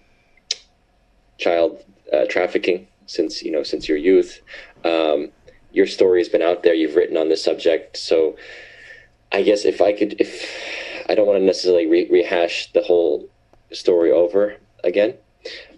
child 1.39 1.83
uh, 2.13 2.27
trafficking 2.29 2.87
since 3.07 3.43
you 3.43 3.53
know 3.53 3.63
since 3.63 3.89
your 3.89 3.99
youth. 3.99 4.41
Um, 4.85 5.31
your 5.73 5.87
story 5.87 6.21
has 6.21 6.29
been 6.29 6.43
out 6.43 6.65
there. 6.65 6.75
You've 6.75 6.97
written 6.97 7.17
on 7.17 7.29
this 7.29 7.43
subject. 7.43 7.97
So, 7.97 8.37
I 9.33 9.43
guess 9.43 9.65
if 9.65 9.81
I 9.81 9.93
could, 9.93 10.21
if 10.21 10.47
I 11.09 11.15
don't 11.15 11.27
want 11.27 11.39
to 11.39 11.45
necessarily 11.45 11.87
re- 11.87 12.09
rehash 12.11 12.71
the 12.73 12.83
whole 12.83 13.29
story 13.73 14.11
over 14.11 14.57
again, 14.85 15.15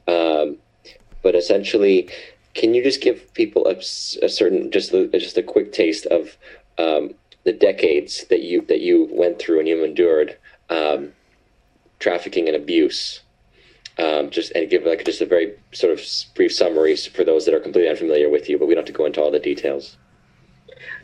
um, 0.08 0.56
but 1.22 1.34
essentially, 1.34 2.08
can 2.54 2.74
you 2.74 2.82
just 2.82 3.00
give 3.00 3.32
people 3.34 3.66
a, 3.66 3.76
a 3.76 4.28
certain 4.28 4.70
just 4.70 4.92
a, 4.92 5.08
just 5.08 5.38
a 5.38 5.42
quick 5.42 5.72
taste 5.72 6.06
of 6.06 6.36
um, 6.78 7.14
the 7.44 7.52
decades 7.52 8.24
that 8.28 8.42
you 8.42 8.62
that 8.62 8.80
you 8.80 9.08
went 9.12 9.38
through 9.38 9.60
and 9.60 9.68
you 9.68 9.82
endured 9.84 10.36
um, 10.70 11.12
trafficking 12.00 12.48
and 12.48 12.56
abuse? 12.56 13.20
Um, 13.96 14.30
just 14.30 14.50
and 14.56 14.68
give 14.68 14.82
like 14.82 15.04
just 15.04 15.20
a 15.20 15.26
very 15.26 15.56
sort 15.72 15.92
of 15.92 16.04
brief 16.34 16.52
summary 16.52 16.96
for 16.96 17.22
those 17.22 17.44
that 17.44 17.54
are 17.54 17.60
completely 17.60 17.88
unfamiliar 17.88 18.28
with 18.28 18.48
you, 18.48 18.58
but 18.58 18.66
we 18.66 18.74
don't 18.74 18.82
have 18.82 18.92
to 18.92 18.98
go 18.98 19.06
into 19.06 19.22
all 19.22 19.30
the 19.30 19.38
details. 19.38 19.96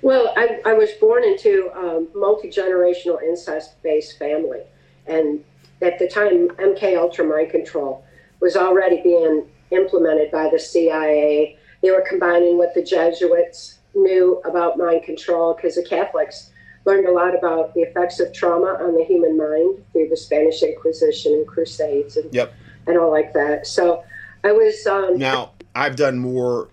Well, 0.03 0.33
I, 0.37 0.61
I 0.65 0.73
was 0.73 0.91
born 1.01 1.25
into 1.25 1.71
a 1.75 2.19
multi 2.19 2.49
generational 2.49 3.23
incest 3.23 3.83
based 3.83 4.19
family, 4.19 4.61
and 5.07 5.45
at 5.83 5.99
the 5.99 6.09
time, 6.09 6.49
MK 6.49 6.97
Ultra 6.97 7.25
mind 7.25 7.51
control 7.51 8.05
was 8.41 8.57
already 8.57 9.03
being 9.03 9.47
implemented 9.71 10.31
by 10.31 10.49
the 10.51 10.59
CIA. 10.59 11.57
They 11.83 11.91
were 11.91 12.05
combining 12.07 12.59
what 12.59 12.75
the 12.75 12.83
Jesuits 12.83 13.79
knew 13.95 14.41
about 14.45 14.79
mind 14.79 15.05
control 15.05 15.55
because 15.55 15.77
the 15.77 15.85
Catholics 15.85 16.51
learned 16.85 17.07
a 17.07 17.13
lot 17.13 17.37
about 17.37 17.75
the 17.75 17.81
effects 17.83 18.21
of 18.21 18.33
trauma 18.33 18.79
on 18.81 18.95
the 18.97 19.05
human 19.05 19.37
mind 19.37 19.85
through 19.93 20.09
the 20.09 20.17
Spanish 20.17 20.63
Inquisition 20.63 21.33
and 21.35 21.47
Crusades 21.47 22.17
and 22.17 22.33
Yep. 22.33 22.55
and 22.87 22.99
all 22.99 23.11
like 23.11 23.33
that. 23.35 23.67
So 23.67 24.03
I 24.45 24.53
was 24.53 24.87
um, 24.87 25.19
Now, 25.19 25.53
I've 25.75 25.97
done 25.97 26.19
more 26.19 26.69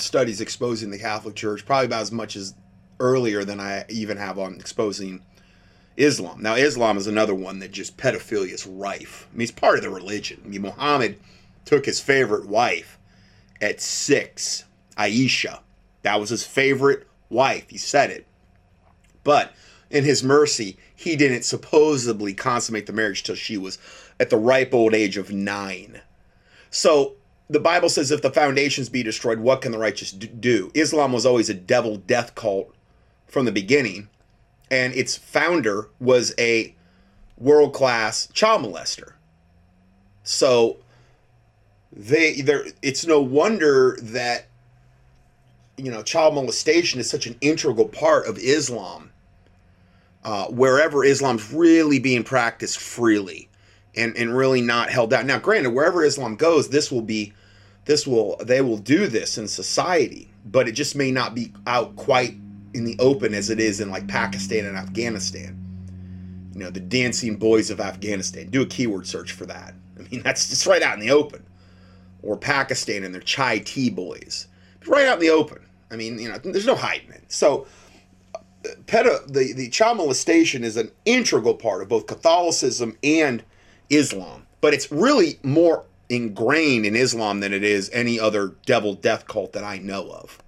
studies 0.00 0.40
exposing 0.40 0.90
the 0.90 0.98
Catholic 0.98 1.34
Church, 1.34 1.64
probably 1.64 1.86
about 1.86 2.02
as 2.02 2.12
much 2.12 2.36
as 2.36 2.54
earlier 3.00 3.44
than 3.44 3.60
I 3.60 3.84
even 3.88 4.16
have 4.16 4.38
on 4.38 4.54
exposing 4.54 5.22
Islam. 5.96 6.42
Now, 6.42 6.54
Islam 6.54 6.96
is 6.96 7.06
another 7.06 7.34
one 7.34 7.58
that 7.60 7.72
just 7.72 7.96
pedophilia 7.96 8.52
is 8.52 8.66
rife. 8.66 9.28
I 9.32 9.36
mean, 9.36 9.44
it's 9.44 9.52
part 9.52 9.76
of 9.76 9.82
the 9.82 9.90
religion. 9.90 10.40
I 10.44 10.48
mean, 10.48 10.62
Muhammad 10.62 11.18
took 11.64 11.86
his 11.86 12.00
favorite 12.00 12.46
wife 12.46 12.98
at 13.60 13.80
six, 13.80 14.64
Aisha. 14.96 15.60
That 16.02 16.20
was 16.20 16.30
his 16.30 16.44
favorite 16.44 17.06
wife. 17.28 17.68
He 17.68 17.78
said 17.78 18.10
it. 18.10 18.26
But 19.24 19.52
in 19.90 20.04
his 20.04 20.22
mercy, 20.22 20.76
he 20.94 21.16
didn't 21.16 21.42
supposedly 21.42 22.34
consummate 22.34 22.86
the 22.86 22.92
marriage 22.92 23.22
till 23.22 23.34
she 23.34 23.56
was 23.56 23.78
at 24.20 24.30
the 24.30 24.36
ripe 24.36 24.72
old 24.72 24.94
age 24.94 25.16
of 25.16 25.32
nine. 25.32 26.00
So 26.70 27.14
the 27.48 27.60
Bible 27.60 27.88
says, 27.88 28.10
if 28.10 28.22
the 28.22 28.30
foundations 28.30 28.88
be 28.88 29.02
destroyed, 29.02 29.38
what 29.38 29.62
can 29.62 29.72
the 29.72 29.78
righteous 29.78 30.10
do? 30.10 30.70
Islam 30.74 31.12
was 31.12 31.24
always 31.24 31.48
a 31.48 31.54
devil 31.54 31.96
death 31.96 32.34
cult 32.34 32.74
from 33.26 33.44
the 33.44 33.52
beginning, 33.52 34.08
and 34.70 34.92
its 34.94 35.16
founder 35.16 35.88
was 36.00 36.34
a 36.38 36.74
world 37.38 37.72
class 37.72 38.28
child 38.32 38.62
molester. 38.62 39.12
So 40.24 40.78
they 41.92 42.40
there 42.40 42.64
it's 42.82 43.06
no 43.06 43.20
wonder 43.20 43.96
that 44.02 44.46
you 45.76 45.90
know 45.90 46.02
child 46.02 46.34
molestation 46.34 46.98
is 46.98 47.08
such 47.08 47.26
an 47.26 47.36
integral 47.40 47.88
part 47.88 48.26
of 48.26 48.38
Islam. 48.38 49.12
Uh, 50.24 50.46
wherever 50.46 51.04
Islam's 51.04 51.52
really 51.52 52.00
being 52.00 52.24
practiced 52.24 52.80
freely 52.80 53.45
and, 53.96 54.16
and 54.16 54.36
really 54.36 54.60
not 54.60 54.90
held 54.90 55.12
out. 55.12 55.26
Now, 55.26 55.38
granted, 55.38 55.70
wherever 55.70 56.04
Islam 56.04 56.36
goes, 56.36 56.68
this 56.68 56.90
will 56.90 57.02
be 57.02 57.32
this 57.86 58.06
will 58.06 58.36
they 58.38 58.60
will 58.60 58.78
do 58.78 59.06
this 59.06 59.38
in 59.38 59.48
society, 59.48 60.30
but 60.44 60.68
it 60.68 60.72
just 60.72 60.96
may 60.96 61.10
not 61.10 61.34
be 61.34 61.52
out 61.66 61.96
quite 61.96 62.34
in 62.74 62.84
the 62.84 62.96
open 62.98 63.32
as 63.32 63.48
it 63.48 63.60
is 63.60 63.80
in 63.80 63.90
like 63.90 64.06
Pakistan 64.06 64.66
and 64.66 64.76
Afghanistan. 64.76 65.56
You 66.52 66.60
know, 66.60 66.70
the 66.70 66.80
dancing 66.80 67.36
boys 67.36 67.70
of 67.70 67.80
Afghanistan. 67.80 68.50
Do 68.50 68.62
a 68.62 68.66
keyword 68.66 69.06
search 69.06 69.32
for 69.32 69.46
that. 69.46 69.74
I 69.98 70.02
mean, 70.02 70.22
that's 70.22 70.48
just 70.48 70.66
right 70.66 70.82
out 70.82 70.94
in 70.94 71.00
the 71.00 71.10
open. 71.10 71.44
Or 72.22 72.36
Pakistan 72.36 73.04
and 73.04 73.14
their 73.14 73.22
chai 73.22 73.58
tea 73.58 73.90
boys. 73.90 74.48
Right 74.86 75.06
out 75.06 75.14
in 75.14 75.20
the 75.20 75.30
open. 75.30 75.58
I 75.90 75.96
mean, 75.96 76.18
you 76.18 76.28
know, 76.28 76.38
there's 76.38 76.66
no 76.66 76.74
hiding 76.74 77.10
it. 77.10 77.24
So 77.28 77.66
uh, 78.34 78.38
pedo, 78.86 79.26
the, 79.26 79.52
the 79.52 79.68
child 79.68 79.98
molestation 79.98 80.64
is 80.64 80.76
an 80.76 80.90
integral 81.04 81.54
part 81.54 81.82
of 81.82 81.88
both 81.88 82.06
Catholicism 82.06 82.96
and 83.02 83.44
Islam. 83.90 84.46
But 84.60 84.74
it's 84.74 84.90
really 84.90 85.38
more 85.42 85.84
ingrained 86.08 86.86
in 86.86 86.96
Islam 86.96 87.40
than 87.40 87.52
it 87.52 87.64
is 87.64 87.90
any 87.92 88.18
other 88.18 88.54
devil 88.64 88.94
death 88.94 89.26
cult 89.26 89.52
that 89.52 89.64
I 89.64 89.78
know 89.78 90.10
of. 90.10 90.38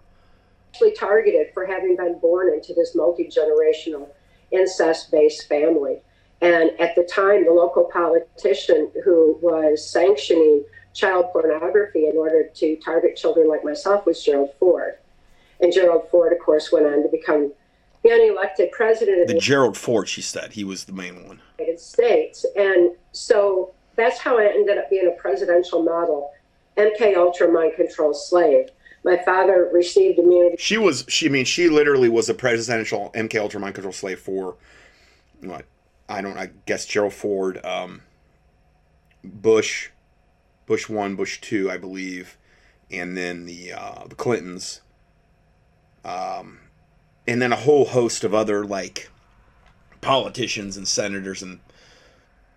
actually 0.73 0.94
targeted 0.94 1.48
for 1.52 1.66
having 1.66 1.97
been 1.97 2.19
born 2.19 2.52
into 2.52 2.74
this 2.74 2.94
multi 2.94 3.24
generational 3.24 4.09
incest 4.51 5.10
based 5.10 5.48
family. 5.48 6.01
And 6.40 6.70
at 6.78 6.94
the 6.94 7.02
time, 7.02 7.44
the 7.44 7.52
local 7.52 7.85
politician 7.85 8.90
who 9.05 9.39
was 9.43 9.85
sanctioning 9.85 10.65
child 10.94 11.27
pornography 11.32 12.06
in 12.06 12.16
order 12.16 12.48
to 12.55 12.77
target 12.77 13.16
children 13.16 13.48
like 13.48 13.65
myself 13.65 14.06
was 14.06 14.23
Gerald 14.24 14.51
Ford. 14.59 14.98
And 15.60 15.73
Gerald 15.73 16.09
Ford, 16.10 16.32
of 16.32 16.39
course, 16.39 16.70
went 16.70 16.86
on 16.86 17.02
to 17.02 17.09
become 17.09 17.52
the 18.09 18.14
unelected 18.14 18.70
president 18.72 19.22
of 19.22 19.28
The 19.28 19.35
the 19.35 19.40
Gerald 19.40 19.76
Ford, 19.76 20.09
she 20.09 20.22
said, 20.22 20.52
he 20.52 20.64
was 20.64 20.85
the 20.85 20.93
main 20.93 21.26
one. 21.26 21.40
United 21.59 21.80
States. 21.80 22.44
And 22.56 22.93
so 23.12 23.72
that's 23.97 24.18
how 24.18 24.39
I 24.39 24.47
ended 24.47 24.78
up 24.78 24.90
being 24.90 25.06
a 25.09 25.20
presidential 25.20 25.82
model, 25.82 26.32
MK 26.76 27.16
Ultra 27.16 27.51
mind 27.51 27.74
control 27.76 28.14
slave. 28.14 28.68
My 29.05 29.16
father 29.24 29.70
received 29.72 30.18
immunity 30.18 30.56
She 30.59 30.76
was, 30.76 31.05
she, 31.09 31.26
I 31.26 31.28
mean, 31.30 31.44
she 31.44 31.68
literally 31.68 32.09
was 32.09 32.28
a 32.28 32.35
presidential 32.35 33.10
MK 33.14 33.40
Ultra 33.40 33.60
mind 33.60 33.74
control 33.74 33.93
slave 33.93 34.20
for 34.20 34.56
what? 35.40 35.64
I 36.09 36.22
don't, 36.22 36.39
I 36.39 36.51
guess 36.66 36.86
Gerald 36.86 37.12
Ford, 37.12 37.64
um, 37.64 38.02
Bush, 39.22 39.90
Bush 40.66 40.89
one, 40.89 41.16
Bush 41.16 41.40
two, 41.40 41.70
I 41.70 41.76
believe, 41.76 42.39
and 42.90 43.16
then 43.16 43.44
the 43.44 43.72
uh, 43.74 44.06
the 44.06 44.14
Clintons, 44.14 44.80
um, 46.05 46.60
and 47.28 47.40
then 47.40 47.52
a 47.52 47.56
whole 47.56 47.84
host 47.84 48.24
of 48.24 48.34
other 48.34 48.64
like 48.64 49.10
politicians 50.00 50.76
and 50.76 50.88
senators 50.88 51.42
and 51.42 51.60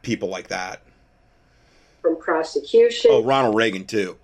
people 0.02 0.30
like 0.30 0.48
that. 0.48 0.82
from 2.02 2.18
prosecution. 2.18 3.12
Oh, 3.14 3.24
Ronald 3.24 3.56
Reagan 3.56 3.86
too. 3.86 4.18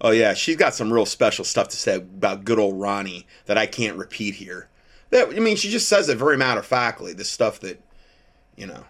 Oh 0.00 0.10
yeah, 0.10 0.34
she's 0.34 0.56
got 0.56 0.74
some 0.74 0.92
real 0.92 1.06
special 1.06 1.44
stuff 1.44 1.68
to 1.68 1.76
say 1.76 1.96
about 1.96 2.44
good 2.44 2.58
old 2.58 2.78
Ronnie 2.78 3.26
that 3.46 3.56
I 3.58 3.66
can't 3.66 3.96
repeat 3.96 4.34
here. 4.36 4.68
That 5.10 5.28
I 5.30 5.40
mean, 5.40 5.56
she 5.56 5.70
just 5.70 5.88
says 5.88 6.08
it 6.08 6.18
very 6.18 6.36
matter 6.36 6.60
of 6.60 6.66
factly. 6.66 7.12
This 7.14 7.30
stuff 7.30 7.60
that, 7.60 7.80
you 8.56 8.66
know, 8.66 8.84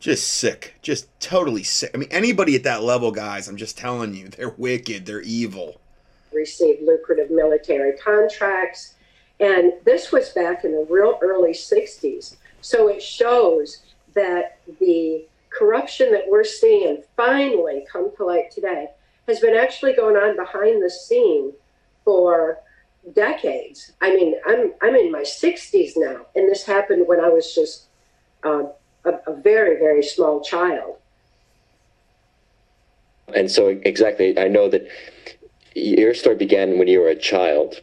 just 0.00 0.28
sick, 0.28 0.74
just 0.82 1.08
totally 1.20 1.62
sick. 1.62 1.90
I 1.94 1.98
mean, 1.98 2.08
anybody 2.10 2.56
at 2.56 2.64
that 2.64 2.82
level, 2.82 3.12
guys, 3.12 3.46
I'm 3.48 3.56
just 3.56 3.78
telling 3.78 4.14
you, 4.14 4.28
they're 4.28 4.50
wicked, 4.50 5.06
they're 5.06 5.20
evil. 5.22 5.80
received 6.32 6.82
lucrative 6.82 7.30
military 7.30 7.96
contracts. 7.96 8.93
And 9.40 9.72
this 9.84 10.12
was 10.12 10.30
back 10.30 10.64
in 10.64 10.72
the 10.72 10.86
real 10.88 11.18
early 11.20 11.52
60s. 11.52 12.36
So 12.60 12.88
it 12.88 13.02
shows 13.02 13.80
that 14.14 14.58
the 14.80 15.26
corruption 15.50 16.12
that 16.12 16.24
we're 16.28 16.44
seeing 16.44 17.02
finally 17.16 17.86
come 17.90 18.14
to 18.16 18.24
light 18.24 18.50
today 18.50 18.88
has 19.26 19.40
been 19.40 19.56
actually 19.56 19.94
going 19.94 20.16
on 20.16 20.36
behind 20.36 20.82
the 20.82 20.90
scene 20.90 21.52
for 22.04 22.58
decades. 23.14 23.92
I 24.00 24.14
mean, 24.14 24.34
I'm, 24.46 24.72
I'm 24.82 24.94
in 24.94 25.12
my 25.12 25.22
60s 25.22 25.92
now, 25.96 26.26
and 26.34 26.48
this 26.48 26.64
happened 26.64 27.06
when 27.06 27.20
I 27.20 27.28
was 27.28 27.54
just 27.54 27.84
uh, 28.44 28.64
a, 29.04 29.10
a 29.26 29.34
very, 29.34 29.78
very 29.78 30.02
small 30.02 30.40
child. 30.40 30.96
And 33.34 33.50
so, 33.50 33.68
exactly, 33.68 34.38
I 34.38 34.48
know 34.48 34.68
that 34.68 34.86
your 35.74 36.14
story 36.14 36.36
began 36.36 36.78
when 36.78 36.88
you 36.88 37.00
were 37.00 37.08
a 37.08 37.16
child, 37.16 37.80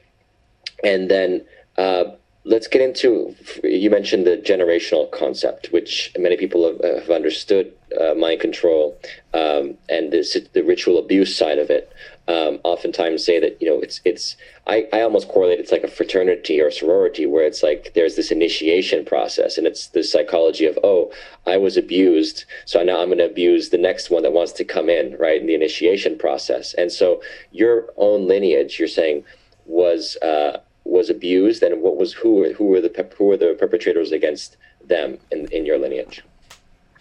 and 0.83 1.09
then 1.09 1.45
uh, 1.77 2.05
let's 2.43 2.67
get 2.67 2.81
into. 2.81 3.35
You 3.63 3.89
mentioned 3.89 4.25
the 4.25 4.37
generational 4.37 5.11
concept, 5.11 5.71
which 5.71 6.11
many 6.17 6.37
people 6.37 6.65
have, 6.65 7.01
have 7.01 7.09
understood 7.09 7.73
uh, 7.99 8.13
mind 8.13 8.39
control 8.39 8.97
um, 9.33 9.77
and 9.89 10.11
this, 10.11 10.37
the 10.53 10.63
ritual 10.63 10.97
abuse 10.97 11.35
side 11.35 11.59
of 11.59 11.69
it. 11.69 11.91
Um, 12.27 12.59
oftentimes, 12.63 13.25
say 13.25 13.39
that 13.39 13.61
you 13.61 13.67
know 13.67 13.79
it's 13.81 13.99
it's. 14.05 14.37
I, 14.67 14.87
I 14.93 15.01
almost 15.01 15.27
correlate 15.27 15.59
it's 15.59 15.71
like 15.71 15.83
a 15.83 15.89
fraternity 15.89 16.61
or 16.61 16.71
sorority 16.71 17.25
where 17.25 17.45
it's 17.45 17.63
like 17.63 17.93
there's 17.95 18.15
this 18.15 18.31
initiation 18.31 19.03
process 19.03 19.57
and 19.57 19.65
it's 19.65 19.87
the 19.87 20.03
psychology 20.03 20.65
of 20.67 20.77
oh 20.83 21.11
I 21.47 21.57
was 21.57 21.77
abused 21.77 22.45
so 22.65 22.83
now 22.83 23.01
I'm 23.01 23.07
going 23.07 23.17
to 23.17 23.25
abuse 23.25 23.69
the 23.69 23.79
next 23.79 24.11
one 24.11 24.21
that 24.21 24.33
wants 24.33 24.51
to 24.53 24.63
come 24.63 24.87
in 24.87 25.17
right 25.17 25.41
in 25.41 25.47
the 25.47 25.55
initiation 25.55 26.15
process 26.15 26.75
and 26.75 26.91
so 26.91 27.23
your 27.51 27.91
own 27.97 28.27
lineage 28.27 28.77
you're 28.77 28.87
saying 28.87 29.25
was 29.65 30.15
uh, 30.17 30.59
was 30.83 31.09
abused 31.09 31.63
and 31.63 31.81
what 31.81 31.97
was 31.97 32.13
who 32.13 32.35
were 32.35 32.53
who 32.53 32.65
were 32.65 32.81
the 32.81 33.09
who 33.17 33.25
were 33.25 33.37
the 33.37 33.55
perpetrators 33.59 34.11
against 34.11 34.57
them 34.85 35.17
in, 35.31 35.47
in 35.51 35.65
your 35.65 35.77
lineage? 35.77 36.23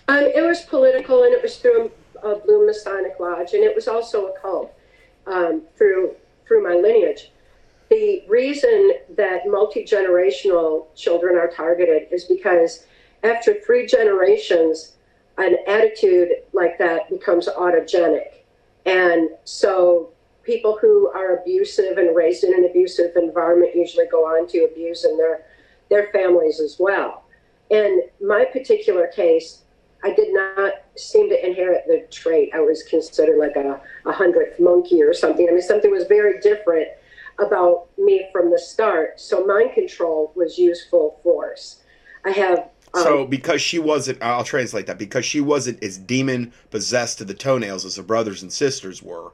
Um, 0.09 0.25
it 0.25 0.43
was 0.43 0.63
political, 0.63 1.23
and 1.23 1.33
it 1.33 1.43
was 1.43 1.57
through 1.59 1.91
a 2.23 2.35
Blue 2.37 2.67
Masonic 2.67 3.15
Lodge, 3.21 3.55
and 3.55 3.63
it 3.63 3.75
was 3.75 3.89
also 3.89 4.27
a 4.27 4.39
cult 4.41 4.73
um, 5.27 5.63
through 5.77 6.15
through 6.47 6.63
my 6.63 6.75
lineage. 6.75 7.31
The 7.91 8.23
reason 8.29 8.93
that 9.17 9.47
multi 9.47 9.85
generational 9.85 10.87
children 10.95 11.37
are 11.37 11.49
targeted 11.49 12.09
is 12.11 12.25
because 12.25 12.87
after 13.25 13.61
three 13.61 13.87
generations, 13.87 14.93
an 15.39 15.57
attitude 15.67 16.29
like 16.53 16.79
that 16.79 17.09
becomes 17.09 17.49
autogenic, 17.49 18.45
and 18.87 19.31
so 19.45 20.11
people 20.43 20.79
who 20.81 21.09
are 21.09 21.37
abusive 21.37 21.99
and 21.99 22.15
raised 22.15 22.45
in 22.45 22.55
an 22.55 22.65
abusive 22.65 23.17
environment 23.17 23.75
usually 23.75 24.07
go 24.07 24.25
on 24.25 24.47
to 24.49 24.65
abuse 24.65 25.05
in 25.05 25.17
their 25.17 25.45
their 25.89 26.11
families 26.13 26.61
as 26.61 26.77
well. 26.79 27.25
In 27.69 28.03
my 28.21 28.45
particular 28.45 29.09
case, 29.09 29.63
I 30.03 30.15
did 30.15 30.33
not 30.33 30.75
seem 30.97 31.29
to 31.29 31.47
inherit 31.47 31.85
the 31.87 32.07
trait. 32.11 32.51
I 32.55 32.61
was 32.61 32.83
considered 32.85 33.39
like 33.39 33.57
a, 33.57 33.81
a 34.07 34.13
hundredth 34.13 34.61
monkey 34.61 35.03
or 35.03 35.13
something. 35.13 35.49
I 35.49 35.53
mean, 35.53 35.63
something 35.63 35.91
was 35.91 36.05
very 36.07 36.41
different 36.41 36.89
about 37.39 37.89
me 37.99 38.29
from 38.33 38.51
the 38.51 38.59
start. 38.59 39.21
So 39.21 39.45
mind 39.45 39.73
control 39.75 40.33
was 40.35 40.59
useful 40.59 41.21
force. 41.23 41.83
I 42.25 42.31
have. 42.31 42.59
Um, 42.95 43.03
so 43.03 43.27
because 43.27 43.61
she 43.61 43.79
wasn't, 43.79 44.23
I'll 44.23 44.45
translate 44.45 44.87
that. 44.87 44.99
Because 44.99 45.25
she 45.25 45.41
wasn't 45.41 45.83
as 45.83 45.99
demon 45.99 46.53
possessed 46.71 47.19
to 47.19 47.25
the 47.25 47.35
toenails 47.35 47.85
as 47.85 47.97
her 47.97 48.03
brothers 48.03 48.43
and 48.43 48.53
sisters 48.53 49.03
were 49.03 49.33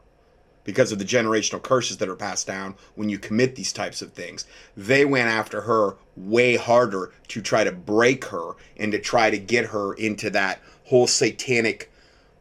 because 0.66 0.93
of 0.93 0.98
the 0.98 1.05
generational 1.05 1.62
curses 1.62 1.97
that 1.97 2.09
are 2.09 2.16
passed 2.16 2.47
down 2.47 2.74
when 2.97 3.09
you 3.09 3.18
commit 3.18 3.55
these 3.55 3.72
types 3.72 4.02
of 4.02 4.12
things. 4.12 4.44
They 4.76 5.05
went 5.05 5.28
after 5.28 5.62
her 5.62 5.97
way 6.16 6.56
harder 6.56 7.12
to 7.28 7.40
try 7.40 7.64
to 7.64 7.72
break 7.72 8.26
her 8.26 8.52
and 8.76 8.93
to 8.93 8.98
try 8.98 9.30
to 9.30 9.38
get 9.38 9.66
her 9.66 9.94
into 9.94 10.28
that 10.30 10.60
whole 10.84 11.06
satanic 11.06 11.90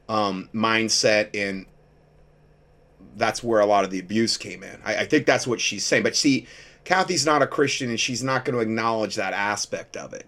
um, 0.10 0.50
mindset 0.54 1.30
and 1.34 1.68
that's 3.16 3.42
where 3.42 3.62
a 3.62 3.66
lot 3.66 3.86
of 3.86 3.92
the 3.92 4.00
abuse 4.00 4.36
came 4.36 4.62
in. 4.62 4.82
I, 4.84 4.98
I 4.98 5.06
think 5.06 5.26
that's 5.26 5.48
what 5.48 5.62
she's 5.62 5.86
saying. 5.86 6.04
But 6.04 6.18
see, 6.18 6.48
Cathy's 6.84 7.26
not 7.26 7.42
a 7.42 7.48
Christian 7.48 7.90
and 7.90 8.00
she's 8.00 8.24
not 8.24 8.44
going 8.44 8.56
to 8.56 8.62
acknowledge 8.62 9.16
that 9.16 9.34
aspect 9.34 9.96
of 9.96 10.14
it. 10.14 10.26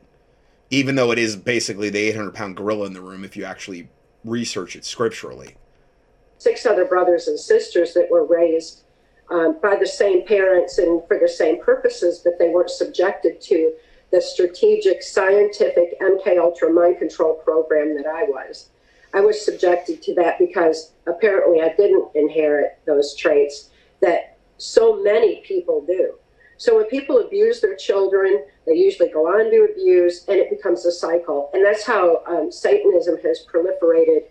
Even 0.69 0.95
though 0.95 1.11
it 1.11 1.19
is 1.19 1.35
basically 1.35 1.89
the 1.89 1.99
800 1.99 2.33
pound 2.33 2.55
gorilla 2.55 2.85
in 2.85 2.93
the 2.93 3.01
room 3.01 3.25
if 3.25 3.35
you 3.35 3.43
actually 3.43 3.89
research 4.23 4.75
it 4.75 4.85
scripturally 4.85 5.55
six 6.37 6.65
other 6.65 6.85
brothers 6.85 7.27
and 7.27 7.39
sisters 7.39 7.93
that 7.93 8.09
were 8.09 8.25
raised 8.25 8.83
um, 9.31 9.57
by 9.61 9.75
the 9.75 9.85
same 9.85 10.25
parents 10.25 10.77
and 10.77 11.01
for 11.07 11.19
the 11.19 11.27
same 11.27 11.61
purposes, 11.61 12.21
but 12.23 12.39
they 12.39 12.49
weren't 12.49 12.69
subjected 12.69 13.41
to 13.41 13.73
the 14.11 14.21
strategic, 14.21 15.03
scientific 15.03 15.99
MK 15.99 16.39
Ultra 16.39 16.71
mind 16.71 16.97
control 16.97 17.35
program 17.35 17.95
that 17.97 18.07
I 18.07 18.23
was. 18.23 18.69
I 19.13 19.21
was 19.21 19.43
subjected 19.43 20.01
to 20.03 20.15
that 20.15 20.39
because 20.39 20.91
apparently 21.07 21.61
I 21.61 21.73
didn't 21.75 22.09
inherit 22.15 22.79
those 22.85 23.15
traits 23.15 23.69
that 24.01 24.37
so 24.57 25.01
many 25.01 25.41
people 25.45 25.83
do. 25.85 26.13
So 26.57 26.75
when 26.77 26.85
people 26.85 27.19
abuse 27.19 27.61
their 27.61 27.75
children, 27.75 28.43
they 28.65 28.73
usually 28.73 29.09
go 29.09 29.27
on 29.27 29.51
to 29.51 29.67
abuse, 29.71 30.25
and 30.27 30.37
it 30.37 30.49
becomes 30.49 30.85
a 30.85 30.91
cycle. 30.91 31.51
And 31.53 31.63
that's 31.63 31.85
how 31.85 32.23
um, 32.25 32.51
Satanism 32.51 33.17
has 33.23 33.45
proliferated 33.45 34.23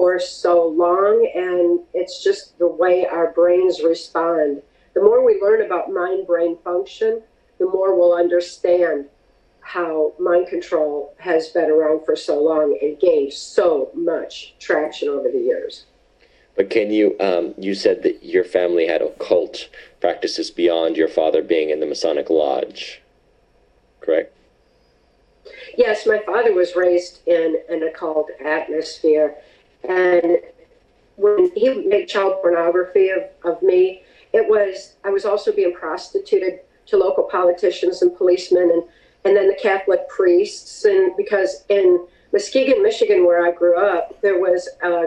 for 0.00 0.18
so 0.18 0.66
long, 0.66 1.30
and 1.34 1.78
it's 1.92 2.24
just 2.24 2.58
the 2.58 2.66
way 2.66 3.04
our 3.04 3.32
brains 3.32 3.82
respond. 3.82 4.62
The 4.94 5.02
more 5.02 5.22
we 5.22 5.38
learn 5.42 5.60
about 5.60 5.92
mind 5.92 6.26
brain 6.26 6.56
function, 6.64 7.20
the 7.58 7.66
more 7.66 7.94
we'll 7.94 8.14
understand 8.14 9.04
how 9.60 10.14
mind 10.18 10.46
control 10.46 11.14
has 11.18 11.50
been 11.50 11.70
around 11.70 12.06
for 12.06 12.16
so 12.16 12.42
long 12.42 12.78
and 12.80 12.98
gained 12.98 13.34
so 13.34 13.90
much 13.92 14.54
traction 14.58 15.10
over 15.10 15.30
the 15.30 15.38
years. 15.38 15.84
But 16.56 16.70
can 16.70 16.90
you, 16.90 17.14
um, 17.20 17.52
you 17.58 17.74
said 17.74 18.02
that 18.04 18.24
your 18.24 18.44
family 18.44 18.86
had 18.86 19.02
occult 19.02 19.68
practices 20.00 20.50
beyond 20.50 20.96
your 20.96 21.08
father 21.08 21.42
being 21.42 21.68
in 21.68 21.80
the 21.80 21.86
Masonic 21.86 22.30
Lodge, 22.30 23.02
correct? 24.00 24.34
Yes, 25.76 26.06
my 26.06 26.20
father 26.24 26.54
was 26.54 26.74
raised 26.74 27.20
in 27.26 27.58
an 27.68 27.82
occult 27.82 28.30
atmosphere. 28.42 29.36
And 29.88 30.38
when 31.16 31.50
he 31.54 31.86
made 31.86 32.08
child 32.08 32.36
pornography 32.42 33.10
of, 33.10 33.24
of 33.44 33.62
me, 33.62 34.02
it 34.32 34.48
was, 34.48 34.94
I 35.04 35.10
was 35.10 35.24
also 35.24 35.52
being 35.52 35.72
prostituted 35.72 36.60
to 36.86 36.96
local 36.96 37.24
politicians 37.24 38.02
and 38.02 38.16
policemen 38.16 38.70
and, 38.70 38.82
and 39.24 39.36
then 39.36 39.48
the 39.48 39.58
Catholic 39.60 40.08
priests. 40.08 40.84
And 40.84 41.16
because 41.16 41.64
in 41.68 42.06
Muskegon, 42.32 42.82
Michigan, 42.82 43.26
where 43.26 43.44
I 43.44 43.52
grew 43.52 43.76
up, 43.76 44.20
there 44.22 44.38
was 44.38 44.68
a, 44.82 45.06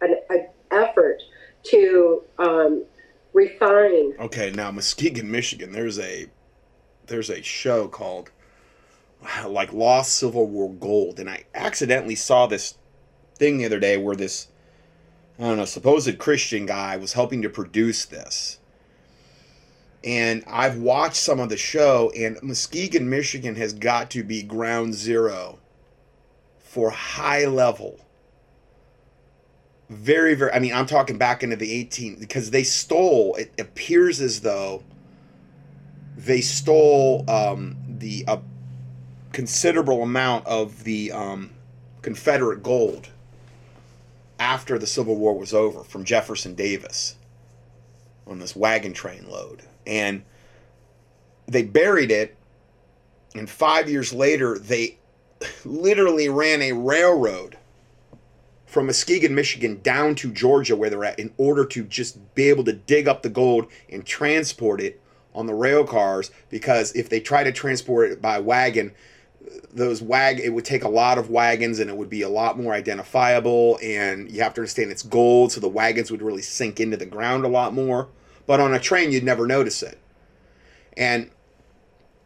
an, 0.00 0.16
an 0.30 0.48
effort 0.70 1.22
to 1.64 2.22
um, 2.38 2.84
refine. 3.32 4.14
Okay, 4.18 4.50
now 4.50 4.70
Muskegon, 4.70 5.30
Michigan, 5.30 5.72
there's 5.72 5.98
a 5.98 6.26
there's 7.06 7.30
a 7.30 7.42
show 7.42 7.88
called 7.88 8.30
like 9.46 9.72
Lost 9.72 10.14
Civil 10.14 10.46
War 10.46 10.72
Gold, 10.74 11.18
and 11.18 11.28
I 11.28 11.44
accidentally 11.54 12.14
saw 12.14 12.46
this 12.46 12.74
thing 13.38 13.58
the 13.58 13.66
other 13.66 13.80
day 13.80 13.96
where 13.96 14.16
this, 14.16 14.48
I 15.38 15.42
don't 15.42 15.56
know, 15.56 15.64
supposed 15.64 16.18
Christian 16.18 16.66
guy 16.66 16.96
was 16.96 17.12
helping 17.12 17.42
to 17.42 17.48
produce 17.48 18.04
this. 18.04 18.58
And 20.04 20.44
I've 20.46 20.78
watched 20.78 21.16
some 21.16 21.40
of 21.40 21.48
the 21.48 21.56
show, 21.56 22.12
and 22.16 22.38
Muskegon, 22.42 23.10
Michigan 23.10 23.56
has 23.56 23.72
got 23.72 24.10
to 24.12 24.22
be 24.22 24.42
ground 24.42 24.94
zero 24.94 25.58
for 26.58 26.90
high 26.90 27.46
level. 27.46 27.98
Very, 29.88 30.34
very, 30.34 30.52
I 30.52 30.60
mean, 30.60 30.72
I'm 30.72 30.86
talking 30.86 31.18
back 31.18 31.42
into 31.42 31.56
the 31.56 31.72
18, 31.72 32.20
because 32.20 32.50
they 32.50 32.62
stole, 32.62 33.34
it 33.36 33.52
appears 33.58 34.20
as 34.20 34.40
though 34.42 34.82
they 36.16 36.40
stole 36.40 37.28
um, 37.28 37.76
the 37.86 38.24
a 38.28 38.40
considerable 39.32 40.02
amount 40.02 40.46
of 40.46 40.84
the 40.84 41.12
um, 41.12 41.50
Confederate 42.02 42.62
gold 42.62 43.08
after 44.38 44.78
the 44.78 44.86
Civil 44.86 45.16
War 45.16 45.36
was 45.36 45.52
over 45.52 45.82
from 45.82 46.04
Jefferson 46.04 46.54
Davis 46.54 47.16
on 48.26 48.38
this 48.38 48.54
wagon 48.54 48.92
train 48.92 49.28
load. 49.28 49.62
And 49.86 50.22
they 51.46 51.62
buried 51.62 52.10
it, 52.10 52.36
and 53.34 53.48
five 53.48 53.88
years 53.88 54.12
later, 54.12 54.58
they 54.58 54.98
literally 55.64 56.28
ran 56.28 56.62
a 56.62 56.72
railroad 56.72 57.56
from 58.66 58.86
Muskegon, 58.86 59.34
Michigan 59.34 59.80
down 59.82 60.14
to 60.16 60.30
Georgia, 60.30 60.76
where 60.76 60.90
they're 60.90 61.04
at, 61.04 61.18
in 61.18 61.32
order 61.38 61.64
to 61.64 61.84
just 61.84 62.34
be 62.34 62.50
able 62.50 62.64
to 62.64 62.72
dig 62.72 63.08
up 63.08 63.22
the 63.22 63.30
gold 63.30 63.66
and 63.88 64.04
transport 64.04 64.80
it 64.80 65.00
on 65.34 65.46
the 65.46 65.54
rail 65.54 65.84
cars. 65.84 66.30
Because 66.50 66.92
if 66.92 67.08
they 67.08 67.20
try 67.20 67.44
to 67.44 67.52
transport 67.52 68.10
it 68.10 68.20
by 68.20 68.38
wagon, 68.38 68.92
those 69.72 70.02
wag 70.02 70.40
it 70.40 70.50
would 70.50 70.64
take 70.64 70.84
a 70.84 70.88
lot 70.88 71.18
of 71.18 71.30
wagons 71.30 71.78
and 71.78 71.90
it 71.90 71.96
would 71.96 72.10
be 72.10 72.22
a 72.22 72.28
lot 72.28 72.58
more 72.58 72.72
identifiable 72.72 73.78
and 73.82 74.30
you 74.30 74.42
have 74.42 74.54
to 74.54 74.60
understand 74.60 74.90
it's 74.90 75.02
gold 75.02 75.52
so 75.52 75.60
the 75.60 75.68
wagons 75.68 76.10
would 76.10 76.22
really 76.22 76.42
sink 76.42 76.80
into 76.80 76.96
the 76.96 77.06
ground 77.06 77.44
a 77.44 77.48
lot 77.48 77.72
more. 77.72 78.08
But 78.46 78.60
on 78.60 78.72
a 78.74 78.80
train 78.80 79.12
you'd 79.12 79.24
never 79.24 79.46
notice 79.46 79.82
it. 79.82 79.98
And 80.96 81.30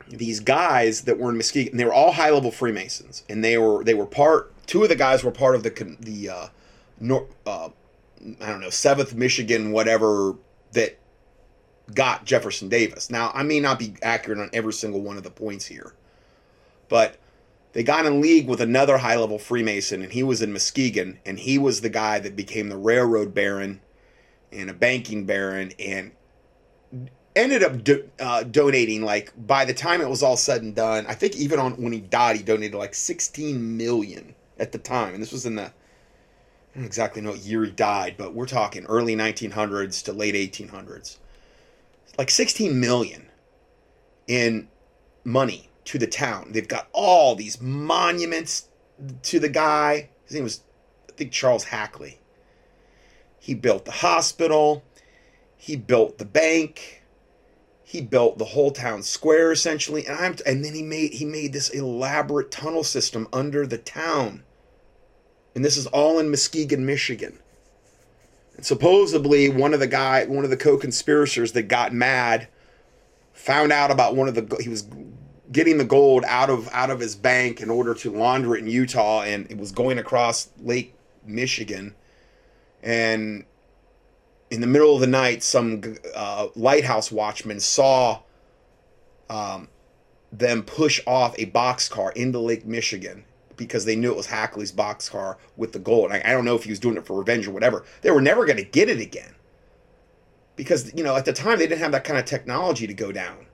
these 0.08 0.40
guys 0.40 1.02
that 1.02 1.18
were 1.18 1.30
in 1.30 1.36
Muskegon 1.36 1.76
they 1.76 1.84
were 1.84 1.92
all 1.92 2.12
high 2.12 2.30
level 2.30 2.50
freemasons 2.50 3.24
and 3.28 3.44
they 3.44 3.58
were 3.58 3.84
they 3.84 3.94
were 3.94 4.06
part 4.06 4.52
two 4.66 4.82
of 4.82 4.88
the 4.88 4.96
guys 4.96 5.24
were 5.24 5.30
part 5.30 5.54
of 5.54 5.62
the 5.62 5.96
the 6.00 6.28
uh, 6.28 6.46
nor, 7.00 7.28
uh 7.46 7.70
I 8.40 8.46
don't 8.46 8.60
know 8.60 8.68
7th 8.68 9.14
Michigan 9.14 9.72
whatever 9.72 10.36
that 10.72 10.98
got 11.92 12.24
Jefferson 12.24 12.68
Davis. 12.68 13.10
Now 13.10 13.30
I 13.34 13.42
may 13.42 13.60
not 13.60 13.78
be 13.78 13.94
accurate 14.02 14.38
on 14.38 14.50
every 14.52 14.72
single 14.72 15.00
one 15.00 15.16
of 15.16 15.22
the 15.22 15.30
points 15.30 15.66
here 15.66 15.94
but 16.92 17.16
they 17.72 17.82
got 17.82 18.04
in 18.04 18.20
league 18.20 18.46
with 18.46 18.60
another 18.60 18.98
high 18.98 19.16
level 19.16 19.38
Freemason, 19.38 20.02
and 20.02 20.12
he 20.12 20.22
was 20.22 20.42
in 20.42 20.52
Muskegon, 20.52 21.18
and 21.24 21.38
he 21.38 21.56
was 21.56 21.80
the 21.80 21.88
guy 21.88 22.18
that 22.18 22.36
became 22.36 22.68
the 22.68 22.76
railroad 22.76 23.32
baron 23.32 23.80
and 24.52 24.68
a 24.68 24.74
banking 24.74 25.24
baron, 25.24 25.72
and 25.78 26.12
ended 27.34 27.62
up 27.62 27.82
do, 27.82 28.06
uh, 28.20 28.42
donating 28.42 29.00
like 29.00 29.32
by 29.46 29.64
the 29.64 29.72
time 29.72 30.02
it 30.02 30.10
was 30.10 30.22
all 30.22 30.36
said 30.36 30.60
and 30.60 30.76
done. 30.76 31.06
I 31.06 31.14
think 31.14 31.34
even 31.34 31.58
on 31.58 31.72
when 31.80 31.94
he 31.94 32.00
died, 32.00 32.36
he 32.36 32.42
donated 32.42 32.74
like 32.74 32.94
16 32.94 33.78
million 33.78 34.34
at 34.58 34.72
the 34.72 34.78
time, 34.78 35.14
and 35.14 35.22
this 35.22 35.32
was 35.32 35.46
in 35.46 35.54
the 35.54 35.62
I 35.64 36.74
don't 36.74 36.84
exactly 36.84 37.22
know 37.22 37.30
what 37.30 37.40
year 37.40 37.64
he 37.64 37.70
died, 37.70 38.16
but 38.18 38.34
we're 38.34 38.44
talking 38.44 38.84
early 38.84 39.16
1900s 39.16 40.04
to 40.04 40.12
late 40.12 40.34
1800s. 40.34 41.16
Like 42.18 42.28
16 42.28 42.78
million 42.78 43.30
in 44.26 44.68
money 45.24 45.70
to 45.84 45.98
the 45.98 46.06
town. 46.06 46.52
They've 46.52 46.66
got 46.68 46.88
all 46.92 47.34
these 47.34 47.60
monuments 47.60 48.68
to 49.22 49.38
the 49.38 49.48
guy. 49.48 50.10
His 50.24 50.34
name 50.34 50.44
was, 50.44 50.62
I 51.08 51.12
think, 51.12 51.32
Charles 51.32 51.64
Hackley. 51.64 52.18
He 53.38 53.54
built 53.54 53.84
the 53.84 53.90
hospital. 53.90 54.84
He 55.56 55.76
built 55.76 56.18
the 56.18 56.24
bank. 56.24 57.02
he 57.92 58.00
built 58.00 58.38
the 58.38 58.46
whole 58.46 58.70
town 58.70 59.02
square 59.02 59.52
essentially, 59.52 60.06
and 60.06 60.18
I'm 60.18 60.36
and 60.46 60.64
then 60.64 60.72
he 60.72 60.80
made 60.82 61.12
he 61.12 61.26
made 61.26 61.52
this 61.52 61.68
elaborate 61.68 62.50
tunnel 62.50 62.84
system 62.84 63.28
under 63.34 63.66
the 63.66 63.76
town. 63.76 64.44
And 65.54 65.62
this 65.62 65.76
is 65.76 65.86
all 65.88 66.18
in 66.18 66.30
Muskegon, 66.30 66.86
Michigan. 66.86 67.38
And 68.56 68.64
supposedly 68.64 69.50
one 69.50 69.74
of 69.74 69.80
the 69.80 69.86
guy, 69.86 70.24
one 70.24 70.44
of 70.44 70.48
the 70.48 70.56
co-conspirators 70.56 71.52
that 71.52 71.64
got 71.64 71.92
mad, 71.92 72.48
found 73.34 73.72
out 73.72 73.90
about 73.90 74.16
one 74.16 74.26
of 74.26 74.34
the 74.36 74.56
he 74.62 74.70
was 74.70 74.86
getting 75.52 75.78
the 75.78 75.84
gold 75.84 76.24
out 76.26 76.50
of 76.50 76.68
out 76.72 76.90
of 76.90 76.98
his 76.98 77.14
bank 77.14 77.60
in 77.60 77.70
order 77.70 77.94
to 77.94 78.10
launder 78.10 78.56
it 78.56 78.60
in 78.60 78.66
Utah, 78.66 79.22
and 79.22 79.48
it 79.50 79.58
was 79.58 79.70
going 79.70 79.98
across 79.98 80.48
Lake 80.60 80.94
Michigan, 81.24 81.94
and 82.82 83.44
in 84.50 84.60
the 84.60 84.66
middle 84.66 84.94
of 84.94 85.00
the 85.00 85.06
night, 85.06 85.42
some 85.42 85.82
uh, 86.14 86.48
lighthouse 86.54 87.10
watchman 87.12 87.60
saw 87.60 88.20
um, 89.30 89.68
them 90.30 90.62
push 90.62 91.00
off 91.06 91.34
a 91.38 91.46
boxcar 91.46 92.14
into 92.14 92.38
Lake 92.38 92.66
Michigan 92.66 93.24
because 93.56 93.84
they 93.84 93.96
knew 93.96 94.10
it 94.10 94.16
was 94.16 94.26
Hackley's 94.26 94.72
boxcar 94.72 95.36
with 95.56 95.72
the 95.72 95.78
gold. 95.78 96.10
I, 96.10 96.22
I 96.24 96.32
don't 96.32 96.44
know 96.44 96.56
if 96.56 96.64
he 96.64 96.70
was 96.70 96.80
doing 96.80 96.96
it 96.96 97.06
for 97.06 97.18
revenge 97.18 97.46
or 97.46 97.52
whatever. 97.52 97.84
They 98.00 98.10
were 98.10 98.22
never 98.22 98.44
going 98.44 98.56
to 98.56 98.64
get 98.64 98.88
it 98.88 99.00
again 99.00 99.34
because 100.56 100.92
you 100.94 101.02
know 101.02 101.16
at 101.16 101.24
the 101.24 101.32
time 101.32 101.58
they 101.58 101.66
didn't 101.66 101.80
have 101.80 101.92
that 101.92 102.04
kind 102.04 102.18
of 102.18 102.24
technology 102.24 102.86
to 102.86 102.94
go 102.94 103.12
down 103.12 103.46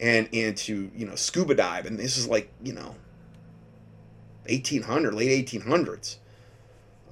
and 0.00 0.28
and 0.32 0.56
to 0.56 0.90
you 0.94 1.06
know 1.06 1.14
scuba 1.14 1.54
dive. 1.54 1.86
And 1.86 1.98
this 1.98 2.16
is 2.16 2.28
like 2.28 2.50
you 2.62 2.72
know 2.72 2.94
1800 4.46 5.14
late 5.14 5.46
1800s 5.46 6.16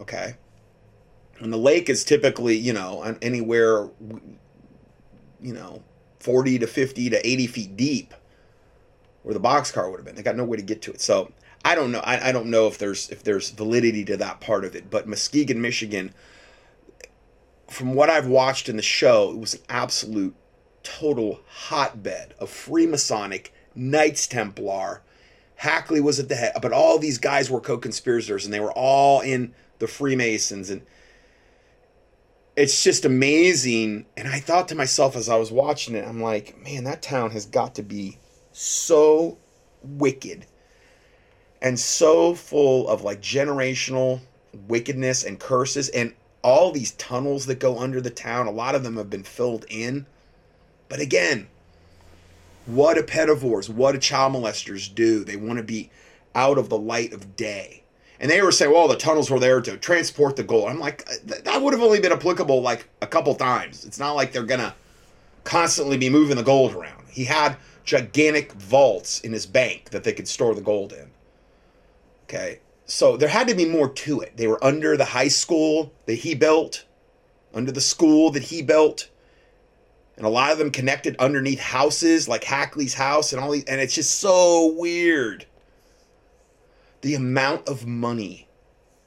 okay? 0.01 0.37
And 1.39 1.53
the 1.53 1.59
lake 1.59 1.89
is 1.89 2.05
typically 2.05 2.57
you 2.57 2.73
know 2.73 3.03
anywhere 3.23 3.89
you 5.41 5.53
know 5.53 5.83
40 6.21 6.61
to 6.61 6.67
50 6.67 7.11
to 7.11 7.27
80 7.27 7.47
feet 7.47 7.77
deep 7.77 8.15
where 9.23 9.35
the 9.35 9.41
boxcar 9.41 9.91
would 9.91 9.99
have 9.99 10.07
been. 10.07 10.15
They 10.15 10.23
got 10.23 10.37
no 10.37 10.45
way 10.45 10.57
to 10.57 10.63
get 10.63 10.83
to 10.83 10.93
it. 10.93 11.01
So 11.01 11.33
i 11.65 11.75
don't 11.75 11.91
know. 11.91 12.01
I, 12.01 12.29
I 12.29 12.33
don't 12.33 12.47
know 12.47 12.69
if 12.69 12.79
there's 12.79 13.11
if 13.11 13.25
there's 13.25 13.51
validity 13.51 14.05
to 14.07 14.17
that 14.19 14.41
part 14.41 14.65
of 14.65 14.75
it. 14.75 14.91
But 14.91 15.07
muskegon 15.07 15.61
michigan 15.61 16.15
from 17.69 17.95
what 17.95 18.09
i've 18.09 18.29
watched 18.29 18.69
in 18.69 18.77
the 18.77 18.83
show 18.83 19.31
it 19.33 19.39
was 19.39 19.55
an 19.55 19.61
absolute 19.69 20.37
total 20.87 21.41
hotbed 21.49 22.35
of 22.39 22.49
freemasonic 22.49 23.49
knights 23.75 24.27
templar 24.27 25.03
hackley 25.57 26.01
was 26.01 26.21
at 26.21 26.29
the 26.29 26.35
head 26.35 26.53
but 26.63 26.73
all 26.73 26.99
these 26.99 27.19
guys 27.19 27.51
were 27.51 27.61
co-conspirators 27.61 28.45
and 28.45 28.55
they 28.55 28.61
were 28.61 28.73
all 28.73 29.21
in 29.21 29.53
the 29.79 29.87
freemasons 29.87 30.71
and 30.71 30.83
it's 32.57 32.83
just 32.83 33.05
amazing. 33.05 34.07
And 34.17 34.27
I 34.27 34.41
thought 34.41 34.69
to 34.69 34.75
myself 34.75 35.15
as 35.15 35.29
I 35.29 35.37
was 35.37 35.53
watching 35.53 35.95
it, 35.95 36.09
I'm 36.09 36.23
like, 36.23 36.59
man, 36.63 36.85
that 36.85 37.03
town 37.03 37.31
has 37.33 37.45
got 37.45 37.75
to 37.77 37.83
be 37.83 38.19
so 38.53 39.37
wicked 39.83 40.47
and 41.61 41.79
so 41.79 42.35
full 42.35 42.89
of 42.89 43.03
like 43.03 43.21
generational 43.21 44.21
wickedness 44.67 45.23
and 45.23 45.39
curses 45.39 45.91
and 45.91 46.15
all 46.43 46.73
these 46.73 46.93
tunnels 46.93 47.47
that 47.47 47.61
go 47.61 47.79
under 47.79 48.01
the 48.01 48.11
town. 48.11 48.47
A 48.47 48.51
lot 48.51 48.75
of 48.75 48.83
them 48.83 48.97
have 48.97 49.11
been 49.11 49.23
filled 49.23 49.67
in. 49.69 50.07
But 50.89 51.01
again, 51.01 51.49
what 52.67 52.95
do 52.95 53.03
pedivores, 53.03 53.69
what 53.69 53.93
do 53.93 53.99
child 53.99 54.35
molesters 54.35 54.93
do? 54.93 55.25
They 55.25 55.37
want 55.37 55.59
to 55.59 55.63
be 55.63 55.91
out 56.35 56.59
of 56.59 56.69
the 56.69 56.79
light 56.79 57.13
of 57.13 57.37
day 57.37 57.85
and 58.19 58.31
they 58.31 58.41
were 58.43 58.53
saying, 58.53 58.73
well, 58.73 58.89
the 58.89 58.97
tunnels 58.97 59.31
were 59.31 59.39
there 59.39 59.61
to 59.61 59.77
transport 59.77 60.37
the 60.37 60.43
gold. 60.43 60.69
I'm 60.69 60.81
like, 60.81 61.07
that 61.25 61.61
would 61.61 61.75
have 61.75 61.83
only 61.83 62.01
been 62.01 62.13
applicable 62.13 62.63
like 62.63 62.89
a 63.03 63.07
couple 63.07 63.35
times. 63.35 63.85
It's 63.85 63.99
not 63.99 64.13
like 64.13 64.33
they're 64.33 64.43
gonna 64.43 64.75
constantly 65.45 65.99
be 65.99 66.09
moving 66.09 66.37
the 66.37 66.43
gold 66.43 66.75
around. 66.75 67.05
He 67.09 67.25
had 67.25 67.57
gigantic 67.85 68.53
vaults 68.53 69.21
in 69.21 69.33
his 69.33 69.47
bank 69.47 69.91
that 69.91 70.03
they 70.03 70.13
could 70.13 70.29
store 70.29 70.55
the 70.55 70.61
gold 70.61 70.93
in. 70.93 71.11
Okay, 72.25 72.61
so 72.87 73.17
there 73.17 73.29
had 73.29 73.49
to 73.49 73.55
be 73.55 73.67
more 73.67 73.89
to 73.89 74.21
it. 74.21 74.37
They 74.37 74.49
were 74.49 74.63
under 74.65 74.97
the 74.97 75.05
high 75.05 75.29
school 75.29 75.93
that 76.07 76.15
he 76.15 76.35
built, 76.35 76.85
under 77.55 77.71
the 77.71 77.81
school 77.81 78.31
that 78.31 78.45
he 78.45 78.63
built, 78.63 79.09
and 80.17 80.25
a 80.25 80.31
lot 80.31 80.53
of 80.53 80.59
them 80.59 80.71
connected 80.71 81.17
underneath 81.19 81.61
houses 81.61 82.29
like 82.29 82.45
Hackley's 82.45 82.95
house 82.95 83.33
and 83.33 83.43
all 83.43 83.51
these. 83.51 83.65
And 83.65 83.81
it's 83.81 83.95
just 83.95 84.19
so 84.19 84.75
weird 84.77 85.47
the 87.03 87.15
amount 87.15 87.69
of 87.69 87.87
money 87.87 88.49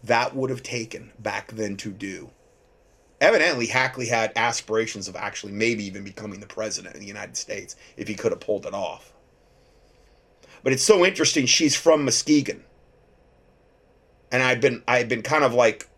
that 0.04 0.36
would 0.36 0.50
have 0.50 0.64
taken 0.64 1.12
back 1.20 1.52
then 1.52 1.76
to 1.78 1.92
do. 1.92 2.30
Evidently, 3.20 3.66
Hackley 3.66 4.08
had 4.08 4.32
aspirations 4.36 5.08
of 5.10 5.16
actually 5.16 5.52
maybe 5.52 5.84
even 5.84 6.04
becoming 6.04 6.40
the 6.40 6.48
president 6.48 6.94
of 6.94 7.02
the 7.02 7.08
United 7.08 7.36
States 7.36 7.76
if 7.98 8.08
he 8.08 8.16
could 8.16 8.32
have 8.32 8.40
pulled 8.40 8.66
it 8.66 8.74
off. 8.74 9.12
But 10.64 10.74
it's 10.74 10.84
so 10.84 11.06
interesting. 11.06 11.46
She's 11.46 11.76
from 11.76 12.06
Muskegon, 12.06 12.64
and 14.32 14.44
I've 14.44 14.62
been 14.62 14.84
I've 14.88 15.10
been 15.10 15.22
kind 15.22 15.44
of 15.44 15.54
like 15.54 15.90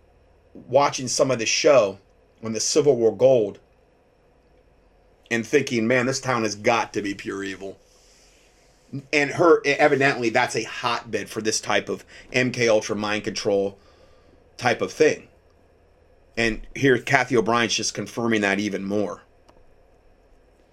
watching 0.54 1.08
some 1.08 1.30
of 1.30 1.40
the 1.40 1.46
show 1.46 2.00
on 2.44 2.54
the 2.54 2.60
Civil 2.60 2.96
War 2.96 3.16
Gold, 3.16 3.60
and 5.32 5.48
thinking, 5.48 5.88
man, 5.88 6.06
this 6.06 6.20
town 6.20 6.44
has 6.44 6.54
got 6.54 6.94
to 6.94 7.02
be 7.02 7.16
pure 7.16 7.44
evil 7.44 7.80
and 9.14 9.32
her 9.32 9.62
evidently 9.66 10.30
that's 10.30 10.56
a 10.56 10.64
hotbed 10.64 11.30
for 11.30 11.42
this 11.42 11.62
type 11.62 11.90
of 11.90 12.04
MK 12.34 12.68
Ultra 12.68 12.96
mind 12.96 13.24
control 13.24 13.78
type 14.58 14.82
of 14.82 14.92
thing. 14.92 15.28
And 16.38 16.66
here 16.76 16.98
Cathy 16.98 17.38
O'Brien's 17.38 17.76
just 17.76 17.94
confirming 17.94 18.42
that 18.42 18.60
even 18.60 18.84
more. 18.84 19.22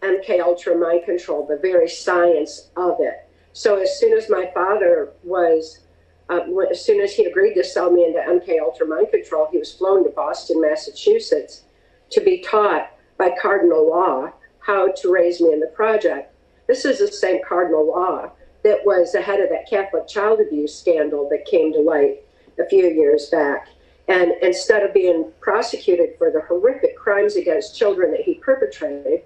MK 0.02 0.40
Ultra 0.40 0.76
mind 0.76 1.04
control, 1.04 1.46
the 1.46 1.56
very 1.56 1.88
science 1.88 2.70
of 2.76 2.96
it. 3.00 3.28
So 3.52 3.76
as 3.76 3.98
soon 3.98 4.16
as 4.16 4.30
my 4.30 4.50
father 4.54 5.10
was, 5.24 5.80
uh, 6.28 6.40
as 6.70 6.84
soon 6.84 7.00
as 7.00 7.12
he 7.14 7.24
agreed 7.24 7.54
to 7.54 7.64
sell 7.64 7.90
me 7.90 8.04
into 8.04 8.20
MK 8.20 8.60
Ultra 8.60 8.86
mind 8.86 9.10
control, 9.10 9.48
he 9.50 9.58
was 9.58 9.72
flown 9.72 10.04
to 10.04 10.10
Boston, 10.10 10.60
Massachusetts, 10.60 11.62
to 12.10 12.20
be 12.20 12.40
taught 12.40 12.92
by 13.16 13.34
Cardinal 13.40 13.88
Law 13.88 14.32
how 14.68 14.92
to 14.92 15.10
raise 15.10 15.40
me 15.40 15.50
in 15.50 15.60
the 15.60 15.66
project. 15.68 16.30
This 16.66 16.84
is 16.84 16.98
the 16.98 17.08
same 17.08 17.40
cardinal 17.42 17.86
law 17.86 18.30
that 18.64 18.84
was 18.84 19.14
ahead 19.14 19.40
of 19.40 19.48
that 19.48 19.68
Catholic 19.68 20.06
child 20.06 20.40
abuse 20.40 20.78
scandal 20.78 21.26
that 21.30 21.46
came 21.46 21.72
to 21.72 21.80
light 21.80 22.18
a 22.60 22.68
few 22.68 22.86
years 22.86 23.30
back. 23.30 23.68
And 24.08 24.32
instead 24.42 24.82
of 24.82 24.92
being 24.92 25.32
prosecuted 25.40 26.18
for 26.18 26.30
the 26.30 26.42
horrific 26.42 26.98
crimes 26.98 27.36
against 27.36 27.78
children 27.78 28.10
that 28.10 28.20
he 28.20 28.34
perpetrated, 28.34 29.22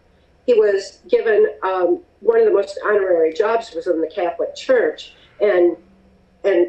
he 0.46 0.54
was 0.54 1.00
given 1.08 1.48
um, 1.64 2.00
one 2.20 2.38
of 2.38 2.46
the 2.46 2.52
most 2.52 2.78
honorary 2.84 3.32
jobs 3.32 3.72
was 3.74 3.88
in 3.88 4.00
the 4.00 4.10
Catholic 4.14 4.54
Church 4.54 5.14
and 5.40 5.76
and 6.44 6.68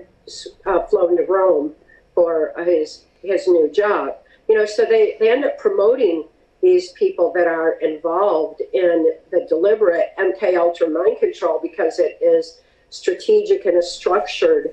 uh, 0.65 0.79
flown 0.85 1.17
to 1.17 1.23
Rome 1.23 1.73
for 2.15 2.53
his 2.65 3.05
his 3.21 3.47
new 3.47 3.69
job. 3.71 4.15
You 4.47 4.57
know, 4.57 4.65
so 4.65 4.83
they, 4.85 5.15
they 5.19 5.31
end 5.31 5.45
up 5.45 5.57
promoting 5.57 6.25
these 6.63 6.93
people 6.93 7.33
that 7.33 7.45
are 7.45 7.73
involved 7.81 8.61
in 8.73 9.11
the 9.31 9.45
deliberate 9.49 10.13
MK 10.17 10.57
Ultra 10.57 10.89
mind 10.89 11.19
control 11.19 11.59
because 11.61 11.99
it 11.99 12.17
is 12.21 12.61
strategic 12.89 13.65
and 13.65 13.77
a 13.77 13.83
structured 13.83 14.69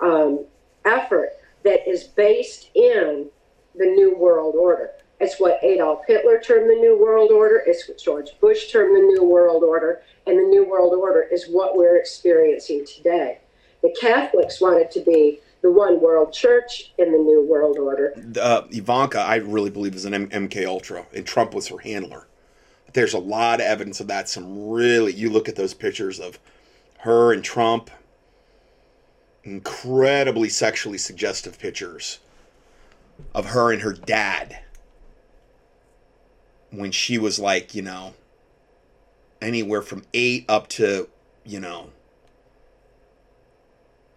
um, 0.00 0.44
effort 0.84 1.30
that 1.64 1.86
is 1.88 2.04
based 2.04 2.70
in 2.76 3.26
the 3.74 3.84
New 3.84 4.16
World 4.16 4.54
Order. 4.54 4.90
It's 5.18 5.40
what 5.40 5.58
Adolf 5.64 6.02
Hitler 6.06 6.40
termed 6.40 6.70
the 6.70 6.74
New 6.74 6.96
World 7.00 7.32
Order. 7.32 7.64
It's 7.66 7.88
what 7.88 7.98
George 7.98 8.38
Bush 8.40 8.70
termed 8.70 8.96
the 8.96 9.00
New 9.00 9.24
World 9.24 9.64
Order. 9.64 10.02
And 10.28 10.38
the 10.38 10.42
New 10.42 10.68
World 10.68 10.94
Order 10.94 11.22
is 11.22 11.48
what 11.48 11.76
we're 11.76 11.96
experiencing 11.96 12.86
today. 12.86 13.38
The 13.82 13.94
Catholics 14.00 14.60
wanted 14.60 14.92
to 14.92 15.00
be 15.00 15.40
the 15.64 15.70
one 15.70 15.98
world 15.98 16.30
church 16.30 16.92
in 16.98 17.10
the 17.10 17.16
new 17.16 17.40
world 17.40 17.78
order. 17.78 18.12
Uh, 18.38 18.64
Ivanka, 18.70 19.18
I 19.18 19.36
really 19.36 19.70
believe, 19.70 19.94
is 19.94 20.04
an 20.04 20.12
M- 20.12 20.28
MK 20.28 20.66
Ultra, 20.66 21.06
and 21.16 21.26
Trump 21.26 21.54
was 21.54 21.68
her 21.68 21.78
handler. 21.78 22.26
There's 22.92 23.14
a 23.14 23.18
lot 23.18 23.60
of 23.60 23.66
evidence 23.66 23.98
of 23.98 24.06
that. 24.08 24.28
Some 24.28 24.68
really, 24.68 25.14
you 25.14 25.30
look 25.30 25.48
at 25.48 25.56
those 25.56 25.72
pictures 25.72 26.20
of 26.20 26.38
her 26.98 27.32
and 27.32 27.42
Trump, 27.42 27.90
incredibly 29.42 30.50
sexually 30.50 30.98
suggestive 30.98 31.58
pictures 31.58 32.18
of 33.34 33.46
her 33.46 33.72
and 33.72 33.80
her 33.80 33.94
dad 33.94 34.58
when 36.70 36.92
she 36.92 37.16
was 37.16 37.38
like, 37.38 37.74
you 37.74 37.80
know, 37.80 38.12
anywhere 39.40 39.80
from 39.80 40.04
eight 40.12 40.44
up 40.46 40.68
to, 40.68 41.08
you 41.42 41.58
know, 41.58 41.88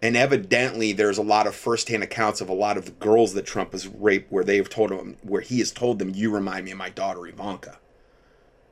and 0.00 0.16
evidently 0.16 0.92
there's 0.92 1.18
a 1.18 1.22
lot 1.22 1.46
of 1.46 1.54
firsthand 1.54 2.02
accounts 2.02 2.40
of 2.40 2.48
a 2.48 2.54
lot 2.54 2.76
of 2.76 2.84
the 2.84 2.92
girls 2.92 3.34
that 3.34 3.46
Trump 3.46 3.72
has 3.72 3.86
raped 3.88 4.30
where 4.30 4.44
they've 4.44 4.68
told 4.68 4.92
him 4.92 5.16
where 5.22 5.40
he 5.40 5.58
has 5.58 5.72
told 5.72 5.98
them 5.98 6.12
you 6.14 6.30
remind 6.30 6.64
me 6.64 6.70
of 6.70 6.78
my 6.78 6.90
daughter 6.90 7.26
Ivanka. 7.26 7.78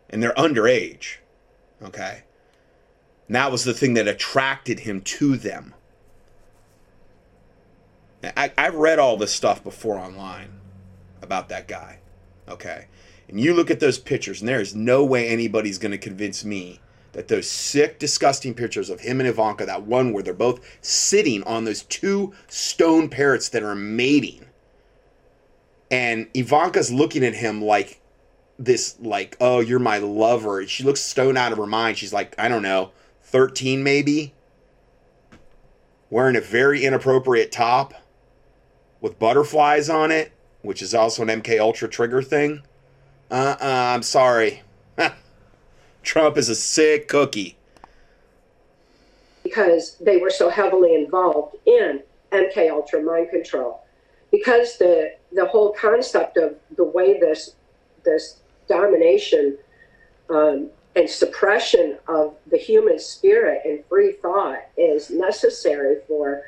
And 0.09 0.23
they're 0.23 0.35
underage. 0.35 1.17
Okay? 1.83 2.23
And 3.27 3.35
that 3.35 3.51
was 3.51 3.65
the 3.65 3.75
thing 3.75 3.95
that 3.95 4.07
attracted 4.07 4.81
him 4.81 5.01
to 5.01 5.37
them. 5.37 5.75
I, 8.37 8.53
I've 8.57 8.75
read 8.75 8.99
all 8.99 9.17
this 9.17 9.33
stuff 9.33 9.63
before 9.65 9.99
online 9.99 10.61
about 11.23 11.49
that 11.49 11.67
guy. 11.67 11.99
Okay. 12.49 12.87
And 13.29 13.41
you 13.41 13.53
look 13.53 13.71
at 13.71 13.81
those 13.81 13.99
pictures, 13.99 14.41
and 14.41 14.49
there 14.49 14.61
is 14.61 14.75
no 14.77 15.05
way 15.05 15.29
anybody's 15.29 15.79
going 15.79 15.91
to 15.91 15.99
convince 15.99 16.45
me 16.45 16.81
that 17.17 17.29
those 17.29 17.51
sick, 17.51 17.99
disgusting 17.99 18.53
pictures 18.53 18.91
of 18.91 19.01
him 19.01 19.21
and 19.21 19.29
Ivanka, 19.29 19.65
that 19.65 19.85
one 19.85 20.13
where 20.13 20.23
they're 20.23 20.35
both 20.35 20.61
sitting 20.83 21.43
on 21.45 21.65
those 21.65 21.83
two 21.83 22.35
stone 22.47 23.09
parrots 23.09 23.49
that 23.49 23.63
are 23.63 23.75
mating, 23.75 24.45
and 25.91 26.29
Ivanka's 26.35 26.93
looking 26.93 27.25
at 27.25 27.33
him 27.33 27.65
like 27.65 28.03
this, 28.59 28.99
like, 29.01 29.35
oh, 29.41 29.61
you're 29.61 29.79
my 29.79 29.97
lover. 29.97 30.67
She 30.67 30.85
looks 30.85 31.01
stoned 31.01 31.39
out 31.39 31.53
of 31.53 31.59
her 31.59 31.67
mind. 31.67 31.97
She's 31.97 32.13
like, 32.13 32.35
I 32.39 32.49
don't 32.49 32.63
know, 32.63 32.93
13 33.23 33.83
maybe, 33.83 34.35
wearing 36.11 36.37
a 36.37 36.41
very 36.43 36.85
inappropriate 36.85 37.51
top 37.51 37.95
with 39.01 39.19
butterflies 39.19 39.89
on 39.89 40.11
it, 40.11 40.33
which 40.61 40.83
is 40.83 40.95
also 40.95 41.23
an 41.23 41.29
MK 41.29 41.59
Ultra 41.61 41.89
trigger 41.89 42.21
thing. 42.21 42.61
Uh 43.31 43.35
uh-uh, 43.35 43.65
uh, 43.65 43.95
I'm 43.95 44.03
sorry. 44.03 44.63
Trump 46.07 46.39
is 46.39 46.49
a 46.49 46.55
sick 46.55 47.09
cookie. 47.09 47.57
Because 49.43 49.97
they 49.97 50.17
were 50.17 50.31
so 50.31 50.49
heavily 50.49 50.95
involved 50.95 51.57
in 51.67 52.03
MK 52.33 52.71
Ultra 52.71 53.03
mind 53.03 53.31
control. 53.31 53.83
Because 54.31 54.79
the 54.79 55.17
the 55.33 55.47
whole 55.47 55.73
concept 55.73 56.37
of 56.37 56.57
the 56.77 56.85
way 56.85 57.19
this 57.19 57.57
this 58.05 58.41
domination 58.69 59.59
um, 60.31 60.69
and 60.95 61.09
suppression 61.09 61.99
of 62.09 62.35
the 62.51 62.57
human 62.57 62.99
spirit 62.99 63.63
and 63.65 63.85
free 63.87 64.13
thought 64.13 64.61
is 64.77 65.11
necessary 65.11 65.97
for 66.09 66.43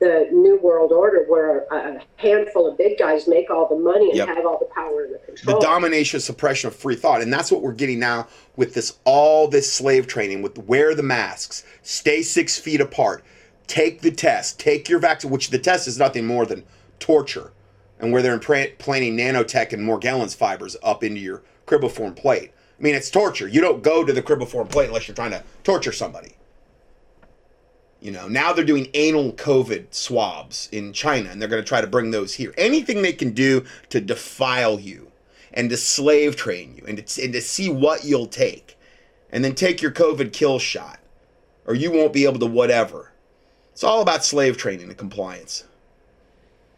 the 0.00 0.28
new 0.30 0.58
world 0.58 0.92
order 0.92 1.24
where 1.26 1.64
a 1.72 2.00
handful 2.16 2.70
of 2.70 2.78
big 2.78 2.98
guys 2.98 3.26
make 3.26 3.50
all 3.50 3.68
the 3.68 3.76
money 3.76 4.08
and 4.10 4.16
yep. 4.16 4.28
have 4.28 4.46
all 4.46 4.58
the 4.58 4.72
power 4.74 5.04
and 5.04 5.14
the 5.14 5.18
control. 5.18 5.58
The 5.58 5.66
domination, 5.66 6.20
suppression 6.20 6.68
of 6.68 6.76
free 6.76 6.94
thought. 6.94 7.20
And 7.20 7.32
that's 7.32 7.50
what 7.50 7.62
we're 7.62 7.72
getting 7.72 7.98
now 7.98 8.28
with 8.56 8.74
this 8.74 8.98
all 9.04 9.48
this 9.48 9.72
slave 9.72 10.06
training, 10.06 10.42
with 10.42 10.56
wear 10.58 10.94
the 10.94 11.02
masks, 11.02 11.64
stay 11.82 12.22
six 12.22 12.58
feet 12.58 12.80
apart, 12.80 13.24
take 13.66 14.00
the 14.00 14.10
test, 14.10 14.60
take 14.60 14.88
your 14.88 15.00
vaccine, 15.00 15.30
which 15.30 15.50
the 15.50 15.58
test 15.58 15.88
is 15.88 15.98
nothing 15.98 16.26
more 16.26 16.46
than 16.46 16.64
torture. 16.98 17.52
And 18.00 18.12
where 18.12 18.22
they're 18.22 18.34
implanting 18.34 19.16
nanotech 19.16 19.72
and 19.72 19.82
Morgellons 19.82 20.36
fibers 20.36 20.76
up 20.84 21.02
into 21.02 21.18
your 21.18 21.42
cribriform 21.66 22.14
plate. 22.14 22.52
I 22.78 22.82
mean, 22.82 22.94
it's 22.94 23.10
torture. 23.10 23.48
You 23.48 23.60
don't 23.60 23.82
go 23.82 24.04
to 24.04 24.12
the 24.12 24.22
cribriform 24.22 24.70
plate 24.70 24.86
unless 24.86 25.08
you're 25.08 25.16
trying 25.16 25.32
to 25.32 25.42
torture 25.64 25.90
somebody. 25.90 26.37
You 28.00 28.12
know, 28.12 28.28
now 28.28 28.52
they're 28.52 28.64
doing 28.64 28.88
anal 28.94 29.32
COVID 29.32 29.92
swabs 29.92 30.68
in 30.70 30.92
China 30.92 31.30
and 31.30 31.40
they're 31.40 31.48
going 31.48 31.62
to 31.62 31.68
try 31.68 31.80
to 31.80 31.86
bring 31.86 32.12
those 32.12 32.34
here. 32.34 32.54
Anything 32.56 33.02
they 33.02 33.12
can 33.12 33.32
do 33.32 33.64
to 33.88 34.00
defile 34.00 34.78
you 34.78 35.10
and 35.52 35.68
to 35.70 35.76
slave 35.76 36.36
train 36.36 36.76
you 36.76 36.84
and 36.86 37.04
to, 37.04 37.24
and 37.24 37.32
to 37.32 37.40
see 37.40 37.68
what 37.68 38.04
you'll 38.04 38.26
take 38.26 38.78
and 39.30 39.44
then 39.44 39.54
take 39.54 39.82
your 39.82 39.90
COVID 39.90 40.32
kill 40.32 40.60
shot 40.60 41.00
or 41.66 41.74
you 41.74 41.90
won't 41.90 42.12
be 42.12 42.24
able 42.24 42.38
to 42.38 42.46
whatever. 42.46 43.12
It's 43.72 43.82
all 43.82 44.00
about 44.00 44.24
slave 44.24 44.56
training 44.56 44.88
and 44.88 44.96
compliance. 44.96 45.64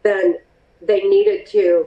Then 0.02 0.38
they 0.80 1.00
needed 1.02 1.46
to 1.48 1.86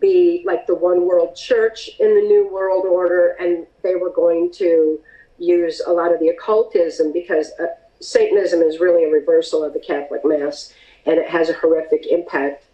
be 0.00 0.42
like 0.44 0.66
the 0.66 0.74
one 0.74 1.06
world 1.06 1.36
church 1.36 1.90
in 2.00 2.14
the 2.14 2.20
new 2.20 2.48
world 2.52 2.84
order 2.84 3.36
and 3.38 3.66
they 3.82 3.94
were 3.94 4.10
going 4.10 4.50
to 4.54 5.00
use 5.38 5.80
a 5.86 5.92
lot 5.92 6.12
of 6.12 6.18
the 6.18 6.28
occultism 6.28 7.12
because 7.12 7.52
uh, 7.60 7.66
satanism 8.00 8.60
is 8.60 8.80
really 8.80 9.04
a 9.04 9.12
reversal 9.12 9.62
of 9.64 9.72
the 9.72 9.80
catholic 9.80 10.22
mass 10.24 10.72
and 11.06 11.18
it 11.18 11.28
has 11.28 11.48
a 11.48 11.54
horrific 11.54 12.06
impact 12.06 12.64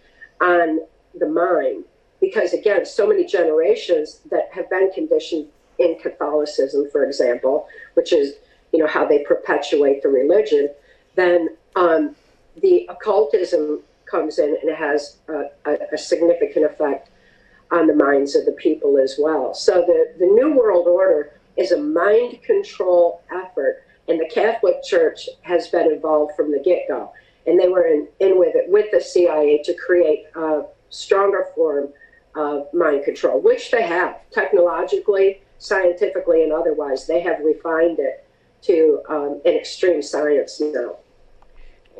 on 0.40 0.80
the 1.18 1.28
mind 1.28 1.84
because 2.20 2.52
again 2.52 2.84
so 2.84 3.06
many 3.06 3.24
generations 3.24 4.20
that 4.30 4.48
have 4.52 4.68
been 4.70 4.90
conditioned 4.92 5.46
in 5.78 5.98
catholicism 6.00 6.88
for 6.90 7.04
example 7.04 7.66
which 7.94 8.12
is 8.12 8.34
you 8.72 8.78
know 8.78 8.86
how 8.86 9.06
they 9.06 9.22
perpetuate 9.24 10.02
the 10.02 10.08
religion 10.08 10.68
then 11.14 11.48
um, 11.76 12.14
the 12.60 12.86
occultism 12.88 13.80
comes 14.12 14.38
in 14.38 14.56
and 14.60 14.68
it 14.68 14.76
has 14.76 15.16
a, 15.28 15.44
a, 15.64 15.76
a 15.94 15.98
significant 15.98 16.66
effect 16.66 17.08
on 17.70 17.86
the 17.86 17.94
minds 17.94 18.36
of 18.36 18.44
the 18.44 18.52
people 18.52 18.98
as 18.98 19.16
well. 19.18 19.54
So 19.54 19.82
the, 19.86 20.12
the 20.18 20.26
New 20.26 20.52
World 20.52 20.86
Order 20.86 21.32
is 21.56 21.72
a 21.72 21.78
mind 21.78 22.42
control 22.42 23.22
effort, 23.32 23.84
and 24.08 24.20
the 24.20 24.28
Catholic 24.32 24.82
Church 24.82 25.28
has 25.42 25.68
been 25.68 25.90
involved 25.90 26.32
from 26.36 26.50
the 26.50 26.60
get 26.60 26.88
go. 26.88 27.12
And 27.46 27.58
they 27.58 27.68
were 27.68 27.86
in, 27.86 28.08
in 28.20 28.38
with 28.38 28.54
it 28.54 28.68
with 28.68 28.90
the 28.92 29.00
CIA 29.00 29.62
to 29.64 29.74
create 29.74 30.26
a 30.36 30.62
stronger 30.90 31.46
form 31.54 31.88
of 32.34 32.72
mind 32.72 33.04
control, 33.04 33.40
which 33.40 33.70
they 33.70 33.82
have 33.82 34.18
technologically, 34.30 35.42
scientifically, 35.58 36.42
and 36.42 36.52
otherwise. 36.52 37.06
They 37.06 37.20
have 37.20 37.40
refined 37.40 37.98
it 37.98 38.26
to 38.62 39.02
um, 39.08 39.40
an 39.44 39.54
extreme 39.54 40.02
science 40.02 40.60
now. 40.60 40.96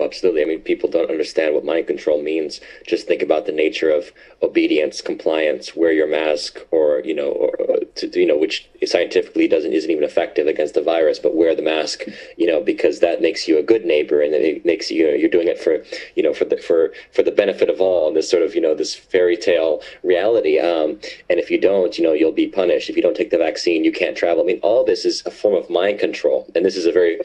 Absolutely. 0.05 0.43
I 0.43 0.45
mean, 0.47 0.61
people 0.61 0.89
don't 0.89 1.11
understand 1.11 1.55
what 1.55 1.65
mind 1.65 1.87
control 1.87 2.23
means. 2.23 2.61
Just 2.87 3.07
think 3.07 3.23
about 3.23 3.47
the 3.47 3.53
nature 3.53 3.91
of 3.91 4.13
obedience, 4.43 5.01
compliance, 5.01 5.75
wear 5.77 5.93
your 5.93 6.09
mask, 6.09 6.59
or 6.71 7.01
you 7.05 7.15
know, 7.15 7.31
or 7.31 7.79
to, 7.97 8.19
you 8.19 8.27
know, 8.27 8.37
which 8.37 8.69
scientifically 8.85 9.47
doesn't 9.49 9.73
isn't 9.73 9.91
even 9.91 10.05
effective 10.05 10.47
against 10.47 10.75
the 10.75 10.83
virus, 10.83 11.19
but 11.19 11.37
wear 11.37 11.55
the 11.55 11.63
mask, 11.63 12.05
you 12.37 12.47
know, 12.47 12.61
because 12.61 13.01
that 13.01 13.23
makes 13.23 13.47
you 13.47 13.59
a 13.59 13.63
good 13.63 13.85
neighbor, 13.85 14.23
and 14.23 14.35
it 14.35 14.65
makes 14.65 14.91
you, 14.91 15.05
you 15.05 15.11
know, 15.11 15.15
you're 15.15 15.29
doing 15.29 15.49
it 15.49 15.59
for, 15.59 15.83
you 16.17 16.23
know, 16.23 16.35
for 16.35 16.45
the 16.45 16.57
for 16.57 16.93
for 17.13 17.23
the 17.23 17.31
benefit 17.31 17.69
of 17.69 17.81
all. 17.81 18.09
And 18.09 18.17
this 18.17 18.31
sort 18.31 18.43
of, 18.43 18.55
you 18.55 18.61
know, 18.61 18.75
this 18.75 18.95
fairy 18.95 19.37
tale 19.37 19.83
reality. 20.03 20.59
Um, 20.59 20.99
and 21.31 21.39
if 21.39 21.51
you 21.51 21.61
don't, 21.61 21.97
you 21.99 22.05
know, 22.05 22.13
you'll 22.13 22.33
be 22.33 22.49
punished. 22.49 22.91
If 22.91 22.97
you 22.97 23.03
don't 23.03 23.17
take 23.17 23.31
the 23.31 23.39
vaccine, 23.39 23.85
you 23.85 23.93
can't 23.93 24.17
travel. 24.17 24.43
I 24.43 24.47
mean, 24.47 24.61
all 24.63 24.85
this 24.85 25.05
is 25.05 25.23
a 25.27 25.31
form 25.31 25.55
of 25.55 25.71
mind 25.71 25.99
control, 25.99 26.51
and 26.55 26.65
this 26.65 26.77
is 26.77 26.87
a 26.87 26.93
very 26.93 27.19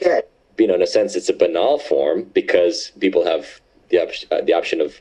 you 0.57 0.67
know, 0.67 0.75
in 0.75 0.81
a 0.81 0.87
sense, 0.87 1.15
it's 1.15 1.29
a 1.29 1.33
banal 1.33 1.79
form 1.79 2.23
because 2.33 2.91
people 2.99 3.25
have 3.25 3.61
the, 3.89 3.99
op- 3.99 4.31
uh, 4.31 4.41
the 4.41 4.53
option 4.53 4.81
of 4.81 4.99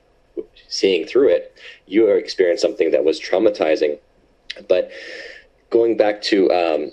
seeing 0.69 1.07
through 1.07 1.29
it. 1.29 1.57
You 1.87 2.09
experienced 2.09 2.63
something 2.63 2.91
that 2.91 3.05
was 3.05 3.21
traumatizing. 3.21 3.99
But 4.69 4.91
going 5.71 5.97
back 5.97 6.23
to 6.23 6.51
um, 6.53 6.93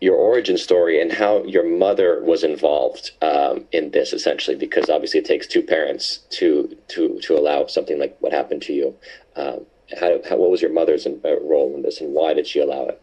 your 0.00 0.16
origin 0.16 0.56
story 0.56 1.00
and 1.00 1.12
how 1.12 1.44
your 1.44 1.64
mother 1.64 2.22
was 2.22 2.42
involved 2.42 3.12
um, 3.22 3.64
in 3.72 3.90
this, 3.90 4.12
essentially, 4.12 4.56
because 4.56 4.88
obviously 4.88 5.20
it 5.20 5.26
takes 5.26 5.46
two 5.46 5.62
parents 5.62 6.20
to 6.30 6.76
to 6.88 7.18
to 7.20 7.38
allow 7.38 7.66
something 7.66 7.98
like 7.98 8.16
what 8.20 8.32
happened 8.32 8.62
to 8.62 8.72
you. 8.72 8.94
Um, 9.36 9.66
how, 9.98 10.20
how, 10.28 10.36
what 10.36 10.50
was 10.50 10.62
your 10.62 10.72
mother's 10.72 11.04
in, 11.04 11.20
uh, 11.24 11.40
role 11.40 11.74
in 11.74 11.82
this, 11.82 12.00
and 12.00 12.12
why 12.14 12.32
did 12.32 12.46
she 12.46 12.60
allow 12.60 12.86
it? 12.86 13.02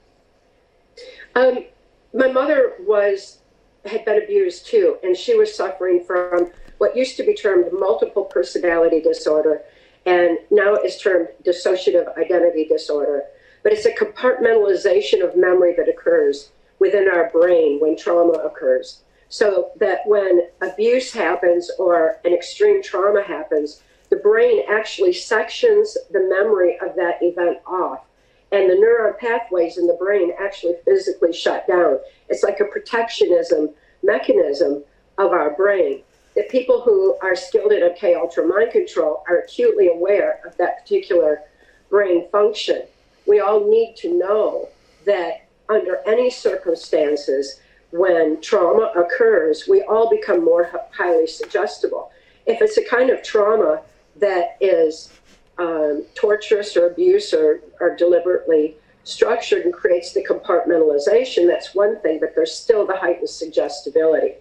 Um, 1.35 1.65
my 2.13 2.27
mother 2.27 2.73
was 2.79 3.39
had 3.87 4.05
been 4.05 4.21
abused 4.21 4.67
too, 4.67 4.97
and 5.03 5.15
she 5.15 5.35
was 5.35 5.55
suffering 5.55 6.03
from 6.03 6.51
what 6.77 6.95
used 6.95 7.17
to 7.17 7.23
be 7.23 7.33
termed 7.33 7.71
multiple 7.71 8.25
personality 8.25 9.01
disorder, 9.01 9.61
and 10.05 10.37
now 10.51 10.75
is 10.75 10.97
termed 10.97 11.27
dissociative 11.43 12.17
identity 12.17 12.65
disorder. 12.65 13.23
But 13.63 13.73
it's 13.73 13.85
a 13.85 13.93
compartmentalization 13.93 15.23
of 15.23 15.35
memory 15.35 15.73
that 15.75 15.89
occurs 15.89 16.51
within 16.79 17.09
our 17.09 17.29
brain 17.31 17.79
when 17.79 17.97
trauma 17.97 18.33
occurs. 18.33 19.01
So 19.29 19.71
that 19.79 19.99
when 20.05 20.43
abuse 20.61 21.11
happens 21.11 21.69
or 21.77 22.19
an 22.23 22.33
extreme 22.33 22.81
trauma 22.81 23.23
happens, 23.23 23.81
the 24.09 24.15
brain 24.17 24.61
actually 24.69 25.13
sections 25.13 25.97
the 26.11 26.21
memory 26.21 26.77
of 26.79 26.95
that 26.95 27.17
event 27.21 27.57
off 27.65 28.06
and 28.51 28.69
the 28.69 28.75
neuron 28.75 29.17
pathways 29.17 29.77
in 29.77 29.87
the 29.87 29.97
brain 29.99 30.31
actually 30.39 30.75
physically 30.85 31.33
shut 31.33 31.67
down. 31.67 31.99
It's 32.29 32.43
like 32.43 32.59
a 32.59 32.65
protectionism 32.65 33.69
mechanism 34.03 34.83
of 35.17 35.31
our 35.31 35.55
brain. 35.55 36.03
That 36.35 36.49
people 36.49 36.81
who 36.81 37.17
are 37.21 37.35
skilled 37.35 37.71
in 37.71 37.81
MK 37.81 38.15
Ultra 38.15 38.45
mind 38.45 38.71
control 38.71 39.23
are 39.27 39.39
acutely 39.39 39.87
aware 39.87 40.39
of 40.45 40.55
that 40.57 40.81
particular 40.81 41.41
brain 41.89 42.29
function. 42.29 42.83
We 43.25 43.39
all 43.39 43.69
need 43.69 43.95
to 43.97 44.17
know 44.17 44.69
that 45.05 45.47
under 45.67 45.97
any 46.05 46.29
circumstances, 46.29 47.59
when 47.91 48.39
trauma 48.41 48.91
occurs, 48.95 49.65
we 49.67 49.81
all 49.83 50.09
become 50.09 50.43
more 50.45 50.69
highly 50.91 51.27
suggestible. 51.27 52.11
If 52.45 52.61
it's 52.61 52.77
a 52.77 52.85
kind 52.85 53.09
of 53.09 53.23
trauma 53.23 53.81
that 54.17 54.57
is 54.61 55.11
um, 55.59 56.05
torturous 56.15 56.75
or 56.77 56.87
abuse 56.87 57.33
or, 57.33 57.61
or 57.79 57.95
deliberately 57.95 58.77
structured 59.03 59.63
and 59.63 59.73
creates 59.73 60.13
the 60.13 60.25
compartmentalization, 60.25 61.47
that's 61.47 61.73
one 61.73 61.99
thing, 62.01 62.19
but 62.19 62.35
there's 62.35 62.53
still 62.53 62.85
the 62.85 62.95
heightened 62.95 63.29
suggestibility. 63.29 64.33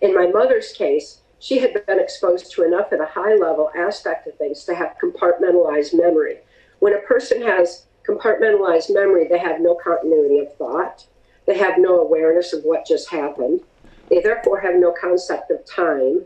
In 0.00 0.14
my 0.14 0.26
mother's 0.26 0.72
case, 0.72 1.20
she 1.38 1.58
had 1.58 1.86
been 1.86 2.00
exposed 2.00 2.50
to 2.52 2.64
enough 2.64 2.92
at 2.92 3.00
a 3.00 3.06
high 3.06 3.34
level 3.34 3.70
aspect 3.76 4.26
of 4.26 4.36
things 4.36 4.64
to 4.64 4.74
have 4.74 4.96
compartmentalized 5.02 5.94
memory. 5.94 6.38
When 6.78 6.94
a 6.94 7.00
person 7.00 7.42
has 7.42 7.86
compartmentalized 8.08 8.92
memory, 8.92 9.28
they 9.28 9.38
have 9.38 9.60
no 9.60 9.74
continuity 9.74 10.38
of 10.38 10.56
thought, 10.56 11.06
they 11.46 11.58
have 11.58 11.78
no 11.78 12.00
awareness 12.00 12.54
of 12.54 12.64
what 12.64 12.86
just 12.86 13.10
happened, 13.10 13.60
they 14.08 14.20
therefore 14.20 14.60
have 14.60 14.76
no 14.76 14.94
concept 14.98 15.50
of 15.50 15.64
time, 15.66 16.22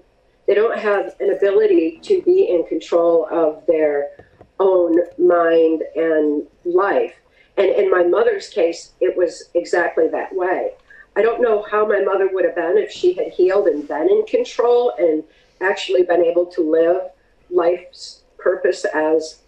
they 0.47 0.55
don't 0.55 0.79
have 0.79 1.15
an 1.21 1.33
ability 1.33 1.99
to 2.03 2.23
be 2.23 2.49
in 2.49 2.65
control 2.67 3.27
of 3.31 3.67
their 3.67 4.28
own 4.61 4.99
mind 5.19 5.83
and 5.95 6.47
life. 6.65 7.15
And 7.57 7.71
in 7.71 7.91
my 7.91 8.05
mother's 8.05 8.49
case, 8.49 8.93
it 9.01 9.17
was 9.17 9.51
exactly 9.55 10.09
that 10.09 10.35
way. 10.35 10.73
I 11.17 11.23
don't 11.23 11.43
know 11.43 11.67
how 11.69 11.87
my 11.87 12.01
mother 12.01 12.29
would 12.33 12.45
have 12.45 12.55
been 12.55 12.79
if 12.79 12.93
she 12.93 13.13
had 13.15 13.33
healed 13.33 13.67
and 13.67 13.87
been 13.87 14.09
in 14.09 14.25
control 14.27 14.93
and 14.99 15.25
actually 15.61 16.05
been 16.05 16.23
able 16.23 16.47
to 16.47 16.61
live 16.61 17.03
life's 17.51 18.23
purpose 18.39 18.85
as 18.85 19.41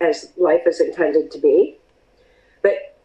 as 0.00 0.32
life 0.36 0.62
is 0.66 0.80
intended 0.80 1.30
to 1.32 1.38
be. 1.38 1.76
But 2.62 2.96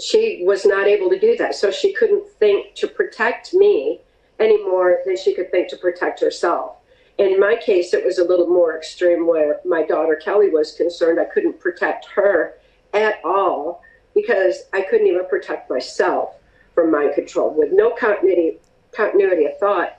she 0.00 0.42
was 0.44 0.64
not 0.64 0.86
able 0.86 1.10
to 1.10 1.18
do 1.18 1.36
that. 1.36 1.54
So 1.54 1.70
she 1.70 1.92
couldn't 1.92 2.26
think 2.38 2.74
to 2.76 2.86
protect 2.86 3.52
me 3.52 4.00
any 4.38 4.62
more 4.64 5.00
than 5.04 5.16
she 5.16 5.34
could 5.34 5.50
think 5.50 5.68
to 5.68 5.76
protect 5.76 6.20
herself. 6.20 6.77
In 7.18 7.38
my 7.40 7.56
case, 7.56 7.94
it 7.94 8.04
was 8.04 8.18
a 8.18 8.24
little 8.24 8.46
more 8.46 8.76
extreme 8.76 9.26
where 9.26 9.60
my 9.64 9.84
daughter 9.84 10.14
Kelly 10.16 10.50
was 10.50 10.72
concerned. 10.72 11.18
I 11.18 11.24
couldn't 11.24 11.60
protect 11.60 12.06
her 12.14 12.54
at 12.94 13.20
all 13.24 13.82
because 14.14 14.64
I 14.72 14.82
couldn't 14.82 15.08
even 15.08 15.26
protect 15.28 15.68
myself 15.68 16.34
from 16.74 16.92
mind 16.92 17.14
control. 17.14 17.52
With 17.52 17.72
no 17.72 17.90
continuity, 17.90 18.58
continuity 18.92 19.46
of 19.46 19.58
thought, 19.58 19.98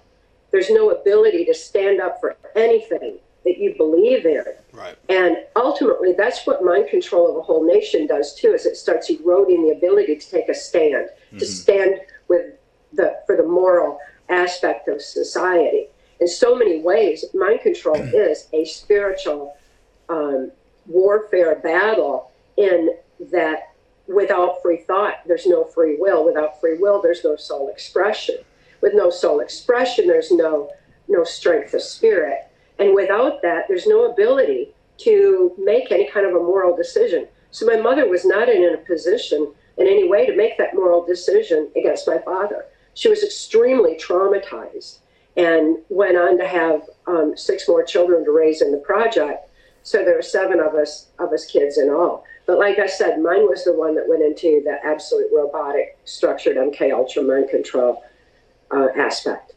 there's 0.52 0.70
no 0.70 0.92
ability 0.92 1.46
to 1.46 1.54
stand 1.54 2.02
up 2.02 2.20
for 2.20 2.38
anything 2.56 3.20
that 3.46 3.58
you 3.58 3.76
believe 3.78 4.26
in. 4.26 4.44
Right. 4.72 4.96
And 5.10 5.38
ultimately, 5.56 6.14
that's 6.14 6.46
what 6.48 6.64
mind 6.64 6.90
control 6.90 7.30
of 7.30 7.38
a 7.38 7.42
whole 7.42 7.66
nation 7.66 8.08
does 8.08 8.34
too. 8.34 8.54
Is 8.54 8.66
it 8.66 8.78
starts 8.78 9.10
eroding 9.10 9.64
the 9.64 9.76
ability 9.76 10.16
to 10.16 10.30
take 10.30 10.50
a 10.50 10.54
stand, 10.54 11.10
mm-hmm. 11.28 11.38
to 11.38 11.46
stand 11.46 12.00
with 12.28 12.54
the 12.94 13.20
for 13.26 13.36
the 13.36 13.46
moral 13.46 14.00
aspect 14.30 14.88
of 14.88 15.02
society. 15.02 15.88
In 16.20 16.28
so 16.28 16.56
many 16.56 16.82
ways, 16.82 17.26
mind 17.34 17.62
control 17.62 17.96
is 17.96 18.48
a 18.54 18.66
spiritual 18.66 19.56
um, 20.10 20.52
warfare 20.86 21.56
battle. 21.56 22.32
In 22.58 22.96
that, 23.32 23.74
without 24.08 24.62
free 24.62 24.78
thought, 24.78 25.16
there's 25.26 25.46
no 25.46 25.64
free 25.64 25.96
will. 25.98 26.26
Without 26.26 26.60
free 26.60 26.78
will, 26.78 27.02
there's 27.02 27.24
no 27.24 27.36
soul 27.36 27.70
expression. 27.70 28.36
With 28.82 28.94
no 28.94 29.10
soul 29.10 29.40
expression, 29.40 30.08
there's 30.08 30.32
no 30.32 30.72
no 31.08 31.24
strength 31.24 31.74
of 31.74 31.82
spirit 31.82 32.50
and 32.80 32.96
without 32.96 33.42
that, 33.42 33.66
there's 33.68 33.86
no 33.86 34.10
ability 34.10 34.70
to 35.00 35.54
make 35.58 35.92
any 35.92 36.10
kind 36.10 36.26
of 36.26 36.34
a 36.34 36.40
moral 36.40 36.76
decision. 36.76 37.28
So 37.52 37.66
my 37.66 37.76
mother 37.76 38.08
was 38.08 38.26
not 38.26 38.48
in 38.48 38.74
a 38.74 38.78
position 38.78 39.54
in 39.78 39.86
any 39.86 40.08
way 40.10 40.26
to 40.26 40.36
make 40.36 40.58
that 40.58 40.74
moral 40.74 41.06
decision 41.06 41.70
against 41.76 42.08
my 42.08 42.20
father. 42.20 42.66
She 42.94 43.10
was 43.10 43.24
extremely 43.24 43.96
traumatized 43.96 45.00
and 45.40 45.78
went 45.88 46.18
on 46.18 46.38
to 46.38 46.46
have 46.46 46.82
um, 47.08 47.36
six 47.38 47.68
more 47.68 47.84
children 47.84 48.26
to 48.26 48.32
raise 48.32 48.62
in 48.62 48.72
the 48.72 48.78
project. 48.80 49.50
So 49.84 50.04
there 50.04 50.16
were 50.16 50.22
seven 50.22 50.60
of 50.60 50.76
us 50.76 51.08
of 51.18 51.32
us 51.32 51.46
kids 51.46 51.78
in 51.78 51.90
all. 51.90 52.26
But 52.46 52.60
like 52.60 52.78
I 52.78 52.88
said, 52.88 53.22
mine 53.22 53.48
was 53.48 53.64
the 53.64 53.74
one 53.74 53.96
that 53.96 54.08
went 54.08 54.22
into 54.22 54.62
the 54.66 54.78
absolute 54.84 55.30
robotic, 55.34 55.98
structured 56.04 56.58
MK 56.58 56.92
Ultra 56.94 57.24
mind 57.24 57.50
control 57.50 58.04
uh, 58.72 58.88
aspect. 58.98 59.54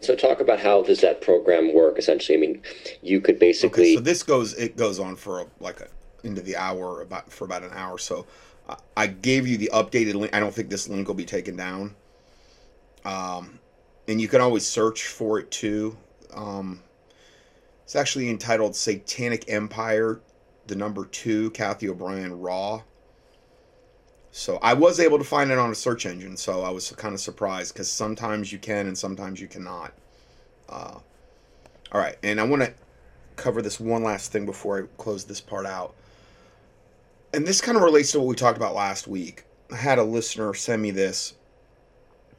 So 0.00 0.16
talk 0.16 0.40
about 0.40 0.58
how 0.58 0.82
does 0.82 1.00
that 1.02 1.20
program 1.20 1.74
work? 1.74 1.98
Essentially, 1.98 2.38
I 2.38 2.40
mean, 2.40 2.62
you 3.02 3.20
could 3.20 3.38
basically. 3.38 3.82
Okay, 3.82 3.94
so 3.96 4.00
this 4.00 4.22
goes 4.22 4.54
it 4.54 4.76
goes 4.76 4.98
on 4.98 5.16
for 5.16 5.42
a, 5.42 5.46
like 5.60 5.80
a, 5.80 5.88
into 6.24 6.40
the 6.40 6.56
hour 6.56 7.02
about 7.02 7.30
for 7.30 7.44
about 7.44 7.62
an 7.62 7.72
hour. 7.74 7.98
So 7.98 8.26
uh, 8.70 8.76
I 8.96 9.06
gave 9.06 9.46
you 9.46 9.58
the 9.58 9.70
updated 9.74 10.14
link. 10.14 10.34
I 10.34 10.40
don't 10.40 10.54
think 10.54 10.70
this 10.70 10.88
link 10.88 11.06
will 11.06 11.14
be 11.14 11.26
taken 11.26 11.56
down. 11.56 11.94
Um, 13.04 13.58
and 14.08 14.20
you 14.20 14.28
can 14.28 14.40
always 14.40 14.66
search 14.66 15.06
for 15.06 15.38
it 15.38 15.50
too. 15.50 15.96
Um, 16.34 16.82
it's 17.84 17.96
actually 17.96 18.30
entitled 18.30 18.74
"Satanic 18.74 19.44
Empire," 19.48 20.20
the 20.66 20.76
number 20.76 21.04
two, 21.06 21.50
Cathy 21.50 21.88
O'Brien 21.88 22.40
Raw. 22.40 22.82
So 24.30 24.56
I 24.62 24.72
was 24.72 24.98
able 24.98 25.18
to 25.18 25.24
find 25.24 25.50
it 25.50 25.58
on 25.58 25.70
a 25.70 25.74
search 25.74 26.06
engine, 26.06 26.38
so 26.38 26.62
I 26.62 26.70
was 26.70 26.90
kind 26.92 27.14
of 27.14 27.20
surprised 27.20 27.74
because 27.74 27.90
sometimes 27.90 28.50
you 28.50 28.58
can 28.58 28.86
and 28.86 28.96
sometimes 28.96 29.40
you 29.40 29.46
cannot. 29.46 29.92
Uh, 30.68 30.98
all 31.92 32.00
right, 32.00 32.16
and 32.22 32.40
I 32.40 32.44
want 32.44 32.62
to 32.62 32.72
cover 33.36 33.60
this 33.60 33.78
one 33.78 34.02
last 34.02 34.32
thing 34.32 34.46
before 34.46 34.82
I 34.82 34.86
close 34.96 35.24
this 35.24 35.40
part 35.40 35.66
out. 35.66 35.94
And 37.34 37.46
this 37.46 37.60
kind 37.60 37.76
of 37.76 37.82
relates 37.82 38.12
to 38.12 38.20
what 38.20 38.28
we 38.28 38.34
talked 38.34 38.56
about 38.56 38.74
last 38.74 39.06
week. 39.06 39.44
I 39.70 39.76
had 39.76 39.98
a 39.98 40.02
listener 40.04 40.54
send 40.54 40.80
me 40.80 40.90
this, 40.90 41.34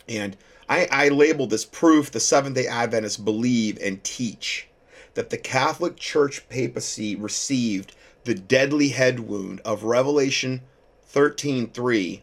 and 0.10 0.36
I, 0.70 0.88
I 0.92 1.08
this 1.50 1.66
proof 1.66 2.12
the 2.12 2.20
Seventh 2.20 2.56
day 2.56 2.68
Adventists 2.68 3.18
believe 3.18 3.78
and 3.82 4.04
teach 4.04 4.68
that 5.14 5.30
the 5.30 5.38
Catholic 5.38 5.98
Church 5.98 6.48
papacy 6.50 7.16
received 7.16 7.96
the 8.24 8.34
deadly 8.34 8.90
head 8.90 9.22
wound 9.22 9.62
of 9.66 9.84
Revelation 9.84 10.62
13.3 11.12 12.22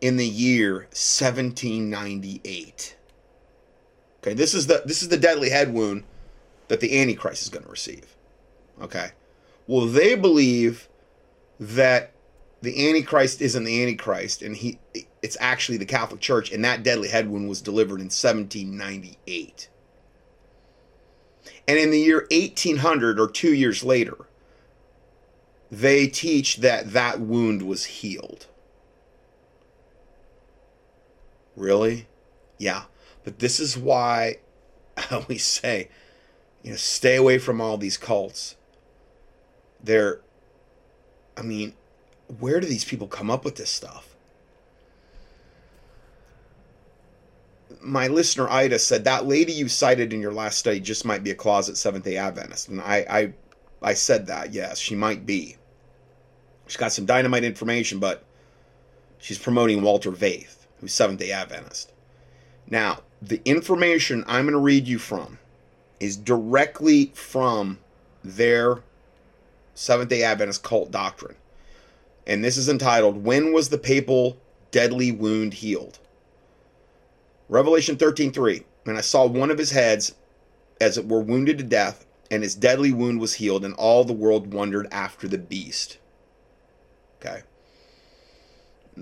in 0.00 0.16
the 0.16 0.26
year 0.26 0.74
1798. 0.92 2.96
Okay, 4.22 4.34
this 4.34 4.54
is 4.54 4.68
the 4.68 4.82
this 4.84 5.02
is 5.02 5.08
the 5.08 5.16
deadly 5.16 5.50
head 5.50 5.72
wound 5.72 6.04
that 6.68 6.80
the 6.80 7.00
Antichrist 7.00 7.42
is 7.42 7.48
going 7.48 7.64
to 7.64 7.70
receive. 7.70 8.16
Okay. 8.80 9.10
Well, 9.66 9.86
they 9.86 10.14
believe 10.14 10.88
that 11.58 12.12
the 12.62 12.88
Antichrist 12.88 13.42
isn't 13.42 13.64
the 13.64 13.82
Antichrist, 13.82 14.42
and 14.42 14.56
he 14.56 14.78
it's 15.22 15.36
actually 15.40 15.78
the 15.78 15.86
Catholic 15.86 16.20
Church, 16.20 16.50
and 16.50 16.64
that 16.64 16.82
deadly 16.82 17.08
head 17.08 17.30
wound 17.30 17.48
was 17.48 17.62
delivered 17.62 18.00
in 18.00 18.06
1798. 18.06 19.68
And 21.68 21.78
in 21.78 21.90
the 21.90 22.00
year 22.00 22.26
1800, 22.30 23.20
or 23.20 23.28
two 23.28 23.54
years 23.54 23.84
later, 23.84 24.16
they 25.70 26.08
teach 26.08 26.56
that 26.58 26.92
that 26.92 27.20
wound 27.20 27.62
was 27.62 27.84
healed. 27.84 28.46
Really? 31.56 32.08
Yeah. 32.58 32.84
But 33.24 33.38
this 33.38 33.60
is 33.60 33.78
why 33.78 34.38
we 35.28 35.38
say, 35.38 35.88
you 36.62 36.70
know, 36.72 36.76
stay 36.76 37.16
away 37.16 37.38
from 37.38 37.60
all 37.60 37.78
these 37.78 37.96
cults. 37.96 38.56
They're, 39.82 40.20
I 41.36 41.42
mean, 41.42 41.74
where 42.40 42.60
do 42.60 42.66
these 42.66 42.84
people 42.84 43.06
come 43.06 43.30
up 43.30 43.44
with 43.44 43.56
this 43.56 43.70
stuff? 43.70 44.11
My 47.82 48.06
listener 48.06 48.48
Ida 48.48 48.78
said 48.78 49.04
that 49.04 49.26
lady 49.26 49.52
you 49.52 49.68
cited 49.68 50.12
in 50.12 50.20
your 50.20 50.32
last 50.32 50.58
study 50.58 50.80
just 50.80 51.04
might 51.04 51.24
be 51.24 51.30
a 51.30 51.34
closet 51.34 51.76
Seventh 51.76 52.04
Day 52.04 52.16
Adventist, 52.16 52.68
and 52.68 52.80
I, 52.80 53.06
I, 53.10 53.32
I 53.82 53.94
said 53.94 54.26
that. 54.28 54.52
Yes, 54.52 54.78
she 54.78 54.94
might 54.94 55.26
be. 55.26 55.56
She's 56.66 56.76
got 56.76 56.92
some 56.92 57.06
dynamite 57.06 57.44
information, 57.44 57.98
but 57.98 58.24
she's 59.18 59.38
promoting 59.38 59.82
Walter 59.82 60.12
Veith, 60.12 60.66
who's 60.80 60.94
Seventh 60.94 61.18
day 61.18 61.32
Adventist. 61.32 61.92
Now, 62.68 63.00
the 63.20 63.42
information 63.44 64.24
I'm 64.26 64.44
going 64.44 64.52
to 64.52 64.58
read 64.58 64.86
you 64.86 64.98
from 64.98 65.38
is 66.00 66.16
directly 66.16 67.12
from 67.14 67.78
their 68.24 68.82
Seventh 69.74 70.08
day 70.08 70.22
Adventist 70.22 70.62
cult 70.62 70.90
doctrine. 70.90 71.36
And 72.26 72.44
this 72.44 72.56
is 72.56 72.68
entitled 72.68 73.24
When 73.24 73.52
Was 73.52 73.68
the 73.68 73.78
Papal 73.78 74.38
Deadly 74.70 75.10
Wound 75.12 75.54
Healed? 75.54 75.98
Revelation 77.52 77.96
13:3. 77.96 78.64
And 78.86 78.96
I 78.96 79.02
saw 79.02 79.26
one 79.26 79.50
of 79.50 79.58
his 79.58 79.72
heads 79.72 80.14
as 80.80 80.96
it 80.96 81.06
were 81.06 81.20
wounded 81.20 81.58
to 81.58 81.64
death, 81.64 82.06
and 82.30 82.42
his 82.42 82.54
deadly 82.54 82.92
wound 82.92 83.20
was 83.20 83.34
healed, 83.34 83.62
and 83.64 83.74
all 83.74 84.04
the 84.04 84.12
world 84.14 84.54
wondered 84.54 84.88
after 84.90 85.28
the 85.28 85.38
beast. 85.38 85.98
Okay. 87.20 87.42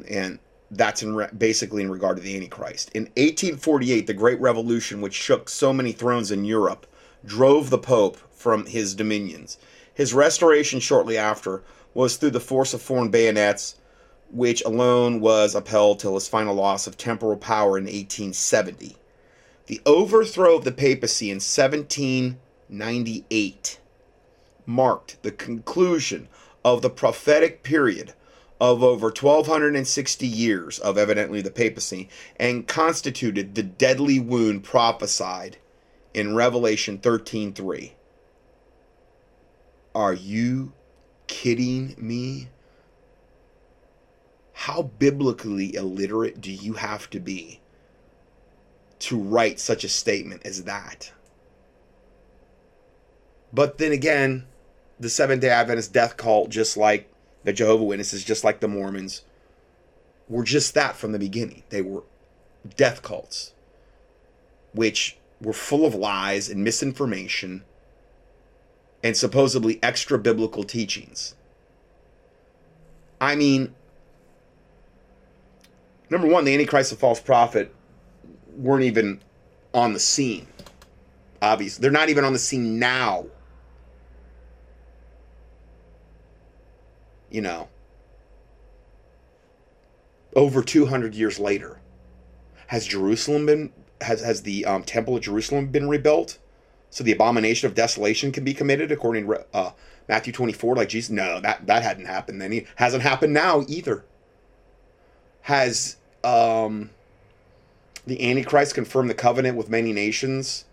And 0.08 0.40
that's 0.70 1.02
in 1.02 1.14
re- 1.14 1.28
basically 1.36 1.82
in 1.82 1.90
regard 1.90 2.16
to 2.16 2.22
the 2.22 2.34
Antichrist. 2.36 2.90
In 2.92 3.04
1848, 3.16 4.08
the 4.08 4.14
Great 4.14 4.40
Revolution, 4.40 5.00
which 5.00 5.14
shook 5.14 5.48
so 5.48 5.72
many 5.72 5.92
thrones 5.92 6.32
in 6.32 6.44
Europe, 6.44 6.86
drove 7.24 7.70
the 7.70 7.78
Pope 7.78 8.18
from 8.32 8.66
his 8.66 8.96
dominions. 8.96 9.58
His 9.94 10.12
restoration 10.12 10.80
shortly 10.80 11.16
after 11.16 11.62
was 11.94 12.16
through 12.16 12.30
the 12.30 12.40
force 12.40 12.74
of 12.74 12.82
foreign 12.82 13.10
bayonets, 13.10 13.76
which 14.32 14.62
alone 14.64 15.20
was 15.20 15.54
upheld 15.54 15.98
till 15.98 16.14
his 16.14 16.28
final 16.28 16.54
loss 16.54 16.86
of 16.86 16.96
temporal 16.96 17.36
power 17.36 17.76
in 17.76 17.84
1870. 17.84 18.96
The 19.66 19.82
overthrow 19.86 20.56
of 20.56 20.64
the 20.64 20.72
papacy 20.72 21.30
in 21.30 21.36
1798 21.36 23.78
marked 24.66 25.22
the 25.22 25.32
conclusion 25.32 26.28
of 26.64 26.82
the 26.82 26.90
prophetic 26.90 27.62
period 27.62 28.14
of 28.60 28.82
over 28.82 29.06
1260 29.06 30.26
years 30.26 30.78
of 30.78 30.98
evidently 30.98 31.40
the 31.40 31.50
papacy 31.50 32.10
and 32.36 32.68
constituted 32.68 33.54
the 33.54 33.62
deadly 33.62 34.20
wound 34.20 34.62
prophesied 34.62 35.56
in 36.12 36.34
Revelation 36.34 36.98
13:3. 36.98 37.92
Are 39.94 40.12
you 40.12 40.72
kidding 41.26 41.94
me? 41.96 42.48
How 44.60 44.82
biblically 44.82 45.74
illiterate 45.74 46.42
do 46.42 46.52
you 46.52 46.74
have 46.74 47.08
to 47.10 47.18
be 47.18 47.60
to 48.98 49.18
write 49.18 49.58
such 49.58 49.84
a 49.84 49.88
statement 49.88 50.42
as 50.44 50.64
that? 50.64 51.14
But 53.54 53.78
then 53.78 53.90
again, 53.90 54.46
the 54.98 55.08
Seventh 55.08 55.40
day 55.40 55.48
Adventist 55.48 55.94
death 55.94 56.18
cult, 56.18 56.50
just 56.50 56.76
like 56.76 57.10
The 57.42 57.54
Jehovah 57.54 57.84
Witnesses, 57.84 58.22
just 58.22 58.44
like 58.44 58.60
the 58.60 58.68
Mormons, 58.68 59.22
were 60.28 60.44
just 60.44 60.74
that 60.74 60.94
from 60.94 61.12
the 61.12 61.18
beginning. 61.18 61.62
They 61.70 61.80
were 61.80 62.02
death 62.76 63.00
cults, 63.00 63.54
which 64.74 65.16
were 65.40 65.54
full 65.54 65.86
of 65.86 65.94
lies 65.94 66.50
and 66.50 66.62
misinformation 66.62 67.64
and 69.02 69.16
supposedly 69.16 69.82
extra 69.82 70.18
biblical 70.18 70.64
teachings. 70.64 71.34
I 73.22 73.36
mean, 73.36 73.74
number 76.10 76.26
one, 76.26 76.44
the 76.44 76.52
Antichrist 76.52 76.92
and 76.92 77.00
false 77.00 77.20
prophet 77.20 77.74
weren't 78.56 78.84
even 78.84 79.20
on 79.72 79.92
the 79.92 79.98
scene. 79.98 80.46
Obviously, 81.40 81.80
they're 81.80 81.90
not 81.90 82.08
even 82.08 82.24
on 82.24 82.32
the 82.32 82.38
scene 82.38 82.78
now. 82.78 83.26
You 87.30 87.40
know, 87.40 87.68
over 90.34 90.62
200 90.62 91.14
years 91.14 91.38
later, 91.38 91.80
has 92.66 92.86
Jerusalem 92.86 93.46
been 93.46 93.72
has 94.00 94.20
has 94.22 94.42
the 94.42 94.64
um, 94.64 94.82
temple 94.82 95.16
of 95.16 95.22
Jerusalem 95.22 95.68
been 95.68 95.88
rebuilt? 95.88 96.38
So 96.90 97.04
the 97.04 97.12
abomination 97.12 97.68
of 97.68 97.74
desolation 97.74 98.32
can 98.32 98.44
be 98.44 98.52
committed 98.52 98.90
according 98.90 99.28
to 99.28 99.46
uh, 99.54 99.72
Matthew 100.08 100.32
24, 100.32 100.74
like 100.74 100.88
Jesus. 100.88 101.10
No, 101.10 101.40
that 101.40 101.66
that 101.68 101.84
hadn't 101.84 102.06
happened 102.06 102.42
then. 102.42 102.52
It 102.52 102.66
hasn't 102.74 103.04
happened 103.04 103.32
now 103.32 103.64
either. 103.68 104.04
Has 105.42 105.96
um, 106.24 106.90
the 108.06 108.30
Antichrist 108.30 108.74
confirmed 108.74 109.10
the 109.10 109.14
covenant 109.14 109.56
with 109.56 109.68
many 109.68 109.92
nations 109.92 110.64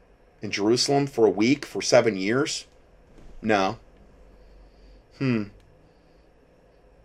in 0.41 0.51
Jerusalem 0.51 1.07
for 1.07 1.25
a 1.25 1.29
week 1.31 1.65
for 1.65 1.81
seven 1.81 2.17
years? 2.17 2.65
No. 3.41 3.77
Hmm. 5.17 5.43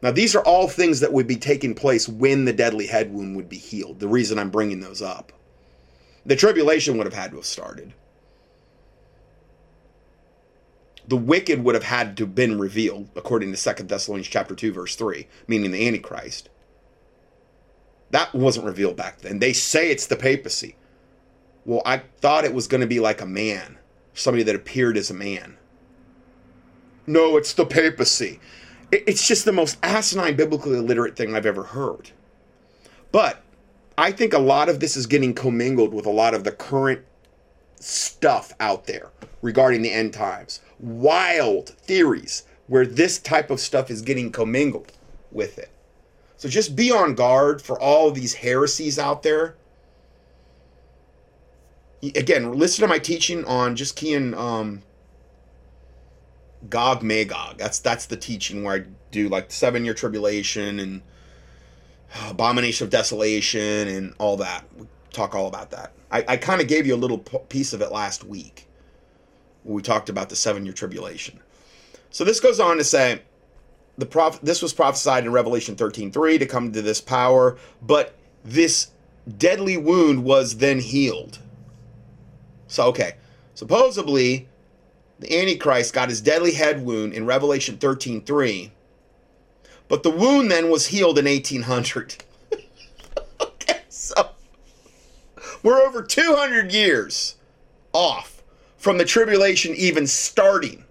Now, 0.02 0.10
these 0.10 0.34
are 0.34 0.42
all 0.42 0.66
things 0.66 1.00
that 1.00 1.12
would 1.12 1.28
be 1.28 1.36
taking 1.36 1.74
place 1.74 2.08
when 2.08 2.44
the 2.44 2.52
deadly 2.52 2.88
head 2.88 3.12
wound 3.12 3.36
would 3.36 3.48
be 3.48 3.56
healed. 3.56 4.00
The 4.00 4.08
reason 4.08 4.38
I'm 4.38 4.50
bringing 4.50 4.80
those 4.80 5.00
up. 5.00 5.32
The 6.26 6.36
tribulation 6.36 6.96
would 6.96 7.06
have 7.06 7.14
had 7.14 7.30
to 7.30 7.36
have 7.36 7.46
started. 7.46 7.94
The 11.06 11.16
wicked 11.16 11.62
would 11.62 11.74
have 11.74 11.84
had 11.84 12.16
to 12.16 12.24
have 12.24 12.34
been 12.34 12.58
revealed, 12.58 13.10
according 13.16 13.52
to 13.52 13.74
2 13.74 13.84
Thessalonians 13.84 14.28
chapter 14.28 14.54
2, 14.54 14.72
verse 14.72 14.96
3, 14.96 15.26
meaning 15.46 15.70
the 15.70 15.86
Antichrist. 15.86 16.48
That 18.12 18.34
wasn't 18.34 18.66
revealed 18.66 18.96
back 18.96 19.18
then. 19.20 19.40
They 19.40 19.52
say 19.52 19.90
it's 19.90 20.06
the 20.06 20.16
papacy. 20.16 20.76
Well, 21.64 21.82
I 21.84 21.98
thought 21.98 22.44
it 22.44 22.54
was 22.54 22.68
going 22.68 22.82
to 22.82 22.86
be 22.86 23.00
like 23.00 23.20
a 23.20 23.26
man, 23.26 23.78
somebody 24.14 24.42
that 24.44 24.54
appeared 24.54 24.96
as 24.96 25.10
a 25.10 25.14
man. 25.14 25.56
No, 27.06 27.36
it's 27.36 27.54
the 27.54 27.66
papacy. 27.66 28.38
It's 28.92 29.26
just 29.26 29.44
the 29.44 29.52
most 29.52 29.78
asinine, 29.82 30.36
biblically 30.36 30.76
illiterate 30.76 31.16
thing 31.16 31.34
I've 31.34 31.46
ever 31.46 31.64
heard. 31.64 32.10
But 33.10 33.42
I 33.96 34.12
think 34.12 34.34
a 34.34 34.38
lot 34.38 34.68
of 34.68 34.80
this 34.80 34.96
is 34.96 35.06
getting 35.06 35.34
commingled 35.34 35.94
with 35.94 36.06
a 36.06 36.10
lot 36.10 36.34
of 36.34 36.44
the 36.44 36.52
current 36.52 37.02
stuff 37.76 38.52
out 38.60 38.86
there 38.86 39.10
regarding 39.40 39.82
the 39.82 39.92
end 39.92 40.12
times. 40.12 40.60
Wild 40.78 41.70
theories 41.70 42.44
where 42.66 42.86
this 42.86 43.18
type 43.18 43.50
of 43.50 43.60
stuff 43.60 43.90
is 43.90 44.02
getting 44.02 44.30
commingled 44.30 44.92
with 45.30 45.58
it. 45.58 45.70
So 46.42 46.48
just 46.48 46.74
be 46.74 46.90
on 46.90 47.14
guard 47.14 47.62
for 47.62 47.80
all 47.80 48.10
these 48.10 48.34
heresies 48.34 48.98
out 48.98 49.22
there. 49.22 49.54
Again, 52.02 52.58
listen 52.58 52.82
to 52.82 52.88
my 52.88 52.98
teaching 52.98 53.44
on 53.44 53.76
just 53.76 53.94
keying 53.94 54.34
um, 54.34 54.82
Gog 56.68 57.04
Magog. 57.04 57.58
That's 57.58 57.78
that's 57.78 58.06
the 58.06 58.16
teaching 58.16 58.64
where 58.64 58.74
I 58.74 58.84
do 59.12 59.28
like 59.28 59.50
the 59.50 59.54
seven 59.54 59.84
year 59.84 59.94
tribulation 59.94 60.80
and 60.80 61.02
abomination 62.28 62.86
of 62.86 62.90
desolation 62.90 63.86
and 63.86 64.12
all 64.18 64.36
that. 64.38 64.64
We 64.76 64.88
talk 65.12 65.36
all 65.36 65.46
about 65.46 65.70
that. 65.70 65.92
I, 66.10 66.24
I 66.26 66.36
kind 66.38 66.60
of 66.60 66.66
gave 66.66 66.88
you 66.88 66.96
a 66.96 66.98
little 66.98 67.18
piece 67.18 67.72
of 67.72 67.82
it 67.82 67.92
last 67.92 68.24
week. 68.24 68.66
When 69.62 69.76
we 69.76 69.82
talked 69.82 70.08
about 70.08 70.28
the 70.28 70.34
seven 70.34 70.66
year 70.66 70.74
tribulation. 70.74 71.38
So 72.10 72.24
this 72.24 72.40
goes 72.40 72.58
on 72.58 72.78
to 72.78 72.84
say 72.84 73.22
the 73.98 74.06
prof- 74.06 74.40
this 74.42 74.62
was 74.62 74.72
prophesied 74.72 75.24
in 75.24 75.32
Revelation 75.32 75.76
13:3 75.76 76.38
to 76.38 76.46
come 76.46 76.72
to 76.72 76.82
this 76.82 77.00
power, 77.00 77.56
but 77.80 78.14
this 78.44 78.88
deadly 79.38 79.76
wound 79.76 80.24
was 80.24 80.56
then 80.56 80.80
healed. 80.80 81.38
So 82.66 82.86
okay, 82.86 83.16
supposedly 83.54 84.48
the 85.18 85.38
Antichrist 85.38 85.92
got 85.92 86.08
his 86.08 86.20
deadly 86.20 86.52
head 86.52 86.84
wound 86.84 87.12
in 87.12 87.26
Revelation 87.26 87.76
13:3, 87.76 88.70
but 89.88 90.02
the 90.02 90.10
wound 90.10 90.50
then 90.50 90.70
was 90.70 90.86
healed 90.86 91.18
in 91.18 91.26
1800. 91.26 92.24
okay, 93.40 93.80
so 93.88 94.30
we're 95.62 95.82
over 95.82 96.02
200 96.02 96.72
years 96.72 97.36
off 97.92 98.42
from 98.78 98.98
the 98.98 99.04
tribulation 99.04 99.74
even 99.76 100.06
starting 100.06 100.84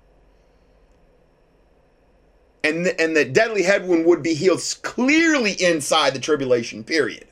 and 2.64 2.86
the, 2.86 3.02
and 3.02 3.16
the 3.16 3.26
deadly 3.26 3.64
head 3.64 3.88
wound 3.88 4.06
would 4.06 4.22
be 4.22 4.34
healed 4.34 4.62
clearly 4.84 5.54
inside 5.54 6.14
the 6.14 6.20
tribulation 6.20 6.84
period. 6.84 7.28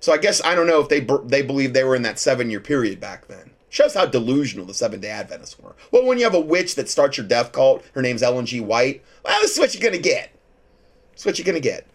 So 0.00 0.12
I 0.12 0.18
guess 0.18 0.42
I 0.44 0.54
don't 0.54 0.66
know 0.66 0.80
if 0.80 0.88
they 0.88 1.00
they 1.26 1.42
believe 1.42 1.72
they 1.72 1.84
were 1.84 1.96
in 1.96 2.02
that 2.02 2.18
seven 2.18 2.50
year 2.50 2.60
period 2.60 3.00
back 3.00 3.26
then. 3.26 3.50
Shows 3.70 3.94
how 3.94 4.06
delusional 4.06 4.64
the 4.64 4.72
Seventh 4.72 5.02
Day 5.02 5.10
Adventists 5.10 5.58
were. 5.58 5.76
Well, 5.90 6.06
when 6.06 6.16
you 6.16 6.24
have 6.24 6.34
a 6.34 6.40
witch 6.40 6.74
that 6.76 6.88
starts 6.88 7.18
your 7.18 7.26
death 7.26 7.52
cult, 7.52 7.84
her 7.92 8.00
name's 8.00 8.22
Ellen 8.22 8.46
G. 8.46 8.60
White. 8.60 9.04
Well, 9.24 9.38
this 9.42 9.52
is 9.52 9.58
what 9.58 9.74
you're 9.74 9.82
gonna 9.82 10.02
get. 10.02 10.30
That's 11.10 11.26
what 11.26 11.38
you're 11.38 11.44
gonna 11.44 11.60
get. 11.60 11.86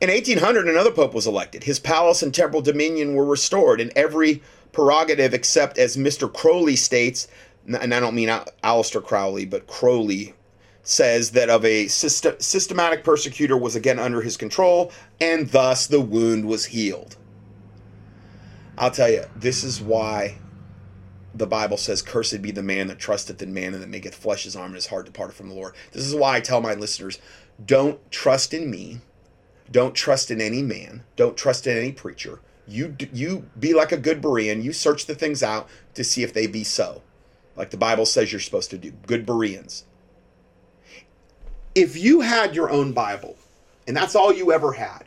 In 0.00 0.10
1800, 0.10 0.68
another 0.68 0.90
pope 0.90 1.14
was 1.14 1.26
elected. 1.26 1.64
His 1.64 1.78
palace 1.78 2.22
and 2.22 2.34
temporal 2.34 2.60
dominion 2.60 3.14
were 3.14 3.24
restored, 3.24 3.80
and 3.80 3.92
every 3.96 4.42
prerogative, 4.72 5.32
except 5.32 5.78
as 5.78 5.96
Mr. 5.96 6.30
Crowley 6.30 6.76
states, 6.76 7.28
and 7.66 7.94
I 7.94 8.00
don't 8.00 8.14
mean 8.14 8.28
Aleister 8.28 9.02
Crowley, 9.02 9.46
but 9.46 9.66
Crowley 9.66 10.34
says 10.82 11.30
that 11.30 11.48
of 11.48 11.64
a 11.64 11.88
system, 11.88 12.36
systematic 12.38 13.02
persecutor 13.04 13.56
was 13.56 13.74
again 13.74 13.98
under 13.98 14.20
his 14.20 14.36
control, 14.36 14.92
and 15.20 15.48
thus 15.50 15.86
the 15.86 16.00
wound 16.00 16.46
was 16.46 16.66
healed. 16.66 17.16
I'll 18.76 18.90
tell 18.90 19.10
you, 19.10 19.24
this 19.34 19.64
is 19.64 19.80
why 19.80 20.36
the 21.34 21.46
Bible 21.46 21.76
says, 21.76 22.02
Cursed 22.02 22.42
be 22.42 22.50
the 22.50 22.62
man 22.62 22.88
that 22.88 22.98
trusteth 22.98 23.40
in 23.40 23.54
man 23.54 23.72
and 23.72 23.82
that 23.82 23.88
maketh 23.88 24.14
flesh 24.14 24.44
his 24.44 24.56
arm 24.56 24.66
and 24.66 24.74
his 24.74 24.86
heart 24.86 25.06
departed 25.06 25.34
from 25.34 25.48
the 25.48 25.54
Lord. 25.54 25.74
This 25.92 26.04
is 26.04 26.14
why 26.14 26.36
I 26.36 26.40
tell 26.40 26.60
my 26.60 26.74
listeners, 26.74 27.18
don't 27.64 27.98
trust 28.10 28.52
in 28.52 28.70
me. 28.70 29.00
Don't 29.70 29.94
trust 29.94 30.30
in 30.30 30.40
any 30.40 30.62
man. 30.62 31.04
Don't 31.16 31.36
trust 31.36 31.66
in 31.66 31.76
any 31.76 31.92
preacher. 31.92 32.40
You, 32.66 32.96
you 33.12 33.46
be 33.58 33.72
like 33.74 33.92
a 33.92 33.96
good 33.96 34.20
Berean. 34.20 34.62
You 34.62 34.72
search 34.72 35.06
the 35.06 35.14
things 35.14 35.42
out 35.42 35.68
to 35.94 36.04
see 36.04 36.22
if 36.22 36.34
they 36.34 36.46
be 36.46 36.64
so 36.64 37.02
like 37.56 37.70
the 37.70 37.76
Bible 37.76 38.06
says 38.06 38.32
you're 38.32 38.40
supposed 38.40 38.70
to 38.70 38.78
do. 38.78 38.92
Good 39.06 39.26
Bereans. 39.26 39.84
If 41.74 41.96
you 41.96 42.20
had 42.20 42.54
your 42.54 42.70
own 42.70 42.92
Bible, 42.92 43.36
and 43.86 43.96
that's 43.96 44.14
all 44.14 44.32
you 44.32 44.52
ever 44.52 44.72
had, 44.72 45.04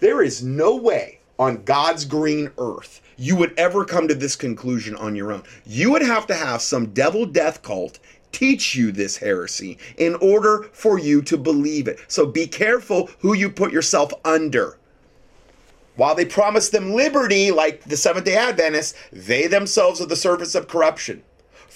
there 0.00 0.22
is 0.22 0.42
no 0.42 0.76
way 0.76 1.20
on 1.38 1.64
God's 1.64 2.04
green 2.04 2.50
earth 2.58 3.02
you 3.16 3.36
would 3.36 3.58
ever 3.58 3.84
come 3.84 4.08
to 4.08 4.14
this 4.14 4.36
conclusion 4.36 4.94
on 4.96 5.16
your 5.16 5.32
own. 5.32 5.42
You 5.64 5.90
would 5.92 6.02
have 6.02 6.26
to 6.28 6.34
have 6.34 6.60
some 6.60 6.92
devil 6.92 7.26
death 7.26 7.62
cult 7.62 7.98
teach 8.32 8.74
you 8.74 8.92
this 8.92 9.16
heresy 9.16 9.78
in 9.96 10.14
order 10.16 10.68
for 10.72 10.98
you 10.98 11.22
to 11.22 11.38
believe 11.38 11.88
it. 11.88 11.98
So 12.08 12.26
be 12.26 12.46
careful 12.46 13.08
who 13.20 13.34
you 13.34 13.50
put 13.50 13.72
yourself 13.72 14.12
under. 14.24 14.78
While 15.94 16.14
they 16.14 16.26
promise 16.26 16.68
them 16.68 16.92
liberty, 16.92 17.50
like 17.50 17.84
the 17.84 17.96
Seventh 17.96 18.26
day 18.26 18.36
Adventists, 18.36 18.94
they 19.10 19.46
themselves 19.46 20.00
are 20.02 20.06
the 20.06 20.16
servants 20.16 20.54
of 20.54 20.68
corruption. 20.68 21.22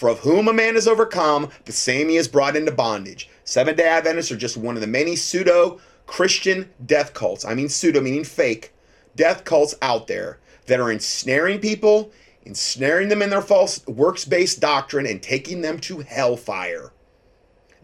For 0.00 0.08
of 0.08 0.20
whom 0.20 0.48
a 0.48 0.52
man 0.54 0.76
is 0.76 0.88
overcome, 0.88 1.50
the 1.66 1.72
same 1.72 2.08
he 2.08 2.16
is 2.16 2.26
brought 2.26 2.56
into 2.56 2.72
bondage. 2.72 3.28
Seventh 3.44 3.76
day 3.76 3.86
Adventists 3.86 4.32
are 4.32 4.36
just 4.38 4.56
one 4.56 4.74
of 4.74 4.80
the 4.80 4.86
many 4.86 5.14
pseudo 5.14 5.78
Christian 6.06 6.70
death 6.86 7.12
cults. 7.12 7.44
I 7.44 7.52
mean, 7.52 7.68
pseudo 7.68 8.00
meaning 8.00 8.24
fake 8.24 8.72
death 9.14 9.44
cults 9.44 9.74
out 9.82 10.06
there 10.06 10.38
that 10.68 10.80
are 10.80 10.90
ensnaring 10.90 11.58
people, 11.58 12.12
ensnaring 12.46 13.10
them 13.10 13.20
in 13.20 13.28
their 13.28 13.42
false 13.42 13.86
works 13.86 14.24
based 14.24 14.58
doctrine, 14.58 15.04
and 15.04 15.22
taking 15.22 15.60
them 15.60 15.78
to 15.80 15.98
hellfire. 15.98 16.94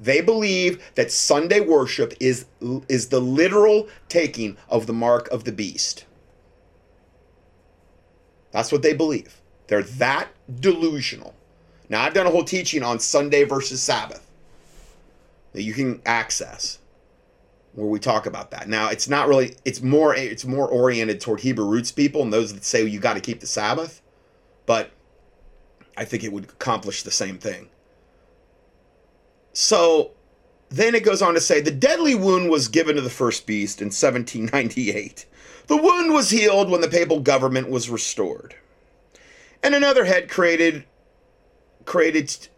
They 0.00 0.22
believe 0.22 0.82
that 0.94 1.12
Sunday 1.12 1.60
worship 1.60 2.14
is, 2.18 2.46
is 2.88 3.10
the 3.10 3.20
literal 3.20 3.88
taking 4.08 4.56
of 4.70 4.86
the 4.86 4.94
mark 4.94 5.28
of 5.28 5.44
the 5.44 5.52
beast. 5.52 6.06
That's 8.52 8.72
what 8.72 8.80
they 8.80 8.94
believe. 8.94 9.42
They're 9.66 9.82
that 9.82 10.30
delusional. 10.60 11.35
Now, 11.88 12.02
I've 12.02 12.14
done 12.14 12.26
a 12.26 12.30
whole 12.30 12.44
teaching 12.44 12.82
on 12.82 12.98
Sunday 12.98 13.44
versus 13.44 13.82
Sabbath 13.82 14.28
that 15.52 15.62
you 15.62 15.72
can 15.72 16.02
access 16.04 16.78
where 17.74 17.86
we 17.86 18.00
talk 18.00 18.26
about 18.26 18.50
that. 18.50 18.68
Now, 18.68 18.88
it's 18.88 19.08
not 19.08 19.28
really 19.28 19.54
it's 19.64 19.82
more 19.82 20.14
it's 20.14 20.44
more 20.44 20.66
oriented 20.66 21.20
toward 21.20 21.40
Hebrew 21.40 21.66
roots 21.66 21.92
people 21.92 22.22
and 22.22 22.32
those 22.32 22.52
that 22.54 22.64
say 22.64 22.82
well, 22.82 22.92
you 22.92 22.98
got 22.98 23.14
to 23.14 23.20
keep 23.20 23.40
the 23.40 23.46
Sabbath, 23.46 24.02
but 24.64 24.90
I 25.96 26.04
think 26.04 26.24
it 26.24 26.32
would 26.32 26.44
accomplish 26.44 27.02
the 27.02 27.10
same 27.10 27.38
thing. 27.38 27.68
So 29.52 30.12
then 30.68 30.94
it 30.94 31.04
goes 31.04 31.22
on 31.22 31.34
to 31.34 31.40
say 31.40 31.60
the 31.60 31.70
deadly 31.70 32.14
wound 32.14 32.50
was 32.50 32.68
given 32.68 32.96
to 32.96 33.02
the 33.02 33.10
first 33.10 33.46
beast 33.46 33.80
in 33.80 33.86
1798. 33.86 35.26
The 35.66 35.76
wound 35.76 36.12
was 36.12 36.30
healed 36.30 36.70
when 36.70 36.80
the 36.80 36.88
papal 36.88 37.20
government 37.20 37.70
was 37.70 37.90
restored. 37.90 38.54
And 39.62 39.74
another 39.74 40.04
head 40.04 40.28
created 40.28 40.84
created 41.86 42.48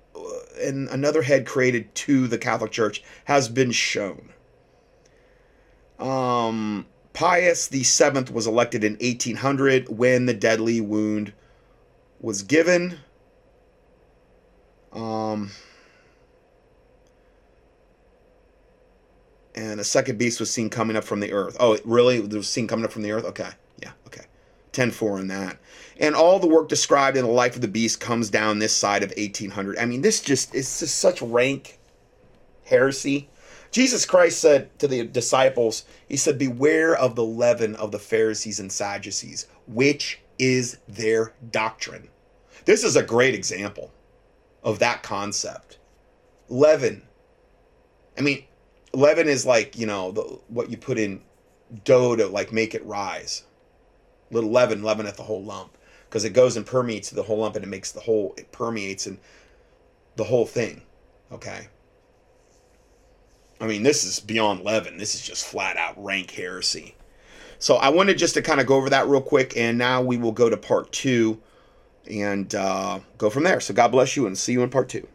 and 0.61 0.89
another 0.89 1.23
head 1.23 1.47
created 1.47 1.95
to 1.95 2.27
the 2.27 2.39
Catholic 2.39 2.73
Church 2.73 3.03
has 3.25 3.49
been 3.49 3.71
shown. 3.71 4.31
Um, 5.99 6.87
Pius 7.13 7.69
VII 7.69 8.33
was 8.33 8.47
elected 8.47 8.85
in 8.85 8.95
1800 8.95 9.89
when 9.89 10.27
the 10.27 10.35
deadly 10.35 10.81
wound 10.81 11.33
was 12.21 12.43
given. 12.43 12.99
Um, 14.93 15.51
and 19.55 19.81
a 19.81 19.85
second 19.85 20.19
beast 20.19 20.41
was 20.41 20.51
seen 20.51 20.71
coming 20.71 20.97
up 20.97 21.05
from 21.05 21.21
the 21.21 21.33
earth. 21.33 21.57
Oh, 21.61 21.79
really? 21.85 22.17
It 22.17 22.33
was 22.33 22.49
seen 22.49 22.67
coming 22.67 22.85
up 22.85 22.93
from 22.93 23.03
the 23.03 23.13
earth? 23.13 23.25
Okay. 23.25 23.51
Yeah, 23.83 23.93
okay. 24.07 24.25
10 24.73 24.91
4 24.91 25.21
in 25.21 25.29
that. 25.29 25.59
And 25.99 26.15
all 26.15 26.39
the 26.39 26.47
work 26.47 26.69
described 26.69 27.16
in 27.16 27.25
the 27.25 27.31
life 27.31 27.57
of 27.57 27.61
the 27.61 27.69
beast 27.69 28.01
comes 28.01 28.31
down 28.31 28.59
this 28.59 28.77
side 28.77 29.03
of 29.03 29.12
1800. 29.16 29.79
I 29.79 29.85
mean, 29.85 30.03
this 30.03 30.20
just 30.20 30.55
is 30.55 30.79
just 30.79 30.97
such 30.97 31.20
rank 31.20 31.79
heresy. 32.65 33.29
Jesus 33.70 34.07
Christ 34.07 34.41
said 34.41 34.77
to 34.79 34.87
the 34.87 35.05
disciples, 35.05 35.85
He 36.09 36.16
said, 36.16 36.39
Beware 36.39 36.95
of 36.95 37.16
the 37.16 37.25
leaven 37.25 37.75
of 37.77 37.91
the 37.91 37.99
Pharisees 37.99 38.61
and 38.61 38.70
Sadducees, 38.70 39.47
which 39.66 40.20
is 40.39 40.79
their 40.87 41.35
doctrine. 41.51 42.09
This 42.65 42.85
is 42.85 42.97
a 42.97 43.03
great 43.03 43.35
example 43.35 43.91
of 44.62 44.79
that 44.79 45.03
concept. 45.03 45.79
Leaven. 46.49 47.03
I 48.16 48.20
mean, 48.20 48.45
leaven 48.93 49.29
is 49.29 49.45
like 49.45 49.77
you 49.77 49.87
know 49.87 50.12
the, 50.12 50.23
what 50.49 50.70
you 50.70 50.77
put 50.77 50.99
in 50.99 51.23
dough 51.85 52.16
to 52.16 52.27
like 52.27 52.53
make 52.53 52.75
it 52.75 52.85
rise 52.85 53.45
little 54.31 54.51
leaven 54.51 54.83
leaveneth 54.83 55.16
the 55.16 55.23
whole 55.23 55.43
lump 55.43 55.77
because 56.09 56.24
it 56.24 56.30
goes 56.30 56.56
and 56.56 56.64
permeates 56.64 57.10
the 57.10 57.22
whole 57.22 57.39
lump 57.39 57.56
and 57.56 57.64
it 57.64 57.68
makes 57.68 57.93
the 57.93 58.01
whole 58.01 58.35
it 58.36 58.51
permeates 58.52 59.06
and 59.06 59.18
the 60.16 60.24
whole 60.24 60.47
thing 60.47 60.82
okay? 61.32 61.68
I 63.60 63.66
mean 63.66 63.82
this 63.82 64.05
is 64.05 64.20
beyond 64.20 64.64
leaven. 64.64 64.98
This 64.98 65.14
is 65.14 65.20
just 65.20 65.47
flat 65.47 65.76
out 65.76 66.02
rank 66.02 66.30
heresy. 66.30 66.94
So 67.59 67.76
i 67.76 67.89
wanted 67.89 68.18
just 68.18 68.35
to 68.35 68.43
kind 68.43 68.60
of 68.60 68.66
go 68.66 68.76
over 68.76 68.90
that 68.90 69.09
real 69.09 69.20
quick 69.20 69.56
and 69.56 69.78
now 69.78 70.01
we 70.01 70.16
will 70.16 70.32
go 70.32 70.48
to 70.48 70.56
part 70.56 70.93
two 70.93 71.40
and 72.10 72.55
uh, 72.55 73.01
go 73.18 73.30
from 73.30 73.44
there. 73.44 73.60
So 73.60 73.74
god 73.74 73.89
bless 73.89 74.16
you 74.16 74.26
and 74.26 74.36
see 74.36 74.52
you 74.52 74.62
in 74.62 74.70
part 74.70 74.89
two 74.89 75.06